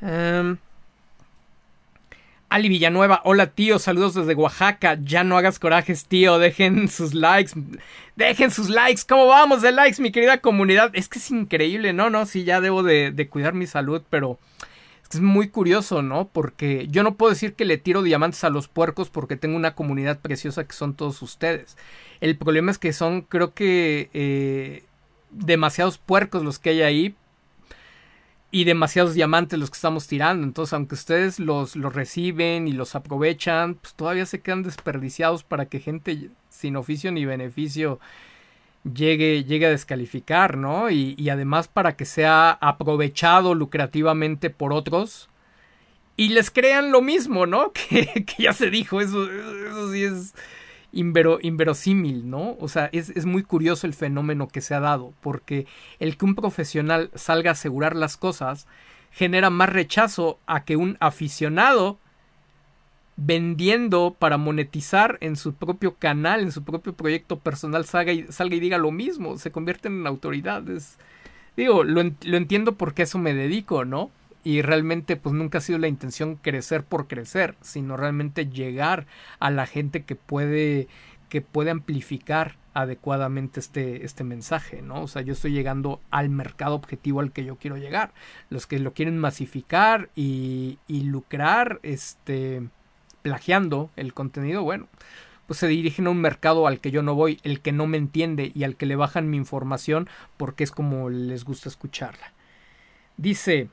Um, 0.02 0.58
Ali 2.50 2.70
Villanueva, 2.70 3.22
hola 3.26 3.48
tío, 3.48 3.80
saludos 3.80 4.14
desde 4.14 4.36
Oaxaca. 4.36 5.00
Ya 5.04 5.24
no 5.24 5.38
hagas 5.38 5.60
corajes, 5.60 6.06
tío. 6.06 6.38
Dejen 6.38 6.88
sus 6.90 7.14
likes. 7.14 7.54
Dejen 8.16 8.52
sus 8.52 8.70
likes. 8.70 9.02
¿Cómo 9.08 9.26
vamos 9.28 9.64
de 9.64 9.72
likes, 9.72 10.02
mi 10.02 10.12
querida 10.12 10.38
comunidad? 10.38 10.92
Es 10.94 11.10
que 11.10 11.20
es 11.20 11.30
increíble, 11.32 11.92
¿no? 11.92 12.10
No, 12.10 12.26
sí, 12.26 12.44
ya 12.44 12.62
debo 12.62 12.84
de, 12.84 13.12
de 13.12 13.28
cuidar 13.28 13.54
mi 13.54 13.68
salud, 13.68 14.02
pero 14.10 14.40
es 15.14 15.22
muy 15.22 15.50
curioso, 15.50 16.02
¿no? 16.02 16.28
Porque 16.28 16.88
yo 16.90 17.04
no 17.04 17.16
puedo 17.16 17.32
decir 17.32 17.54
que 17.54 17.66
le 17.66 17.78
tiro 17.78 18.04
diamantes 18.04 18.44
a 18.44 18.50
los 18.50 18.68
puercos 18.68 19.10
porque 19.10 19.38
tengo 19.38 19.56
una 19.56 19.76
comunidad 19.76 20.20
preciosa 20.20 20.66
que 20.66 20.74
son 20.74 20.96
todos 20.96 21.22
ustedes. 21.22 21.78
El 22.20 22.38
problema 22.38 22.72
es 22.72 22.78
que 22.78 22.94
son, 22.94 23.22
creo 23.22 23.54
que, 23.54 24.10
eh, 24.14 24.84
demasiados 25.32 25.98
puercos 25.98 26.44
los 26.44 26.60
que 26.60 26.72
hay 26.72 26.82
ahí 26.82 27.16
y 28.50 28.64
demasiados 28.64 29.14
diamantes 29.14 29.60
los 29.60 29.70
que 29.70 29.76
estamos 29.76 30.08
tirando. 30.08 30.46
Entonces, 30.46 30.74
aunque 30.74 30.96
ustedes 30.96 31.40
los, 31.40 31.76
los 31.76 31.94
reciben 31.94 32.68
y 32.68 32.72
los 32.72 32.96
aprovechan, 32.96 33.76
pues 33.76 33.94
todavía 33.94 34.26
se 34.26 34.42
quedan 34.42 34.64
desperdiciados 34.64 35.44
para 35.44 35.66
que 35.66 35.80
gente 35.80 36.32
sin 36.50 36.76
oficio 36.76 37.12
ni 37.12 37.26
beneficio 37.26 38.00
llegue, 38.94 39.44
llegue 39.44 39.66
a 39.66 39.72
descalificar, 39.72 40.58
¿no? 40.58 40.90
Y, 40.90 41.30
además 41.30 41.68
para 41.68 41.96
que 41.96 42.06
sea 42.06 42.52
aprovechado 42.52 43.54
lucrativamente 43.54 44.50
por 44.50 44.74
otros 44.74 45.30
y 46.16 46.30
les 46.30 46.50
crean 46.50 46.92
lo 46.92 47.02
mismo, 47.02 47.46
¿no? 47.46 47.72
Que, 47.90 48.26
ya 48.38 48.54
se 48.54 48.70
dijo, 48.70 49.02
eso, 49.02 49.30
eso 49.32 49.92
sí 49.92 50.04
es 50.04 50.34
inverosímil, 50.92 52.30
¿no? 52.30 52.58
O 52.60 52.68
sea, 52.68 52.90
es, 52.92 53.10
es, 53.10 53.26
muy 53.26 53.44
curioso 53.44 53.86
el 53.86 53.94
fenómeno 53.94 54.48
que 54.48 54.62
se 54.62 54.74
ha 54.74 54.80
dado, 54.80 55.14
porque 55.22 55.68
el 56.00 56.18
que 56.18 56.26
un 56.26 56.36
profesional 56.36 57.12
salga 57.14 57.52
a 57.52 57.54
asegurar 57.54 57.96
las 57.96 58.18
cosas 58.18 58.68
genera 59.12 59.50
más 59.50 59.70
rechazo 59.70 60.40
a 60.48 60.64
que 60.64 60.76
un 60.76 60.98
aficionado 61.00 62.00
vendiendo 63.18 64.16
para 64.18 64.38
monetizar 64.38 65.18
en 65.22 65.36
su 65.36 65.54
propio 65.54 65.96
canal, 65.96 66.42
en 66.42 66.52
su 66.52 66.64
propio 66.64 66.94
proyecto 66.94 67.40
personal, 67.40 67.86
salga 67.86 68.14
y, 68.14 68.28
salga 68.30 68.56
y 68.56 68.60
diga 68.60 68.78
lo 68.78 68.92
mismo, 68.92 69.38
se 69.38 69.52
convierten 69.52 70.00
en 70.00 70.08
autoridades. 70.08 70.98
Digo, 71.58 71.84
lo, 71.84 72.04
lo 72.04 72.38
entiendo 72.38 72.76
porque 72.76 73.04
eso 73.04 73.18
me 73.18 73.34
dedico, 73.34 73.84
¿no? 73.84 74.12
y 74.44 74.62
realmente 74.62 75.18
pues 75.18 75.36
nunca 75.36 75.58
ha 75.58 75.62
sido 75.62 75.78
la 75.78 75.90
intención 75.90 76.36
crecer 76.38 76.86
por 76.86 77.08
crecer, 77.08 77.56
sino 77.60 77.98
realmente 77.98 78.48
llegar 78.48 79.06
a 79.40 79.52
la 79.52 79.66
gente 79.66 80.06
que 80.06 80.16
puede 80.16 80.88
que 81.28 81.42
puede 81.42 81.72
amplificar 81.72 82.56
adecuadamente 82.74 83.60
este, 83.60 84.06
este 84.06 84.24
mensaje, 84.24 84.82
¿no? 84.82 85.02
O 85.02 85.08
sea, 85.08 85.22
yo 85.22 85.34
estoy 85.34 85.52
llegando 85.52 86.00
al 86.12 86.30
mercado 86.30 86.76
objetivo 86.76 87.20
al 87.20 87.34
que 87.34 87.44
yo 87.44 87.58
quiero 87.58 87.76
llegar. 87.76 88.14
Los 88.50 88.68
que 88.68 88.80
lo 88.80 88.94
quieren 88.94 89.18
masificar 89.18 90.10
y, 90.16 90.78
y 90.88 91.02
lucrar, 91.02 91.80
este, 91.84 92.70
plagiando 93.28 93.90
el 93.98 94.14
contenido, 94.14 94.64
bueno, 94.64 94.88
pues 95.48 95.60
se 95.60 95.68
dirigen 95.68 96.08
a 96.08 96.12
un 96.12 96.22
mercado 96.22 96.66
al 96.66 96.80
que 96.80 96.92
yo 96.92 97.04
no 97.04 97.14
voy, 97.14 97.42
el 97.44 97.60
que 97.60 97.74
no 97.74 97.86
me 97.86 97.98
entiende 97.98 98.54
y 98.56 98.64
al 98.64 98.78
que 98.78 98.86
le 98.86 98.96
bajan 98.96 99.30
mi 99.30 99.36
información 99.36 100.08
porque 100.38 100.64
es 100.64 100.72
como 100.72 101.10
les 101.10 101.44
gusta 101.44 101.68
escucharla. 101.68 102.32
Dice, 103.18 103.68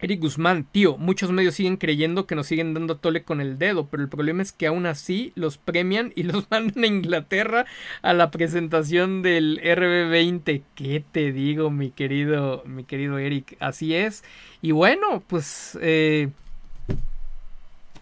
Eric 0.00 0.20
Guzmán, 0.20 0.64
tío, 0.70 0.98
muchos 0.98 1.32
medios 1.32 1.54
siguen 1.54 1.78
creyendo 1.78 2.26
que 2.26 2.34
nos 2.34 2.46
siguen 2.46 2.74
dando 2.74 2.98
tole 2.98 3.22
con 3.22 3.40
el 3.40 3.56
dedo, 3.56 3.86
pero 3.86 4.02
el 4.02 4.10
problema 4.10 4.42
es 4.42 4.52
que 4.52 4.66
aún 4.66 4.84
así 4.84 5.32
los 5.34 5.56
premian 5.56 6.12
y 6.14 6.22
los 6.24 6.50
mandan 6.50 6.84
a 6.84 6.86
Inglaterra 6.86 7.64
a 8.02 8.12
la 8.12 8.30
presentación 8.30 9.22
del 9.22 9.58
RB20. 9.62 10.62
¿Qué 10.74 11.02
te 11.10 11.32
digo, 11.32 11.70
mi 11.70 11.90
querido, 11.90 12.62
mi 12.66 12.84
querido 12.84 13.16
Eric? 13.16 13.56
Así 13.60 13.94
es. 13.94 14.24
Y 14.60 14.72
bueno, 14.72 15.22
pues 15.26 15.78
eh, 15.80 16.28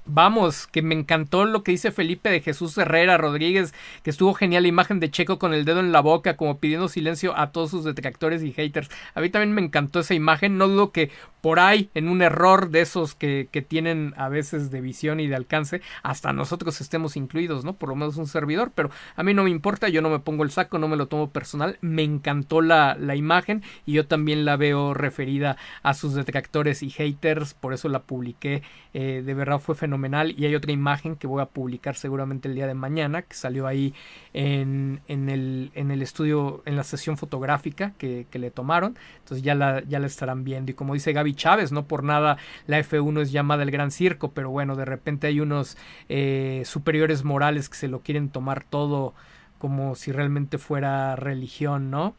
Vamos, 0.05 0.67
que 0.67 0.83
me 0.83 0.97
encantó 0.97 1.45
lo 1.45 1.63
que 1.63 1.71
dice 1.71 1.93
Felipe 1.93 2.29
de 2.29 2.41
Jesús 2.41 2.77
Herrera 2.77 3.19
Rodríguez, 3.19 3.73
que 4.03 4.11
estuvo 4.11 4.35
genial 4.35 4.65
la 4.65 4.69
imagen 4.69 4.99
de 4.99 5.13
Checo 5.13 5.39
con 5.39 5.55
el 5.55 5.65
dedo 5.65 5.79
en 5.79 5.93
la 5.93 6.01
boca, 6.01 6.37
como 6.37 6.59
pidiendo 6.59 6.89
silencio 6.89 7.39
a 7.39 7.53
todos 7.53 7.71
sus 7.71 7.85
detractores 7.85 8.43
y 8.43 8.53
haters. 8.53 8.91
A 9.15 9.21
mí 9.21 9.31
también 9.31 9.53
me 9.53 9.63
encantó 9.63 10.01
esa 10.01 10.15
imagen, 10.15 10.59
no 10.59 10.67
dudo 10.67 10.91
que 10.91 11.11
por 11.41 11.59
ahí, 11.59 11.89
en 11.95 12.09
un 12.09 12.23
error 12.23 12.71
de 12.71 12.81
esos 12.81 13.15
que, 13.15 13.49
que 13.51 13.63
tienen 13.63 14.15
a 14.17 14.29
veces 14.29 14.71
de 14.71 14.81
visión 14.81 15.19
y 15.19 15.27
de 15.27 15.35
alcance, 15.35 15.83
hasta 16.03 16.33
nosotros 16.33 16.81
estemos 16.81 17.17
incluidos, 17.17 17.65
¿no? 17.65 17.73
Por 17.73 17.89
lo 17.89 17.97
menos 17.97 18.17
un 18.17 18.29
servidor, 18.29 18.71
pero 18.75 18.91
a 19.17 19.23
mí 19.25 19.35
no 19.35 19.43
me 19.45 19.51
importa, 19.51 19.89
yo 19.89 20.03
no 20.03 20.11
me 20.11 20.21
pongo 20.21 20.45
el 20.45 20.53
saco, 20.53 20.79
no 20.79 20.87
me 20.87 20.97
lo 20.97 21.07
tomo 21.07 21.31
personal, 21.31 21.79
me 21.81 22.03
encantó 22.05 22.61
la, 22.61 22.97
la 22.99 23.17
imagen 23.17 23.63
y 23.87 23.95
yo 23.95 24.07
también 24.07 24.45
la 24.45 24.57
veo 24.57 24.95
referida 24.95 25.57
a 25.83 25.95
sus 25.95 26.15
detractores 26.15 26.83
y 26.85 26.91
haters, 26.91 27.55
por 27.55 27.73
eso 27.73 27.89
la 27.89 28.03
publiqué, 28.03 28.63
eh, 28.95 29.23
de 29.25 29.35
verdad 29.35 29.59
fue 29.59 29.75
fenomenal 29.75 29.92
y 30.37 30.45
hay 30.45 30.55
otra 30.55 30.73
imagen 30.73 31.17
que 31.17 31.27
voy 31.27 31.43
a 31.43 31.47
publicar 31.47 31.95
seguramente 31.97 32.49
el 32.49 32.55
día 32.55 32.67
de 32.67 32.75
mañana, 32.75 33.23
que 33.23 33.35
salió 33.35 33.67
ahí 33.67 33.95
en, 34.33 35.01
en, 35.09 35.29
el, 35.29 35.71
en 35.75 35.91
el 35.91 36.03
estudio, 36.03 36.63
en 36.67 36.77
la 36.77 36.85
sesión 36.85 37.17
fotográfica 37.17 37.93
que, 37.99 38.27
que 38.31 38.39
le 38.39 38.51
tomaron, 38.51 38.97
entonces 39.19 39.43
ya 39.43 39.55
la, 39.55 39.83
ya 39.85 39.99
la 39.99 40.07
estarán 40.07 40.45
viendo 40.45 40.71
y 40.71 40.75
como 40.75 40.95
dice 40.95 41.13
Gaby 41.13 41.35
Chávez, 41.35 41.73
no 41.73 41.87
por 41.87 42.05
nada 42.05 42.39
la 42.67 42.81
F1 42.81 43.23
es 43.23 43.33
llamada 43.33 43.63
el 43.63 43.71
Gran 43.71 43.91
Circo, 43.91 44.33
pero 44.33 44.51
bueno, 44.51 44.77
de 44.77 44.85
repente 44.85 45.27
hay 45.27 45.41
unos 45.41 45.77
eh, 46.09 46.63
superiores 46.65 47.25
morales 47.25 47.69
que 47.69 47.77
se 47.77 47.89
lo 47.89 48.01
quieren 48.01 48.29
tomar 48.29 48.65
todo 48.65 49.15
como 49.59 49.95
si 49.95 50.11
realmente 50.11 50.59
fuera 50.59 51.15
religión, 51.15 51.91
¿no? 51.91 52.17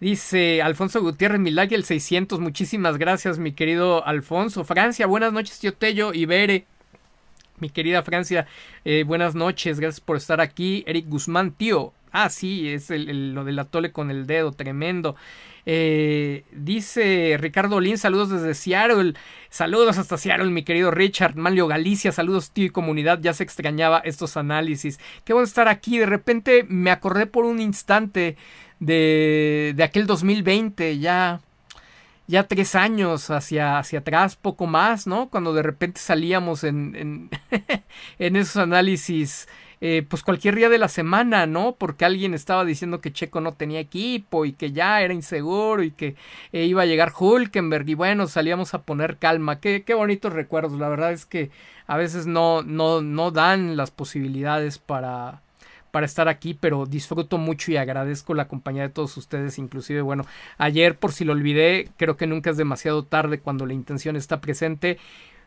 Dice 0.00 0.62
Alfonso 0.62 1.02
Gutiérrez 1.02 1.40
Milagui 1.40 1.74
el 1.74 1.84
600. 1.84 2.40
Muchísimas 2.40 2.96
gracias, 2.96 3.38
mi 3.38 3.52
querido 3.52 4.06
Alfonso. 4.06 4.64
Francia, 4.64 5.06
buenas 5.06 5.34
noches, 5.34 5.58
tío 5.58 5.74
Tello 5.74 6.14
y. 6.14 6.26
Mi 7.58 7.68
querida 7.68 8.02
Francia, 8.02 8.46
eh, 8.86 9.04
buenas 9.06 9.34
noches. 9.34 9.78
Gracias 9.78 10.00
por 10.00 10.16
estar 10.16 10.40
aquí. 10.40 10.82
Eric 10.86 11.06
Guzmán, 11.06 11.52
tío. 11.52 11.92
Ah, 12.12 12.30
sí, 12.30 12.70
es 12.70 12.88
lo 12.88 13.44
del 13.44 13.58
atole 13.58 13.92
con 13.92 14.10
el 14.10 14.26
dedo, 14.26 14.52
tremendo. 14.52 15.16
Eh, 15.66 16.44
dice 16.50 17.36
Ricardo 17.38 17.78
Lin, 17.78 17.98
saludos 17.98 18.30
desde 18.30 18.54
Seattle. 18.54 19.12
Saludos 19.50 19.98
hasta 19.98 20.16
Seattle, 20.16 20.50
mi 20.50 20.62
querido 20.62 20.90
Richard. 20.90 21.36
Manlio 21.36 21.66
Galicia, 21.66 22.10
saludos 22.10 22.52
tío 22.52 22.64
y 22.64 22.70
comunidad. 22.70 23.20
Ya 23.20 23.34
se 23.34 23.44
extrañaba 23.44 23.98
estos 23.98 24.38
análisis. 24.38 24.98
Qué 25.24 25.34
bueno 25.34 25.44
estar 25.44 25.68
aquí. 25.68 25.98
De 25.98 26.06
repente 26.06 26.64
me 26.66 26.90
acordé 26.90 27.26
por 27.26 27.44
un 27.44 27.60
instante 27.60 28.38
de, 28.80 29.74
de 29.76 29.84
aquel 29.84 30.06
2020, 30.06 30.98
ya 30.98 31.40
ya 32.30 32.44
tres 32.44 32.76
años 32.76 33.28
hacia, 33.30 33.78
hacia 33.78 33.98
atrás, 33.98 34.36
poco 34.36 34.66
más, 34.68 35.08
¿no? 35.08 35.28
Cuando 35.30 35.52
de 35.52 35.64
repente 35.64 36.00
salíamos 36.00 36.62
en, 36.62 36.94
en, 36.94 37.30
en 38.20 38.36
esos 38.36 38.56
análisis 38.56 39.48
eh, 39.82 40.04
pues 40.08 40.22
cualquier 40.22 40.54
día 40.56 40.68
de 40.68 40.78
la 40.78 40.88
semana, 40.88 41.46
¿no? 41.46 41.74
Porque 41.76 42.04
alguien 42.04 42.34
estaba 42.34 42.64
diciendo 42.64 43.00
que 43.00 43.12
Checo 43.12 43.40
no 43.40 43.54
tenía 43.54 43.80
equipo 43.80 44.44
y 44.44 44.52
que 44.52 44.72
ya 44.72 45.00
era 45.00 45.14
inseguro 45.14 45.82
y 45.82 45.90
que 45.90 46.16
eh, 46.52 46.66
iba 46.66 46.82
a 46.82 46.86
llegar 46.86 47.12
Hulkenberg 47.18 47.88
y 47.88 47.94
bueno, 47.94 48.26
salíamos 48.28 48.74
a 48.74 48.82
poner 48.82 49.16
calma. 49.16 49.58
Qué, 49.58 49.82
qué 49.82 49.94
bonitos 49.94 50.32
recuerdos. 50.32 50.78
La 50.78 50.88
verdad 50.88 51.12
es 51.12 51.24
que 51.26 51.50
a 51.86 51.96
veces 51.96 52.26
no, 52.26 52.62
no, 52.62 53.00
no 53.00 53.30
dan 53.30 53.76
las 53.76 53.90
posibilidades 53.90 54.78
para, 54.78 55.40
para 55.90 56.06
estar 56.06 56.28
aquí, 56.28 56.54
pero 56.54 56.86
disfruto 56.86 57.38
mucho 57.38 57.72
y 57.72 57.76
agradezco 57.76 58.34
la 58.34 58.48
compañía 58.48 58.82
de 58.82 58.88
todos 58.90 59.16
ustedes, 59.16 59.58
inclusive, 59.58 60.02
bueno, 60.02 60.24
ayer 60.58 60.98
por 60.98 61.12
si 61.12 61.24
lo 61.24 61.32
olvidé, 61.32 61.88
creo 61.96 62.16
que 62.16 62.26
nunca 62.26 62.50
es 62.50 62.56
demasiado 62.56 63.04
tarde 63.04 63.40
cuando 63.40 63.66
la 63.66 63.74
intención 63.74 64.16
está 64.16 64.40
presente 64.40 64.98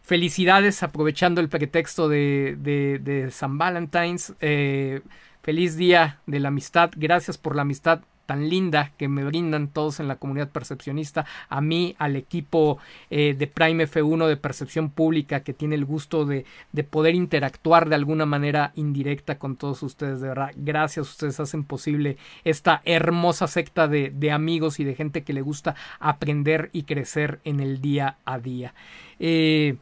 Felicidades, 0.03 0.83
aprovechando 0.83 1.39
el 1.39 1.47
pretexto 1.47 2.09
de, 2.09 2.57
de, 2.59 3.31
San 3.31 3.57
Valentine's. 3.57 4.33
Eh, 4.41 4.99
feliz 5.41 5.77
día 5.77 6.19
de 6.25 6.41
la 6.41 6.49
amistad. 6.49 6.91
Gracias 6.97 7.37
por 7.37 7.55
la 7.55 7.61
amistad 7.61 8.01
tan 8.25 8.49
linda 8.49 8.91
que 8.97 9.07
me 9.07 9.23
brindan 9.23 9.67
todos 9.67 9.99
en 9.99 10.07
la 10.07 10.15
comunidad 10.15 10.49
percepcionista, 10.49 11.25
a 11.49 11.61
mí, 11.61 11.95
al 11.99 12.15
equipo 12.15 12.79
eh, 13.09 13.35
de 13.37 13.47
Prime 13.47 13.87
F1 13.87 14.27
de 14.27 14.37
percepción 14.37 14.89
pública 14.89 15.41
que 15.41 15.53
tiene 15.53 15.75
el 15.75 15.85
gusto 15.85 16.25
de, 16.25 16.45
de, 16.71 16.83
poder 16.83 17.15
interactuar 17.15 17.89
de 17.89 17.95
alguna 17.95 18.25
manera 18.25 18.71
indirecta 18.75 19.37
con 19.37 19.55
todos 19.55 19.83
ustedes, 19.83 20.21
de 20.21 20.29
verdad, 20.29 20.51
gracias, 20.55 21.09
ustedes 21.09 21.39
hacen 21.39 21.63
posible 21.63 22.17
esta 22.43 22.81
hermosa 22.85 23.47
secta 23.47 23.87
de, 23.87 24.09
de 24.09 24.31
amigos 24.31 24.79
y 24.79 24.83
de 24.83 24.95
gente 24.95 25.23
que 25.23 25.33
le 25.33 25.41
gusta 25.41 25.75
aprender 25.99 26.69
y 26.73 26.83
crecer 26.83 27.39
en 27.43 27.59
el 27.59 27.81
día 27.81 28.17
a 28.25 28.39
día. 28.39 28.73
Eh, 29.19 29.77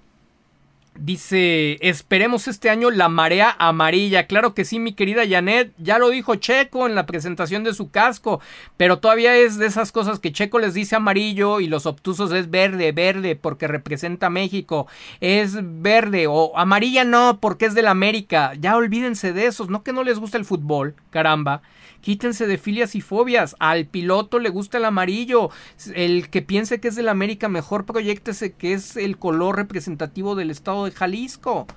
Dice, 0.93 1.77
esperemos 1.88 2.49
este 2.49 2.69
año 2.69 2.91
la 2.91 3.07
marea 3.07 3.55
amarilla. 3.57 4.27
Claro 4.27 4.53
que 4.53 4.65
sí, 4.65 4.77
mi 4.77 4.93
querida 4.93 5.27
Janet. 5.27 5.73
Ya 5.77 5.97
lo 5.97 6.09
dijo 6.09 6.35
Checo 6.35 6.85
en 6.85 6.95
la 6.95 7.05
presentación 7.05 7.63
de 7.63 7.73
su 7.73 7.89
casco. 7.91 8.41
Pero 8.76 8.99
todavía 8.99 9.35
es 9.35 9.57
de 9.57 9.68
esas 9.68 9.91
cosas 9.91 10.19
que 10.19 10.34
Checo 10.34 10.59
les 10.59 10.73
dice 10.73 10.97
amarillo 10.97 11.61
y 11.61 11.68
los 11.68 11.85
obtusos 11.85 12.31
es 12.34 12.51
verde, 12.51 12.91
verde, 12.91 13.35
porque 13.35 13.68
representa 13.68 14.30
México. 14.30 14.88
Es 15.22 15.57
verde 15.61 16.27
o 16.27 16.57
amarilla 16.57 17.05
no, 17.05 17.39
porque 17.39 17.65
es 17.65 17.73
de 17.73 17.84
la 17.84 17.91
América. 17.91 18.53
Ya 18.59 18.76
olvídense 18.76 19.31
de 19.31 19.45
esos. 19.45 19.69
No 19.69 19.84
que 19.84 19.93
no 19.93 20.03
les 20.03 20.19
gusta 20.19 20.38
el 20.38 20.45
fútbol, 20.45 20.95
caramba. 21.09 21.61
Quítense 22.02 22.48
de 22.48 22.57
filias 22.57 22.95
y 22.95 23.02
fobias. 23.02 23.56
Al 23.60 23.86
piloto 23.86 24.40
le 24.40 24.49
gusta 24.49 24.78
el 24.78 24.86
amarillo. 24.86 25.49
El 25.94 26.30
que 26.30 26.41
piense 26.41 26.80
que 26.80 26.90
es 26.90 26.95
del 26.95 27.10
América, 27.10 27.48
mejor 27.48 27.86
proyectese 27.86 28.53
que 28.53 28.73
es 28.73 28.98
el 28.98 29.18
color 29.18 29.56
representativo 29.56 30.36
del 30.36 30.52
estado 30.52 30.86
de 30.86 30.91
Jalisco 30.91 31.68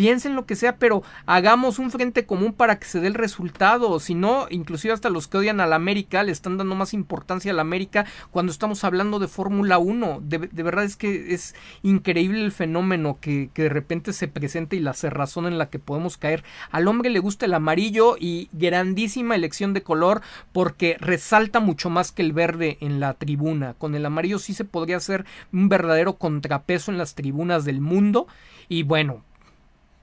piensen 0.00 0.34
lo 0.34 0.46
que 0.46 0.56
sea, 0.56 0.76
pero 0.76 1.02
hagamos 1.26 1.78
un 1.78 1.90
frente 1.90 2.24
común 2.24 2.54
para 2.54 2.78
que 2.78 2.86
se 2.86 3.00
dé 3.00 3.08
el 3.08 3.12
resultado. 3.12 4.00
Si 4.00 4.14
no, 4.14 4.46
inclusive 4.48 4.94
hasta 4.94 5.10
los 5.10 5.28
que 5.28 5.36
odian 5.36 5.60
a 5.60 5.66
la 5.66 5.76
América 5.76 6.22
le 6.22 6.32
están 6.32 6.56
dando 6.56 6.74
más 6.74 6.94
importancia 6.94 7.52
a 7.52 7.54
la 7.54 7.60
América 7.60 8.06
cuando 8.30 8.50
estamos 8.50 8.82
hablando 8.82 9.18
de 9.18 9.28
Fórmula 9.28 9.76
1. 9.76 10.22
De, 10.22 10.38
verdad 10.62 10.84
es 10.84 10.96
que 10.96 11.34
es 11.34 11.54
increíble 11.82 12.42
el 12.42 12.50
fenómeno 12.50 13.18
que, 13.20 13.50
que, 13.52 13.64
de 13.64 13.68
repente 13.68 14.14
se 14.14 14.26
presenta 14.26 14.74
y 14.74 14.80
la 14.80 14.94
cerrazón 14.94 15.46
en 15.46 15.58
la 15.58 15.68
que 15.68 15.78
podemos 15.78 16.16
caer. 16.16 16.44
Al 16.70 16.88
hombre 16.88 17.10
le 17.10 17.18
gusta 17.18 17.44
el 17.44 17.52
amarillo 17.52 18.16
y 18.18 18.48
grandísima 18.52 19.34
elección 19.34 19.74
de 19.74 19.82
color 19.82 20.22
porque 20.52 20.96
resalta 20.98 21.60
mucho 21.60 21.90
más 21.90 22.10
que 22.10 22.22
el 22.22 22.32
verde 22.32 22.78
en 22.80 23.00
la 23.00 23.12
tribuna. 23.12 23.74
Con 23.74 23.94
el 23.94 24.06
amarillo 24.06 24.38
sí 24.38 24.54
se 24.54 24.64
podría 24.64 24.96
hacer 24.96 25.26
un 25.52 25.68
verdadero 25.68 26.14
contrapeso 26.16 26.90
en 26.90 26.96
las 26.96 27.14
tribunas 27.14 27.66
del 27.66 27.82
mundo. 27.82 28.28
Y 28.66 28.84
bueno, 28.84 29.24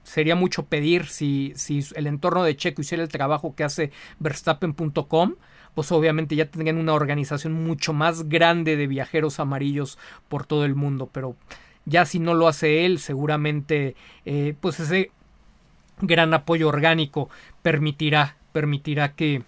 sería 0.08 0.34
mucho 0.34 0.66
pedir 0.66 1.06
si, 1.06 1.52
si 1.54 1.84
el 1.94 2.06
entorno 2.06 2.42
de 2.42 2.56
Checo 2.56 2.80
hiciera 2.80 3.02
el 3.02 3.08
trabajo 3.08 3.54
que 3.54 3.64
hace 3.64 3.92
Verstappen.com, 4.18 5.34
pues 5.74 5.92
obviamente 5.92 6.34
ya 6.34 6.50
tendrían 6.50 6.78
una 6.78 6.94
organización 6.94 7.52
mucho 7.52 7.92
más 7.92 8.28
grande 8.28 8.76
de 8.76 8.86
viajeros 8.86 9.38
amarillos 9.38 9.98
por 10.28 10.46
todo 10.46 10.64
el 10.64 10.74
mundo, 10.74 11.08
pero 11.12 11.36
ya 11.84 12.04
si 12.04 12.18
no 12.18 12.34
lo 12.34 12.48
hace 12.48 12.86
él, 12.86 12.98
seguramente 12.98 13.94
eh, 14.24 14.54
pues 14.60 14.80
ese 14.80 15.10
gran 16.00 16.32
apoyo 16.34 16.68
orgánico 16.68 17.28
permitirá, 17.62 18.36
permitirá 18.52 19.14
que, 19.14 19.42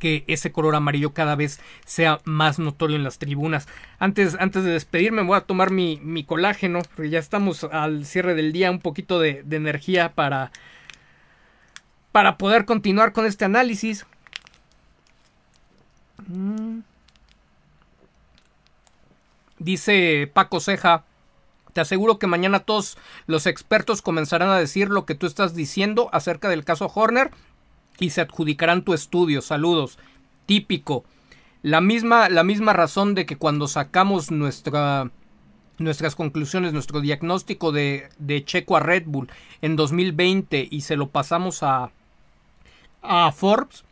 que 0.00 0.24
ese 0.26 0.50
color 0.50 0.74
amarillo 0.74 1.14
cada 1.14 1.36
vez 1.36 1.60
sea 1.84 2.20
más 2.24 2.58
notorio 2.58 2.96
en 2.96 3.04
las 3.04 3.18
tribunas. 3.18 3.68
Antes, 4.00 4.36
antes 4.40 4.64
de 4.64 4.72
despedirme 4.72 5.22
voy 5.22 5.36
a 5.36 5.42
tomar 5.42 5.70
mi, 5.70 6.00
mi 6.02 6.24
colágeno, 6.24 6.80
porque 6.96 7.10
ya 7.10 7.20
estamos 7.20 7.62
al 7.62 8.04
cierre 8.04 8.34
del 8.34 8.52
día, 8.52 8.72
un 8.72 8.80
poquito 8.80 9.20
de, 9.20 9.44
de 9.44 9.56
energía 9.56 10.14
para, 10.14 10.50
para 12.10 12.36
poder 12.36 12.64
continuar 12.64 13.12
con 13.12 13.26
este 13.26 13.44
análisis. 13.44 14.06
Mm. 16.26 16.80
Dice 19.58 20.30
Paco 20.32 20.58
Ceja, 20.58 21.04
te 21.72 21.80
aseguro 21.80 22.18
que 22.18 22.26
mañana 22.26 22.60
todos 22.60 22.96
los 23.26 23.46
expertos 23.46 24.02
comenzarán 24.02 24.48
a 24.48 24.58
decir 24.58 24.88
lo 24.88 25.04
que 25.04 25.14
tú 25.14 25.26
estás 25.26 25.54
diciendo 25.54 26.08
acerca 26.12 26.48
del 26.48 26.64
caso 26.64 26.90
Horner 26.92 27.30
y 28.00 28.10
se 28.10 28.20
adjudicarán 28.20 28.82
tu 28.82 28.94
estudio. 28.94 29.42
Saludos. 29.42 29.98
Típico. 30.46 31.04
La 31.62 31.80
misma, 31.80 32.28
la 32.28 32.42
misma 32.42 32.72
razón 32.72 33.14
de 33.14 33.26
que 33.26 33.36
cuando 33.36 33.68
sacamos 33.68 34.30
nuestra, 34.30 35.10
nuestras 35.78 36.14
conclusiones, 36.14 36.72
nuestro 36.72 37.00
diagnóstico 37.00 37.70
de, 37.70 38.08
de 38.18 38.44
Checo 38.44 38.76
a 38.76 38.80
Red 38.80 39.04
Bull 39.06 39.28
en 39.60 39.76
2020 39.76 40.68
y 40.70 40.80
se 40.80 40.96
lo 40.96 41.08
pasamos 41.08 41.62
a, 41.62 41.90
a 43.02 43.32
Forbes, 43.32 43.84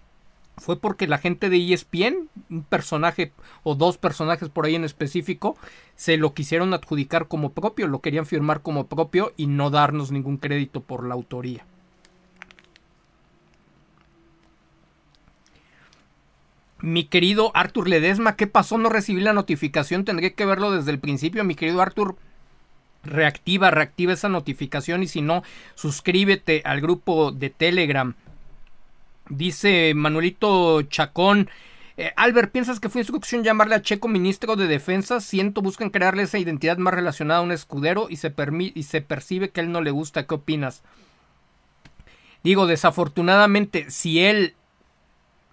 fue 0.57 0.79
porque 0.79 1.07
la 1.07 1.19
gente 1.19 1.51
de 1.51 1.73
ESPN, 1.73 2.29
un 2.51 2.63
personaje 2.63 3.33
o 3.63 3.75
dos 3.75 3.99
personajes 3.99 4.49
por 4.49 4.65
ahí 4.65 4.75
en 4.75 4.85
específico, 4.85 5.57
se 5.95 6.17
lo 6.17 6.35
quisieron 6.35 6.75
adjudicar 6.75 7.29
como 7.29 7.53
propio, 7.53 7.87
lo 7.87 8.01
querían 8.01 8.27
firmar 8.27 8.63
como 8.63 8.87
propio 8.87 9.33
y 9.37 9.47
no 9.47 9.71
darnos 9.71 10.11
ningún 10.11 10.39
crédito 10.39 10.81
por 10.81 11.07
la 11.07 11.15
autoría. 11.15 11.65
Mi 16.81 17.05
querido 17.05 17.51
Arthur 17.55 17.89
Ledesma, 17.89 18.37
¿qué 18.37 18.47
pasó? 18.47 18.79
No 18.79 18.89
recibí 18.89 19.21
la 19.21 19.33
notificación, 19.33 20.05
tendré 20.05 20.35
que 20.35 20.47
verlo 20.47 20.71
desde 20.71 20.93
el 20.93 21.01
principio. 21.01 21.43
Mi 21.45 21.55
querido 21.55 21.83
Arthur, 21.83 22.17
reactiva, 23.03 23.71
reactiva 23.71 24.13
esa 24.13 24.29
notificación 24.29 25.03
y 25.03 25.09
si 25.09 25.21
no, 25.21 25.43
suscríbete 25.75 26.63
al 26.65 26.81
grupo 26.81 27.33
de 27.33 27.51
Telegram 27.51 28.15
Dice 29.29 29.93
Manuelito 29.95 30.83
Chacón. 30.83 31.51
Eh, 31.97 32.13
Albert, 32.17 32.51
¿piensas 32.53 32.81
que 32.81 32.89
fue 32.89 33.01
instrucción 33.01 33.43
llamarle 33.43 33.75
a 33.75 33.83
Checo 33.83 34.09
ministro 34.09 34.57
de 34.57 34.67
Defensa? 34.67 35.21
Siento, 35.21 35.63
buscan 35.63 35.91
crearle 35.91 36.23
esa 36.23 36.39
identidad 36.39 36.79
más 36.79 36.95
relacionada 36.95 37.41
a 37.41 37.43
un 37.43 37.53
escudero 37.53 38.07
y 38.09 38.17
se, 38.17 38.33
y 38.75 38.83
se 38.85 39.01
percibe 39.01 39.51
que 39.51 39.61
él 39.61 39.73
no 39.73 39.83
le 39.83 39.91
gusta. 39.91 40.27
¿Qué 40.27 40.35
opinas? 40.35 40.83
Digo, 42.45 42.67
desafortunadamente, 42.67 43.91
si 43.91 44.21
él 44.25 44.55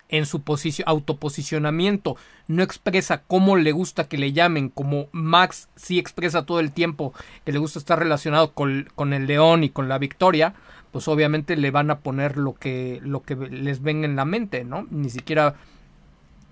en 0.09 0.25
su 0.25 0.43
autoposicionamiento 0.85 2.17
no 2.47 2.63
expresa 2.63 3.23
cómo 3.23 3.55
le 3.55 3.71
gusta 3.71 4.07
que 4.07 4.17
le 4.17 4.33
llamen, 4.33 4.69
como 4.69 5.07
Max 5.11 5.69
sí 5.75 5.99
expresa 5.99 6.45
todo 6.45 6.59
el 6.59 6.71
tiempo 6.71 7.13
que 7.43 7.51
le 7.51 7.59
gusta 7.59 7.79
estar 7.79 7.99
relacionado 7.99 8.53
con, 8.53 8.87
con 8.95 9.13
el 9.13 9.25
león 9.27 9.63
y 9.63 9.69
con 9.69 9.89
la 9.89 9.97
victoria, 9.97 10.53
pues 10.91 11.07
obviamente 11.07 11.57
le 11.57 11.71
van 11.71 11.91
a 11.91 11.99
poner 11.99 12.37
lo 12.37 12.53
que, 12.53 12.99
lo 13.03 13.21
que 13.21 13.35
les 13.35 13.81
venga 13.81 14.05
en 14.05 14.15
la 14.15 14.25
mente, 14.25 14.63
¿no? 14.63 14.87
Ni 14.91 15.09
siquiera 15.09 15.55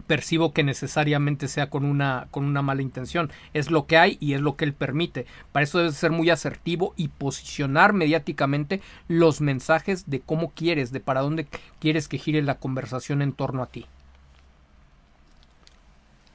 percibo 0.07 0.53
que 0.53 0.63
necesariamente 0.63 1.47
sea 1.47 1.69
con 1.69 1.85
una, 1.85 2.27
con 2.31 2.45
una 2.45 2.61
mala 2.61 2.81
intención. 2.81 3.31
Es 3.53 3.71
lo 3.71 3.85
que 3.87 3.97
hay 3.97 4.17
y 4.19 4.33
es 4.33 4.41
lo 4.41 4.55
que 4.55 4.65
él 4.65 4.73
permite. 4.73 5.25
Para 5.51 5.63
eso 5.63 5.79
debes 5.79 5.95
ser 5.95 6.11
muy 6.11 6.29
asertivo 6.29 6.93
y 6.95 7.07
posicionar 7.07 7.93
mediáticamente 7.93 8.81
los 9.07 9.41
mensajes 9.41 10.09
de 10.09 10.19
cómo 10.19 10.51
quieres, 10.51 10.91
de 10.91 10.99
para 10.99 11.21
dónde 11.21 11.47
quieres 11.79 12.07
que 12.07 12.17
gire 12.17 12.41
la 12.41 12.55
conversación 12.55 13.21
en 13.21 13.33
torno 13.33 13.63
a 13.63 13.67
ti. 13.67 13.85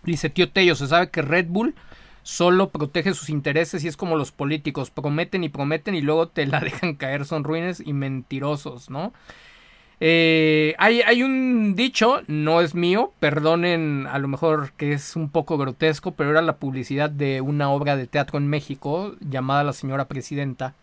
Dice 0.03 0.31
tío 0.31 0.51
Tello, 0.51 0.74
se 0.74 0.86
sabe 0.86 1.11
que 1.11 1.23
Red 1.23 1.47
Bull 1.49 1.74
solo 2.23 2.70
protege 2.70 3.15
sus 3.15 3.31
intereses 3.31 3.85
y 3.85 3.89
es 3.89 3.97
como 3.97 4.16
los 4.16 4.32
políticos, 4.32 4.90
prometen 4.90 5.45
y 5.45 5.49
prometen 5.49 5.95
y 5.95 6.01
luego 6.01 6.28
te 6.28 6.47
la 6.47 6.61
dejan 6.61 6.95
caer, 6.95 7.24
son 7.24 7.45
ruines 7.45 7.82
y 7.85 7.93
mentirosos, 7.93 8.90
¿no? 8.90 9.12
Eh, 10.00 10.74
hay, 10.78 11.02
hay, 11.02 11.22
un 11.22 11.74
dicho, 11.74 12.22
no 12.28 12.60
es 12.60 12.74
mío, 12.74 13.12
perdonen 13.18 14.06
a 14.08 14.18
lo 14.18 14.28
mejor 14.28 14.72
que 14.72 14.92
es 14.92 15.16
un 15.16 15.28
poco 15.28 15.58
grotesco, 15.58 16.12
pero 16.12 16.30
era 16.30 16.42
la 16.42 16.56
publicidad 16.56 17.10
de 17.10 17.40
una 17.40 17.70
obra 17.70 17.96
de 17.96 18.06
teatro 18.06 18.38
en 18.38 18.48
México 18.48 19.16
llamada 19.20 19.64
La 19.64 19.72
señora 19.72 20.06
presidenta. 20.06 20.74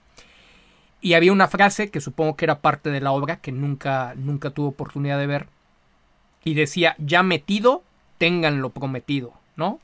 Y 1.01 1.13
había 1.13 1.31
una 1.31 1.47
frase 1.47 1.91
que 1.91 2.01
supongo 2.01 2.35
que 2.35 2.45
era 2.45 2.59
parte 2.59 2.89
de 2.89 2.99
la 3.01 3.11
obra, 3.11 3.37
que 3.37 3.51
nunca, 3.51 4.13
nunca 4.15 4.49
tuve 4.49 4.69
oportunidad 4.69 5.19
de 5.19 5.27
ver. 5.27 5.47
Y 6.43 6.55
decía, 6.55 6.95
ya 6.97 7.23
metido, 7.23 7.83
tengan 8.17 8.61
lo 8.61 8.71
prometido, 8.71 9.33
¿no? 9.55 9.79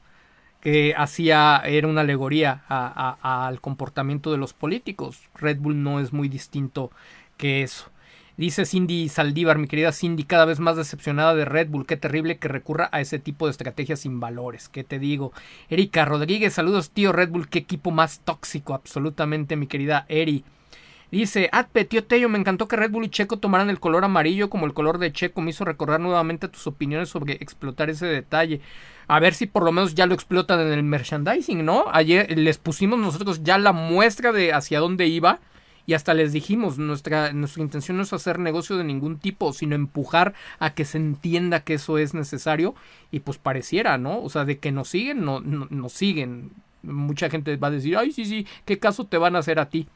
que 0.62 0.94
hacía 0.96 1.62
era 1.66 1.88
una 1.88 2.02
alegoría 2.02 2.64
al 2.70 3.60
comportamiento 3.60 4.32
de 4.32 4.38
los 4.38 4.54
políticos. 4.54 5.20
Red 5.36 5.58
Bull 5.58 5.82
no 5.82 6.00
es 6.00 6.14
muy 6.14 6.30
distinto 6.30 6.92
que 7.38 7.64
eso. 7.64 7.90
Dice 8.38 8.66
Cindy 8.66 9.10
Saldívar, 9.10 9.58
mi 9.58 9.68
querida 9.68 9.92
Cindy, 9.92 10.24
cada 10.24 10.46
vez 10.46 10.60
más 10.60 10.78
decepcionada 10.78 11.36
de 11.36 11.46
Red 11.46 11.68
Bull. 11.68 11.86
Qué 11.86 11.98
terrible 11.98 12.38
que 12.38 12.48
recurra 12.48 12.90
a 12.92 13.02
ese 13.02 13.20
tipo 13.20 13.46
de 13.46 13.52
estrategias 13.52 14.00
sin 14.00 14.20
valores. 14.20 14.70
¿Qué 14.70 14.84
te 14.84 15.00
digo? 15.00 15.34
Erika 15.70 16.06
Rodríguez, 16.06 16.54
saludos, 16.54 16.92
tío 16.92 17.12
Red 17.12 17.30
Bull. 17.30 17.50
Qué 17.50 17.60
equipo 17.60 17.92
más 17.92 18.22
tóxico, 18.22 18.74
absolutamente, 18.74 19.58
mi 19.58 19.68
querida 19.68 20.06
Eri. 20.08 20.46
Dice, 21.12 21.50
Atpe, 21.52 21.84
tío 21.84 22.06
Tello, 22.06 22.30
me 22.30 22.40
encantó 22.40 22.70
que 22.70 22.78
Red 22.78 22.92
Bull 22.92 23.04
y 23.04 23.10
Checo 23.10 23.38
tomaran 23.38 23.70
el 23.70 23.82
color 23.82 24.06
amarillo 24.06 24.50
como 24.50 24.66
el 24.66 24.74
color 24.74 24.98
de 24.98 25.12
Checo. 25.12 25.42
Me 25.42 25.50
hizo 25.50 25.66
recordar 25.66 26.00
nuevamente 26.00 26.48
tus 26.48 26.66
opiniones 26.68 27.10
sobre 27.10 27.34
explotar 27.34 27.90
ese 27.90 28.06
detalle. 28.06 28.62
A 29.10 29.20
ver 29.20 29.34
si 29.34 29.46
por 29.46 29.64
lo 29.64 29.74
menos 29.74 29.94
ya 29.94 30.06
lo 30.06 30.14
explotan 30.14 30.62
en 30.62 30.72
el 30.72 30.84
merchandising, 30.84 31.66
¿no? 31.66 31.84
Ayer 31.92 32.32
les 32.40 32.58
pusimos 32.58 32.98
nosotros 32.98 33.44
ya 33.44 33.58
la 33.58 33.74
muestra 33.74 34.32
de 34.32 34.54
hacia 34.54 34.80
dónde 34.80 35.08
iba 35.08 35.42
y 35.86 35.94
hasta 35.94 36.14
les 36.14 36.34
dijimos, 36.34 36.78
nuestra, 36.78 37.34
nuestra 37.34 37.64
intención 37.64 37.98
no 37.98 38.04
es 38.04 38.14
hacer 38.14 38.40
negocio 38.40 38.78
de 38.78 38.84
ningún 38.84 39.18
tipo, 39.20 39.54
sino 39.54 39.76
empujar 39.76 40.34
a 40.60 40.74
que 40.74 40.86
se 40.86 40.98
entienda 40.98 41.64
que 41.64 41.76
eso 41.76 41.98
es 41.98 42.14
necesario 42.14 42.76
y 43.12 43.22
pues 43.22 43.38
pareciera, 43.38 43.98
¿no? 43.98 44.22
O 44.22 44.30
sea, 44.30 44.46
de 44.46 44.60
que 44.60 44.72
nos 44.72 44.90
siguen, 44.90 45.26
no, 45.26 45.40
no 45.40 45.68
nos 45.70 45.94
siguen. 45.94 46.52
Mucha 46.84 47.30
gente 47.30 47.56
va 47.58 47.68
a 47.68 47.72
decir, 47.72 47.96
ay, 47.98 48.12
sí, 48.12 48.26
sí, 48.26 48.48
¿qué 48.66 48.80
caso 48.80 49.06
te 49.06 49.18
van 49.18 49.36
a 49.36 49.40
hacer 49.40 49.60
a 49.60 49.70
ti? 49.70 49.88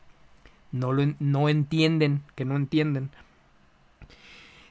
no, 0.75 0.91
lo, 0.93 1.13
no 1.19 1.49
entienden, 1.49 2.21
que 2.35 2.45
no 2.45 2.55
entienden. 2.55 3.09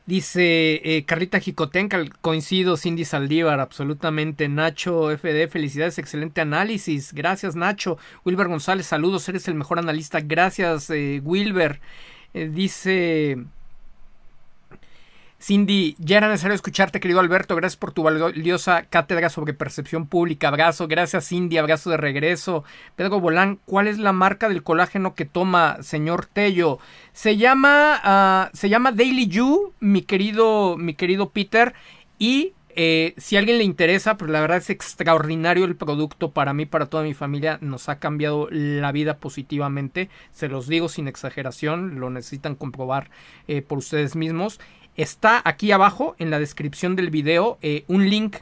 Dice 0.07 0.83
eh, 0.85 1.05
Carlita 1.07 1.41
Jicotenca, 1.41 2.05
coincido, 2.21 2.77
Cindy 2.77 3.07
Saldívar, 3.07 3.59
absolutamente. 3.61 4.49
Nacho 4.49 5.11
FD, 5.11 5.49
felicidades, 5.49 5.99
excelente 5.99 6.43
análisis. 6.43 7.15
Gracias, 7.15 7.57
Nacho. 7.57 7.97
Wilber 8.25 8.49
González, 8.49 8.87
saludos, 8.87 9.27
eres 9.31 9.49
el 9.49 9.55
mejor 9.55 9.79
analista. 9.79 10.21
Gracias, 10.21 10.91
eh, 10.91 11.23
Wilber. 11.25 11.81
Eh, 12.35 12.51
dice 12.53 13.45
Cindy, 15.45 15.95
ya 15.99 16.17
era 16.17 16.29
necesario 16.29 16.55
escucharte, 16.55 17.01
querido 17.01 17.21
Alberto. 17.21 17.55
Gracias 17.55 17.77
por 17.77 17.93
tu 17.93 18.03
valiosa 18.03 18.85
cátedra 18.85 19.29
sobre 19.29 19.53
percepción 19.53 20.07
pública. 20.07 20.49
Abrazo. 20.49 20.89
Gracias, 20.89 21.29
Cindy. 21.29 21.59
Abrazo 21.59 21.91
de 21.91 21.99
regreso. 21.99 22.65
Pedro 22.97 23.21
Bolán, 23.21 23.59
¿cuál 23.67 23.87
es 23.87 23.99
la 23.99 24.15
marca 24.15 24.49
del 24.49 24.63
colágeno 24.63 25.15
que 25.15 25.27
toma, 25.27 25.83
señor 25.83 26.25
Tello? 26.25 26.79
Se 27.13 27.37
llama, 27.37 28.01
ah, 28.03 28.49
se 28.55 28.71
llama 28.71 28.93
Daily 28.93 29.27
You, 29.27 29.75
mi 29.81 30.01
querido, 30.01 30.79
mi 30.79 30.95
querido 30.95 31.29
Peter. 31.29 31.75
Y 32.19 32.55
eh, 32.71 33.13
si 33.19 33.37
a 33.37 33.41
alguien 33.41 33.59
le 33.59 33.65
interesa, 33.65 34.17
pues 34.17 34.31
la 34.31 34.41
verdad 34.41 34.57
es 34.57 34.71
extraordinario 34.71 35.67
el 35.67 35.77
producto 35.77 36.31
para 36.31 36.55
mí, 36.55 36.65
para 36.65 36.87
toda 36.87 37.03
mi 37.03 37.13
familia. 37.13 37.59
Nos 37.61 37.91
ha 37.91 37.99
cambiado 37.99 38.49
la 38.51 38.93
vida 38.93 39.19
positivamente. 39.19 40.09
Se 40.33 40.49
los 40.49 40.69
digo 40.69 40.89
sin 40.89 41.07
exageración. 41.07 42.01
Lo 42.01 42.09
necesitan 42.09 42.55
comprobar 42.55 43.11
eh, 43.47 43.61
por 43.61 43.77
ustedes 43.77 44.17
mismos. 44.17 44.59
Está 44.97 45.43
aquí 45.45 45.73
abajo 45.73 46.15
en 46.19 46.31
la 46.31 46.39
descripción 46.39 46.95
del 46.95 47.11
video 47.11 47.59
eh, 47.63 47.85
un 47.89 48.09
link 48.09 48.37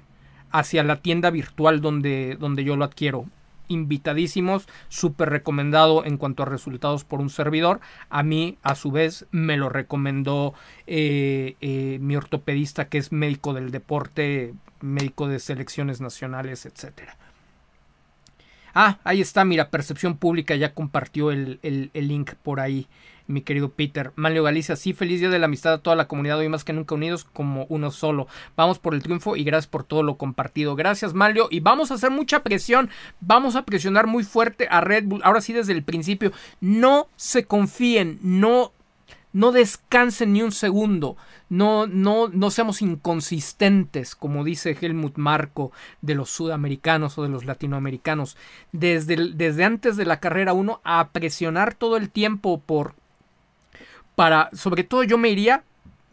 hacia 0.50 0.84
la 0.84 0.96
tienda 0.96 1.30
virtual 1.30 1.80
donde, 1.80 2.36
donde 2.38 2.62
yo 2.62 2.76
lo 2.76 2.84
adquiero. 2.84 3.26
Invitadísimos, 3.68 4.68
súper 4.88 5.30
recomendado 5.30 6.04
en 6.04 6.18
cuanto 6.18 6.42
a 6.42 6.46
resultados 6.46 7.04
por 7.04 7.20
un 7.20 7.30
servidor. 7.30 7.80
A 8.10 8.22
mí, 8.22 8.58
a 8.62 8.74
su 8.74 8.90
vez, 8.90 9.26
me 9.30 9.56
lo 9.56 9.70
recomendó 9.70 10.52
eh, 10.86 11.56
eh, 11.62 11.96
mi 12.02 12.16
ortopedista, 12.16 12.88
que 12.88 12.98
es 12.98 13.12
médico 13.12 13.54
del 13.54 13.70
deporte, 13.70 14.52
médico 14.82 15.28
de 15.28 15.38
selecciones 15.38 16.02
nacionales, 16.02 16.66
etcétera. 16.66 17.16
Ah, 18.74 18.98
ahí 19.04 19.22
está, 19.22 19.46
mira, 19.46 19.70
Percepción 19.70 20.18
Pública 20.18 20.54
ya 20.54 20.74
compartió 20.74 21.30
el, 21.30 21.60
el 21.62 22.08
link 22.08 22.32
por 22.42 22.60
ahí 22.60 22.88
mi 23.32 23.42
querido 23.42 23.70
Peter. 23.70 24.12
Manlio 24.14 24.42
Galicia, 24.42 24.76
sí, 24.76 24.92
feliz 24.92 25.20
día 25.20 25.30
de 25.30 25.38
la 25.38 25.46
amistad 25.46 25.72
a 25.72 25.78
toda 25.78 25.96
la 25.96 26.06
comunidad, 26.06 26.38
hoy 26.38 26.48
más 26.48 26.64
que 26.64 26.72
nunca 26.72 26.94
unidos 26.94 27.24
como 27.24 27.66
uno 27.68 27.90
solo. 27.90 28.28
Vamos 28.56 28.78
por 28.78 28.94
el 28.94 29.02
triunfo 29.02 29.36
y 29.36 29.44
gracias 29.44 29.68
por 29.68 29.84
todo 29.84 30.02
lo 30.02 30.16
compartido. 30.16 30.76
Gracias, 30.76 31.14
Manlio, 31.14 31.48
y 31.50 31.60
vamos 31.60 31.90
a 31.90 31.94
hacer 31.94 32.10
mucha 32.10 32.42
presión, 32.42 32.90
vamos 33.20 33.56
a 33.56 33.64
presionar 33.64 34.06
muy 34.06 34.24
fuerte 34.24 34.68
a 34.70 34.80
Red 34.80 35.04
Bull, 35.04 35.22
ahora 35.24 35.40
sí 35.40 35.52
desde 35.52 35.72
el 35.72 35.82
principio. 35.82 36.32
No 36.60 37.08
se 37.16 37.44
confíen, 37.44 38.18
no 38.22 38.72
no 39.32 39.50
descansen 39.50 40.32
ni 40.34 40.42
un 40.42 40.52
segundo, 40.52 41.16
no, 41.48 41.86
no, 41.86 42.28
no 42.28 42.50
seamos 42.50 42.82
inconsistentes, 42.82 44.14
como 44.14 44.44
dice 44.44 44.76
Helmut 44.78 45.16
Marco, 45.16 45.72
de 46.02 46.14
los 46.14 46.30
sudamericanos 46.30 47.16
o 47.18 47.22
de 47.22 47.30
los 47.30 47.44
latinoamericanos, 47.44 48.36
desde, 48.72 49.32
desde 49.32 49.64
antes 49.64 49.96
de 49.96 50.04
la 50.04 50.20
carrera 50.20 50.52
1 50.52 50.80
a 50.84 51.08
presionar 51.10 51.74
todo 51.74 51.96
el 51.96 52.10
tiempo 52.10 52.60
por, 52.60 52.94
para, 54.14 54.50
sobre 54.52 54.84
todo 54.84 55.04
yo 55.04 55.18
me 55.18 55.30
iría 55.30 55.64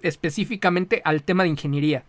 específicamente 0.02 1.02
al 1.04 1.24
tema 1.24 1.44
de 1.44 1.50
ingeniería. 1.50 2.04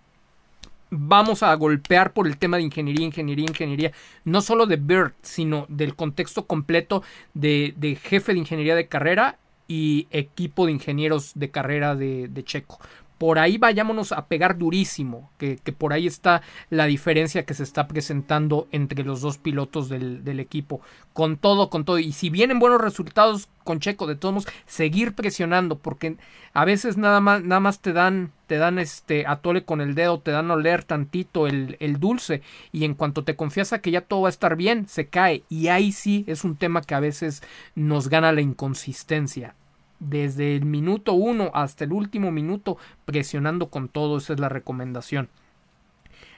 Vamos 0.91 1.43
a 1.45 1.55
golpear 1.55 2.13
por 2.13 2.27
el 2.27 2.37
tema 2.37 2.57
de 2.57 2.65
ingeniería, 2.65 3.07
ingeniería, 3.07 3.47
ingeniería, 3.49 3.93
no 4.25 4.43
solo 4.43 4.67
de 4.67 4.77
BERT, 4.77 5.15
sino 5.23 5.67
del 5.69 5.95
contexto 5.95 6.47
completo 6.47 7.03
de, 7.33 7.75
de 7.77 7.95
jefe 7.95 8.33
de 8.33 8.41
ingeniería 8.41 8.75
de 8.75 8.89
carrera 8.89 9.39
y 9.71 10.09
equipo 10.11 10.67
de 10.67 10.73
ingenieros 10.73 11.31
de 11.37 11.53
carrera 11.53 11.95
de, 11.95 12.43
Checo. 12.45 12.81
Por 13.21 13.39
ahí 13.39 13.59
vayámonos 13.59 14.13
a 14.13 14.29
pegar 14.29 14.57
durísimo, 14.57 15.31
que, 15.37 15.59
por 15.77 15.93
ahí 15.93 16.07
está 16.07 16.41
la 16.71 16.87
diferencia 16.87 17.45
que 17.45 17.53
se 17.53 17.65
está 17.65 17.87
presentando 17.87 18.67
entre 18.73 19.05
los 19.05 19.21
dos 19.21 19.37
pilotos 19.37 19.91
del, 19.91 20.25
del, 20.25 20.41
equipo. 20.41 20.81
Con 21.13 21.37
todo, 21.37 21.69
con 21.69 21.85
todo. 21.85 21.99
Y 21.99 22.13
si 22.13 22.31
vienen 22.31 22.59
buenos 22.59 22.81
resultados 22.81 23.51
con 23.63 23.79
Checo, 23.79 24.07
de 24.07 24.17
todos 24.17 24.33
modos, 24.33 24.49
seguir 24.65 25.13
presionando, 25.13 25.77
porque 25.77 26.17
a 26.55 26.65
veces 26.65 26.97
nada 26.97 27.21
más, 27.21 27.43
nada 27.43 27.61
más 27.61 27.81
te 27.81 27.93
dan, 27.93 28.33
te 28.47 28.57
dan 28.57 28.79
este 28.79 29.27
atole 29.27 29.67
con 29.67 29.83
el 29.83 29.95
dedo, 29.95 30.21
te 30.21 30.31
dan 30.31 30.51
a 30.51 30.55
oler 30.55 30.83
tantito 30.85 31.47
el, 31.47 31.77
el 31.79 32.01
dulce, 32.01 32.41
y 32.73 32.87
en 32.87 32.95
cuanto 32.95 33.23
te 33.23 33.37
confiesa 33.37 33.83
que 33.83 33.91
ya 33.91 34.01
todo 34.01 34.23
va 34.23 34.29
a 34.29 34.31
estar 34.31 34.57
bien, 34.57 34.89
se 34.89 35.09
cae. 35.09 35.43
Y 35.51 35.69
ahí 35.69 35.93
sí 35.93 36.25
es 36.27 36.43
un 36.43 36.57
tema 36.57 36.81
que 36.81 36.95
a 36.95 37.01
veces 37.01 37.43
nos 37.75 38.09
gana 38.09 38.33
la 38.33 38.41
inconsistencia 38.41 39.57
desde 40.01 40.57
el 40.57 40.65
minuto 40.65 41.13
uno 41.13 41.51
hasta 41.55 41.85
el 41.85 41.93
último 41.93 42.33
minuto 42.33 42.79
presionando 43.05 43.71
con 43.71 43.89
todo, 43.89 44.19
esa 44.19 44.33
es 44.33 44.41
la 44.41 44.49
recomendación. 44.49 45.29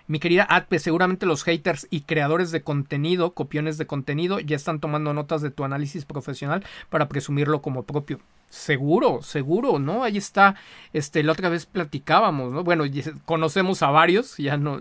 Mi 0.09 0.19
querida 0.19 0.47
Atpe, 0.51 0.79
seguramente 0.79 1.27
los 1.27 1.45
haters 1.45 1.87
y 1.89 2.03
creadores 2.03 2.51
de 2.51 2.63
contenido, 2.63 3.33
copiones 3.35 3.79
de 3.79 3.87
contenido, 3.87 4.41
ya 4.41 4.57
están 4.57 4.81
tomando 4.81 5.15
notas 5.15 5.43
de 5.43 5.51
tu 5.51 5.65
análisis 5.65 6.05
profesional 6.05 6.65
para 6.91 7.09
presumirlo 7.09 7.63
como 7.63 7.85
propio. 7.85 8.19
Seguro, 8.53 9.23
seguro, 9.23 9.79
¿no? 9.79 10.05
Ahí 10.05 10.19
está, 10.19 10.57
este, 10.93 11.23
la 11.23 11.33
otra 11.33 11.49
vez 11.49 11.65
platicábamos, 11.65 12.53
¿no? 12.53 12.63
Bueno, 12.63 12.85
conocemos 13.25 13.83
a 13.83 13.91
varios, 13.91 14.37
ya 14.37 14.59
no, 14.59 14.79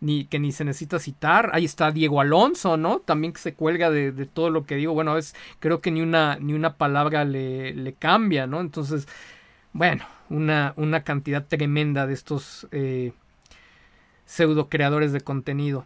ni 0.00 0.26
que 0.26 0.38
ni 0.38 0.52
se 0.52 0.64
necesita 0.64 1.00
citar. 1.00 1.50
Ahí 1.52 1.64
está 1.64 1.90
Diego 1.90 2.20
Alonso, 2.20 2.76
¿no? 2.76 3.00
También 3.00 3.32
que 3.32 3.40
se 3.40 3.54
cuelga 3.54 3.90
de, 3.90 4.12
de 4.12 4.26
todo 4.26 4.50
lo 4.50 4.64
que 4.64 4.76
digo. 4.76 4.94
Bueno, 4.94 5.18
es, 5.18 5.34
creo 5.58 5.80
que 5.80 5.90
ni 5.90 6.02
una, 6.02 6.36
ni 6.36 6.52
una 6.52 6.76
palabra 6.76 7.24
le, 7.24 7.74
le 7.74 7.94
cambia, 7.94 8.46
¿no? 8.46 8.60
Entonces, 8.60 9.08
bueno, 9.72 10.04
una, 10.28 10.72
una 10.76 11.02
cantidad 11.02 11.44
tremenda 11.44 12.06
de 12.06 12.14
estos 12.14 12.68
eh, 12.70 13.12
pseudo 14.24 14.68
creadores 14.68 15.12
de 15.12 15.20
contenido. 15.20 15.84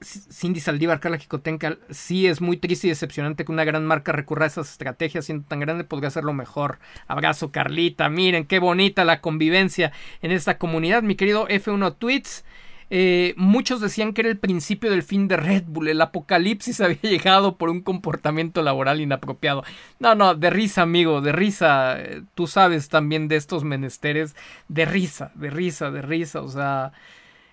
Cindy 0.00 0.60
Saldívar, 0.60 1.00
Carla 1.00 1.18
Jicotenca, 1.18 1.78
sí 1.90 2.26
es 2.26 2.40
muy 2.40 2.58
triste 2.58 2.86
y 2.86 2.90
decepcionante 2.90 3.44
que 3.44 3.52
una 3.52 3.64
gran 3.64 3.86
marca 3.86 4.12
recurra 4.12 4.44
a 4.44 4.48
esas 4.48 4.70
estrategias, 4.70 5.24
siendo 5.24 5.46
tan 5.46 5.60
grande 5.60 5.84
podría 5.84 6.08
hacerlo 6.08 6.34
mejor. 6.34 6.78
Abrazo 7.06 7.50
Carlita, 7.50 8.08
miren 8.10 8.44
qué 8.44 8.58
bonita 8.58 9.04
la 9.04 9.20
convivencia 9.20 9.92
en 10.20 10.32
esta 10.32 10.58
comunidad. 10.58 11.02
Mi 11.02 11.14
querido 11.14 11.48
F1 11.48 11.96
Tweets, 11.98 12.44
eh, 12.88 13.34
muchos 13.36 13.80
decían 13.80 14.12
que 14.12 14.20
era 14.20 14.30
el 14.30 14.38
principio 14.38 14.90
del 14.90 15.02
fin 15.02 15.26
de 15.28 15.36
Red 15.36 15.64
Bull, 15.66 15.88
el 15.88 16.00
apocalipsis 16.00 16.80
había 16.82 17.00
llegado 17.02 17.56
por 17.56 17.70
un 17.70 17.80
comportamiento 17.80 18.62
laboral 18.62 19.00
inapropiado. 19.00 19.64
No, 19.98 20.14
no, 20.14 20.34
de 20.34 20.50
risa, 20.50 20.82
amigo, 20.82 21.20
de 21.22 21.32
risa. 21.32 22.00
Eh, 22.00 22.22
tú 22.34 22.46
sabes 22.46 22.88
también 22.88 23.28
de 23.28 23.36
estos 23.36 23.64
menesteres, 23.64 24.36
de 24.68 24.84
risa, 24.84 25.32
de 25.34 25.50
risa, 25.50 25.90
de 25.90 26.02
risa. 26.02 26.42
O 26.42 26.48
sea, 26.48 26.92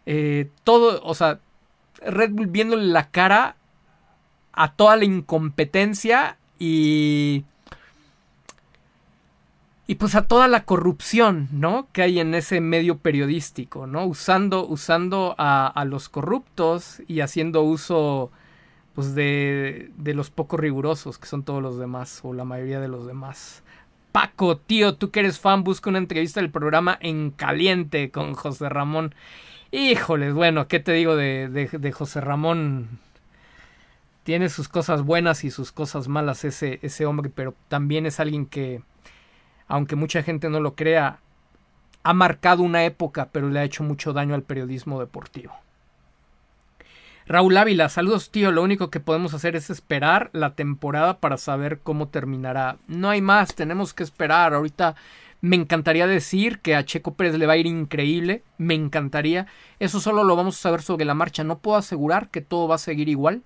eh, 0.05 0.49
todo, 0.63 1.01
o 1.03 1.15
sea, 1.15 1.39
Red 2.05 2.31
Bull 2.31 2.47
viéndole 2.47 2.85
la 2.85 3.09
cara 3.09 3.55
a 4.53 4.73
toda 4.73 4.95
la 4.95 5.05
incompetencia 5.05 6.37
y 6.59 7.45
y 9.85 9.95
pues 9.95 10.15
a 10.15 10.25
toda 10.25 10.47
la 10.47 10.63
corrupción, 10.63 11.49
¿no? 11.51 11.87
Que 11.91 12.03
hay 12.03 12.19
en 12.19 12.33
ese 12.35 12.61
medio 12.61 12.99
periodístico, 12.99 13.85
¿no? 13.85 14.05
Usando, 14.05 14.65
usando 14.65 15.35
a, 15.37 15.67
a 15.67 15.85
los 15.85 16.07
corruptos 16.07 17.01
y 17.07 17.19
haciendo 17.19 17.63
uso, 17.63 18.31
pues, 18.95 19.13
de, 19.13 19.91
de 19.97 20.13
los 20.13 20.29
poco 20.29 20.55
rigurosos, 20.55 21.17
que 21.17 21.27
son 21.27 21.43
todos 21.43 21.61
los 21.61 21.77
demás, 21.77 22.21
o 22.23 22.33
la 22.33 22.45
mayoría 22.45 22.79
de 22.79 22.87
los 22.87 23.05
demás. 23.05 23.61
Paco, 24.13 24.57
tío, 24.57 24.95
tú 24.95 25.11
que 25.11 25.19
eres 25.19 25.39
fan, 25.39 25.65
busca 25.65 25.89
una 25.89 25.99
entrevista 25.99 26.39
del 26.39 26.49
programa 26.51 26.97
En 27.01 27.31
Caliente 27.31 28.09
con 28.09 28.35
José 28.35 28.69
Ramón. 28.69 29.13
Híjoles, 29.75 30.35
bueno, 30.35 30.67
¿qué 30.67 30.79
te 30.79 30.91
digo 30.91 31.15
de, 31.15 31.49
de, 31.49 31.91
José 31.91 32.21
Ramón? 32.21 32.99
Tiene 34.21 34.49
sus 34.49 34.69
cosas 34.69 35.01
buenas 35.01 35.43
y 35.45 35.49
sus 35.49 35.71
cosas 35.71 36.07
malas 36.07 36.45
ese, 36.45 36.77
ese 36.83 37.07
hombre, 37.07 37.31
pero 37.33 37.55
también 37.69 38.05
es 38.05 38.19
alguien 38.19 38.45
que, 38.45 38.83
aunque 39.67 39.95
mucha 39.95 40.21
gente 40.21 40.47
no 40.51 40.59
lo 40.59 40.75
crea, 40.75 41.21
ha 42.03 42.13
marcado 42.13 42.61
una 42.61 42.85
época, 42.85 43.29
pero 43.31 43.49
le 43.49 43.61
ha 43.61 43.63
hecho 43.63 43.83
mucho 43.83 44.13
daño 44.13 44.35
al 44.35 44.43
periodismo 44.43 44.99
deportivo. 44.99 45.55
Raúl 47.25 47.57
Ávila, 47.57 47.89
saludos 47.89 48.29
tío, 48.29 48.51
lo 48.51 48.61
único 48.61 48.91
que 48.91 48.99
podemos 48.99 49.33
hacer 49.33 49.55
es 49.55 49.71
esperar 49.71 50.29
la 50.33 50.53
temporada 50.53 51.17
para 51.17 51.37
saber 51.37 51.79
cómo 51.79 52.09
terminará. 52.09 52.77
No 52.87 53.09
hay 53.09 53.21
más, 53.21 53.55
tenemos 53.55 53.95
que 53.95 54.03
esperar. 54.03 54.53
Ahorita 54.53 54.93
me 55.43 55.57
encantaría 55.57 56.07
decir 56.07 56.59
que 56.59 56.73
a 56.73 56.85
Checo 56.85 57.15
Pérez 57.15 57.35
le 57.37 57.45
va 57.45 57.53
a 57.53 57.57
ir 57.57 57.67
increíble, 57.67 58.45
me 58.57 58.75
encantaría. 58.75 59.45
Eso 59.77 59.99
solo 59.99 60.23
lo 60.23 60.37
vamos 60.37 60.55
a 60.55 60.61
saber 60.61 60.81
sobre 60.81 61.03
la 61.03 61.15
marcha. 61.15 61.43
No 61.43 61.59
puedo 61.59 61.75
asegurar 61.75 62.29
que 62.29 62.39
todo 62.39 62.69
va 62.69 62.75
a 62.75 62.77
seguir 62.77 63.09
igual, 63.09 63.43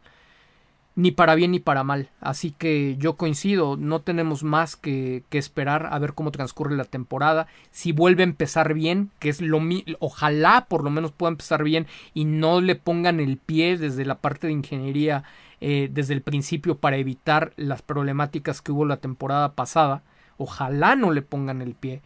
ni 0.93 1.09
para 1.09 1.33
bien 1.33 1.49
ni 1.49 1.59
para 1.59 1.83
mal. 1.83 2.11
Así 2.21 2.51
que 2.51 2.97
yo 2.99 3.17
coincido, 3.17 3.77
no 3.77 4.01
tenemos 4.01 4.43
más 4.43 4.75
que, 4.75 5.23
esperar 5.31 5.89
a 5.91 5.97
ver 5.97 6.13
cómo 6.13 6.29
transcurre 6.29 6.75
la 6.75 6.83
temporada. 6.83 7.47
Si 7.71 7.93
vuelve 7.93 8.21
a 8.21 8.25
empezar 8.25 8.75
bien, 8.75 9.09
que 9.17 9.29
es 9.29 9.41
lo 9.41 9.59
ojalá 9.97 10.67
por 10.69 10.83
lo 10.83 10.91
menos 10.91 11.13
pueda 11.13 11.31
empezar 11.31 11.63
bien 11.63 11.87
y 12.13 12.25
no 12.25 12.61
le 12.61 12.75
pongan 12.75 13.19
el 13.19 13.37
pie 13.37 13.75
desde 13.75 14.05
la 14.05 14.19
parte 14.19 14.45
de 14.45 14.53
ingeniería 14.53 15.23
eh, 15.61 15.89
desde 15.91 16.13
el 16.13 16.21
principio 16.21 16.77
para 16.77 16.97
evitar 16.97 17.53
las 17.55 17.81
problemáticas 17.81 18.61
que 18.61 18.71
hubo 18.71 18.85
la 18.85 18.97
temporada 18.97 19.53
pasada 19.53 20.03
ojalá 20.37 20.95
no 20.95 21.11
le 21.11 21.21
pongan 21.21 21.61
el 21.61 21.73
pie. 21.75 22.01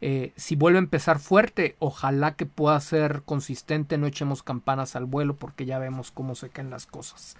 Eh, 0.00 0.32
si 0.36 0.56
vuelve 0.56 0.78
a 0.78 0.82
empezar 0.82 1.18
fuerte, 1.18 1.76
ojalá 1.78 2.36
que 2.36 2.46
pueda 2.46 2.78
ser 2.80 3.22
consistente, 3.24 3.96
no 3.96 4.06
echemos 4.06 4.42
campanas 4.42 4.94
al 4.94 5.06
vuelo 5.06 5.36
porque 5.36 5.64
ya 5.64 5.78
vemos 5.78 6.10
cómo 6.10 6.34
se 6.34 6.50
caen 6.50 6.70
las 6.70 6.86
cosas. 6.86 7.36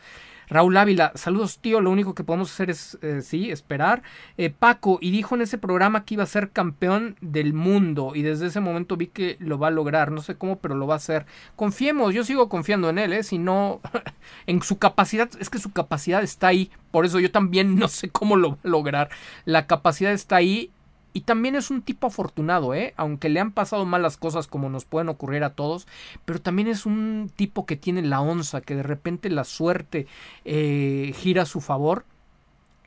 Raúl 0.48 0.76
Ávila, 0.76 1.12
saludos 1.14 1.58
tío, 1.58 1.80
lo 1.80 1.90
único 1.90 2.14
que 2.14 2.24
podemos 2.24 2.52
hacer 2.52 2.70
es, 2.70 2.98
eh, 3.02 3.20
sí, 3.22 3.50
esperar. 3.50 4.02
Eh, 4.36 4.50
Paco, 4.50 4.98
y 5.00 5.10
dijo 5.10 5.34
en 5.34 5.42
ese 5.42 5.58
programa 5.58 6.04
que 6.04 6.14
iba 6.14 6.22
a 6.22 6.26
ser 6.26 6.50
campeón 6.50 7.16
del 7.20 7.52
mundo 7.52 8.12
y 8.14 8.22
desde 8.22 8.46
ese 8.46 8.60
momento 8.60 8.96
vi 8.96 9.08
que 9.08 9.36
lo 9.40 9.58
va 9.58 9.68
a 9.68 9.72
lograr, 9.72 10.12
no 10.12 10.22
sé 10.22 10.36
cómo, 10.36 10.58
pero 10.58 10.74
lo 10.74 10.86
va 10.86 10.94
a 10.94 10.98
hacer. 10.98 11.26
Confiemos, 11.56 12.14
yo 12.14 12.24
sigo 12.24 12.48
confiando 12.48 12.88
en 12.90 12.98
él, 12.98 13.12
¿eh? 13.12 13.22
Si 13.22 13.38
no, 13.38 13.80
en 14.46 14.62
su 14.62 14.78
capacidad, 14.78 15.28
es 15.40 15.50
que 15.50 15.58
su 15.58 15.72
capacidad 15.72 16.22
está 16.22 16.48
ahí, 16.48 16.70
por 16.90 17.04
eso 17.04 17.20
yo 17.20 17.30
también 17.30 17.76
no 17.78 17.88
sé 17.88 18.10
cómo 18.10 18.36
lo 18.36 18.50
va 18.50 18.58
a 18.62 18.68
lograr. 18.68 19.10
La 19.44 19.66
capacidad 19.66 20.12
está 20.12 20.36
ahí 20.36 20.70
y 21.16 21.22
también 21.22 21.56
es 21.56 21.70
un 21.70 21.80
tipo 21.80 22.08
afortunado, 22.08 22.74
¿eh? 22.74 22.92
Aunque 22.98 23.30
le 23.30 23.40
han 23.40 23.50
pasado 23.50 23.86
malas 23.86 24.18
cosas 24.18 24.46
como 24.46 24.68
nos 24.68 24.84
pueden 24.84 25.08
ocurrir 25.08 25.44
a 25.44 25.54
todos, 25.54 25.88
pero 26.26 26.42
también 26.42 26.68
es 26.68 26.84
un 26.84 27.32
tipo 27.34 27.64
que 27.64 27.74
tiene 27.74 28.02
la 28.02 28.20
onza, 28.20 28.60
que 28.60 28.74
de 28.74 28.82
repente 28.82 29.30
la 29.30 29.44
suerte 29.44 30.06
eh, 30.44 31.14
gira 31.16 31.44
a 31.44 31.46
su 31.46 31.62
favor. 31.62 32.04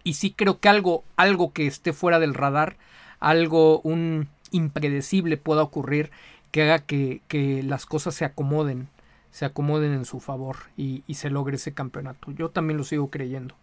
Y 0.04 0.14
sí 0.14 0.30
creo 0.30 0.60
que 0.60 0.70
algo, 0.70 1.04
algo 1.16 1.54
que 1.54 1.66
esté 1.66 1.92
fuera 1.92 2.20
del 2.20 2.36
radar, 2.36 2.78
algo, 3.20 3.80
un 3.80 4.28
impredecible 4.52 5.38
pueda 5.38 5.64
ocurrir 5.64 6.12
que 6.52 6.62
haga 6.62 6.78
que, 6.78 7.24
que 7.30 7.64
las 7.64 7.88
cosas 7.88 8.14
se 8.14 8.26
acomoden, 8.26 8.90
se 9.32 9.46
acomoden 9.46 9.92
en 9.92 10.06
su 10.06 10.20
favor 10.20 10.58
y, 10.78 11.02
y 11.08 11.16
se 11.16 11.32
logre 11.32 11.56
ese 11.56 11.74
campeonato. 11.74 12.32
Yo 12.34 12.50
también 12.50 12.78
lo 12.78 12.84
sigo 12.84 13.10
creyendo. 13.10 13.56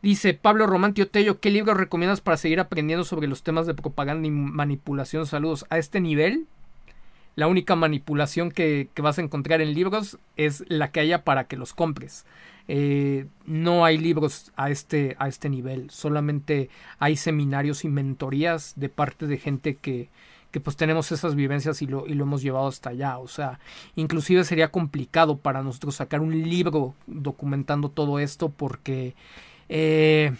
Dice 0.00 0.32
Pablo 0.32 0.68
Romantio 0.68 1.08
Tello, 1.08 1.40
¿qué 1.40 1.50
libros 1.50 1.76
recomiendas 1.76 2.20
para 2.20 2.36
seguir 2.36 2.60
aprendiendo 2.60 3.04
sobre 3.04 3.26
los 3.26 3.42
temas 3.42 3.66
de 3.66 3.74
propaganda 3.74 4.28
y 4.28 4.30
manipulación? 4.30 5.26
Saludos. 5.26 5.66
A 5.70 5.78
este 5.78 6.00
nivel, 6.00 6.46
la 7.34 7.48
única 7.48 7.74
manipulación 7.74 8.52
que, 8.52 8.88
vas 8.96 9.18
a 9.18 9.22
encontrar 9.22 9.60
en 9.60 9.74
libros 9.74 10.18
es 10.36 10.64
la 10.68 10.92
que 10.92 11.00
haya 11.00 11.24
para 11.24 11.44
que 11.44 11.56
los 11.56 11.74
compres. 11.74 12.26
Eh, 12.68 13.26
no 13.44 13.84
hay 13.84 13.98
libros 13.98 14.52
a 14.54 14.70
este, 14.70 15.16
a 15.18 15.26
este 15.26 15.48
nivel, 15.48 15.88
solamente 15.90 16.68
hay 16.98 17.16
seminarios 17.16 17.82
y 17.84 17.88
mentorías 17.88 18.74
de 18.76 18.90
parte 18.90 19.26
de 19.26 19.38
gente 19.38 19.76
que, 19.76 20.10
que 20.50 20.60
pues 20.60 20.76
tenemos 20.76 21.10
esas 21.10 21.34
vivencias 21.34 21.80
y 21.80 21.86
lo, 21.86 22.06
y 22.06 22.14
lo 22.14 22.24
hemos 22.24 22.42
llevado 22.42 22.68
hasta 22.68 22.90
allá. 22.90 23.18
O 23.18 23.26
sea, 23.26 23.58
inclusive 23.96 24.44
sería 24.44 24.70
complicado 24.70 25.38
para 25.38 25.62
nosotros 25.62 25.96
sacar 25.96 26.20
un 26.20 26.42
libro 26.42 26.94
documentando 27.06 27.88
todo 27.88 28.18
esto 28.20 28.48
porque 28.48 29.14
eh, 29.68 30.32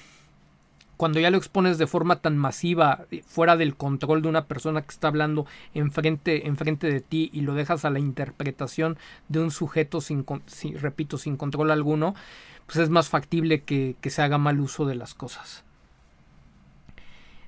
cuando 0.99 1.21
ya 1.21 1.31
lo 1.31 1.39
expones 1.39 1.79
de 1.79 1.87
forma 1.87 2.21
tan 2.21 2.37
masiva, 2.37 3.07
fuera 3.27 3.57
del 3.57 3.77
control 3.77 4.21
de 4.21 4.29
una 4.29 4.47
persona 4.47 4.83
que 4.83 4.91
está 4.91 5.09
hablando 5.09 5.47
enfrente, 5.73 6.49
enfrente 6.49 6.91
de 6.91 7.01
ti 7.01 7.31
y 7.33 7.43
lo 7.43 7.55
dejas 7.55 7.85
a 7.85 7.91
la 7.91 8.01
interpretación 8.01 8.99
de 9.29 9.41
un 9.41 9.53
sujeto 9.53 10.01
sin, 10.01 10.27
repito, 10.75 11.17
sin 11.17 11.37
control 11.37 11.71
alguno, 11.71 12.17
pues 12.67 12.79
es 12.79 12.91
más 12.91 13.09
factible 13.09 13.63
que, 13.63 13.95
que 14.01 14.11
se 14.11 14.23
haga 14.23 14.39
mal 14.39 14.59
uso 14.59 14.87
de 14.87 14.97
las 14.97 15.15
cosas. 15.15 15.65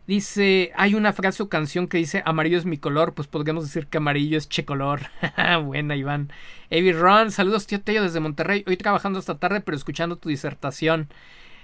Dice, 0.06 0.72
hay 0.76 0.94
una 0.94 1.12
frase 1.12 1.42
o 1.42 1.48
canción 1.48 1.86
que 1.86 1.98
dice 1.98 2.22
amarillo 2.24 2.58
es 2.58 2.64
mi 2.64 2.78
color, 2.78 3.14
pues 3.14 3.28
podríamos 3.28 3.64
decir 3.64 3.86
que 3.86 3.98
amarillo 3.98 4.38
es 4.38 4.48
che 4.48 4.64
color. 4.64 5.02
Buena, 5.64 5.94
Iván. 5.94 6.32
Avi 6.70 6.92
Ron, 6.92 7.30
saludos 7.30 7.66
tío 7.66 7.80
Tello 7.80 8.02
desde 8.02 8.18
Monterrey. 8.18 8.64
Hoy 8.66 8.76
trabajando 8.76 9.18
esta 9.18 9.38
tarde, 9.38 9.60
pero 9.60 9.76
escuchando 9.76 10.16
tu 10.16 10.28
disertación. 10.28 11.08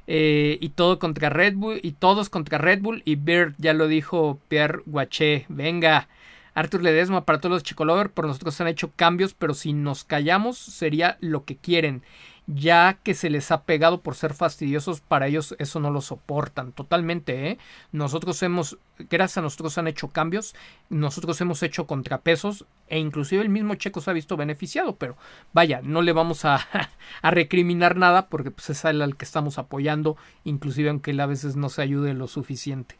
Eh, 0.07 0.59
y 0.61 0.70
todo 0.70 0.99
contra 0.99 1.31
Red 1.31 1.55
Bull, 1.57 1.81
y 1.83 1.93
todos 1.93 2.28
contra 2.31 2.59
Red 2.59 2.81
Bull 2.81 3.03
y 3.05 3.16
Bird, 3.16 3.55
ya 3.59 3.73
lo 3.73 3.89
dijo 3.89 4.39
Pierre 4.49 4.83
Guaché. 4.87 5.47
Venga. 5.49 6.09
Arthur 6.55 6.83
Ledesma, 6.83 7.27
para 7.27 7.39
todos 7.39 7.53
los 7.53 7.62
Chicolover, 7.62 8.09
por 8.09 8.27
nosotros 8.27 8.59
han 8.62 8.69
hecho 8.69 8.91
cambios, 8.97 9.35
pero 9.35 9.53
si 9.53 9.74
nos 9.74 10.05
callamos 10.05 10.57
sería 10.57 11.19
lo 11.20 11.45
que 11.45 11.57
quieren 11.57 12.03
ya 12.47 12.98
que 13.02 13.14
se 13.14 13.28
les 13.28 13.51
ha 13.51 13.64
pegado 13.64 14.02
por 14.02 14.14
ser 14.14 14.32
fastidiosos, 14.32 15.01
para 15.01 15.27
ellos 15.27 15.56
eso 15.59 15.81
no 15.81 15.90
lo 15.90 16.01
soportan 16.01 16.73
totalmente. 16.73 17.48
¿eh? 17.48 17.59
Nosotros 17.90 18.40
hemos, 18.43 18.78
gracias 18.98 19.39
a 19.39 19.43
nosotros 19.43 19.77
han 19.78 19.89
hecho 19.89 20.09
cambios, 20.09 20.55
nosotros 20.89 21.40
hemos 21.40 21.62
hecho 21.62 21.86
contrapesos 21.86 22.64
e 22.89 22.98
inclusive 22.98 23.43
el 23.43 23.48
mismo 23.48 23.74
Checo 23.74 24.01
se 24.01 24.10
ha 24.10 24.14
visto 24.14 24.36
beneficiado, 24.36 24.97
pero 24.97 25.16
vaya, 25.52 25.81
no 25.82 26.02
le 26.02 26.12
vamos 26.12 26.44
a, 26.44 26.60
a 27.23 27.31
recriminar 27.31 27.97
nada 27.97 28.28
porque 28.28 28.52
pues, 28.52 28.70
es 28.70 28.85
al 28.85 29.16
que 29.16 29.24
estamos 29.24 29.59
apoyando, 29.59 30.16
inclusive 30.44 30.90
aunque 30.90 31.10
él 31.10 31.20
a 31.20 31.27
veces 31.27 31.56
no 31.56 31.68
se 31.68 31.82
ayude 31.82 32.14
lo 32.14 32.28
suficiente. 32.28 32.97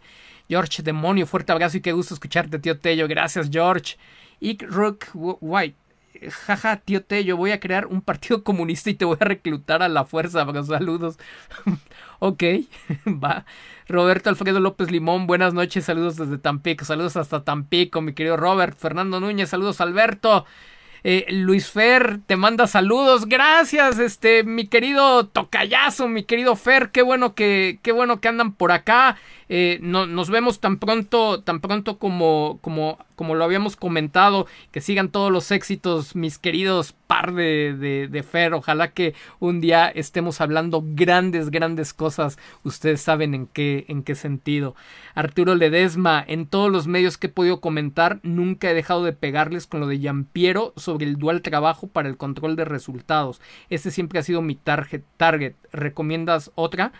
George, 0.49 0.83
demonio, 0.83 1.27
fuerte 1.27 1.53
abrazo 1.53 1.77
y 1.77 1.81
qué 1.81 1.93
gusto 1.93 2.15
escucharte, 2.15 2.59
tío 2.59 2.79
Tello. 2.79 3.09
Gracias, 3.09 3.49
George. 3.51 3.97
Y 4.39 4.57
Rook 4.65 5.07
White 5.15 5.77
jaja, 6.31 6.77
tío 6.77 7.01
yo 7.25 7.37
voy 7.37 7.53
a 7.53 7.61
crear 7.61 7.87
un 7.87 8.01
partido 8.01 8.43
comunista 8.45 8.91
y 8.91 8.95
te 8.95 9.05
voy 9.05 9.17
a 9.21 9.25
reclutar 9.25 9.83
a 9.83 9.89
la 9.89 10.05
fuerza. 10.05 10.47
Saludos. 10.65 11.19
ok, 12.19 12.43
va. 13.07 13.45
Roberto 13.89 14.31
Alfredo 14.31 14.61
López 14.61 14.91
Limón, 14.91 15.27
buenas 15.27 15.55
noches, 15.55 15.85
saludos 15.85 16.17
desde 16.17 16.39
Tampico, 16.39 16.85
saludos 16.85 17.17
hasta 17.17 17.45
Tampico, 17.45 18.01
mi 18.01 18.15
querido 18.15 18.37
Robert. 18.37 18.77
Fernando 18.77 19.21
Núñez, 19.21 19.51
saludos 19.51 19.81
Alberto. 19.81 20.45
Eh, 21.09 21.25
Luis 21.31 21.71
Fer 21.71 22.19
te 22.27 22.37
manda 22.37 22.67
saludos. 22.67 23.27
Gracias, 23.27 24.01
este, 24.01 24.43
mi 24.43 24.67
querido 24.67 25.29
tocayazo, 25.29 26.09
mi 26.09 26.25
querido 26.25 26.57
Fer. 26.57 26.91
Qué 26.91 27.03
bueno 27.03 27.37
que, 27.37 27.79
qué 27.83 27.93
bueno 27.93 28.21
que 28.21 28.27
andan 28.27 28.53
por 28.55 28.73
acá. 28.73 29.17
Eh, 29.49 29.79
no, 29.81 30.07
nos 30.07 30.29
vemos 30.29 30.59
tan 30.61 30.79
pronto, 30.79 31.43
tan 31.43 31.61
pronto 31.61 31.99
como, 31.99 32.59
como, 32.63 32.99
como 33.15 33.35
lo 33.35 33.45
habíamos 33.45 33.77
comentado, 33.77 34.47
que 34.73 34.81
sigan 34.81 35.11
todos 35.11 35.31
los 35.31 35.51
éxitos, 35.53 36.17
mis 36.17 36.39
queridos 36.39 36.95
par 37.07 37.33
de, 37.33 38.09
de, 38.11 38.23
Fer. 38.25 38.55
Ojalá 38.55 38.93
que 38.93 39.15
un 39.39 39.61
día 39.61 39.89
estemos 39.89 40.41
hablando 40.41 40.83
grandes, 40.85 41.51
grandes 41.51 41.95
cosas. 41.95 42.39
Ustedes 42.65 43.01
saben 43.01 43.35
en 43.35 43.47
qué, 43.47 43.85
en 43.89 44.03
qué 44.03 44.15
sentido. 44.17 44.75
Arturo 45.15 45.55
Ledesma, 45.55 46.25
en 46.27 46.47
todos 46.47 46.71
los 46.71 46.89
medios 46.89 47.17
que 47.17 47.29
he 47.29 47.31
podido 47.31 47.61
comentar, 47.61 48.19
nunca 48.23 48.71
he 48.71 48.75
dejado 48.75 49.05
de 49.05 49.13
pegarles 49.13 49.67
con 49.67 49.81
lo 49.81 49.87
de 49.87 50.01
Yampiero 50.01 50.73
sobre 50.77 51.07
el 51.07 51.17
dual 51.17 51.43
trabajo 51.43 51.87
para 51.87 52.09
el 52.09 52.17
control 52.17 52.57
de 52.57 52.65
resultados. 52.65 53.41
Este 53.71 53.91
siempre 53.93 54.19
ha 54.19 54.23
sido 54.23 54.43
mi 54.43 54.57
target. 54.57 55.03
target. 55.17 55.55
¿Recomiendas 55.73 56.51
otra? 56.57 56.93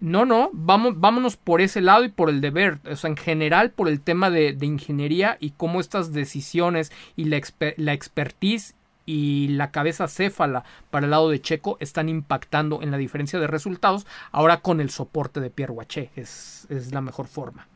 No, 0.00 0.24
no, 0.24 0.48
vamos, 0.54 0.98
vámonos 0.98 1.36
por 1.36 1.60
ese 1.60 1.82
lado 1.82 2.04
y 2.04 2.08
por 2.08 2.30
el 2.30 2.40
deber, 2.40 2.78
o 2.90 2.96
sea, 2.96 3.10
en 3.10 3.18
general 3.18 3.70
por 3.70 3.86
el 3.86 4.00
tema 4.00 4.30
de, 4.30 4.56
ingeniería 4.62 5.36
y 5.40 5.50
cómo 5.50 5.78
estas 5.78 6.14
decisiones 6.14 6.90
y 7.16 7.24
la, 7.26 7.42
la 7.76 7.92
expertise 7.92 8.74
y 9.04 9.48
la 9.48 9.70
cabeza 9.70 10.08
céfala 10.08 10.64
para 10.90 11.04
el 11.04 11.10
lado 11.10 11.28
de 11.28 11.42
Checo 11.42 11.76
están 11.80 12.08
impactando 12.08 12.80
en 12.80 12.90
la 12.90 12.96
diferencia 12.96 13.38
de 13.38 13.46
resultados, 13.46 14.06
ahora 14.32 14.62
con 14.62 14.80
el 14.80 14.88
soporte 14.88 15.40
de 15.40 15.50
Pierre 15.50 15.74
Guaché, 15.74 16.10
es, 16.16 16.66
es 16.70 16.92
la 16.92 17.02
mejor 17.02 17.26
forma. 17.26 17.68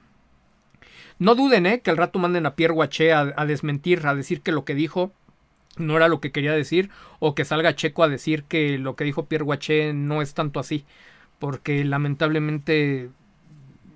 No 1.19 1.35
duden, 1.35 1.67
¿eh? 1.67 1.81
Que 1.81 1.91
al 1.91 1.99
rato 1.99 2.19
manden 2.19 2.47
a 2.47 2.55
Pierre 2.55 2.75
Guaché 2.75 3.13
a, 3.13 3.35
a, 3.37 3.45
desmentir, 3.45 4.07
a 4.07 4.15
decir 4.15 4.41
que 4.41 4.51
lo 4.51 4.65
que 4.65 4.75
dijo 4.75 5.13
no 5.77 5.97
era 5.97 6.09
lo 6.09 6.21
que 6.21 6.33
quería 6.33 6.53
decir, 6.53 6.89
o 7.19 7.35
que 7.35 7.45
salga 7.45 7.75
Checo 7.75 8.03
a 8.03 8.09
decir 8.09 8.45
que 8.45 8.79
lo 8.79 8.97
que 8.97 9.05
dijo 9.05 9.27
Pierre 9.27 9.45
Guaché 9.45 9.93
no 9.93 10.23
es 10.23 10.33
tanto 10.33 10.59
así 10.59 10.87
porque 11.39 11.85
lamentablemente 11.85 13.11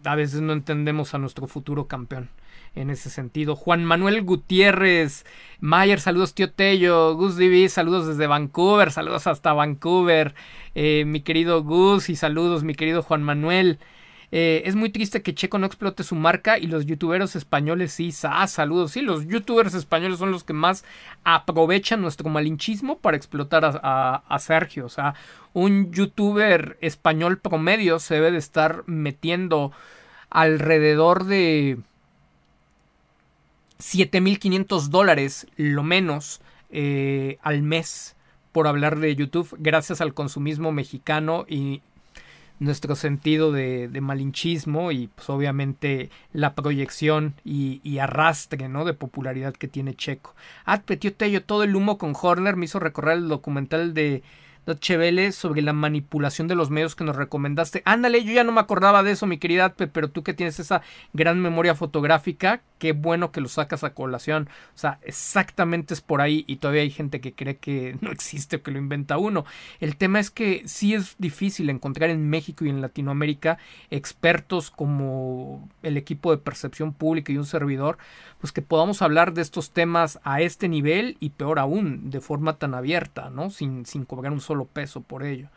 a 0.05 0.15
veces 0.15 0.41
no 0.41 0.53
entendemos 0.53 1.15
a 1.15 1.19
nuestro 1.19 1.47
futuro 1.47 1.87
campeón 1.87 2.31
en 2.75 2.91
ese 2.91 3.11
sentido. 3.11 3.57
Juan 3.57 3.85
Manuel 3.85 4.23
Gutiérrez, 4.23 5.25
Mayer, 5.61 6.01
saludos 6.01 6.35
tío 6.35 6.51
Tello, 6.53 7.15
Gus 7.17 7.37
Divi, 7.37 7.69
saludos 7.69 8.07
desde 8.07 8.27
Vancouver, 8.27 8.93
saludos 8.93 9.27
hasta 9.27 9.53
Vancouver, 9.53 10.35
eh, 10.75 11.05
mi 11.07 11.21
querido 11.21 11.63
Gus 11.63 12.09
y 12.09 12.17
saludos 12.17 12.65
mi 12.65 12.75
querido 12.75 13.03
Juan 13.03 13.23
Manuel. 13.23 13.79
Eh, 14.31 14.63
es 14.67 14.77
muy 14.77 14.91
triste 14.91 15.23
que 15.23 15.35
Checo 15.35 15.59
no 15.59 15.67
explote 15.67 16.05
su 16.05 16.15
marca 16.15 16.59
y 16.59 16.67
los 16.67 16.85
youtuberos 16.85 17.35
españoles 17.35 17.93
sí, 17.93 18.13
ah, 18.25 18.47
saludos, 18.47 18.93
sí, 18.93 19.01
los 19.01 19.27
youtubers 19.27 19.73
españoles 19.75 20.19
son 20.19 20.33
los 20.33 20.45
que 20.45 20.53
más 20.53 20.85
aprovechan 21.25 22.03
nuestro 22.03 22.29
malinchismo 22.29 22.99
para 22.99 23.17
explotar 23.17 23.65
a, 23.65 24.39
Sergio. 24.39 24.87
O 24.87 24.91
sea, 24.91 25.15
un 25.55 25.93
youtuber 25.93 26.77
español 26.81 27.39
promedio 27.39 27.99
se 27.99 28.15
debe 28.15 28.33
de 28.33 28.39
estar 28.39 28.85
metiendo 28.87 29.73
alrededor 30.29 31.25
de 31.25 31.79
7.500 33.81 34.89
dólares, 34.89 35.47
lo 35.57 35.83
menos, 35.83 36.43
eh, 36.71 37.39
al 37.43 37.63
mes 37.63 38.15
por 38.53 38.67
hablar 38.67 38.99
de 38.99 39.15
YouTube, 39.15 39.57
gracias 39.59 40.01
al 40.03 40.13
consumismo 40.13 40.73
mexicano 40.73 41.47
y 41.49 41.81
nuestro 42.59 42.97
sentido 42.97 43.53
de, 43.53 43.89
malinchismo 44.01 44.93
y 44.93 45.09
pues 45.09 45.29
obviamente 45.31 46.11
la 46.33 46.55
proyección 46.55 47.35
y, 47.45 47.99
arrastre 47.99 48.69
¿no? 48.69 48.85
de 48.85 48.95
popularidad 48.95 49.55
que 49.55 49.69
tiene 49.69 49.95
Checo. 49.95 50.35
Ah, 50.65 50.83
Petio 50.83 51.13
Tello, 51.13 51.43
todo 51.43 51.65
el 51.65 51.75
humo 51.75 51.99
con 51.99 52.15
Horner 52.21 52.57
me 52.57 52.67
hizo 52.67 52.79
recorrer 52.79 53.19
el 53.19 53.29
documental 53.29 53.95
de 53.95 54.23
Chevele 54.75 55.33
sobre 55.33 55.63
la 55.63 55.73
manipulación 55.73 56.49
de 56.49 56.55
los 56.55 56.71
medios 56.71 56.95
que 56.95 57.05
nos 57.05 57.17
recomendaste. 57.17 57.83
Ándale, 57.85 58.25
yo 58.25 58.33
ya 58.33 58.45
no 58.45 58.53
me 58.53 58.61
acordaba 58.61 59.03
de 59.03 59.13
eso, 59.13 59.27
mi 59.27 59.39
querida 59.39 59.75
pero 59.75 60.11
tú 60.11 60.23
que 60.23 60.35
tienes 60.35 60.59
esa 60.61 60.83
gran 61.13 61.41
memoria 61.41 61.75
fotográfica, 61.75 62.63
qué 62.79 62.93
bueno 62.93 63.33
que 63.33 63.41
lo 63.41 63.49
sacas 63.49 63.85
a 63.85 63.95
colación. 63.95 64.49
O 64.75 64.79
sea, 64.79 64.99
exactamente 65.03 65.95
es 65.95 66.01
por 66.01 66.21
ahí 66.21 66.45
y 66.47 66.57
todavía 66.57 66.83
hay 66.83 66.91
gente 66.91 67.21
que 67.21 67.33
cree 67.33 67.57
que 67.57 67.97
no 68.01 68.11
existe 68.11 68.57
o 68.57 68.63
que 68.63 68.71
lo 68.71 68.79
inventa 68.79 69.19
uno. 69.19 69.45
El 69.81 69.97
tema 69.97 70.21
es 70.21 70.31
que 70.31 70.63
sí 70.67 70.95
es 70.95 71.17
difícil 71.19 71.71
encontrar 71.71 72.11
en 72.11 72.29
México 72.29 72.65
y 72.65 72.71
en 72.71 72.81
Latinoamérica 72.81 73.59
expertos 73.91 74.71
como 74.71 75.69
el 75.83 75.97
equipo 75.97 76.31
de 76.31 76.39
percepción 76.39 76.93
pública 76.93 77.33
y 77.33 77.39
un 77.39 77.47
servidor, 77.47 77.99
pues 78.41 78.53
que 78.53 78.63
podamos 78.63 79.03
hablar 79.03 79.35
de 79.35 79.43
estos 79.43 79.71
temas 79.71 80.21
a 80.23 80.41
este 80.41 80.69
nivel 80.69 81.17
y 81.21 81.31
peor 81.31 81.59
aún, 81.59 82.11
de 82.11 82.21
forma 82.21 82.55
tan 82.59 82.75
abierta, 82.75 83.31
¿no? 83.31 83.51
Sin, 83.51 83.85
sin 83.87 84.05
cobrar 84.05 84.33
un 84.33 84.41
solo 84.41 84.58
peso 84.67 85.03
por 85.03 85.25
ello. 85.25 85.49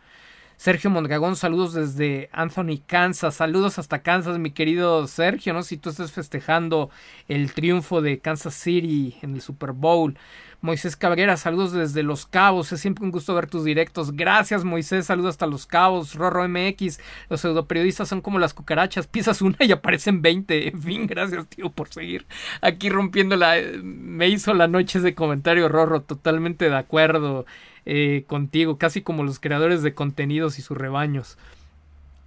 Sergio 0.62 0.92
Mondragón, 0.92 1.36
saludos 1.36 1.74
desde 1.74 2.30
Anthony, 2.32 2.84
Kansas. 2.86 3.34
Saludos 3.34 3.80
hasta 3.80 4.04
Kansas, 4.04 4.38
mi 4.38 4.52
querido 4.52 5.08
Sergio, 5.08 5.54
¿no? 5.54 5.64
Si 5.64 5.76
tú 5.76 5.90
estás 5.90 6.12
festejando 6.12 6.92
el 7.28 7.52
triunfo 7.54 8.00
de 8.00 8.20
Kansas 8.20 8.54
City 8.54 9.18
en 9.24 9.34
el 9.34 9.42
Super 9.42 9.72
Bowl. 9.72 10.20
Moisés 10.62 10.96
Cabrera, 10.96 11.36
saludos 11.38 11.72
desde 11.72 12.04
Los 12.04 12.28
Cabos. 12.28 12.72
Es 12.72 12.80
siempre 12.80 13.04
un 13.04 13.10
gusto 13.10 13.34
ver 13.34 13.48
tus 13.48 13.66
directos. 13.66 14.12
Gracias, 14.12 14.64
Moisés. 14.64 15.08
Saludos 15.08 15.32
hasta 15.32 15.48
Los 15.48 15.66
Cabos. 15.66 16.14
Rorro 16.14 16.48
MX. 16.48 17.00
Los 17.28 17.42
pseudoperiodistas 17.42 18.08
son 18.08 18.22
como 18.22 18.38
las 18.38 18.54
cucarachas. 18.54 19.08
Pisas 19.08 19.42
una 19.42 19.58
y 19.62 19.72
aparecen 19.72 20.22
20. 20.22 20.68
En 20.68 20.80
fin, 20.80 21.08
gracias, 21.08 21.48
tío, 21.48 21.72
por 21.72 21.90
seguir 21.90 22.28
aquí 22.62 22.90
rompiendo 22.92 23.36
la. 23.36 23.56
Me 23.82 24.30
hizo 24.30 24.54
la 24.54 24.68
noche 24.68 25.00
ese 25.00 25.16
comentario, 25.16 25.70
Rorro. 25.70 26.04
Totalmente 26.04 26.70
de 26.70 26.78
acuerdo 26.78 27.48
eh, 27.86 28.24
contigo. 28.28 28.78
Casi 28.78 29.02
como 29.02 29.24
los 29.24 29.40
creadores 29.40 29.84
de 29.84 29.94
contenidos 29.94 30.60
y 30.60 30.62
sus 30.62 30.78
rebaños. 30.78 31.38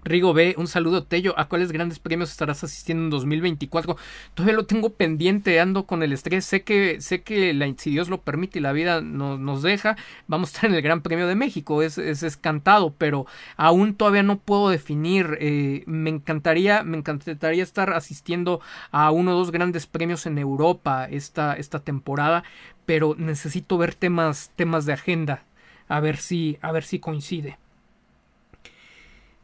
Rigo 0.04 0.34
B, 0.34 0.54
un 0.58 0.66
saludo 0.66 1.04
Tello. 1.04 1.34
¿A 1.38 1.48
cuáles 1.48 1.72
grandes 1.72 1.98
premios 1.98 2.30
estarás 2.30 2.62
asistiendo 2.62 3.04
en 3.04 3.10
2024? 3.10 3.96
Todavía 4.34 4.54
lo 4.54 4.66
tengo 4.66 4.90
pendiente, 4.90 5.58
ando 5.60 5.86
con 5.86 6.02
el 6.02 6.12
estrés. 6.12 6.44
Sé 6.44 6.62
que, 6.62 7.00
sé 7.00 7.22
que 7.22 7.54
la, 7.54 7.72
si 7.78 7.90
Dios 7.90 8.10
lo 8.10 8.20
permite 8.20 8.58
y 8.58 8.62
la 8.62 8.72
vida 8.72 9.00
nos 9.00 9.62
deja, 9.62 9.96
vamos 10.26 10.50
a 10.50 10.52
estar 10.52 10.70
en 10.70 10.76
el 10.76 10.82
Gran 10.82 11.00
Premio 11.00 11.26
de 11.26 11.34
México. 11.36 11.82
Es, 11.82 11.96
es, 11.96 12.36
cantado, 12.36 12.94
pero 12.98 13.26
aún 13.56 13.94
todavía 13.94 14.22
no 14.22 14.38
puedo 14.38 14.68
definir. 14.68 15.38
Eh, 15.40 15.84
me 15.86 16.10
encantaría, 16.10 16.82
me 16.82 16.98
encantaría 16.98 17.62
estar 17.62 17.90
asistiendo 17.94 18.60
a 18.90 19.10
uno 19.10 19.32
o 19.32 19.38
dos 19.38 19.52
grandes 19.52 19.86
premios 19.86 20.26
en 20.26 20.36
Europa 20.38 21.06
esta, 21.10 21.54
esta 21.54 21.80
temporada, 21.80 22.44
pero 22.84 23.14
necesito 23.16 23.78
ver 23.78 23.94
temas, 23.94 24.52
temas 24.54 24.84
de 24.84 24.92
agenda. 24.92 25.44
A 25.88 26.00
ver 26.00 26.18
si, 26.18 26.58
a 26.60 26.72
ver 26.72 26.84
si 26.84 26.98
coincide. 26.98 27.58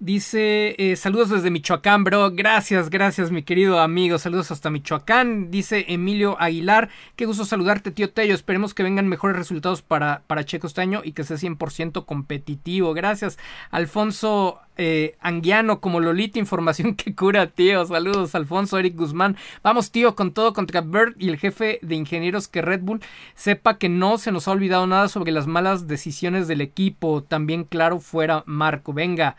Dice, 0.03 0.77
eh, 0.79 0.97
saludos 0.97 1.29
desde 1.29 1.51
Michoacán, 1.51 2.05
bro. 2.05 2.31
Gracias, 2.31 2.89
gracias, 2.89 3.31
mi 3.31 3.43
querido 3.43 3.81
amigo. 3.81 4.17
Saludos 4.17 4.51
hasta 4.51 4.71
Michoacán. 4.71 5.51
Dice 5.51 5.85
Emilio 5.89 6.41
Aguilar, 6.41 6.89
qué 7.17 7.27
gusto 7.27 7.45
saludarte, 7.45 7.91
tío 7.91 8.11
Tello. 8.11 8.35
Esperemos 8.35 8.73
que 8.73 8.83
vengan 8.83 9.09
mejores 9.09 9.37
resultados 9.37 9.83
para, 9.83 10.23
para 10.27 10.47
Checo 10.47 10.69
este 10.69 10.81
año 10.81 11.03
y 11.05 11.13
que 11.13 11.23
sea 11.23 11.37
100% 11.37 12.07
competitivo. 12.07 12.95
Gracias, 12.95 13.39
Alfonso 13.71 14.61
eh, 14.79 15.17
Anguiano, 15.21 15.83
como 15.83 16.01
Lolita, 16.01 16.39
información 16.39 16.95
que 16.97 17.15
cura, 17.15 17.49
tío. 17.49 17.85
Saludos, 17.85 18.35
Alfonso, 18.35 18.79
Eric 18.79 18.97
Guzmán. 18.97 19.37
Vamos, 19.63 19.91
tío, 19.91 20.15
con 20.15 20.33
todo 20.33 20.55
contra 20.55 20.81
Bert 20.81 21.21
y 21.21 21.29
el 21.29 21.37
jefe 21.37 21.79
de 21.83 21.97
ingenieros 21.97 22.49
que 22.49 22.63
Red 22.63 22.81
Bull 22.81 23.03
sepa 23.35 23.77
que 23.77 23.91
no 23.91 24.17
se 24.17 24.33
nos 24.33 24.49
ha 24.49 24.53
olvidado 24.53 24.87
nada 24.87 25.09
sobre 25.09 25.31
las 25.31 25.47
malas 25.47 25.89
decisiones 25.89 26.49
del 26.49 26.63
equipo. 26.63 27.23
También, 27.23 27.65
claro, 27.65 28.01
fuera 28.01 28.45
Marco. 28.47 28.95
Venga. 28.95 29.37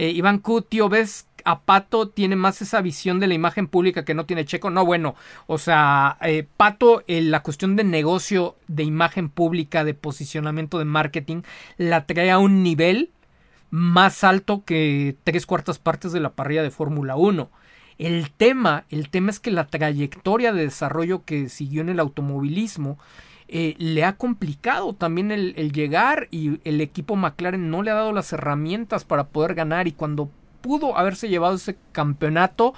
Eh, 0.00 0.12
Iván 0.12 0.42
tío, 0.70 0.88
¿ves 0.88 1.26
a 1.44 1.60
Pato 1.60 2.08
tiene 2.08 2.34
más 2.34 2.62
esa 2.62 2.80
visión 2.80 3.20
de 3.20 3.26
la 3.26 3.34
imagen 3.34 3.66
pública 3.66 4.02
que 4.02 4.14
no 4.14 4.24
tiene 4.24 4.46
Checo. 4.46 4.70
No, 4.70 4.86
bueno, 4.86 5.14
o 5.46 5.58
sea, 5.58 6.16
eh, 6.22 6.46
Pato, 6.56 7.04
eh, 7.06 7.20
la 7.20 7.42
cuestión 7.42 7.76
de 7.76 7.84
negocio, 7.84 8.56
de 8.66 8.84
imagen 8.84 9.28
pública, 9.28 9.84
de 9.84 9.92
posicionamiento 9.92 10.78
de 10.78 10.86
marketing, 10.86 11.42
la 11.76 12.06
trae 12.06 12.30
a 12.30 12.38
un 12.38 12.62
nivel 12.62 13.10
más 13.68 14.24
alto 14.24 14.64
que 14.64 15.16
tres 15.22 15.44
cuartas 15.44 15.78
partes 15.78 16.12
de 16.12 16.20
la 16.20 16.30
parrilla 16.30 16.62
de 16.62 16.70
Fórmula 16.70 17.16
1. 17.16 17.50
El 17.98 18.30
tema, 18.30 18.86
el 18.88 19.10
tema 19.10 19.30
es 19.30 19.38
que 19.38 19.50
la 19.50 19.66
trayectoria 19.66 20.54
de 20.54 20.62
desarrollo 20.62 21.26
que 21.26 21.50
siguió 21.50 21.82
en 21.82 21.90
el 21.90 22.00
automovilismo 22.00 22.98
eh, 23.52 23.74
le 23.78 24.04
ha 24.04 24.16
complicado 24.16 24.92
también 24.94 25.30
el, 25.30 25.54
el, 25.56 25.72
llegar 25.72 26.28
y 26.30 26.60
el 26.68 26.80
equipo 26.80 27.16
McLaren 27.16 27.70
no 27.70 27.82
le 27.82 27.90
ha 27.90 27.94
dado 27.94 28.12
las 28.12 28.32
herramientas 28.32 29.04
para 29.04 29.24
poder 29.28 29.54
ganar 29.54 29.88
y 29.88 29.92
cuando 29.92 30.30
pudo 30.60 30.96
haberse 30.96 31.28
llevado 31.28 31.56
ese 31.56 31.76
campeonato 31.92 32.74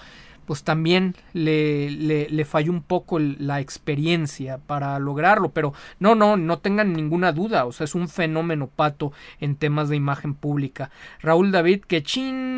pues 0.47 0.65
también 0.65 1.15
le, 1.33 1.91
le, 1.91 2.29
le 2.29 2.45
falló 2.45 2.73
un 2.73 2.83
poco 2.83 3.19
la 3.19 3.61
experiencia 3.61 4.59
para 4.59 4.99
lograrlo. 4.99 5.51
Pero 5.51 5.73
no, 5.99 6.15
no, 6.15 6.37
no 6.37 6.59
tengan 6.59 6.93
ninguna 6.93 7.33
duda. 7.33 7.65
O 7.65 7.73
sea, 7.73 7.85
es 7.85 7.95
un 7.95 8.09
fenómeno 8.09 8.69
pato 8.69 9.13
en 9.41 9.57
temas 9.57 9.89
de 9.89 9.97
imagen 9.97 10.35
pública. 10.35 10.91
Raúl 11.21 11.53
David, 11.53 11.83
que 11.83 12.03
chin 12.03 12.53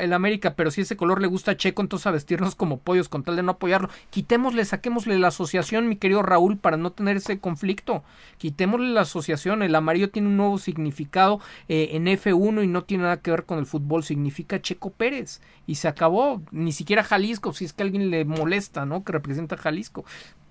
el 0.00 0.12
América, 0.12 0.54
pero 0.54 0.70
si 0.70 0.82
ese 0.82 0.96
color 0.96 1.20
le 1.20 1.28
gusta 1.28 1.52
a 1.52 1.56
Checo, 1.56 1.82
entonces 1.82 2.06
a 2.06 2.10
vestirnos 2.10 2.54
como 2.54 2.78
pollos 2.78 3.08
con 3.08 3.22
tal 3.22 3.36
de 3.36 3.42
no 3.42 3.52
apoyarlo. 3.52 3.88
Quitémosle, 4.10 4.64
saquémosle 4.64 5.18
la 5.18 5.28
asociación, 5.28 5.88
mi 5.88 5.96
querido 5.96 6.22
Raúl, 6.22 6.58
para 6.58 6.76
no 6.76 6.92
tener 6.92 7.16
ese 7.16 7.38
conflicto. 7.38 8.02
Quitémosle 8.38 8.88
la 8.88 9.02
asociación. 9.02 9.62
El 9.62 9.74
amarillo 9.74 10.10
tiene 10.10 10.28
un 10.28 10.36
nuevo 10.36 10.58
significado 10.58 11.40
eh, 11.68 11.90
en 11.92 12.06
F1 12.06 12.64
y 12.64 12.66
no 12.66 12.84
tiene 12.84 13.04
nada 13.04 13.20
que 13.20 13.30
ver 13.30 13.44
con 13.44 13.58
el 13.58 13.66
fútbol. 13.66 14.04
Significa 14.04 14.60
Checo 14.60 14.90
Pérez. 14.90 15.40
Y 15.66 15.76
se 15.76 15.88
acabó. 15.88 16.42
Ni 16.50 16.72
siquiera 16.72 17.02
Jalisco, 17.02 17.23
si 17.52 17.64
es 17.64 17.72
que 17.72 17.82
alguien 17.82 18.10
le 18.10 18.24
molesta, 18.24 18.84
¿no? 18.86 19.04
Que 19.04 19.12
representa 19.12 19.56
Jalisco. 19.56 20.04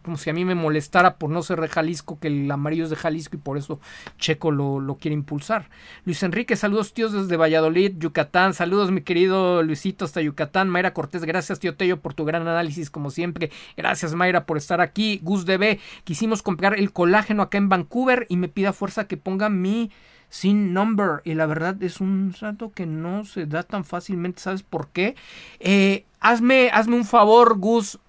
Como 0.04 0.18
si 0.18 0.30
a 0.30 0.34
mí 0.34 0.44
me 0.44 0.54
molestara 0.54 1.16
por 1.16 1.30
no 1.30 1.42
ser 1.44 1.62
de 1.62 1.70
Jalisco, 1.70 2.20
que 2.20 2.28
el 2.28 2.52
amarillo 2.52 2.84
es 2.84 2.90
de 2.90 2.98
Jalisco 2.98 3.38
y 3.38 3.40
por 3.40 3.58
eso 3.58 3.80
Checo 4.18 4.52
lo, 4.52 4.82
lo 4.82 4.98
quiere 4.98 5.16
impulsar. 5.16 5.70
Luis 6.04 6.22
Enrique, 6.24 6.58
saludos 6.58 6.94
tíos 6.94 7.14
desde 7.14 7.38
Valladolid, 7.38 7.94
Yucatán. 7.98 8.54
Saludos 8.54 8.92
mi 8.92 9.02
querido 9.02 9.64
Luisito 9.64 10.04
hasta 10.04 10.22
Yucatán. 10.22 10.68
Mayra 10.68 10.94
Cortés, 10.94 11.24
gracias 11.24 11.60
tío 11.60 11.76
Tello 11.78 12.02
por 12.02 12.14
tu 12.14 12.26
gran 12.26 12.46
análisis 12.46 12.90
como 12.90 13.12
siempre. 13.12 13.50
Gracias 13.78 14.14
Mayra 14.14 14.46
por 14.46 14.58
estar 14.58 14.82
aquí. 14.82 15.22
Gus 15.24 15.46
DB, 15.46 15.80
quisimos 16.04 16.44
comprar 16.44 16.78
el 16.78 16.92
colágeno 16.92 17.42
acá 17.42 17.58
en 17.58 17.70
Vancouver 17.70 18.26
y 18.28 18.36
me 18.36 18.50
pida 18.50 18.74
fuerza 18.74 19.08
que 19.08 19.16
ponga 19.16 19.48
mi 19.48 19.90
sin 20.34 20.74
number. 20.74 21.22
Y 21.26 21.36
la 21.36 21.46
verdad 21.46 21.82
es 21.84 22.02
un 22.02 22.34
santo 22.36 22.72
que 22.72 22.88
no 22.88 23.24
se 23.24 23.46
da 23.46 23.62
tan 23.62 23.86
fácilmente. 23.86 24.42
Sabes 24.42 24.64
por 24.64 24.88
qué 24.88 25.16
eh, 25.60 26.06
hazme 26.20 26.72
hazme 26.74 26.96
un 26.96 27.06
favor 27.06 27.60
Gus 27.60 28.00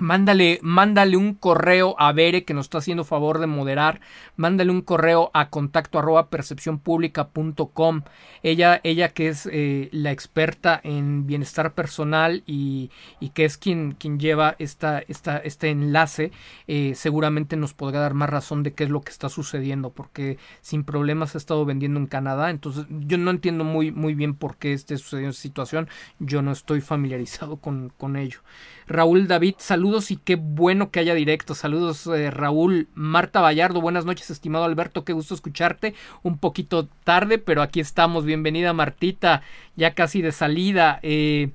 Mándale, 0.00 0.60
mándale 0.62 1.18
un 1.18 1.34
correo 1.34 1.94
a 1.98 2.12
Bere 2.12 2.44
que 2.44 2.54
nos 2.54 2.66
está 2.66 2.78
haciendo 2.78 3.04
favor 3.04 3.38
de 3.38 3.46
moderar. 3.46 4.00
Mándale 4.36 4.70
un 4.70 4.80
correo 4.80 5.30
a 5.34 5.50
contacto 5.50 5.98
arroba 5.98 6.30
percepcionpublica.com. 6.30 8.02
Ella, 8.42 8.80
ella 8.82 9.10
que 9.10 9.28
es 9.28 9.46
eh, 9.52 9.90
la 9.92 10.10
experta 10.10 10.80
en 10.82 11.26
bienestar 11.26 11.74
personal 11.74 12.42
y, 12.46 12.90
y, 13.20 13.28
que 13.30 13.44
es 13.44 13.58
quien, 13.58 13.92
quien 13.92 14.18
lleva 14.18 14.56
esta, 14.58 15.00
esta, 15.00 15.36
este 15.36 15.68
enlace, 15.68 16.32
eh, 16.66 16.94
seguramente 16.94 17.56
nos 17.56 17.74
podrá 17.74 18.00
dar 18.00 18.14
más 18.14 18.30
razón 18.30 18.62
de 18.62 18.72
qué 18.72 18.84
es 18.84 18.90
lo 18.90 19.02
que 19.02 19.12
está 19.12 19.28
sucediendo, 19.28 19.90
porque 19.90 20.38
sin 20.62 20.82
problemas 20.82 21.34
ha 21.34 21.38
estado 21.38 21.66
vendiendo 21.66 22.00
en 22.00 22.06
Canadá. 22.06 22.48
Entonces, 22.48 22.86
yo 22.88 23.18
no 23.18 23.30
entiendo 23.30 23.64
muy, 23.64 23.92
muy 23.92 24.14
bien 24.14 24.34
por 24.34 24.56
qué 24.56 24.72
esté 24.72 24.96
sucediendo 24.96 25.32
esta 25.32 25.42
situación. 25.42 25.88
Yo 26.18 26.40
no 26.40 26.52
estoy 26.52 26.80
familiarizado 26.80 27.56
con, 27.56 27.92
con 27.98 28.16
ello. 28.16 28.38
Raúl 28.86 29.28
David, 29.28 29.54
saludos 29.58 29.89
y 30.10 30.16
qué 30.16 30.36
bueno 30.36 30.90
que 30.90 31.00
haya 31.00 31.14
directo. 31.14 31.54
Saludos 31.54 32.06
eh, 32.06 32.30
Raúl. 32.30 32.88
Marta 32.94 33.40
Vallardo, 33.40 33.80
buenas 33.80 34.04
noches 34.04 34.30
estimado 34.30 34.64
Alberto, 34.64 35.04
qué 35.04 35.12
gusto 35.12 35.34
escucharte. 35.34 35.94
Un 36.22 36.38
poquito 36.38 36.86
tarde, 37.02 37.38
pero 37.38 37.60
aquí 37.60 37.80
estamos. 37.80 38.24
Bienvenida 38.24 38.72
Martita, 38.72 39.42
ya 39.74 39.94
casi 39.94 40.22
de 40.22 40.30
salida. 40.30 41.00
Eh, 41.02 41.50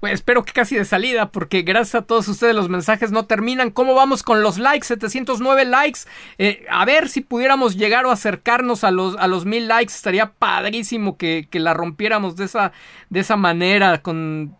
pues 0.00 0.12
espero 0.12 0.44
que 0.44 0.52
casi 0.52 0.76
de 0.76 0.84
salida, 0.84 1.30
porque 1.32 1.62
gracias 1.62 1.94
a 1.94 2.06
todos 2.06 2.28
ustedes 2.28 2.54
los 2.54 2.68
mensajes 2.68 3.10
no 3.10 3.24
terminan. 3.24 3.70
¿Cómo 3.70 3.94
vamos 3.94 4.22
con 4.22 4.42
los 4.42 4.58
likes? 4.58 4.86
709 4.86 5.64
likes. 5.64 6.00
Eh, 6.36 6.66
a 6.68 6.84
ver 6.84 7.08
si 7.08 7.22
pudiéramos 7.22 7.76
llegar 7.76 8.04
o 8.04 8.10
acercarnos 8.10 8.84
a 8.84 8.90
los, 8.90 9.16
a 9.16 9.26
los 9.26 9.46
mil 9.46 9.66
likes. 9.66 9.94
Estaría 9.94 10.32
padrísimo 10.32 11.16
que, 11.16 11.48
que 11.50 11.58
la 11.58 11.72
rompiéramos 11.72 12.36
de 12.36 12.44
esa, 12.44 12.72
de 13.08 13.20
esa 13.20 13.36
manera, 13.36 14.02
con 14.02 14.54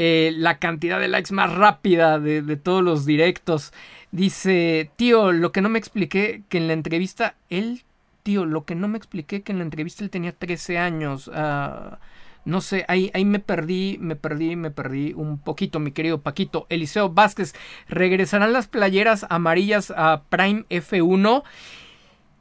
eh, 0.00 0.32
la 0.36 0.60
cantidad 0.60 1.00
de 1.00 1.08
likes 1.08 1.34
más 1.34 1.52
rápida 1.52 2.20
de, 2.20 2.56
todos 2.56 2.84
los 2.84 3.04
directos. 3.04 3.72
Dice, 4.12 4.92
tío, 4.94 5.32
lo 5.32 5.50
que 5.50 5.60
no 5.60 5.68
me 5.68 5.80
expliqué 5.80 6.44
que 6.48 6.58
en 6.58 6.68
la 6.68 6.74
entrevista, 6.74 7.34
él, 7.50 7.82
tío, 8.22 8.46
lo 8.46 8.64
que 8.64 8.76
no 8.76 8.86
me 8.86 8.96
expliqué 8.96 9.42
que 9.42 9.50
en 9.50 9.58
la 9.58 9.64
entrevista 9.64 10.04
él 10.04 10.10
tenía 10.10 10.30
13 10.30 10.78
años. 10.78 11.28
Ah, 11.34 11.98
no 12.44 12.60
sé, 12.60 12.84
ahí, 12.86 13.10
ahí 13.12 13.24
me 13.24 13.40
perdí, 13.40 13.98
me 14.00 14.14
perdí, 14.14 14.54
me 14.54 14.70
perdí 14.70 15.14
un 15.14 15.36
poquito, 15.36 15.80
mi 15.80 15.90
querido 15.90 16.20
Paquito. 16.20 16.68
Eliseo 16.68 17.08
Vázquez, 17.08 17.56
¿regresarán 17.88 18.52
las 18.52 18.68
playeras 18.68 19.26
amarillas 19.28 19.92
a 19.96 20.22
Prime 20.28 20.64
F1? 20.70 21.42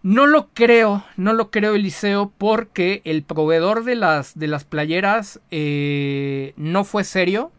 No 0.08 0.26
lo 0.26 0.48
creo, 0.54 1.04
no 1.18 1.34
lo 1.34 1.52
creo 1.52 1.76
Eliseo 1.76 2.32
porque 2.38 3.02
el 3.04 3.24
proveedor 3.24 3.84
de 3.84 3.96
las, 3.96 4.40
de 4.40 4.48
las 4.48 4.64
playeras 4.64 5.42
eh, 5.52 6.54
no 6.56 6.86
fue 6.86 7.04
serio. 7.04 7.52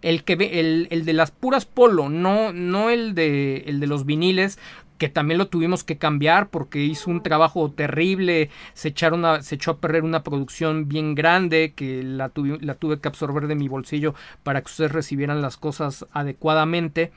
El, 0.00 0.24
que, 0.24 0.32
el, 0.32 0.88
el 0.90 1.04
de 1.04 1.12
las 1.12 1.32
puras 1.32 1.66
polo, 1.66 2.08
no, 2.08 2.54
no 2.54 2.88
el, 2.88 3.14
de, 3.14 3.64
el 3.66 3.78
de 3.78 3.86
los 3.86 4.06
viniles, 4.06 4.58
que 4.96 5.10
también 5.10 5.36
lo 5.36 5.48
tuvimos 5.48 5.84
que 5.84 5.98
cambiar 5.98 6.48
porque 6.48 6.82
hizo 6.82 7.10
un 7.10 7.22
trabajo 7.22 7.70
terrible, 7.70 8.48
se, 8.72 8.88
echaron 8.88 9.42
se 9.42 9.56
echó 9.56 9.72
a 9.72 9.78
perder 9.78 10.02
una 10.02 10.22
producción 10.22 10.88
bien 10.88 11.14
grande 11.14 11.74
que 11.76 12.02
la, 12.02 12.32
la 12.62 12.74
tuve 12.74 13.00
que 13.00 13.08
absorber 13.08 13.48
de 13.48 13.54
mi 13.54 13.68
bolsillo 13.68 14.14
para 14.42 14.62
que 14.62 14.70
ustedes 14.70 14.92
recibieran 14.92 15.42
las 15.42 15.58
cosas 15.58 16.06
adecuadamente. 16.12 17.12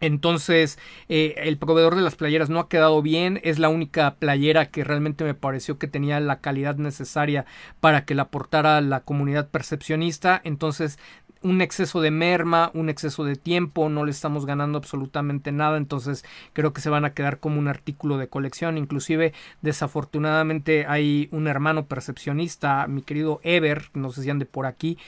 Entonces, 0.00 0.78
eh, 1.08 1.34
el 1.38 1.58
proveedor 1.58 1.94
de 1.94 2.02
las 2.02 2.16
playeras 2.16 2.50
no 2.50 2.60
ha 2.60 2.68
quedado 2.68 3.02
bien. 3.02 3.40
Es 3.42 3.58
la 3.58 3.68
única 3.68 4.14
playera 4.16 4.70
que 4.70 4.84
realmente 4.84 5.24
me 5.24 5.34
pareció 5.34 5.78
que 5.78 5.88
tenía 5.88 6.20
la 6.20 6.40
calidad 6.40 6.76
necesaria 6.76 7.46
para 7.80 8.04
que 8.04 8.14
la 8.14 8.22
aportara 8.22 8.80
la 8.80 9.00
comunidad 9.00 9.48
percepcionista. 9.48 10.40
Entonces, 10.44 10.98
un 11.42 11.60
exceso 11.60 12.00
de 12.00 12.10
merma, 12.10 12.70
un 12.74 12.88
exceso 12.88 13.24
de 13.24 13.36
tiempo, 13.36 13.88
no 13.88 14.04
le 14.04 14.10
estamos 14.10 14.46
ganando 14.46 14.78
absolutamente 14.78 15.52
nada. 15.52 15.76
Entonces, 15.76 16.24
creo 16.52 16.72
que 16.72 16.80
se 16.80 16.90
van 16.90 17.04
a 17.04 17.14
quedar 17.14 17.40
como 17.40 17.58
un 17.58 17.68
artículo 17.68 18.18
de 18.18 18.28
colección. 18.28 18.78
Inclusive, 18.78 19.32
desafortunadamente, 19.62 20.86
hay 20.86 21.28
un 21.32 21.46
hermano 21.46 21.86
percepcionista, 21.86 22.86
mi 22.86 23.02
querido 23.02 23.40
Ever, 23.42 23.90
no 23.94 24.10
sé 24.10 24.22
si 24.22 24.30
ande 24.30 24.46
por 24.46 24.66
aquí, 24.66 24.98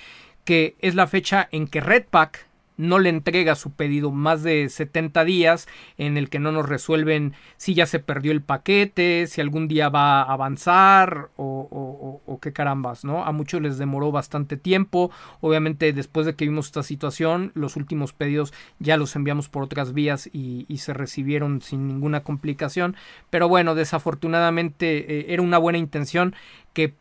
que 0.45 0.77
es 0.81 0.95
la 0.95 1.07
fecha 1.07 1.49
en 1.51 1.67
que 1.67 1.81
Redpack 1.81 2.49
no 2.79 2.99
le 2.99 3.11
entrega 3.11 3.57
su 3.57 3.73
pedido 3.73 4.11
más 4.11 4.43
de 4.43 4.69
70 4.71 5.25
días 5.25 5.69
en 5.99 6.17
el 6.17 6.31
que 6.31 6.39
no 6.39 6.53
nos 6.53 6.67
resuelven 6.67 7.35
si 7.59 7.75
ya 7.75 7.85
se 7.85 7.99
perdió 7.99 8.33
el 8.33 8.41
paquete, 8.41 9.27
si 9.27 9.41
algún 9.43 9.69
día 9.69 9.91
va 9.91 10.23
a 10.23 10.33
avanzar 10.33 11.29
o, 11.37 12.39
qué 12.41 12.53
carambas, 12.53 13.05
¿no? 13.05 13.25
A 13.25 13.33
muchos 13.33 13.61
les 13.61 13.79
demoró 13.79 14.13
bastante 14.13 14.57
tiempo. 14.57 15.11
Obviamente 15.41 15.93
después 15.93 16.25
de 16.25 16.37
que 16.37 16.45
vimos 16.45 16.67
esta 16.67 16.85
situación, 16.85 17.51
los 17.55 17.75
últimos 17.75 18.13
pedidos 18.13 18.55
ya 18.79 18.97
los 18.97 19.17
enviamos 19.17 19.49
por 19.49 19.65
otras 19.65 19.93
vías 19.93 20.31
y, 20.33 20.67
se 20.79 20.95
recibieron 20.95 21.61
sin 21.61 21.89
ninguna 21.89 22.23
complicación. 22.23 22.95
Pero 23.31 23.49
bueno, 23.49 23.75
desafortunadamente 23.75 25.19
eh, 25.19 25.27
era 25.35 25.43
una 25.43 25.59
buena 25.59 25.79
intención 25.79 26.37
que 26.73 26.95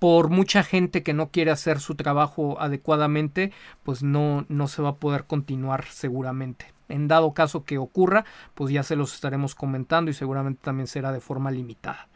por 0.00 0.30
mucha 0.30 0.64
gente 0.64 1.04
que 1.04 1.12
no 1.12 1.28
quiere 1.30 1.52
hacer 1.52 1.78
su 1.78 1.94
trabajo 1.94 2.58
adecuadamente, 2.58 3.52
pues 3.84 4.02
no, 4.02 4.46
no 4.48 4.66
se 4.66 4.80
va 4.82 4.88
a 4.88 4.96
poder 4.96 5.24
continuar 5.24 5.84
seguramente. 5.84 6.72
En 6.88 7.06
dado 7.06 7.34
caso 7.34 7.64
que 7.64 7.76
ocurra, 7.78 8.24
pues 8.54 8.72
ya 8.72 8.82
se 8.82 8.96
los 8.96 9.14
estaremos 9.14 9.54
comentando 9.54 10.10
y 10.10 10.14
seguramente 10.14 10.62
también 10.64 10.86
será 10.86 11.12
de 11.12 11.20
forma 11.20 11.50
limitada. 11.50 12.08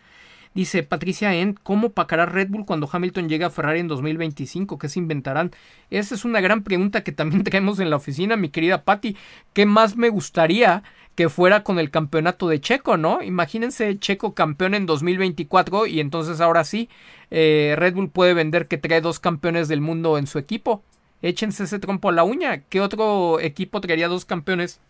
Dice 0.54 0.84
Patricia 0.84 1.34
End, 1.34 1.58
¿cómo 1.62 1.90
pacará 1.90 2.26
Red 2.26 2.48
Bull 2.48 2.64
cuando 2.64 2.88
Hamilton 2.90 3.28
llegue 3.28 3.44
a 3.44 3.50
Ferrari 3.50 3.80
en 3.80 3.88
2025? 3.88 4.78
¿Qué 4.78 4.88
se 4.88 5.00
inventarán? 5.00 5.50
Esa 5.90 6.14
es 6.14 6.24
una 6.24 6.40
gran 6.40 6.62
pregunta 6.62 7.02
que 7.02 7.12
también 7.12 7.44
traemos 7.44 7.80
en 7.80 7.90
la 7.90 7.96
oficina, 7.96 8.36
mi 8.36 8.48
querida 8.48 8.84
Patty. 8.84 9.16
¿Qué 9.52 9.66
más 9.66 9.96
me 9.96 10.08
gustaría 10.08 10.84
que 11.14 11.28
fuera 11.28 11.62
con 11.64 11.78
el 11.78 11.90
campeonato 11.90 12.48
de 12.48 12.60
Checo, 12.60 12.96
¿no? 12.96 13.22
Imagínense 13.22 13.98
Checo 13.98 14.34
campeón 14.34 14.74
en 14.74 14.86
2024 14.86 15.86
y 15.86 16.00
entonces 16.00 16.40
ahora 16.40 16.64
sí, 16.64 16.88
eh, 17.36 17.74
Red 17.76 17.94
Bull 17.94 18.10
puede 18.10 18.32
vender 18.32 18.68
que 18.68 18.78
trae 18.78 19.00
dos 19.00 19.18
campeones 19.18 19.66
del 19.66 19.80
mundo 19.80 20.18
en 20.18 20.28
su 20.28 20.38
equipo. 20.38 20.84
Échense 21.20 21.64
ese 21.64 21.80
trompo 21.80 22.08
a 22.08 22.12
la 22.12 22.22
uña. 22.22 22.58
¿Qué 22.68 22.80
otro 22.80 23.40
equipo 23.40 23.80
traería 23.80 24.06
dos 24.06 24.24
campeones 24.24 24.80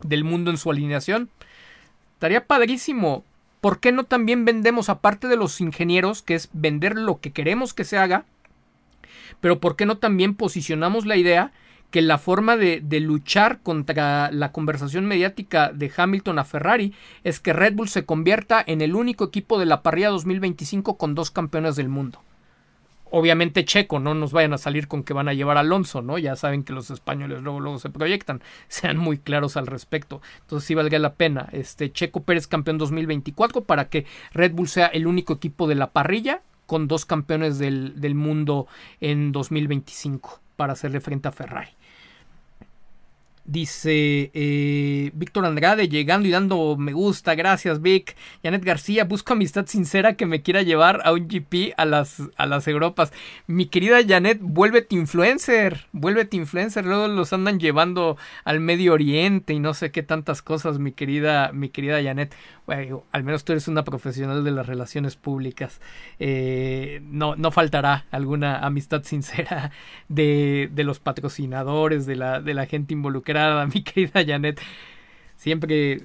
del 0.00 0.22
mundo 0.22 0.52
en 0.52 0.56
su 0.56 0.70
alineación? 0.70 1.30
Estaría 2.12 2.46
padrísimo. 2.46 3.24
¿Por 3.60 3.80
qué 3.80 3.90
no 3.90 4.04
también 4.04 4.44
vendemos, 4.44 4.88
aparte 4.88 5.26
de 5.26 5.34
los 5.34 5.60
ingenieros, 5.60 6.22
que 6.22 6.36
es 6.36 6.48
vender 6.52 6.94
lo 6.94 7.18
que 7.20 7.32
queremos 7.32 7.74
que 7.74 7.82
se 7.82 7.98
haga? 7.98 8.24
Pero 9.40 9.58
¿por 9.58 9.74
qué 9.74 9.84
no 9.84 9.98
también 9.98 10.36
posicionamos 10.36 11.06
la 11.06 11.16
idea 11.16 11.50
que 11.90 12.02
la 12.02 12.18
forma 12.18 12.56
de, 12.56 12.82
luchar 13.00 13.60
contra 13.60 14.30
la 14.32 14.50
conversación 14.50 15.06
mediática 15.06 15.70
de 15.72 15.92
Hamilton 15.96 16.40
a 16.40 16.44
Ferrari 16.44 16.92
es 17.22 17.38
que 17.38 17.52
Red 17.52 17.74
Bull 17.74 17.88
se 17.88 18.04
convierta 18.04 18.62
en 18.66 18.80
el 18.80 18.96
único 18.96 19.24
equipo 19.24 19.58
de 19.60 19.66
la 19.66 19.82
parrilla 19.82 20.08
2025 20.08 20.96
con 20.98 21.14
dos 21.14 21.30
campeones 21.30 21.76
del 21.76 21.88
mundo. 21.88 22.20
Obviamente 23.16 23.64
Checo, 23.64 24.00
no 24.00 24.12
nos 24.12 24.32
vayan 24.32 24.54
a 24.54 24.58
salir 24.58 24.88
con 24.88 25.04
que 25.04 25.12
van 25.12 25.28
a 25.28 25.34
llevar 25.34 25.56
a 25.56 25.60
Alonso, 25.60 26.02
¿no? 26.02 26.18
Ya 26.18 26.34
saben 26.34 26.64
que 26.64 26.72
los 26.72 26.90
españoles 26.90 27.42
luego, 27.42 27.60
luego 27.60 27.78
se 27.78 27.90
proyectan, 27.90 28.42
sean 28.68 28.96
muy 28.96 29.18
claros 29.18 29.56
al 29.56 29.68
respecto. 29.68 30.20
Entonces 30.40 30.66
sí 30.66 30.74
valga 30.74 30.98
la 30.98 31.14
pena. 31.14 31.48
Este 31.52 31.92
Checo 31.92 32.24
Pérez 32.24 32.48
campeón 32.48 32.76
2024 32.76 33.62
para 33.62 33.88
que 33.88 34.04
Red 34.32 34.52
Bull 34.54 34.66
sea 34.66 34.86
el 34.86 35.06
único 35.06 35.34
equipo 35.34 35.68
de 35.68 35.76
la 35.76 35.92
parrilla 35.92 36.42
con 36.66 36.88
dos 36.88 37.04
campeones 37.04 37.60
del, 37.60 38.00
del 38.00 38.16
mundo 38.16 38.66
en 39.00 39.30
2025 39.30 40.43
para 40.56 40.72
hacerle 40.72 41.00
frente 41.00 41.28
a 41.28 41.32
Ferrari. 41.32 41.70
Dice 43.46 44.30
eh, 44.32 45.10
Víctor 45.12 45.44
Andrade 45.44 45.90
llegando 45.90 46.26
y 46.26 46.30
dando 46.30 46.78
me 46.78 46.94
gusta, 46.94 47.34
gracias 47.34 47.82
Vic. 47.82 48.16
Janet 48.42 48.64
García, 48.64 49.04
busco 49.04 49.34
amistad 49.34 49.66
sincera 49.66 50.14
que 50.14 50.24
me 50.24 50.40
quiera 50.40 50.62
llevar 50.62 51.02
a 51.04 51.12
un 51.12 51.28
GP 51.28 51.74
a 51.76 51.84
las, 51.84 52.22
a 52.38 52.46
las 52.46 52.66
Europas. 52.68 53.12
Mi 53.46 53.66
querida 53.66 53.98
Janet, 54.02 54.38
vuélvete 54.40 54.96
influencer, 54.96 55.88
vuélvete 55.92 56.38
influencer. 56.38 56.86
Luego 56.86 57.06
los 57.08 57.34
andan 57.34 57.60
llevando 57.60 58.16
al 58.44 58.60
Medio 58.60 58.94
Oriente 58.94 59.52
y 59.52 59.60
no 59.60 59.74
sé 59.74 59.90
qué 59.90 60.02
tantas 60.02 60.40
cosas, 60.40 60.78
mi 60.78 60.92
querida, 60.92 61.52
mi 61.52 61.68
querida 61.68 62.02
Janet. 62.02 62.34
Bueno, 62.64 63.04
al 63.12 63.24
menos 63.24 63.44
tú 63.44 63.52
eres 63.52 63.68
una 63.68 63.84
profesional 63.84 64.42
de 64.42 64.52
las 64.52 64.66
relaciones 64.66 65.16
públicas. 65.16 65.82
Eh, 66.18 67.02
no, 67.04 67.36
no 67.36 67.50
faltará 67.50 68.06
alguna 68.10 68.60
amistad 68.60 69.02
sincera 69.04 69.70
de, 70.08 70.70
de 70.72 70.84
los 70.84 70.98
patrocinadores, 70.98 72.06
de 72.06 72.16
la, 72.16 72.40
de 72.40 72.54
la 72.54 72.64
gente 72.64 72.94
involucrada 72.94 73.33
mi 73.74 73.82
querida 73.82 74.24
Janet. 74.24 74.60
Siempre 75.36 76.02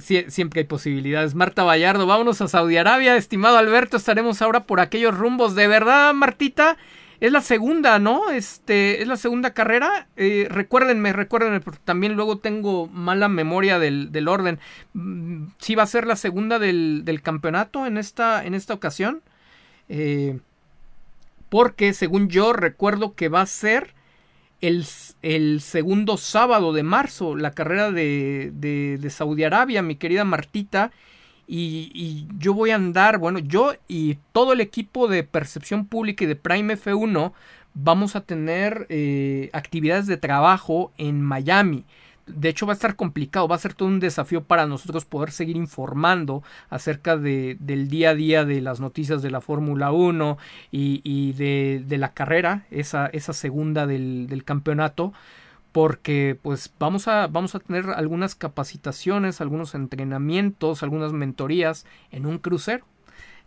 siempre 0.00 0.60
hay 0.60 0.66
posibilidades. 0.66 1.34
Marta 1.34 1.62
Vallardo, 1.62 2.06
vámonos 2.06 2.40
a 2.40 2.48
Saudi 2.48 2.76
Arabia, 2.76 3.16
estimado 3.16 3.58
Alberto, 3.58 3.96
estaremos 3.96 4.40
ahora 4.42 4.64
por 4.64 4.80
aquellos 4.80 5.16
rumbos. 5.16 5.54
De 5.54 5.68
verdad, 5.68 6.14
Martita, 6.14 6.76
es 7.20 7.32
la 7.32 7.42
segunda, 7.42 7.98
¿no? 7.98 8.30
Este, 8.30 9.02
es 9.02 9.08
la 9.08 9.16
segunda 9.16 9.52
carrera. 9.52 10.08
Eh, 10.16 10.46
recuérdenme, 10.50 11.12
recuérdenme, 11.12 11.60
porque 11.60 11.80
también 11.84 12.14
luego 12.14 12.38
tengo 12.38 12.86
mala 12.88 13.28
memoria 13.28 13.78
del, 13.78 14.28
orden. 14.28 14.58
Mm, 14.94 15.48
sí 15.58 15.74
va 15.74 15.82
a 15.82 15.86
ser 15.86 16.06
la 16.06 16.16
segunda 16.16 16.58
del, 16.58 17.20
campeonato 17.22 17.86
en 17.86 17.98
esta, 17.98 18.44
en 18.44 18.54
esta 18.54 18.74
ocasión. 18.74 19.22
Eh, 19.88 20.38
porque 21.50 21.92
según 21.92 22.28
yo 22.28 22.52
recuerdo 22.52 23.14
que 23.14 23.28
va 23.28 23.42
a 23.42 23.46
ser 23.46 23.92
el, 24.60 25.60
segundo 25.60 26.16
sábado 26.16 26.72
de 26.72 26.82
marzo, 26.82 27.36
la 27.36 27.52
carrera 27.52 27.90
de, 27.90 28.50
de, 28.52 29.10
Saudi 29.10 29.44
Arabia, 29.44 29.82
mi 29.82 29.96
querida 29.96 30.24
Martita. 30.24 30.92
Y, 31.46 32.26
yo 32.38 32.54
voy 32.54 32.70
a 32.70 32.76
andar, 32.76 33.18
bueno, 33.18 33.40
yo 33.40 33.72
y 33.88 34.18
todo 34.32 34.52
el 34.52 34.60
equipo 34.60 35.08
de 35.08 35.24
Percepción 35.24 35.86
Pública 35.86 36.24
y 36.24 36.28
de 36.28 36.36
Prime 36.36 36.76
F1 36.76 37.32
vamos 37.74 38.14
a 38.14 38.20
tener 38.20 38.86
eh, 38.88 39.50
actividades 39.52 40.06
de 40.06 40.16
trabajo 40.16 40.92
en 40.96 41.20
Miami 41.20 41.84
de 42.34 42.48
hecho 42.48 42.66
va 42.66 42.72
a 42.72 42.74
estar 42.74 42.96
complicado, 42.96 43.48
va 43.48 43.56
a 43.56 43.60
ser 43.60 43.74
todo 43.74 43.88
un 43.88 44.00
desafío 44.00 44.44
para 44.44 44.66
nosotros 44.66 45.04
poder 45.04 45.30
seguir 45.30 45.56
informando 45.56 46.42
acerca 46.68 47.16
de, 47.16 47.56
del 47.60 47.88
día 47.88 48.10
a 48.10 48.14
día 48.14 48.44
de 48.44 48.60
las 48.60 48.80
noticias 48.80 49.22
de 49.22 49.30
la 49.30 49.40
Fórmula 49.40 49.92
1 49.92 50.38
y, 50.70 51.32
de, 51.32 51.98
la 51.98 52.12
carrera, 52.12 52.66
esa, 52.70 53.06
esa 53.08 53.32
segunda 53.32 53.86
del, 53.86 54.26
del, 54.28 54.44
campeonato, 54.44 55.12
porque 55.72 56.38
pues 56.40 56.72
vamos 56.78 57.08
a, 57.08 57.26
vamos 57.26 57.54
a 57.54 57.60
tener 57.60 57.90
algunas 57.90 58.34
capacitaciones, 58.34 59.40
algunos 59.40 59.74
entrenamientos, 59.74 60.82
algunas 60.82 61.12
mentorías 61.12 61.86
en 62.10 62.26
un 62.26 62.38
crucero. 62.38 62.84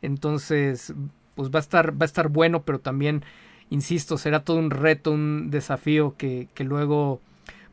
Entonces, 0.01 0.93
pues 1.35 1.49
va 1.49 1.60
a 1.60 1.61
estar, 1.61 1.93
va 1.93 2.03
a 2.03 2.05
estar 2.05 2.30
bueno, 2.30 2.64
pero 2.64 2.80
también, 2.80 3.23
insisto, 3.69 4.18
será 4.18 4.43
todo 4.43 4.57
un 4.57 4.69
reto, 4.69 5.11
un 5.11 5.49
desafío 5.49 6.15
que, 6.18 6.47
que 6.53 6.64
luego 6.64 7.22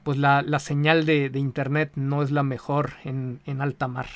pues 0.03 0.19
la, 0.19 0.43
la 0.43 0.59
señal 0.59 1.07
de, 1.07 1.31
de, 1.31 1.39
internet 1.39 1.93
no 1.95 2.23
es 2.23 2.31
la 2.31 2.43
mejor 2.43 2.93
en, 3.05 3.41
en 3.47 3.61
alta 3.61 3.89
mar. 3.89 4.07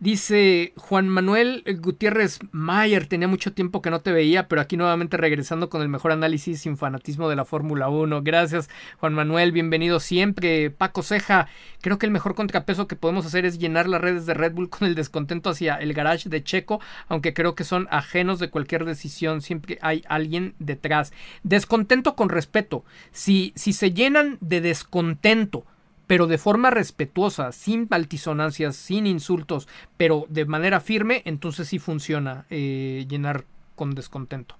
Dice 0.00 0.72
Juan 0.78 1.10
Manuel 1.10 1.62
Gutiérrez 1.78 2.38
Mayer, 2.52 3.04
tenía 3.04 3.28
mucho 3.28 3.52
tiempo 3.52 3.82
que 3.82 3.90
no 3.90 4.00
te 4.00 4.12
veía, 4.12 4.48
pero 4.48 4.62
aquí 4.62 4.78
nuevamente 4.78 5.18
regresando 5.18 5.68
con 5.68 5.82
el 5.82 5.90
mejor 5.90 6.10
análisis 6.10 6.62
sin 6.62 6.78
fanatismo 6.78 7.28
de 7.28 7.36
la 7.36 7.44
Fórmula 7.44 7.90
1. 7.90 8.22
Gracias 8.22 8.70
Juan 8.98 9.12
Manuel, 9.12 9.52
bienvenido 9.52 10.00
siempre. 10.00 10.70
Paco 10.70 11.02
Ceja, 11.02 11.48
creo 11.82 11.98
que 11.98 12.06
el 12.06 12.12
mejor 12.12 12.34
contrapeso 12.34 12.88
que 12.88 12.96
podemos 12.96 13.26
hacer 13.26 13.44
es 13.44 13.58
llenar 13.58 13.90
las 13.90 14.00
redes 14.00 14.24
de 14.24 14.32
Red 14.32 14.54
Bull 14.54 14.70
con 14.70 14.88
el 14.88 14.94
descontento 14.94 15.50
hacia 15.50 15.74
el 15.74 15.92
garage 15.92 16.30
de 16.30 16.42
Checo, 16.42 16.80
aunque 17.08 17.34
creo 17.34 17.54
que 17.54 17.64
son 17.64 17.86
ajenos 17.90 18.38
de 18.38 18.48
cualquier 18.48 18.86
decisión, 18.86 19.42
siempre 19.42 19.78
hay 19.82 20.02
alguien 20.08 20.54
detrás. 20.58 21.12
Descontento 21.42 22.16
con 22.16 22.30
respeto. 22.30 22.86
Si, 23.12 23.52
si 23.54 23.74
se 23.74 23.92
llenan 23.92 24.38
de 24.40 24.62
descontento, 24.62 25.66
pero 26.10 26.26
de 26.26 26.38
forma 26.38 26.70
respetuosa, 26.70 27.52
sin 27.52 27.86
altisonancias, 27.88 28.74
sin 28.74 29.06
insultos, 29.06 29.68
pero 29.96 30.26
de 30.28 30.44
manera 30.44 30.80
firme, 30.80 31.22
entonces 31.24 31.68
sí 31.68 31.78
funciona 31.78 32.46
eh, 32.50 33.06
llenar 33.08 33.44
con 33.76 33.94
descontento. 33.94 34.56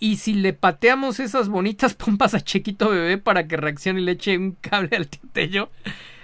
Y 0.00 0.16
si 0.16 0.34
le 0.34 0.54
pateamos 0.54 1.20
esas 1.20 1.48
bonitas 1.48 1.94
pompas 2.04 2.34
a 2.34 2.40
Chequito 2.40 2.90
Bebé 2.90 3.16
para 3.16 3.46
que 3.46 3.56
reaccione 3.56 4.00
y 4.00 4.04
le 4.04 4.10
eche 4.10 4.36
un 4.36 4.56
cable 4.60 4.96
al 4.96 5.06
tintello, 5.08 5.70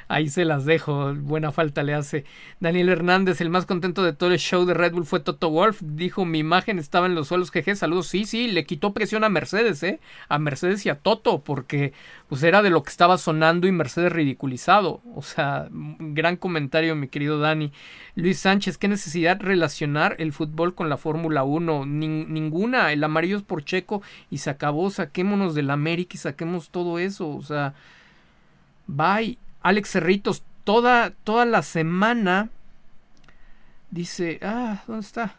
ahí 0.08 0.28
se 0.28 0.44
las 0.44 0.64
dejo, 0.64 1.14
buena 1.14 1.52
falta 1.52 1.82
le 1.82 1.94
hace. 1.94 2.24
Daniel 2.60 2.88
Hernández, 2.88 3.40
el 3.40 3.50
más 3.50 3.66
contento 3.66 4.02
de 4.02 4.14
todo 4.14 4.32
el 4.32 4.38
show 4.38 4.64
de 4.64 4.74
Red 4.74 4.92
Bull 4.92 5.04
fue 5.04 5.20
Toto 5.20 5.50
Wolf, 5.50 5.80
dijo 5.82 6.24
mi 6.24 6.38
imagen 6.38 6.78
estaba 6.78 7.06
en 7.06 7.14
los 7.14 7.28
suelos, 7.28 7.50
jeje, 7.50 7.76
saludos, 7.76 8.08
sí, 8.08 8.24
sí, 8.24 8.48
le 8.48 8.64
quitó 8.64 8.92
presión 8.92 9.22
a 9.22 9.28
Mercedes, 9.28 9.82
eh, 9.82 10.00
a 10.28 10.38
Mercedes 10.38 10.84
y 10.86 10.88
a 10.88 10.96
Toto, 10.96 11.42
porque 11.42 11.92
pues 12.28 12.42
era 12.42 12.62
de 12.62 12.70
lo 12.70 12.82
que 12.82 12.90
estaba 12.90 13.18
sonando 13.18 13.66
y 13.66 13.72
Mercedes 13.72 14.12
ridiculizado, 14.12 15.02
o 15.14 15.22
sea, 15.22 15.68
gran 15.70 16.36
comentario 16.36 16.94
mi 16.94 17.08
querido 17.08 17.38
Dani. 17.38 17.72
Luis 18.14 18.38
Sánchez, 18.38 18.78
¿qué 18.78 18.88
necesidad 18.88 19.40
relacionar 19.40 20.16
el 20.18 20.32
fútbol 20.32 20.74
con 20.74 20.88
la 20.88 20.96
Fórmula 20.96 21.44
1? 21.44 21.86
ninguna, 21.86 22.92
el 22.92 23.04
amarillo 23.04 23.36
es 23.36 23.42
por 23.42 23.64
Checo 23.64 24.02
y 24.30 24.38
se 24.38 24.50
acabó, 24.50 24.90
saquémonos 24.90 25.54
del 25.54 25.70
América 25.70 26.12
y 26.14 26.18
saquemos 26.18 26.70
todo 26.70 26.98
eso, 26.98 27.28
o 27.28 27.42
sea, 27.42 27.74
bye. 28.86 29.38
Alex 29.62 29.90
Cerritos 29.90 30.42
toda, 30.64 31.12
toda 31.24 31.44
la 31.44 31.62
semana 31.62 32.50
dice, 33.90 34.38
ah, 34.42 34.82
¿dónde 34.86 35.06
está? 35.06 35.34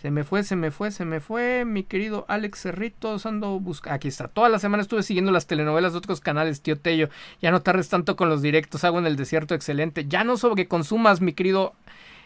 Se 0.00 0.10
me 0.10 0.24
fue, 0.24 0.44
se 0.44 0.56
me 0.56 0.70
fue, 0.70 0.90
se 0.90 1.04
me 1.04 1.20
fue, 1.20 1.66
mi 1.66 1.82
querido 1.82 2.24
Alex 2.26 2.62
Cerritos, 2.62 3.26
ando 3.26 3.60
buscando, 3.60 3.96
aquí 3.96 4.08
está, 4.08 4.28
toda 4.28 4.48
la 4.48 4.58
semana 4.58 4.82
estuve 4.82 5.02
siguiendo 5.02 5.30
las 5.30 5.46
telenovelas 5.46 5.92
de 5.92 5.98
otros 5.98 6.20
canales, 6.20 6.62
tío 6.62 6.78
Tello, 6.78 7.10
ya 7.42 7.50
no 7.50 7.60
tardes 7.60 7.90
tanto 7.90 8.16
con 8.16 8.30
los 8.30 8.40
directos, 8.40 8.82
hago 8.84 8.98
en 8.98 9.06
el 9.06 9.16
desierto 9.16 9.54
excelente, 9.54 10.06
ya 10.08 10.24
no 10.24 10.38
sobre 10.38 10.68
consumas, 10.68 11.20
mi 11.20 11.34
querido, 11.34 11.74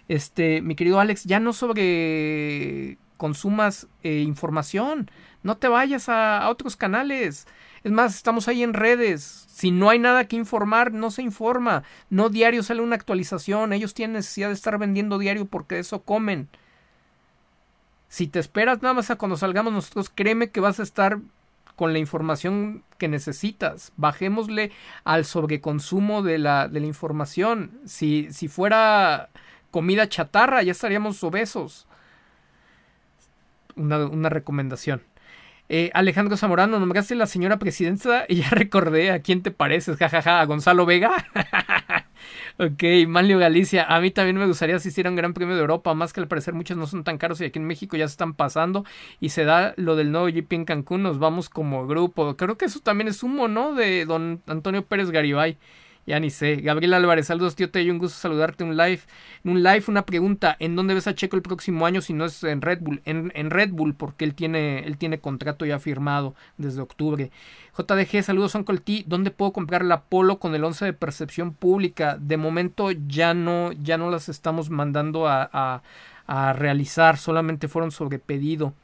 este, 0.07 0.63
mi 0.63 0.77
querido 0.77 1.01
Alex, 1.01 1.25
ya 1.25 1.41
no 1.41 1.53
sobre 1.53 2.97
consumas 3.17 3.89
eh, 4.05 4.21
información, 4.21 5.11
no 5.43 5.57
te 5.57 5.67
vayas 5.67 6.09
a 6.09 6.49
otros 6.49 6.77
canales, 6.77 7.49
es 7.85 7.93
más, 7.93 8.17
estamos 8.17 8.49
ahí 8.49 8.63
en 8.63 8.73
redes. 8.73 9.45
Si 9.47 9.71
no 9.71 9.91
hay 9.91 9.99
nada 9.99 10.27
que 10.27 10.37
informar, 10.37 10.93
no 10.93 11.11
se 11.11 11.21
informa. 11.21 11.85
No 12.09 12.31
diario 12.31 12.63
sale 12.63 12.81
una 12.81 12.97
actualización. 12.97 13.75
Ellos 13.75 13.93
tienen 13.93 14.15
necesidad 14.15 14.49
de 14.49 14.55
estar 14.55 14.79
vendiendo 14.79 15.19
diario 15.19 15.45
porque 15.45 15.79
eso 15.79 16.03
comen. 16.03 16.49
Si 18.09 18.27
te 18.27 18.39
esperas 18.39 18.81
nada 18.81 18.95
más 18.95 19.11
a 19.11 19.17
cuando 19.17 19.37
salgamos 19.37 19.73
nosotros, 19.75 20.09
créeme 20.09 20.49
que 20.51 20.61
vas 20.61 20.81
a 20.81 20.83
estar 20.83 21.19
con 21.77 21.93
la 21.93 21.99
información 21.99 22.85
que 22.97 23.09
necesitas. 23.09 23.93
Bajémosle 23.99 24.73
al 25.05 25.27
sobreconsumo 25.27 26.23
de 26.23 26.39
la, 26.39 26.69
de 26.69 26.81
la 26.81 26.87
información. 26.87 27.81
Si, 27.85 28.33
si 28.33 28.49
fuera 28.49 29.29
comida 29.71 30.09
chatarra, 30.09 30.63
ya 30.63 30.73
estaríamos 30.73 31.23
obesos. 31.23 31.87
Una, 33.77 34.07
una 34.07 34.31
recomendación. 34.31 35.03
Eh, 35.71 35.91
Alejandro 35.95 36.37
Zamorano, 36.37 36.79
nombraste 36.79 37.15
la 37.15 37.27
señora 37.27 37.59
presidenta 37.59 38.27
y 38.29 38.37
ya 38.37 38.51
recordé 38.51 39.11
a 39.11 39.21
quién 39.23 39.43
te 39.43 39.51
pareces, 39.51 39.97
jajaja, 39.97 40.41
a 40.41 40.45
Gonzalo 40.45 40.85
Vega. 40.85 41.11
ok, 42.59 43.09
Manlio 43.09 43.39
Galicia, 43.39 43.85
a 43.85 43.99
mí 44.01 44.11
también 44.11 44.37
me 44.37 44.47
gustaría 44.47 44.77
asistir 44.77 45.07
a 45.07 45.11
un 45.11 45.17
Gran 45.17 45.33
Premio 45.33 45.55
de 45.55 45.63
Europa, 45.63 45.95
más 45.95 46.13
que 46.13 46.21
al 46.21 46.29
parecer 46.29 46.53
muchos 46.53 46.77
no 46.77 46.87
son 46.87 47.03
tan 47.03 47.17
caros 47.17 47.41
y 47.41 47.47
aquí 47.47 47.59
en 47.59 47.67
México 47.67 47.97
ya 47.97 48.07
se 48.07 48.13
están 48.13 48.35
pasando 48.35 48.85
y 49.21 49.31
se 49.31 49.45
da 49.45 49.73
lo 49.77 49.97
del 49.97 50.13
nuevo 50.13 50.27
GP 50.27 50.53
en 50.53 50.65
Cancún, 50.67 51.03
nos 51.03 51.19
vamos 51.19 51.49
como 51.49 51.87
grupo. 51.87 52.37
Creo 52.37 52.59
que 52.59 52.67
eso 52.67 52.81
también 52.81 53.09
es 53.09 53.23
humo, 53.23 53.49
¿no? 53.49 53.75
De 53.75 54.05
don 54.05 54.43
Antonio 54.47 54.85
Pérez 54.85 55.11
Garibay. 55.11 55.57
Ya 56.07 56.21
ni 56.21 56.29
sé. 56.31 56.57
Gabriel 56.57 56.93
Álvarez, 56.95 57.27
saludos, 57.27 57.57
tío 57.57 57.71
Tello, 57.71 57.93
un 57.93 57.99
gusto 57.99 58.19
saludarte. 58.19 58.63
Un 58.63 58.77
live. 58.77 59.01
Un 59.43 59.63
live, 59.63 59.85
una 59.89 60.05
pregunta. 60.05 60.55
¿En 60.59 60.77
dónde 60.77 60.93
ves 60.95 61.07
a 61.07 61.15
Checo 61.15 61.37
el 61.37 61.43
próximo 61.43 61.87
año 61.87 62.03
si 62.03 62.13
no 62.13 62.27
es 62.27 62.45
en 62.45 62.61
Red 62.61 62.81
Bull? 62.83 63.01
En, 63.07 63.33
en 63.35 63.51
Red 63.51 63.71
Bull, 63.71 63.95
porque 63.95 64.25
él 64.25 64.35
tiene, 64.35 64.81
él 64.81 64.99
tiene 64.99 65.19
contrato 65.19 65.65
ya 65.65 65.79
firmado 65.79 66.35
desde 66.59 66.83
octubre. 66.83 67.31
JDG, 67.77 68.23
saludos, 68.23 68.55
Uncle. 68.55 68.83
¿Dónde 69.07 69.31
puedo 69.31 69.53
comprar 69.53 69.85
la 69.85 70.03
Polo 70.03 70.39
con 70.39 70.55
el 70.55 70.65
11 70.65 70.85
de 70.85 70.93
percepción 70.93 71.55
pública? 71.55 72.19
De 72.21 72.37
momento 72.37 72.91
ya 72.91 73.33
no, 73.33 73.73
ya 73.73 73.97
no 73.97 74.11
las 74.11 74.29
estamos 74.29 74.69
mandando 74.69 75.27
a, 75.27 75.49
a, 75.53 75.83
a 76.27 76.53
realizar, 76.53 77.17
solamente 77.17 77.67
fueron 77.69 77.91
sobre 77.91 78.19
pedido. 78.19 78.75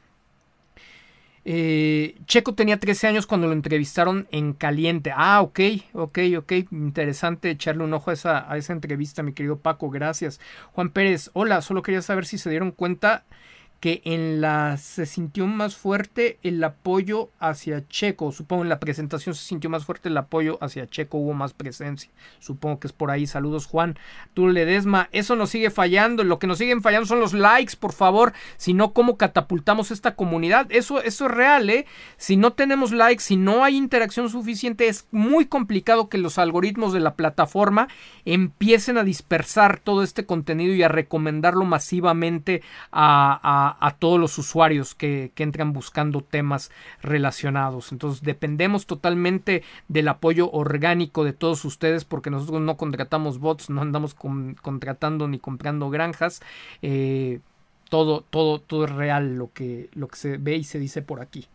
Eh, 1.45 2.19
Checo 2.27 2.55
tenía 2.55 2.79
13 2.79 3.07
años 3.07 3.27
cuando 3.27 3.47
lo 3.47 3.53
entrevistaron 3.53 4.29
en 4.31 4.53
Caliente. 4.53 5.12
Ah, 5.15 5.41
ok, 5.41 5.61
ok, 5.93 6.19
ok. 6.39 6.53
Interesante 6.71 7.51
echarle 7.51 7.85
un 7.85 7.95
ojo 7.95 8.11
a 8.11 8.15
esa, 8.15 8.51
a 8.51 8.57
esa 8.57 8.73
entrevista, 8.73 9.23
mi 9.23 9.33
querido 9.33 9.59
Paco. 9.59 9.91
Gracias. 9.91 10.41
Juan 10.73 10.91
Pérez, 10.91 11.31
hola, 11.33 11.62
solo 11.62 11.83
quería 11.83 12.03
saber 12.03 12.27
si 12.27 12.39
se 12.39 12.51
dieron 12.51 12.73
cuenta 12.73 13.25
que 13.81 14.02
en 14.05 14.40
la 14.40 14.77
se 14.77 15.07
sintió 15.07 15.47
más 15.47 15.77
fuerte 15.77 16.39
el 16.43 16.62
apoyo 16.62 17.31
hacia 17.40 17.86
Checo. 17.89 18.31
Supongo 18.31 18.62
en 18.62 18.69
la 18.69 18.78
presentación 18.78 19.35
se 19.35 19.44
sintió 19.44 19.70
más 19.70 19.85
fuerte 19.85 20.09
el 20.09 20.16
apoyo 20.16 20.59
hacia 20.61 20.89
Checo, 20.89 21.19
hubo 21.19 21.32
más 21.32 21.55
presencia. 21.55 22.11
Supongo 22.39 22.81
que 22.81 22.86
es 22.86 22.93
por 22.93 23.11
ahí. 23.11 23.27
Saludos, 23.27 23.66
Juan. 23.66 23.98
Tú 24.35 24.48
Ledesma, 24.48 25.09
eso 25.12 25.35
nos 25.35 25.51
sigue 25.51 25.70
fallando. 25.70 26.24
Lo 26.24 26.39
que 26.39 26.47
nos 26.47 26.59
siguen 26.59 26.82
fallando 26.82 27.07
son 27.07 27.20
los 27.20 27.32
likes, 27.32 27.74
por 27.77 27.93
favor. 27.93 28.32
Si 28.57 28.74
no, 28.74 28.93
¿cómo 28.93 29.16
catapultamos 29.16 29.90
esta 29.90 30.15
comunidad? 30.15 30.66
Eso, 30.70 31.02
eso 31.02 31.27
es 31.27 31.31
real, 31.31 31.70
¿eh? 31.70 31.86
Si 32.19 32.36
no 32.36 32.52
tenemos 32.52 32.93
likes, 32.93 33.24
si 33.24 33.36
no 33.36 33.65
hay 33.65 33.77
interacción 33.77 34.28
suficiente, 34.28 34.89
es 34.89 35.07
muy 35.11 35.47
complicado 35.47 36.09
que 36.09 36.19
los 36.19 36.39
algoritmos 36.39 36.93
de 36.93 37.01
la 37.01 37.15
plataforma 37.15 37.89
empiecen 38.24 38.98
a 38.98 39.05
dispersar 39.05 39.81
todo 39.81 40.02
este 40.02 40.27
contenido 40.27 40.74
y 40.74 40.82
a 40.82 40.89
recomendarlo 40.89 41.65
masivamente 41.65 42.62
a 42.93 43.31
a, 43.43 43.69
todos 43.98 44.18
los 44.18 44.38
usuarios 44.38 44.94
que, 44.94 45.32
entran 45.36 45.72
buscando 45.72 46.20
temas 46.20 46.70
relacionados. 47.02 47.92
Entonces 47.92 48.22
dependemos 48.22 48.86
totalmente 48.86 49.62
del 49.88 50.09
apoyo 50.09 50.51
orgánico 50.51 51.24
de 51.24 51.32
todos 51.32 51.64
ustedes 51.64 52.05
porque 52.05 52.30
nosotros 52.30 52.60
no 52.60 52.76
contratamos 52.76 53.38
bots, 53.38 53.70
no 53.70 53.80
andamos 53.80 54.14
con, 54.14 54.55
contratando 54.55 55.28
ni 55.28 55.38
comprando 55.38 55.88
granjas. 55.88 56.42
Eh, 56.82 57.40
todo, 57.88 58.22
todo, 58.28 58.60
todo 58.60 58.84
es 58.84 58.90
real 58.90 59.36
lo 59.36 59.52
que, 59.52 59.88
lo 59.94 60.09
que 60.09 60.16
se 60.16 60.36
ve 60.36 60.56
y 60.56 60.64
se 60.64 60.78
dice 60.78 61.02
por 61.02 61.20
aquí. 61.20 61.47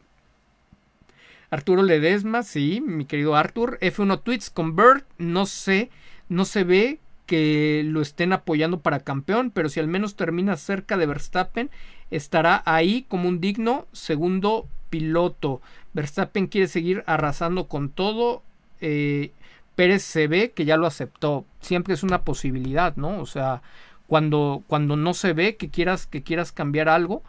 Arturo 1.50 1.84
Ledesma, 1.84 2.44
sí, 2.44 2.82
mi 2.86 3.06
querido 3.06 3.36
Artur. 3.36 3.78
F1 3.80 4.24
Tweets 4.24 4.50
Convert, 4.50 5.06
no 5.18 5.46
sé, 5.46 5.90
no 6.28 6.44
se 6.46 6.64
ve 6.64 7.00
que 7.26 7.84
lo 7.86 8.02
estén 8.02 8.34
apoyando 8.34 8.82
para 8.82 9.00
campeón, 9.00 9.52
pero 9.52 9.70
si 9.70 9.80
al 9.80 9.88
menos 9.88 10.16
termina 10.16 10.58
cerca 10.58 10.98
de 10.98 11.06
Verstappen, 11.06 11.70
estará 12.12 12.62
ahí 12.66 13.06
como 13.08 13.30
un 13.30 13.42
digno 13.42 13.88
segundo 13.92 14.68
piloto. 14.90 15.62
Verstappen 15.94 16.48
quiere 16.48 16.68
seguir 16.68 17.04
arrasando 17.08 17.68
con 17.68 17.90
todo. 17.90 18.44
Eh, 18.82 19.32
Pérez 19.76 20.04
se 20.04 20.28
ve 20.28 20.52
que 20.52 20.66
ya 20.66 20.78
lo 20.78 20.88
aceptó. 20.88 21.46
Siempre 21.60 21.94
es 21.94 22.04
una 22.04 22.24
posibilidad, 22.24 22.96
¿no? 22.96 23.20
O 23.20 23.26
sea, 23.26 23.62
cuando, 24.08 24.64
cuando 24.68 24.96
no 24.96 25.14
se 25.14 25.34
ve 25.34 25.58
que 25.58 25.70
quieras, 25.70 26.08
que 26.08 26.24
quieras 26.24 26.52
cambiar 26.52 26.90
algo, 26.90 27.24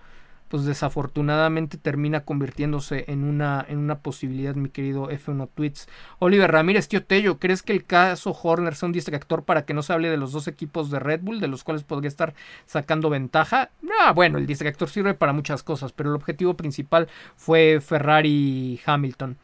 pues 0.49 0.65
desafortunadamente 0.65 1.77
termina 1.77 2.25
convirtiéndose 2.25 3.05
en 3.09 3.25
una, 3.25 3.65
en 3.69 3.79
una 3.79 3.99
posibilidad, 3.99 4.55
mi 4.55 4.69
querido 4.69 5.11
F1 5.11 5.49
Tweets. 5.55 5.89
Oliver 6.19 6.51
Ramírez, 6.51 6.89
tío 6.89 7.05
Tello, 7.05 7.39
¿crees 7.39 7.63
que 7.63 7.73
el 7.73 7.85
caso 7.85 8.37
Horner 8.41 8.77
sea 8.77 8.87
un 8.87 8.93
distractor 8.93 9.45
para 9.45 9.65
que 9.65 9.75
no 9.75 9.83
se 9.83 9.93
hable 9.93 10.09
de 10.09 10.17
los 10.17 10.33
dos 10.33 10.47
equipos 10.47 10.91
de 10.91 11.01
Red 11.01 11.21
Bull, 11.23 11.41
de 11.41 11.49
los 11.49 11.65
cuales 11.65 11.83
podría 11.83 12.09
estar 12.09 12.35
sacando 12.65 13.11
ventaja? 13.11 13.71
Ah, 14.01 14.13
bueno, 14.13 14.39
el 14.39 14.47
distractor 14.47 14.89
sirve 14.89 15.15
para 15.15 15.33
muchas 15.33 15.63
cosas, 15.63 15.93
pero 15.93 16.11
el 16.11 16.17
objetivo 16.17 16.55
principal 16.55 17.09
fue 17.37 17.81
Ferrari 17.81 18.29
y 18.31 18.81
Hamilton. 18.85 19.37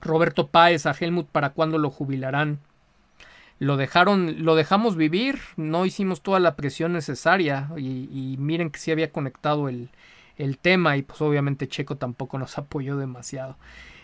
Roberto 0.00 0.48
Páez 0.48 0.86
a 0.86 0.92
Helmut, 0.98 1.28
¿para 1.28 1.50
cuándo 1.50 1.78
lo 1.78 1.90
jubilarán? 1.90 2.60
lo 3.60 3.76
dejaron, 3.76 4.44
lo 4.44 4.54
dejamos 4.54 4.94
vivir, 4.94 5.40
no 5.56 5.84
hicimos 5.84 6.22
toda 6.22 6.38
la 6.38 6.54
presión 6.54 6.92
necesaria 6.92 7.68
y, 7.76 8.08
y 8.12 8.36
miren 8.38 8.70
que 8.70 8.78
sí 8.78 8.92
había 8.92 9.10
conectado 9.10 9.68
el, 9.68 9.90
el 10.38 10.58
tema 10.58 10.96
y 10.96 11.02
pues 11.02 11.20
obviamente 11.20 11.68
Checo 11.68 11.96
tampoco 11.96 12.38
nos 12.38 12.56
apoyó 12.56 12.96
demasiado. 12.96 13.58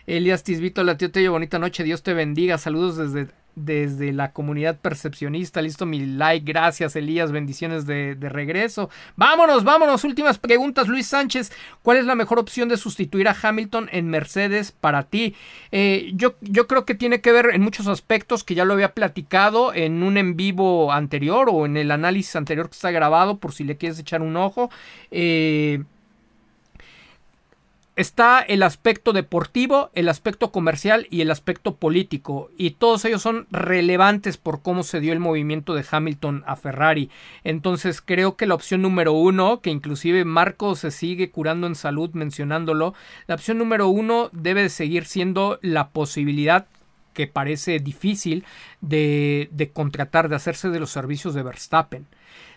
Elias 0.06 0.43
Tisbito, 0.43 0.85
la 0.85 0.98
tío 0.98 1.11
Tello, 1.11 1.32
bonita 1.32 1.59
noche, 1.59 1.82
Dios 1.82 2.02
te 2.02 2.12
bendiga, 2.12 2.59
saludos 2.59 2.98
desde, 2.98 3.32
desde 3.55 4.12
la 4.12 4.32
comunidad 4.32 4.78
percepcionista, 4.78 5.62
listo 5.62 5.86
mi 5.86 6.05
like, 6.05 6.44
gracias 6.44 6.94
Elías, 6.94 7.32
bendiciones 7.32 7.86
de, 7.86 8.15
de, 8.15 8.28
regreso. 8.28 8.90
Vámonos, 9.16 9.65
vámonos, 9.65 10.05
últimas 10.05 10.36
preguntas, 10.36 10.89
Luis 10.89 11.06
Sánchez, 11.06 11.52
¿cuál 11.82 11.97
es 11.97 12.05
la 12.05 12.16
mejor 12.16 12.39
opción 12.39 12.69
de 12.69 12.77
sustituir 12.77 13.28
a 13.28 13.36
Hamilton 13.40 13.89
en 13.93 14.11
Mercedes 14.11 14.73
para 14.73 15.05
ti? 15.05 15.35
Eh, 15.73 16.12
yo, 16.15 16.35
yo 16.43 16.66
creo 16.66 16.85
que 16.85 16.94
tiene 16.94 17.23
que 17.23 17.32
ver 17.32 17.51
en 17.55 17.62
muchos 17.62 17.86
aspectos 17.86 18.44
que 18.44 18.55
ya 18.55 18.66
lo 18.66 18.74
había 18.74 18.93
platicado 18.93 19.73
en 19.73 20.02
un 20.02 20.19
en 20.19 20.36
vivo 20.36 20.93
anterior 20.93 21.48
o 21.51 21.65
en 21.65 21.78
el 21.78 21.90
análisis 21.90 22.36
anterior 22.36 22.69
que 22.69 22.74
está 22.74 22.90
grabado, 22.90 23.39
por 23.39 23.52
si 23.52 23.65
le 23.65 23.78
quieres 23.78 23.98
echar 23.98 24.20
un 24.20 24.36
ojo. 24.36 24.69
Eh, 25.11 25.82
está 27.96 28.40
el 28.40 28.62
aspecto 28.62 29.12
deportivo, 29.12 29.90
el 29.94 30.08
aspecto 30.08 30.50
comercial 30.50 31.06
y 31.10 31.20
el 31.20 31.30
aspecto 31.30 31.76
político, 31.76 32.50
y 32.56 32.72
todos 32.72 33.04
ellos 33.04 33.22
son 33.22 33.46
relevantes 33.50 34.36
por 34.36 34.62
cómo 34.62 34.82
se 34.82 35.00
dio 35.00 35.12
el 35.12 35.20
movimiento 35.20 35.74
de 35.74 35.84
Hamilton 35.88 36.42
a 36.46 36.56
Ferrari. 36.56 37.10
Entonces 37.44 38.00
creo 38.00 38.36
que 38.36 38.46
la 38.46 38.54
opción 38.54 38.82
número 38.82 39.12
uno, 39.12 39.60
que 39.60 39.70
inclusive 39.70 40.24
Marco 40.24 40.74
se 40.74 40.90
sigue 40.90 41.30
curando 41.30 41.66
en 41.66 41.74
salud 41.74 42.10
mencionándolo, 42.14 42.94
la 43.26 43.36
opción 43.36 43.58
número 43.58 43.88
uno 43.88 44.30
debe 44.32 44.62
de 44.62 44.70
seguir 44.70 45.04
siendo 45.04 45.58
la 45.62 45.90
posibilidad 45.90 46.66
que 47.12 47.28
parece 47.28 47.78
difícil 47.78 48.44
de, 48.80 49.48
de 49.52 49.70
contratar, 49.70 50.28
de 50.28 50.36
hacerse 50.36 50.68
de 50.70 50.80
los 50.80 50.90
servicios 50.90 51.32
de 51.32 51.44
Verstappen. 51.44 52.06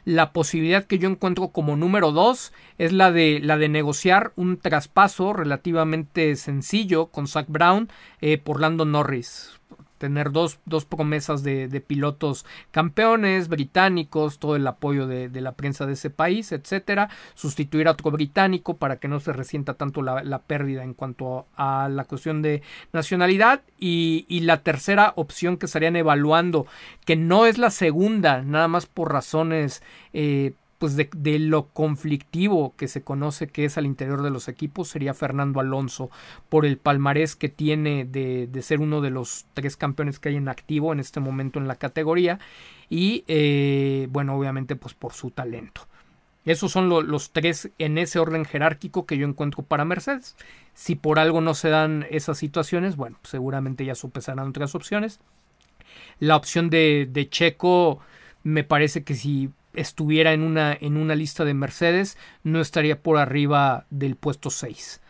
La 0.08 0.32
posibilidad 0.32 0.86
que 0.86 1.00
yo 1.00 1.10
encuentro 1.10 1.50
como 1.50 1.76
número 1.76 2.14
dos 2.14 2.54
es 2.78 2.94
la 2.94 3.12
de, 3.12 3.42
la 3.44 3.58
de 3.58 3.68
negociar 3.68 4.32
un 4.38 4.56
traspaso 4.56 5.34
relativamente 5.34 6.34
sencillo 6.38 7.08
con 7.08 7.28
Zach 7.28 7.48
Brown 7.50 7.90
eh, 8.22 8.38
por 8.38 8.62
Lando 8.62 8.86
Norris 8.86 9.57
tener 9.98 10.32
dos, 10.32 10.60
dos 10.66 10.86
promesas 10.86 11.44
de, 11.44 11.68
pilotos 11.86 12.46
campeones 12.72 13.48
británicos, 13.48 14.40
todo 14.40 14.56
el 14.56 14.66
apoyo 14.68 15.08
de, 15.08 15.30
la 15.42 15.54
prensa 15.54 15.86
de 15.86 15.94
ese 15.94 16.10
país, 16.10 16.52
etcétera, 16.52 17.10
sustituir 17.36 17.88
a 17.88 17.92
otro 17.92 18.12
británico 18.12 18.78
para 18.78 18.98
que 18.98 19.08
no 19.08 19.20
se 19.20 19.34
resienta 19.34 19.76
tanto 19.76 20.02
la, 20.02 20.24
la 20.24 20.40
pérdida 20.40 20.84
en 20.84 20.94
cuanto 20.94 21.48
a 21.56 21.90
la 21.90 22.06
cuestión 22.06 22.42
de 22.42 22.62
nacionalidad. 22.94 23.62
Y, 23.80 24.26
y, 24.28 24.42
la 24.42 24.64
tercera 24.64 25.14
opción 25.16 25.58
que 25.58 25.68
estarían 25.68 25.96
evaluando, 25.96 26.66
que 27.06 27.16
no 27.16 27.46
es 27.46 27.58
la 27.58 27.70
segunda, 27.70 28.42
nada 28.42 28.68
más 28.68 28.86
por 28.86 29.12
razones 29.12 29.84
eh, 30.14 30.54
pues 30.78 30.96
de, 30.96 31.10
de, 31.16 31.40
lo 31.40 31.68
conflictivo 31.70 32.74
que 32.78 32.88
se 32.88 33.02
conoce 33.02 33.48
que 33.48 33.66
es 33.66 33.78
al 33.78 33.86
interior 33.86 34.22
de 34.22 34.30
los 34.30 34.48
equipos 34.48 34.90
sería 34.90 35.14
Fernando 35.14 35.60
Alonso 35.60 36.10
por 36.50 36.66
el 36.66 36.78
palmarés 36.78 37.36
que 37.36 37.50
tiene 37.50 38.06
de, 38.06 38.48
de 38.48 38.62
ser 38.62 38.80
uno 38.80 39.02
de 39.02 39.10
los 39.10 39.48
tres 39.54 39.76
campeones 39.76 40.20
que 40.20 40.30
hay 40.30 40.36
en 40.36 40.50
activo 40.50 40.94
en 40.94 41.00
este 41.00 41.20
momento 41.20 41.60
en 41.60 41.68
la 41.68 41.76
categoría 41.76 42.40
y 42.90 43.24
eh, 43.28 44.08
bueno 44.12 44.38
obviamente 44.38 44.76
pues 44.76 44.94
por 44.94 45.14
su 45.14 45.32
talento. 45.32 45.88
Esos 46.46 46.72
son 46.72 46.88
lo, 46.88 47.02
los 47.02 47.32
tres 47.32 47.72
en 47.78 47.98
ese 47.98 48.20
orden 48.20 48.46
jerárquico 48.46 49.06
que 49.06 49.18
yo 49.18 49.28
encuentro 49.28 49.64
para 49.64 49.84
Mercedes. 49.84 50.38
Si 50.74 50.96
por 50.96 51.20
algo 51.20 51.42
no 51.42 51.54
se 51.56 51.70
dan 51.70 52.06
esas 52.10 52.38
situaciones 52.38 52.96
bueno 52.96 53.18
seguramente 53.24 53.84
ya 53.84 53.96
sopesarán 53.96 54.50
otras 54.50 54.76
opciones. 54.76 55.20
La 56.20 56.36
opción 56.36 56.70
de, 56.70 57.08
de 57.12 57.30
Checo 57.30 58.00
me 58.44 58.64
parece 58.64 59.04
que 59.04 59.16
si 59.16 59.50
estuviera 59.78 60.34
en 60.34 60.42
una, 60.42 60.78
en 60.80 60.98
una 60.98 61.16
lista 61.16 61.46
de 61.46 61.54
Mercedes, 61.54 62.18
no 62.44 62.60
estaría 62.60 63.02
por 63.02 63.18
arriba 63.18 63.86
del 63.90 64.16
puesto 64.16 64.50
6. 64.50 65.02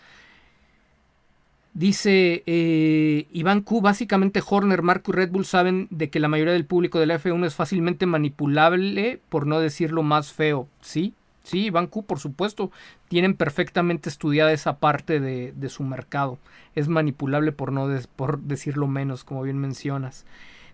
Dice 1.78 2.42
eh, 2.48 3.28
Iván 3.32 3.62
Q, 3.62 3.82
básicamente 3.82 4.42
Horner, 4.44 4.82
Marco 4.82 5.12
y 5.12 5.14
Red 5.14 5.30
Bull 5.30 5.46
saben 5.46 5.88
de 5.92 6.10
que 6.10 6.20
la 6.20 6.28
mayoría 6.28 6.54
del 6.54 6.66
público 6.66 7.00
de 7.00 7.06
la 7.06 7.20
F1 7.20 7.46
es 7.46 7.54
fácilmente 7.54 8.08
manipulable, 8.08 9.20
por 9.30 9.46
no 9.46 9.60
decirlo 9.60 10.02
más 10.02 10.34
feo. 10.34 10.68
Sí, 10.82 11.14
sí, 11.44 11.66
Iván 11.66 11.86
Q, 11.86 12.04
por 12.08 12.18
supuesto, 12.18 12.72
tienen 13.10 13.36
perfectamente 13.36 14.10
estudiada 14.10 14.54
esa 14.54 14.80
parte 14.80 15.20
de, 15.20 15.54
de 15.56 15.70
su 15.70 15.84
mercado. 15.84 16.40
Es 16.74 16.88
manipulable 16.88 17.52
por 17.52 17.72
no 17.72 17.88
por 18.16 18.40
decirlo 18.40 18.88
menos, 18.88 19.24
como 19.24 19.44
bien 19.44 19.60
mencionas. 19.60 20.26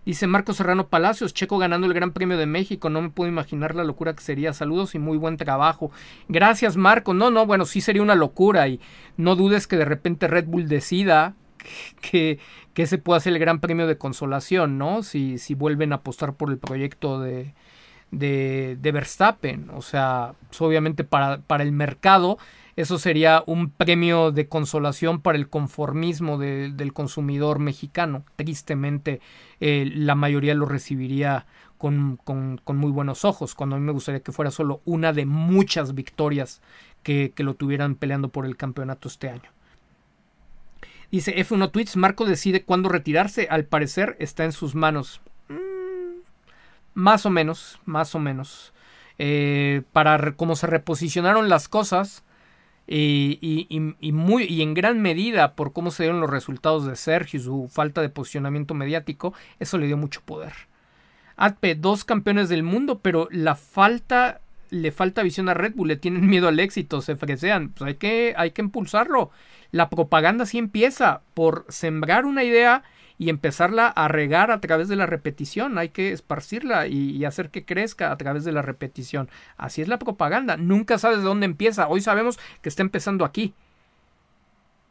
Dice 0.04 0.26
Marco 0.26 0.52
Serrano 0.52 0.88
Palacios, 0.88 1.32
Checo 1.32 1.58
ganando 1.58 1.86
el 1.86 1.94
Gran 1.94 2.12
Premio 2.12 2.36
de 2.36 2.46
México. 2.46 2.90
No 2.90 3.00
me 3.00 3.10
puedo 3.10 3.30
imaginar 3.30 3.74
la 3.74 3.84
locura 3.84 4.14
que 4.14 4.22
sería. 4.22 4.52
Saludos 4.52 4.94
y 4.94 4.98
muy 4.98 5.16
buen 5.16 5.36
trabajo. 5.36 5.90
Gracias, 6.28 6.76
Marco. 6.76 7.14
No, 7.14 7.30
no, 7.30 7.46
bueno, 7.46 7.64
sí 7.64 7.80
sería 7.80 8.02
una 8.02 8.14
locura. 8.14 8.68
Y 8.68 8.80
no 9.16 9.34
dudes 9.36 9.66
que 9.66 9.76
de 9.76 9.84
repente 9.84 10.28
Red 10.28 10.46
Bull 10.46 10.68
decida 10.68 11.34
que, 12.00 12.38
que 12.74 12.82
ese 12.82 12.98
pueda 12.98 13.20
ser 13.20 13.32
el 13.32 13.38
Gran 13.38 13.60
Premio 13.60 13.86
de 13.86 13.96
consolación, 13.96 14.76
¿no? 14.76 15.02
Si, 15.02 15.38
si 15.38 15.54
vuelven 15.54 15.92
a 15.92 15.96
apostar 15.96 16.34
por 16.34 16.50
el 16.50 16.58
proyecto 16.58 17.20
de, 17.20 17.54
de, 18.10 18.76
de 18.80 18.92
Verstappen. 18.92 19.70
O 19.70 19.80
sea, 19.80 20.34
pues, 20.48 20.60
obviamente 20.60 21.04
para, 21.04 21.38
para 21.38 21.62
el 21.62 21.72
mercado 21.72 22.38
eso 22.76 22.98
sería 22.98 23.44
un 23.46 23.70
premio 23.70 24.32
de 24.32 24.48
consolación 24.48 25.20
para 25.20 25.38
el 25.38 25.48
conformismo 25.48 26.38
del 26.38 26.92
consumidor 26.92 27.58
mexicano. 27.58 28.24
Tristemente, 28.36 29.20
eh, 29.60 29.90
la 29.94 30.14
mayoría 30.14 30.54
lo 30.54 30.66
recibiría 30.66 31.46
con, 31.78 32.16
con, 32.16 32.76
muy 32.76 32.90
buenos 32.90 33.24
ojos, 33.24 33.54
cuando 33.54 33.76
a 33.76 33.78
mí 33.78 33.84
me 33.84 33.92
gustaría 33.92 34.22
que 34.22 34.32
fuera 34.32 34.50
solo 34.50 34.80
una 34.84 35.12
de 35.12 35.26
muchas 35.26 35.94
victorias 35.94 36.62
que, 37.02 37.32
que 37.34 37.44
lo 37.44 37.54
tuvieran 37.54 37.94
peleando 37.94 38.28
por 38.28 38.46
el 38.46 38.56
campeonato 38.56 39.08
este 39.08 39.28
año. 39.28 39.50
Dice 41.12 41.36
F1 41.36 41.70
Tweets, 41.70 41.96
Marco 41.96 42.24
decide 42.24 42.64
cuándo 42.64 42.88
retirarse, 42.88 43.46
al 43.48 43.66
parecer 43.66 44.16
está 44.18 44.44
en 44.44 44.52
sus 44.52 44.74
manos. 44.74 45.20
Mm, 45.48 46.22
más 46.94 47.24
o 47.24 47.30
menos, 47.30 47.78
más 47.84 48.14
o 48.16 48.18
menos. 48.18 48.72
Eh, 49.18 49.82
para 49.92 50.32
cómo 50.32 50.56
se 50.56 50.66
reposicionaron 50.66 51.48
las 51.48 51.68
cosas, 51.68 52.23
y, 52.86 54.12
muy, 54.12 54.44
y 54.44 54.62
en 54.62 54.74
gran 54.74 55.00
medida 55.00 55.54
por 55.54 55.72
cómo 55.72 55.90
se 55.90 56.04
dieron 56.04 56.20
los 56.20 56.30
resultados 56.30 56.86
de 56.86 56.96
Sergio 56.96 57.40
y 57.40 57.42
su 57.42 57.68
falta 57.70 58.02
de 58.02 58.08
posicionamiento 58.08 58.74
mediático, 58.74 59.34
eso 59.58 59.78
le 59.78 59.86
dio 59.86 59.96
mucho 59.96 60.20
poder. 60.24 60.52
Adpe, 61.36 61.74
dos 61.74 62.04
campeones 62.04 62.48
del 62.48 62.62
mundo, 62.62 63.00
pero 63.00 63.28
la 63.30 63.54
falta, 63.54 64.40
le 64.70 64.92
falta 64.92 65.22
visión 65.22 65.48
a 65.48 65.54
Red 65.54 65.74
Bull, 65.74 65.88
le 65.88 65.96
tienen 65.96 66.26
miedo 66.26 66.48
al 66.48 66.60
éxito, 66.60 67.00
se 67.00 67.16
fresean, 67.16 67.70
pues 67.70 67.88
hay 67.88 67.94
que, 67.94 68.34
hay 68.36 68.50
que 68.50 68.62
impulsarlo. 68.62 69.30
La 69.72 69.90
propaganda 69.90 70.46
sí 70.46 70.58
empieza 70.58 71.22
por 71.34 71.66
sembrar 71.68 72.26
una 72.26 72.44
idea 72.44 72.84
y 73.24 73.30
empezarla 73.30 73.88
a 73.88 74.06
regar 74.06 74.50
a 74.50 74.60
través 74.60 74.86
de 74.86 74.96
la 74.96 75.06
repetición. 75.06 75.78
Hay 75.78 75.88
que 75.88 76.12
esparcirla 76.12 76.88
y, 76.88 77.24
hacer 77.24 77.48
que 77.48 77.64
crezca 77.64 78.12
a 78.12 78.16
través 78.18 78.44
de 78.44 78.52
la 78.52 78.60
repetición. 78.60 79.30
Así 79.56 79.80
es 79.80 79.88
la 79.88 79.98
propaganda. 79.98 80.58
Nunca 80.58 80.98
sabes 80.98 81.18
de 81.18 81.24
dónde 81.24 81.46
empieza. 81.46 81.88
Hoy 81.88 82.02
sabemos 82.02 82.38
que 82.60 82.68
está 82.68 82.82
empezando 82.82 83.24
aquí. 83.24 83.54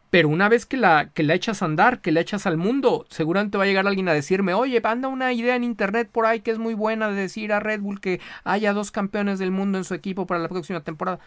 Pero 0.09 0.29
una 0.29 0.49
vez 0.49 0.65
que 0.65 0.77
la, 0.77 1.11
que 1.13 1.21
la 1.21 1.35
echas 1.35 1.61
a 1.61 1.65
andar, 1.65 2.01
que 2.01 2.11
la 2.11 2.21
echas 2.21 2.47
al 2.47 2.57
mundo, 2.57 3.05
seguramente 3.11 3.59
va 3.59 3.65
a 3.65 3.67
llegar 3.67 3.85
alguien 3.85 4.09
a 4.09 4.13
decirme, 4.13 4.55
oye, 4.55 4.81
anda 4.83 5.09
una 5.09 5.31
idea 5.31 5.55
en 5.55 5.63
internet 5.63 6.09
por 6.11 6.25
ahí 6.25 6.39
que 6.39 6.49
es 6.49 6.57
muy 6.57 6.73
buena 6.73 7.09
de 7.09 7.15
decir 7.15 7.53
a 7.53 7.59
Red 7.59 7.81
Bull 7.81 8.01
que 8.01 8.19
haya 8.43 8.73
dos 8.73 8.89
campeones 8.89 9.37
del 9.37 9.51
mundo 9.51 9.77
en 9.77 9.83
su 9.83 9.93
equipo 9.93 10.25
para 10.25 10.39
la 10.39 10.49
próxima 10.49 10.81
temporada, 10.81 11.19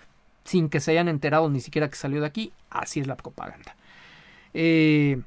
sin 0.43 0.69
que 0.69 0.81
se 0.81 0.91
hayan 0.91 1.07
enterado 1.07 1.49
ni 1.51 1.61
siquiera 1.61 1.89
que 1.89 1.95
salió 1.95 2.21
de 2.21 2.27
aquí. 2.27 2.53
Así 2.69 2.99
es 2.99 3.07
la 3.07 3.17
propaganda. 3.17 3.77
Eh, 4.55 5.21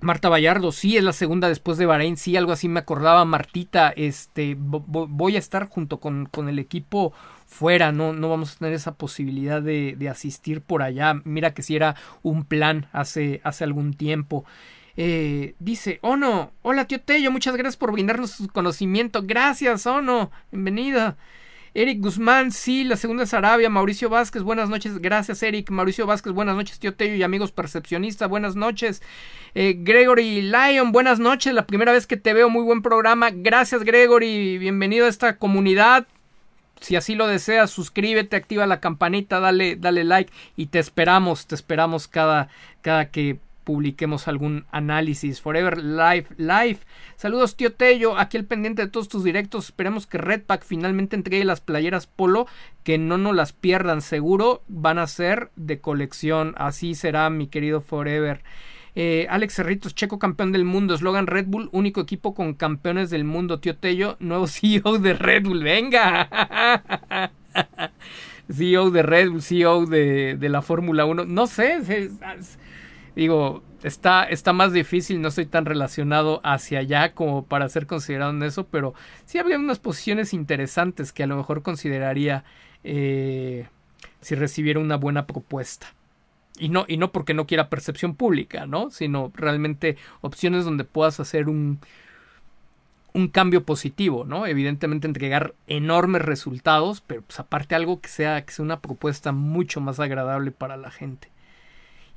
Marta 0.00 0.28
Vallardo, 0.28 0.72
sí, 0.72 0.96
es 0.96 1.04
la 1.04 1.12
segunda 1.12 1.48
después 1.48 1.76
de 1.76 1.86
Bahrein, 1.86 2.16
sí, 2.16 2.36
algo 2.36 2.52
así 2.52 2.68
me 2.68 2.80
acordaba 2.80 3.24
Martita, 3.24 3.90
este, 3.90 4.56
voy 4.58 5.36
a 5.36 5.38
estar 5.38 5.68
junto 5.68 6.00
con, 6.00 6.26
con, 6.26 6.48
el 6.48 6.58
equipo 6.58 7.12
fuera, 7.46 7.92
no, 7.92 8.12
no 8.12 8.30
vamos 8.30 8.54
a 8.54 8.58
tener 8.58 8.74
esa 8.74 8.94
posibilidad 8.94 9.60
de, 9.60 9.96
de 9.98 10.08
asistir 10.08 10.62
por 10.62 10.82
allá, 10.82 11.20
mira 11.24 11.52
que 11.52 11.62
si 11.62 11.76
era 11.76 11.96
un 12.22 12.44
plan 12.44 12.88
hace, 12.92 13.40
hace 13.44 13.64
algún 13.64 13.92
tiempo. 13.94 14.44
Eh, 14.96 15.54
dice, 15.58 15.98
Ono, 16.02 16.52
hola 16.62 16.86
tío 16.86 17.00
Tello, 17.00 17.30
muchas 17.30 17.54
gracias 17.54 17.76
por 17.76 17.92
brindarnos 17.92 18.32
su 18.32 18.48
conocimiento, 18.48 19.22
gracias 19.24 19.86
Ono, 19.86 20.30
bienvenida. 20.50 21.16
Eric 21.72 22.00
Guzmán, 22.00 22.50
sí, 22.50 22.82
la 22.82 22.96
segunda 22.96 23.22
es 23.22 23.32
Arabia. 23.32 23.70
Mauricio 23.70 24.08
Vázquez, 24.08 24.42
buenas 24.42 24.68
noches. 24.68 24.98
Gracias, 24.98 25.42
Eric. 25.42 25.70
Mauricio 25.70 26.04
Vázquez, 26.06 26.32
buenas 26.32 26.56
noches, 26.56 26.80
tío 26.80 26.94
Tello 26.94 27.14
y 27.14 27.22
amigos 27.22 27.52
percepcionistas, 27.52 28.28
buenas 28.28 28.56
noches. 28.56 29.02
Eh, 29.54 29.76
Gregory 29.78 30.42
Lyon, 30.42 30.90
buenas 30.90 31.20
noches. 31.20 31.54
La 31.54 31.66
primera 31.66 31.92
vez 31.92 32.08
que 32.08 32.16
te 32.16 32.32
veo, 32.32 32.50
muy 32.50 32.64
buen 32.64 32.82
programa. 32.82 33.30
Gracias, 33.32 33.84
Gregory. 33.84 34.58
Bienvenido 34.58 35.06
a 35.06 35.08
esta 35.08 35.36
comunidad. 35.36 36.08
Si 36.80 36.96
así 36.96 37.14
lo 37.14 37.26
deseas, 37.26 37.70
suscríbete, 37.70 38.36
activa 38.36 38.66
la 38.66 38.80
campanita, 38.80 39.38
dale, 39.38 39.76
dale 39.76 40.02
like 40.02 40.32
y 40.56 40.66
te 40.66 40.78
esperamos, 40.78 41.46
te 41.46 41.54
esperamos 41.54 42.08
cada, 42.08 42.48
cada 42.80 43.10
que 43.10 43.38
publiquemos 43.70 44.26
algún 44.26 44.64
análisis. 44.72 45.40
Forever 45.40 45.78
Live 45.78 46.26
Live. 46.38 46.78
Saludos, 47.14 47.54
tío 47.54 47.72
Tello. 47.72 48.18
Aquí 48.18 48.36
el 48.36 48.44
pendiente 48.44 48.82
de 48.82 48.88
todos 48.88 49.08
tus 49.08 49.22
directos. 49.22 49.66
Esperemos 49.66 50.08
que 50.08 50.18
Redpack 50.18 50.64
finalmente 50.64 51.14
entregue 51.14 51.44
las 51.44 51.60
playeras 51.60 52.08
Polo. 52.08 52.48
Que 52.82 52.98
no 52.98 53.16
nos 53.16 53.36
las 53.36 53.52
pierdan. 53.52 54.00
Seguro 54.02 54.64
van 54.66 54.98
a 54.98 55.06
ser 55.06 55.52
de 55.54 55.78
colección. 55.80 56.54
Así 56.56 56.96
será, 56.96 57.30
mi 57.30 57.46
querido 57.46 57.80
Forever. 57.80 58.42
Eh, 58.96 59.28
Alex 59.30 59.54
Cerritos, 59.54 59.94
checo 59.94 60.18
campeón 60.18 60.50
del 60.50 60.64
mundo. 60.64 60.94
Eslogan 60.94 61.28
Red 61.28 61.46
Bull, 61.46 61.68
único 61.70 62.00
equipo 62.00 62.34
con 62.34 62.54
campeones 62.54 63.08
del 63.10 63.22
mundo. 63.22 63.60
Tío 63.60 63.76
Tello, 63.76 64.16
nuevo 64.18 64.46
CEO 64.48 64.98
de 64.98 65.14
Red 65.14 65.44
Bull. 65.44 65.62
Venga. 65.62 67.30
CEO 68.52 68.90
de 68.90 69.02
Red 69.04 69.30
Bull, 69.30 69.42
CEO 69.42 69.86
de, 69.86 70.34
de 70.36 70.48
la 70.48 70.60
Fórmula 70.60 71.04
1. 71.04 71.24
No 71.26 71.46
sé, 71.46 71.78
digo, 73.20 73.62
está, 73.82 74.24
está 74.24 74.54
más 74.54 74.72
difícil, 74.72 75.20
no 75.20 75.28
estoy 75.28 75.44
tan 75.44 75.66
relacionado 75.66 76.40
hacia 76.42 76.78
allá 76.78 77.12
como 77.12 77.44
para 77.44 77.68
ser 77.68 77.86
considerado 77.86 78.30
en 78.30 78.42
eso, 78.42 78.66
pero 78.66 78.94
sí 79.26 79.36
habría 79.36 79.58
unas 79.58 79.78
posiciones 79.78 80.32
interesantes 80.32 81.12
que 81.12 81.22
a 81.22 81.26
lo 81.26 81.36
mejor 81.36 81.62
consideraría 81.62 82.44
eh, 82.82 83.68
si 84.22 84.34
recibiera 84.36 84.80
una 84.80 84.96
buena 84.96 85.26
propuesta. 85.26 85.92
Y 86.58 86.70
no, 86.70 86.86
y 86.88 86.96
no 86.96 87.12
porque 87.12 87.34
no 87.34 87.46
quiera 87.46 87.68
percepción 87.68 88.14
pública, 88.14 88.66
¿no? 88.66 88.90
Sino 88.90 89.30
realmente 89.34 89.98
opciones 90.22 90.64
donde 90.64 90.84
puedas 90.84 91.20
hacer 91.20 91.50
un, 91.50 91.78
un 93.12 93.28
cambio 93.28 93.64
positivo, 93.64 94.24
¿no? 94.24 94.46
Evidentemente 94.46 95.06
entregar 95.06 95.54
enormes 95.66 96.22
resultados, 96.22 97.02
pero 97.02 97.20
pues 97.20 97.38
aparte 97.38 97.74
algo 97.74 98.00
que 98.00 98.08
sea, 98.08 98.42
que 98.46 98.52
sea 98.52 98.64
una 98.64 98.80
propuesta 98.80 99.32
mucho 99.32 99.82
más 99.82 100.00
agradable 100.00 100.52
para 100.52 100.78
la 100.78 100.90
gente. 100.90 101.29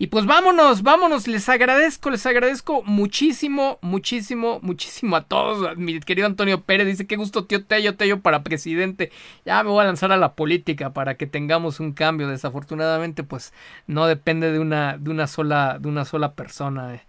Y 0.04 0.08
pues 0.08 0.26
vámonos, 0.26 0.84
vámonos, 0.84 1.30
les 1.30 1.48
agradezco, 1.48 2.10
les 2.10 2.26
agradezco 2.26 2.84
muchísimo, 2.84 3.80
muchísimo, 3.82 4.60
muchísimo 4.62 5.16
a 5.16 5.24
todos. 5.24 5.78
Mi 5.78 5.98
querido 6.02 6.28
Antonio 6.28 6.60
Pérez 6.62 6.88
dice, 6.88 7.08
qué 7.08 7.16
gusto 7.16 7.46
tío 7.46 7.64
Tello, 7.64 7.96
Tello 7.96 8.20
para 8.20 8.44
presidente. 8.44 9.14
Ya 9.46 9.64
me 9.64 9.70
voy 9.70 9.80
a 9.80 9.86
lanzar 9.86 10.12
a 10.12 10.18
la 10.18 10.34
política 10.34 10.92
para 10.92 11.16
que 11.16 11.26
tengamos 11.26 11.80
un 11.80 11.94
cambio. 11.94 12.28
Desafortunadamente, 12.28 13.24
pues 13.24 13.54
no 13.88 14.06
depende 14.06 14.52
de 14.52 14.60
una, 14.60 14.98
de 14.98 15.10
una 15.10 15.26
sola, 15.26 15.80
de 15.80 15.88
una 15.88 16.04
sola 16.04 16.34
persona. 16.34 16.96
Eh. 16.96 17.02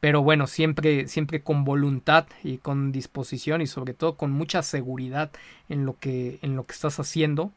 Pero 0.00 0.22
bueno, 0.22 0.46
siempre, 0.46 1.06
siempre 1.06 1.42
con 1.42 1.64
voluntad 1.64 2.28
y 2.42 2.56
con 2.56 2.92
disposición 2.92 3.60
y 3.60 3.66
sobre 3.66 3.92
todo 3.92 4.16
con 4.16 4.30
mucha 4.30 4.62
seguridad 4.62 5.30
en 5.68 5.84
lo 5.84 5.98
que, 5.98 6.38
en 6.40 6.56
lo 6.56 6.64
que 6.64 6.72
estás 6.72 6.98
haciendo 6.98 7.52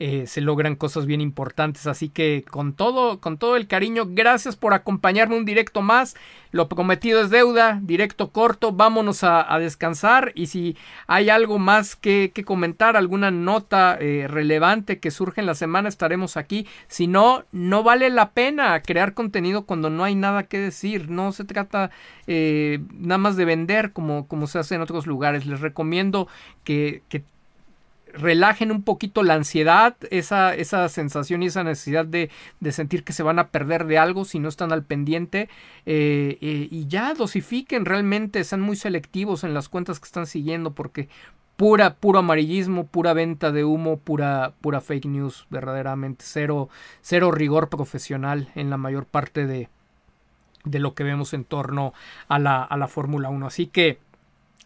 eh, 0.00 0.28
se 0.28 0.40
logran 0.40 0.76
cosas 0.76 1.06
bien 1.06 1.20
importantes. 1.20 1.86
Así 1.86 2.08
que 2.08 2.44
con 2.48 2.72
todo, 2.72 3.20
con 3.20 3.36
todo 3.36 3.56
el 3.56 3.66
cariño, 3.66 4.04
gracias 4.08 4.54
por 4.54 4.72
acompañarme 4.72 5.36
un 5.36 5.44
directo 5.44 5.82
más. 5.82 6.16
Lo 6.52 6.68
prometido 6.68 7.20
es 7.20 7.30
deuda, 7.30 7.80
directo 7.82 8.30
corto, 8.30 8.72
vámonos 8.72 9.24
a, 9.24 9.58
descansar 9.58 10.32
y 10.34 10.46
si 10.46 10.76
hay 11.08 11.30
algo 11.30 11.58
más 11.58 11.96
que, 11.96 12.32
comentar, 12.46 12.96
alguna 12.96 13.30
nota 13.30 13.98
eh, 14.00 14.26
relevante 14.28 15.00
que 15.00 15.10
surge 15.10 15.40
en 15.40 15.46
la 15.46 15.54
semana, 15.54 15.88
estaremos 15.88 16.36
aquí. 16.36 16.66
Si 16.86 17.06
no, 17.06 17.44
no 17.52 17.82
vale 17.82 18.08
la 18.08 18.30
pena 18.30 18.80
crear 18.82 19.14
contenido 19.14 19.66
cuando 19.66 19.90
no 19.90 20.04
hay 20.04 20.14
nada 20.14 20.44
que 20.44 20.58
decir. 20.58 21.10
No 21.10 21.32
se 21.32 21.44
trata 21.44 21.90
eh, 22.26 22.78
nada 22.92 23.18
más 23.18 23.36
de 23.36 23.44
vender 23.44 23.92
como, 23.92 24.28
como 24.28 24.46
se 24.46 24.58
hace 24.58 24.76
en 24.76 24.82
otros 24.82 25.06
lugares. 25.06 25.44
Les 25.44 25.60
recomiendo 25.60 26.28
que, 26.64 27.02
que 27.08 27.24
relajen 28.14 28.70
un 28.70 28.82
poquito 28.82 29.22
la 29.22 29.34
ansiedad, 29.34 29.96
esa, 30.10 30.54
esa 30.54 30.88
sensación 30.88 31.42
y 31.42 31.46
esa 31.46 31.64
necesidad 31.64 32.04
de, 32.04 32.30
de, 32.60 32.72
sentir 32.72 33.04
que 33.04 33.12
se 33.12 33.22
van 33.22 33.38
a 33.38 33.48
perder 33.48 33.86
de 33.86 33.98
algo 33.98 34.24
si 34.24 34.38
no 34.38 34.48
están 34.48 34.72
al 34.72 34.84
pendiente 34.84 35.48
eh, 35.86 36.38
eh, 36.40 36.68
y 36.70 36.86
ya 36.86 37.14
dosifiquen 37.14 37.84
realmente, 37.84 38.44
sean 38.44 38.60
muy 38.60 38.76
selectivos 38.76 39.44
en 39.44 39.54
las 39.54 39.68
cuentas 39.68 40.00
que 40.00 40.06
están 40.06 40.26
siguiendo 40.26 40.72
porque 40.72 41.08
pura, 41.56 41.96
puro 41.96 42.20
amarillismo, 42.20 42.86
pura 42.86 43.12
venta 43.12 43.50
de 43.50 43.64
humo, 43.64 43.98
pura, 43.98 44.52
pura 44.60 44.80
fake 44.80 45.06
news, 45.06 45.46
verdaderamente, 45.50 46.24
cero, 46.26 46.68
cero 47.00 47.30
rigor 47.32 47.68
profesional 47.68 48.48
en 48.54 48.70
la 48.70 48.76
mayor 48.76 49.06
parte 49.06 49.46
de, 49.46 49.68
de 50.64 50.78
lo 50.78 50.94
que 50.94 51.04
vemos 51.04 51.34
en 51.34 51.44
torno 51.44 51.94
a 52.28 52.38
la, 52.38 52.62
a 52.62 52.76
la 52.76 52.88
Fórmula 52.88 53.28
1. 53.28 53.46
Así 53.46 53.66
que 53.66 53.98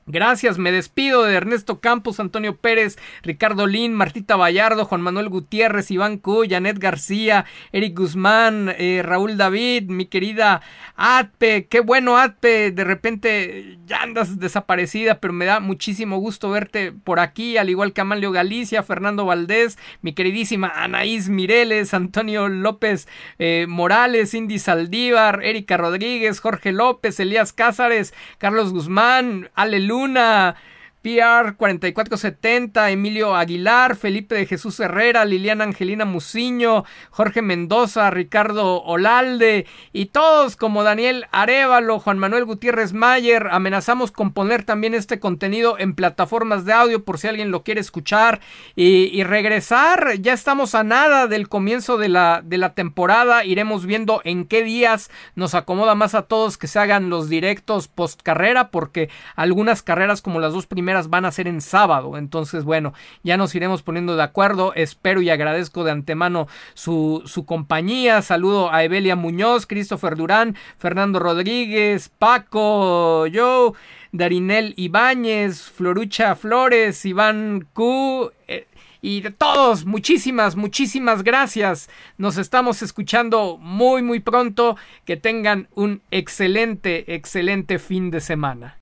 Gracias, 0.07 0.59
me 0.59 0.73
despido 0.73 1.23
de 1.23 1.37
Ernesto 1.37 1.79
Campos, 1.79 2.19
Antonio 2.19 2.57
Pérez, 2.57 2.99
Ricardo 3.23 3.69
Lin, 3.69 3.95
Martita 3.95 4.35
Vallardo, 4.35 4.85
Juan 4.85 5.01
Manuel 5.01 5.29
Gutiérrez, 5.29 5.93
Iván 5.93 6.19
Cu, 6.19 6.43
Janet 6.49 6.81
García, 6.81 7.45
Eric 7.71 7.97
Guzmán, 7.97 8.75
eh, 8.79 9.03
Raúl 9.05 9.37
David, 9.37 9.85
mi 9.91 10.07
querida 10.07 10.61
Atpe, 10.97 11.69
qué 11.69 11.79
bueno 11.79 12.19
Atpe, 12.19 12.73
de 12.73 12.83
repente 12.83 13.79
ya 13.87 14.03
andas 14.03 14.41
desaparecida, 14.41 15.21
pero 15.21 15.33
me 15.33 15.45
da 15.45 15.61
muchísimo 15.61 16.19
gusto 16.19 16.51
verte 16.51 16.91
por 16.91 17.21
aquí, 17.21 17.57
al 17.57 17.71
igual 17.71 17.93
que 17.93 18.01
Amalio 18.01 18.33
Galicia, 18.33 18.83
Fernando 18.83 19.25
Valdés, 19.25 19.79
mi 20.01 20.15
queridísima 20.15 20.67
Anaís 20.67 21.29
Mireles, 21.29 21.95
Antonio 21.95 22.49
López 22.49 23.07
eh, 23.39 23.67
Morales, 23.69 24.35
Indy 24.35 24.59
Saldívar, 24.59 25.45
Erika 25.45 25.77
Rodríguez, 25.77 26.41
Jorge 26.41 26.73
López, 26.73 27.21
Elías 27.21 27.53
Cázares, 27.53 28.13
Carlos 28.39 28.73
Guzmán, 28.73 29.49
Aleluya 29.55 29.92
Luna, 29.93 30.57
PR 31.03 31.57
4470, 31.57 32.91
Emilio 32.91 33.35
Aguilar, 33.35 33.97
Felipe 33.97 34.37
de 34.37 34.47
Jesús 34.47 34.79
Herrera, 34.79 35.25
Liliana 35.25 35.65
Angelina 35.65 36.05
Muciño, 36.05 36.85
Jorge 37.11 37.43
Mendoza, 37.43 38.09
Ricardo 38.11 38.83
Olalde 38.85 39.67
y 39.93 40.07
todos 40.07 40.55
como 40.55 40.85
Daniel 40.85 41.27
Arevalo, 41.33 41.99
Juan 41.99 42.19
Manuel 42.19 42.45
Gutiérrez 42.45 42.93
Mayer. 42.93 43.49
Amenazamos 43.51 44.13
con 44.13 44.33
poner 44.33 44.63
también 44.63 44.95
este 44.95 45.19
contenido 45.19 45.77
en 45.77 45.95
plataformas 45.95 46.65
de 46.65 46.73
audio 46.73 47.05
por 47.05 47.19
si 47.19 47.27
alguien 47.27 47.51
lo 47.51 47.65
quiere 47.65 47.81
escuchar 47.81 48.41
y, 48.77 49.25
regresar. 49.25 50.15
Ya 50.21 50.33
estamos 50.33 50.75
a 50.75 50.85
nada 50.85 51.27
del 51.27 51.49
comienzo 51.49 51.97
de 51.99 52.09
la, 52.09 52.43
de 52.45 52.59
la 52.59 52.75
temporada. 52.75 53.45
Iremos 53.45 53.87
viendo 53.87 54.21
en 54.25 54.45
qué 54.45 54.63
días 54.63 55.11
nos 55.35 55.55
acomoda 55.55 55.95
más 55.97 56.15
a 56.15 56.23
todos 56.23 56.59
que 56.59 56.69
se 56.69 56.79
hagan 56.79 57.11
los 57.11 57.29
directos 57.29 57.89
post 57.89 58.23
carrera 58.23 58.71
porque 58.71 59.11
algunas 59.35 59.83
carreras 59.83 60.23
como 60.23 60.39
las 60.39 60.53
dos 60.53 60.67
primeras 60.67 60.92
van 61.09 61.25
a 61.25 61.33
ser 61.33 61.49
en 61.49 61.61
sábado. 61.61 62.17
Entonces, 62.17 62.65
bueno, 62.65 62.93
ya 63.23 63.37
nos 63.37 63.55
iremos 63.55 63.83
poniendo 63.83 64.17
de 64.17 64.23
acuerdo. 64.23 64.73
Espero 64.75 65.23
y 65.23 65.31
agradezco 65.31 65.85
de 65.85 65.93
antemano 65.93 66.49
su, 66.75 67.23
su 67.27 67.45
compañía. 67.47 68.23
Saludo 68.23 68.73
a 68.73 68.85
Evelia 68.85 69.17
Muñoz, 69.17 69.67
Christopher 69.67 70.17
Durán, 70.17 70.57
Fernando 70.79 71.19
Rodríguez, 71.19 72.11
Paco, 72.19 73.27
Joe. 73.33 73.73
Darinel 74.15 74.75
Ibáñez, 74.77 75.71
Florucha 75.71 76.35
Flores, 76.35 77.07
Iván 77.07 77.67
Q, 77.73 78.31
eh, 78.47 78.67
y 79.05 79.21
de 79.21 79.33
todos, 79.33 79.85
muchísimas, 79.85 80.55
muchísimas 80.55 81.25
gracias. 81.25 81.91
Nos 82.19 82.37
estamos 82.37 82.83
escuchando 82.83 83.59
muy, 83.61 84.01
muy 84.01 84.21
pronto. 84.21 84.77
Que 85.05 85.17
tengan 85.17 85.67
un 85.75 86.03
excelente, 86.13 87.13
excelente 87.13 87.81
fin 87.81 88.13
de 88.13 88.21
semana. 88.21 88.71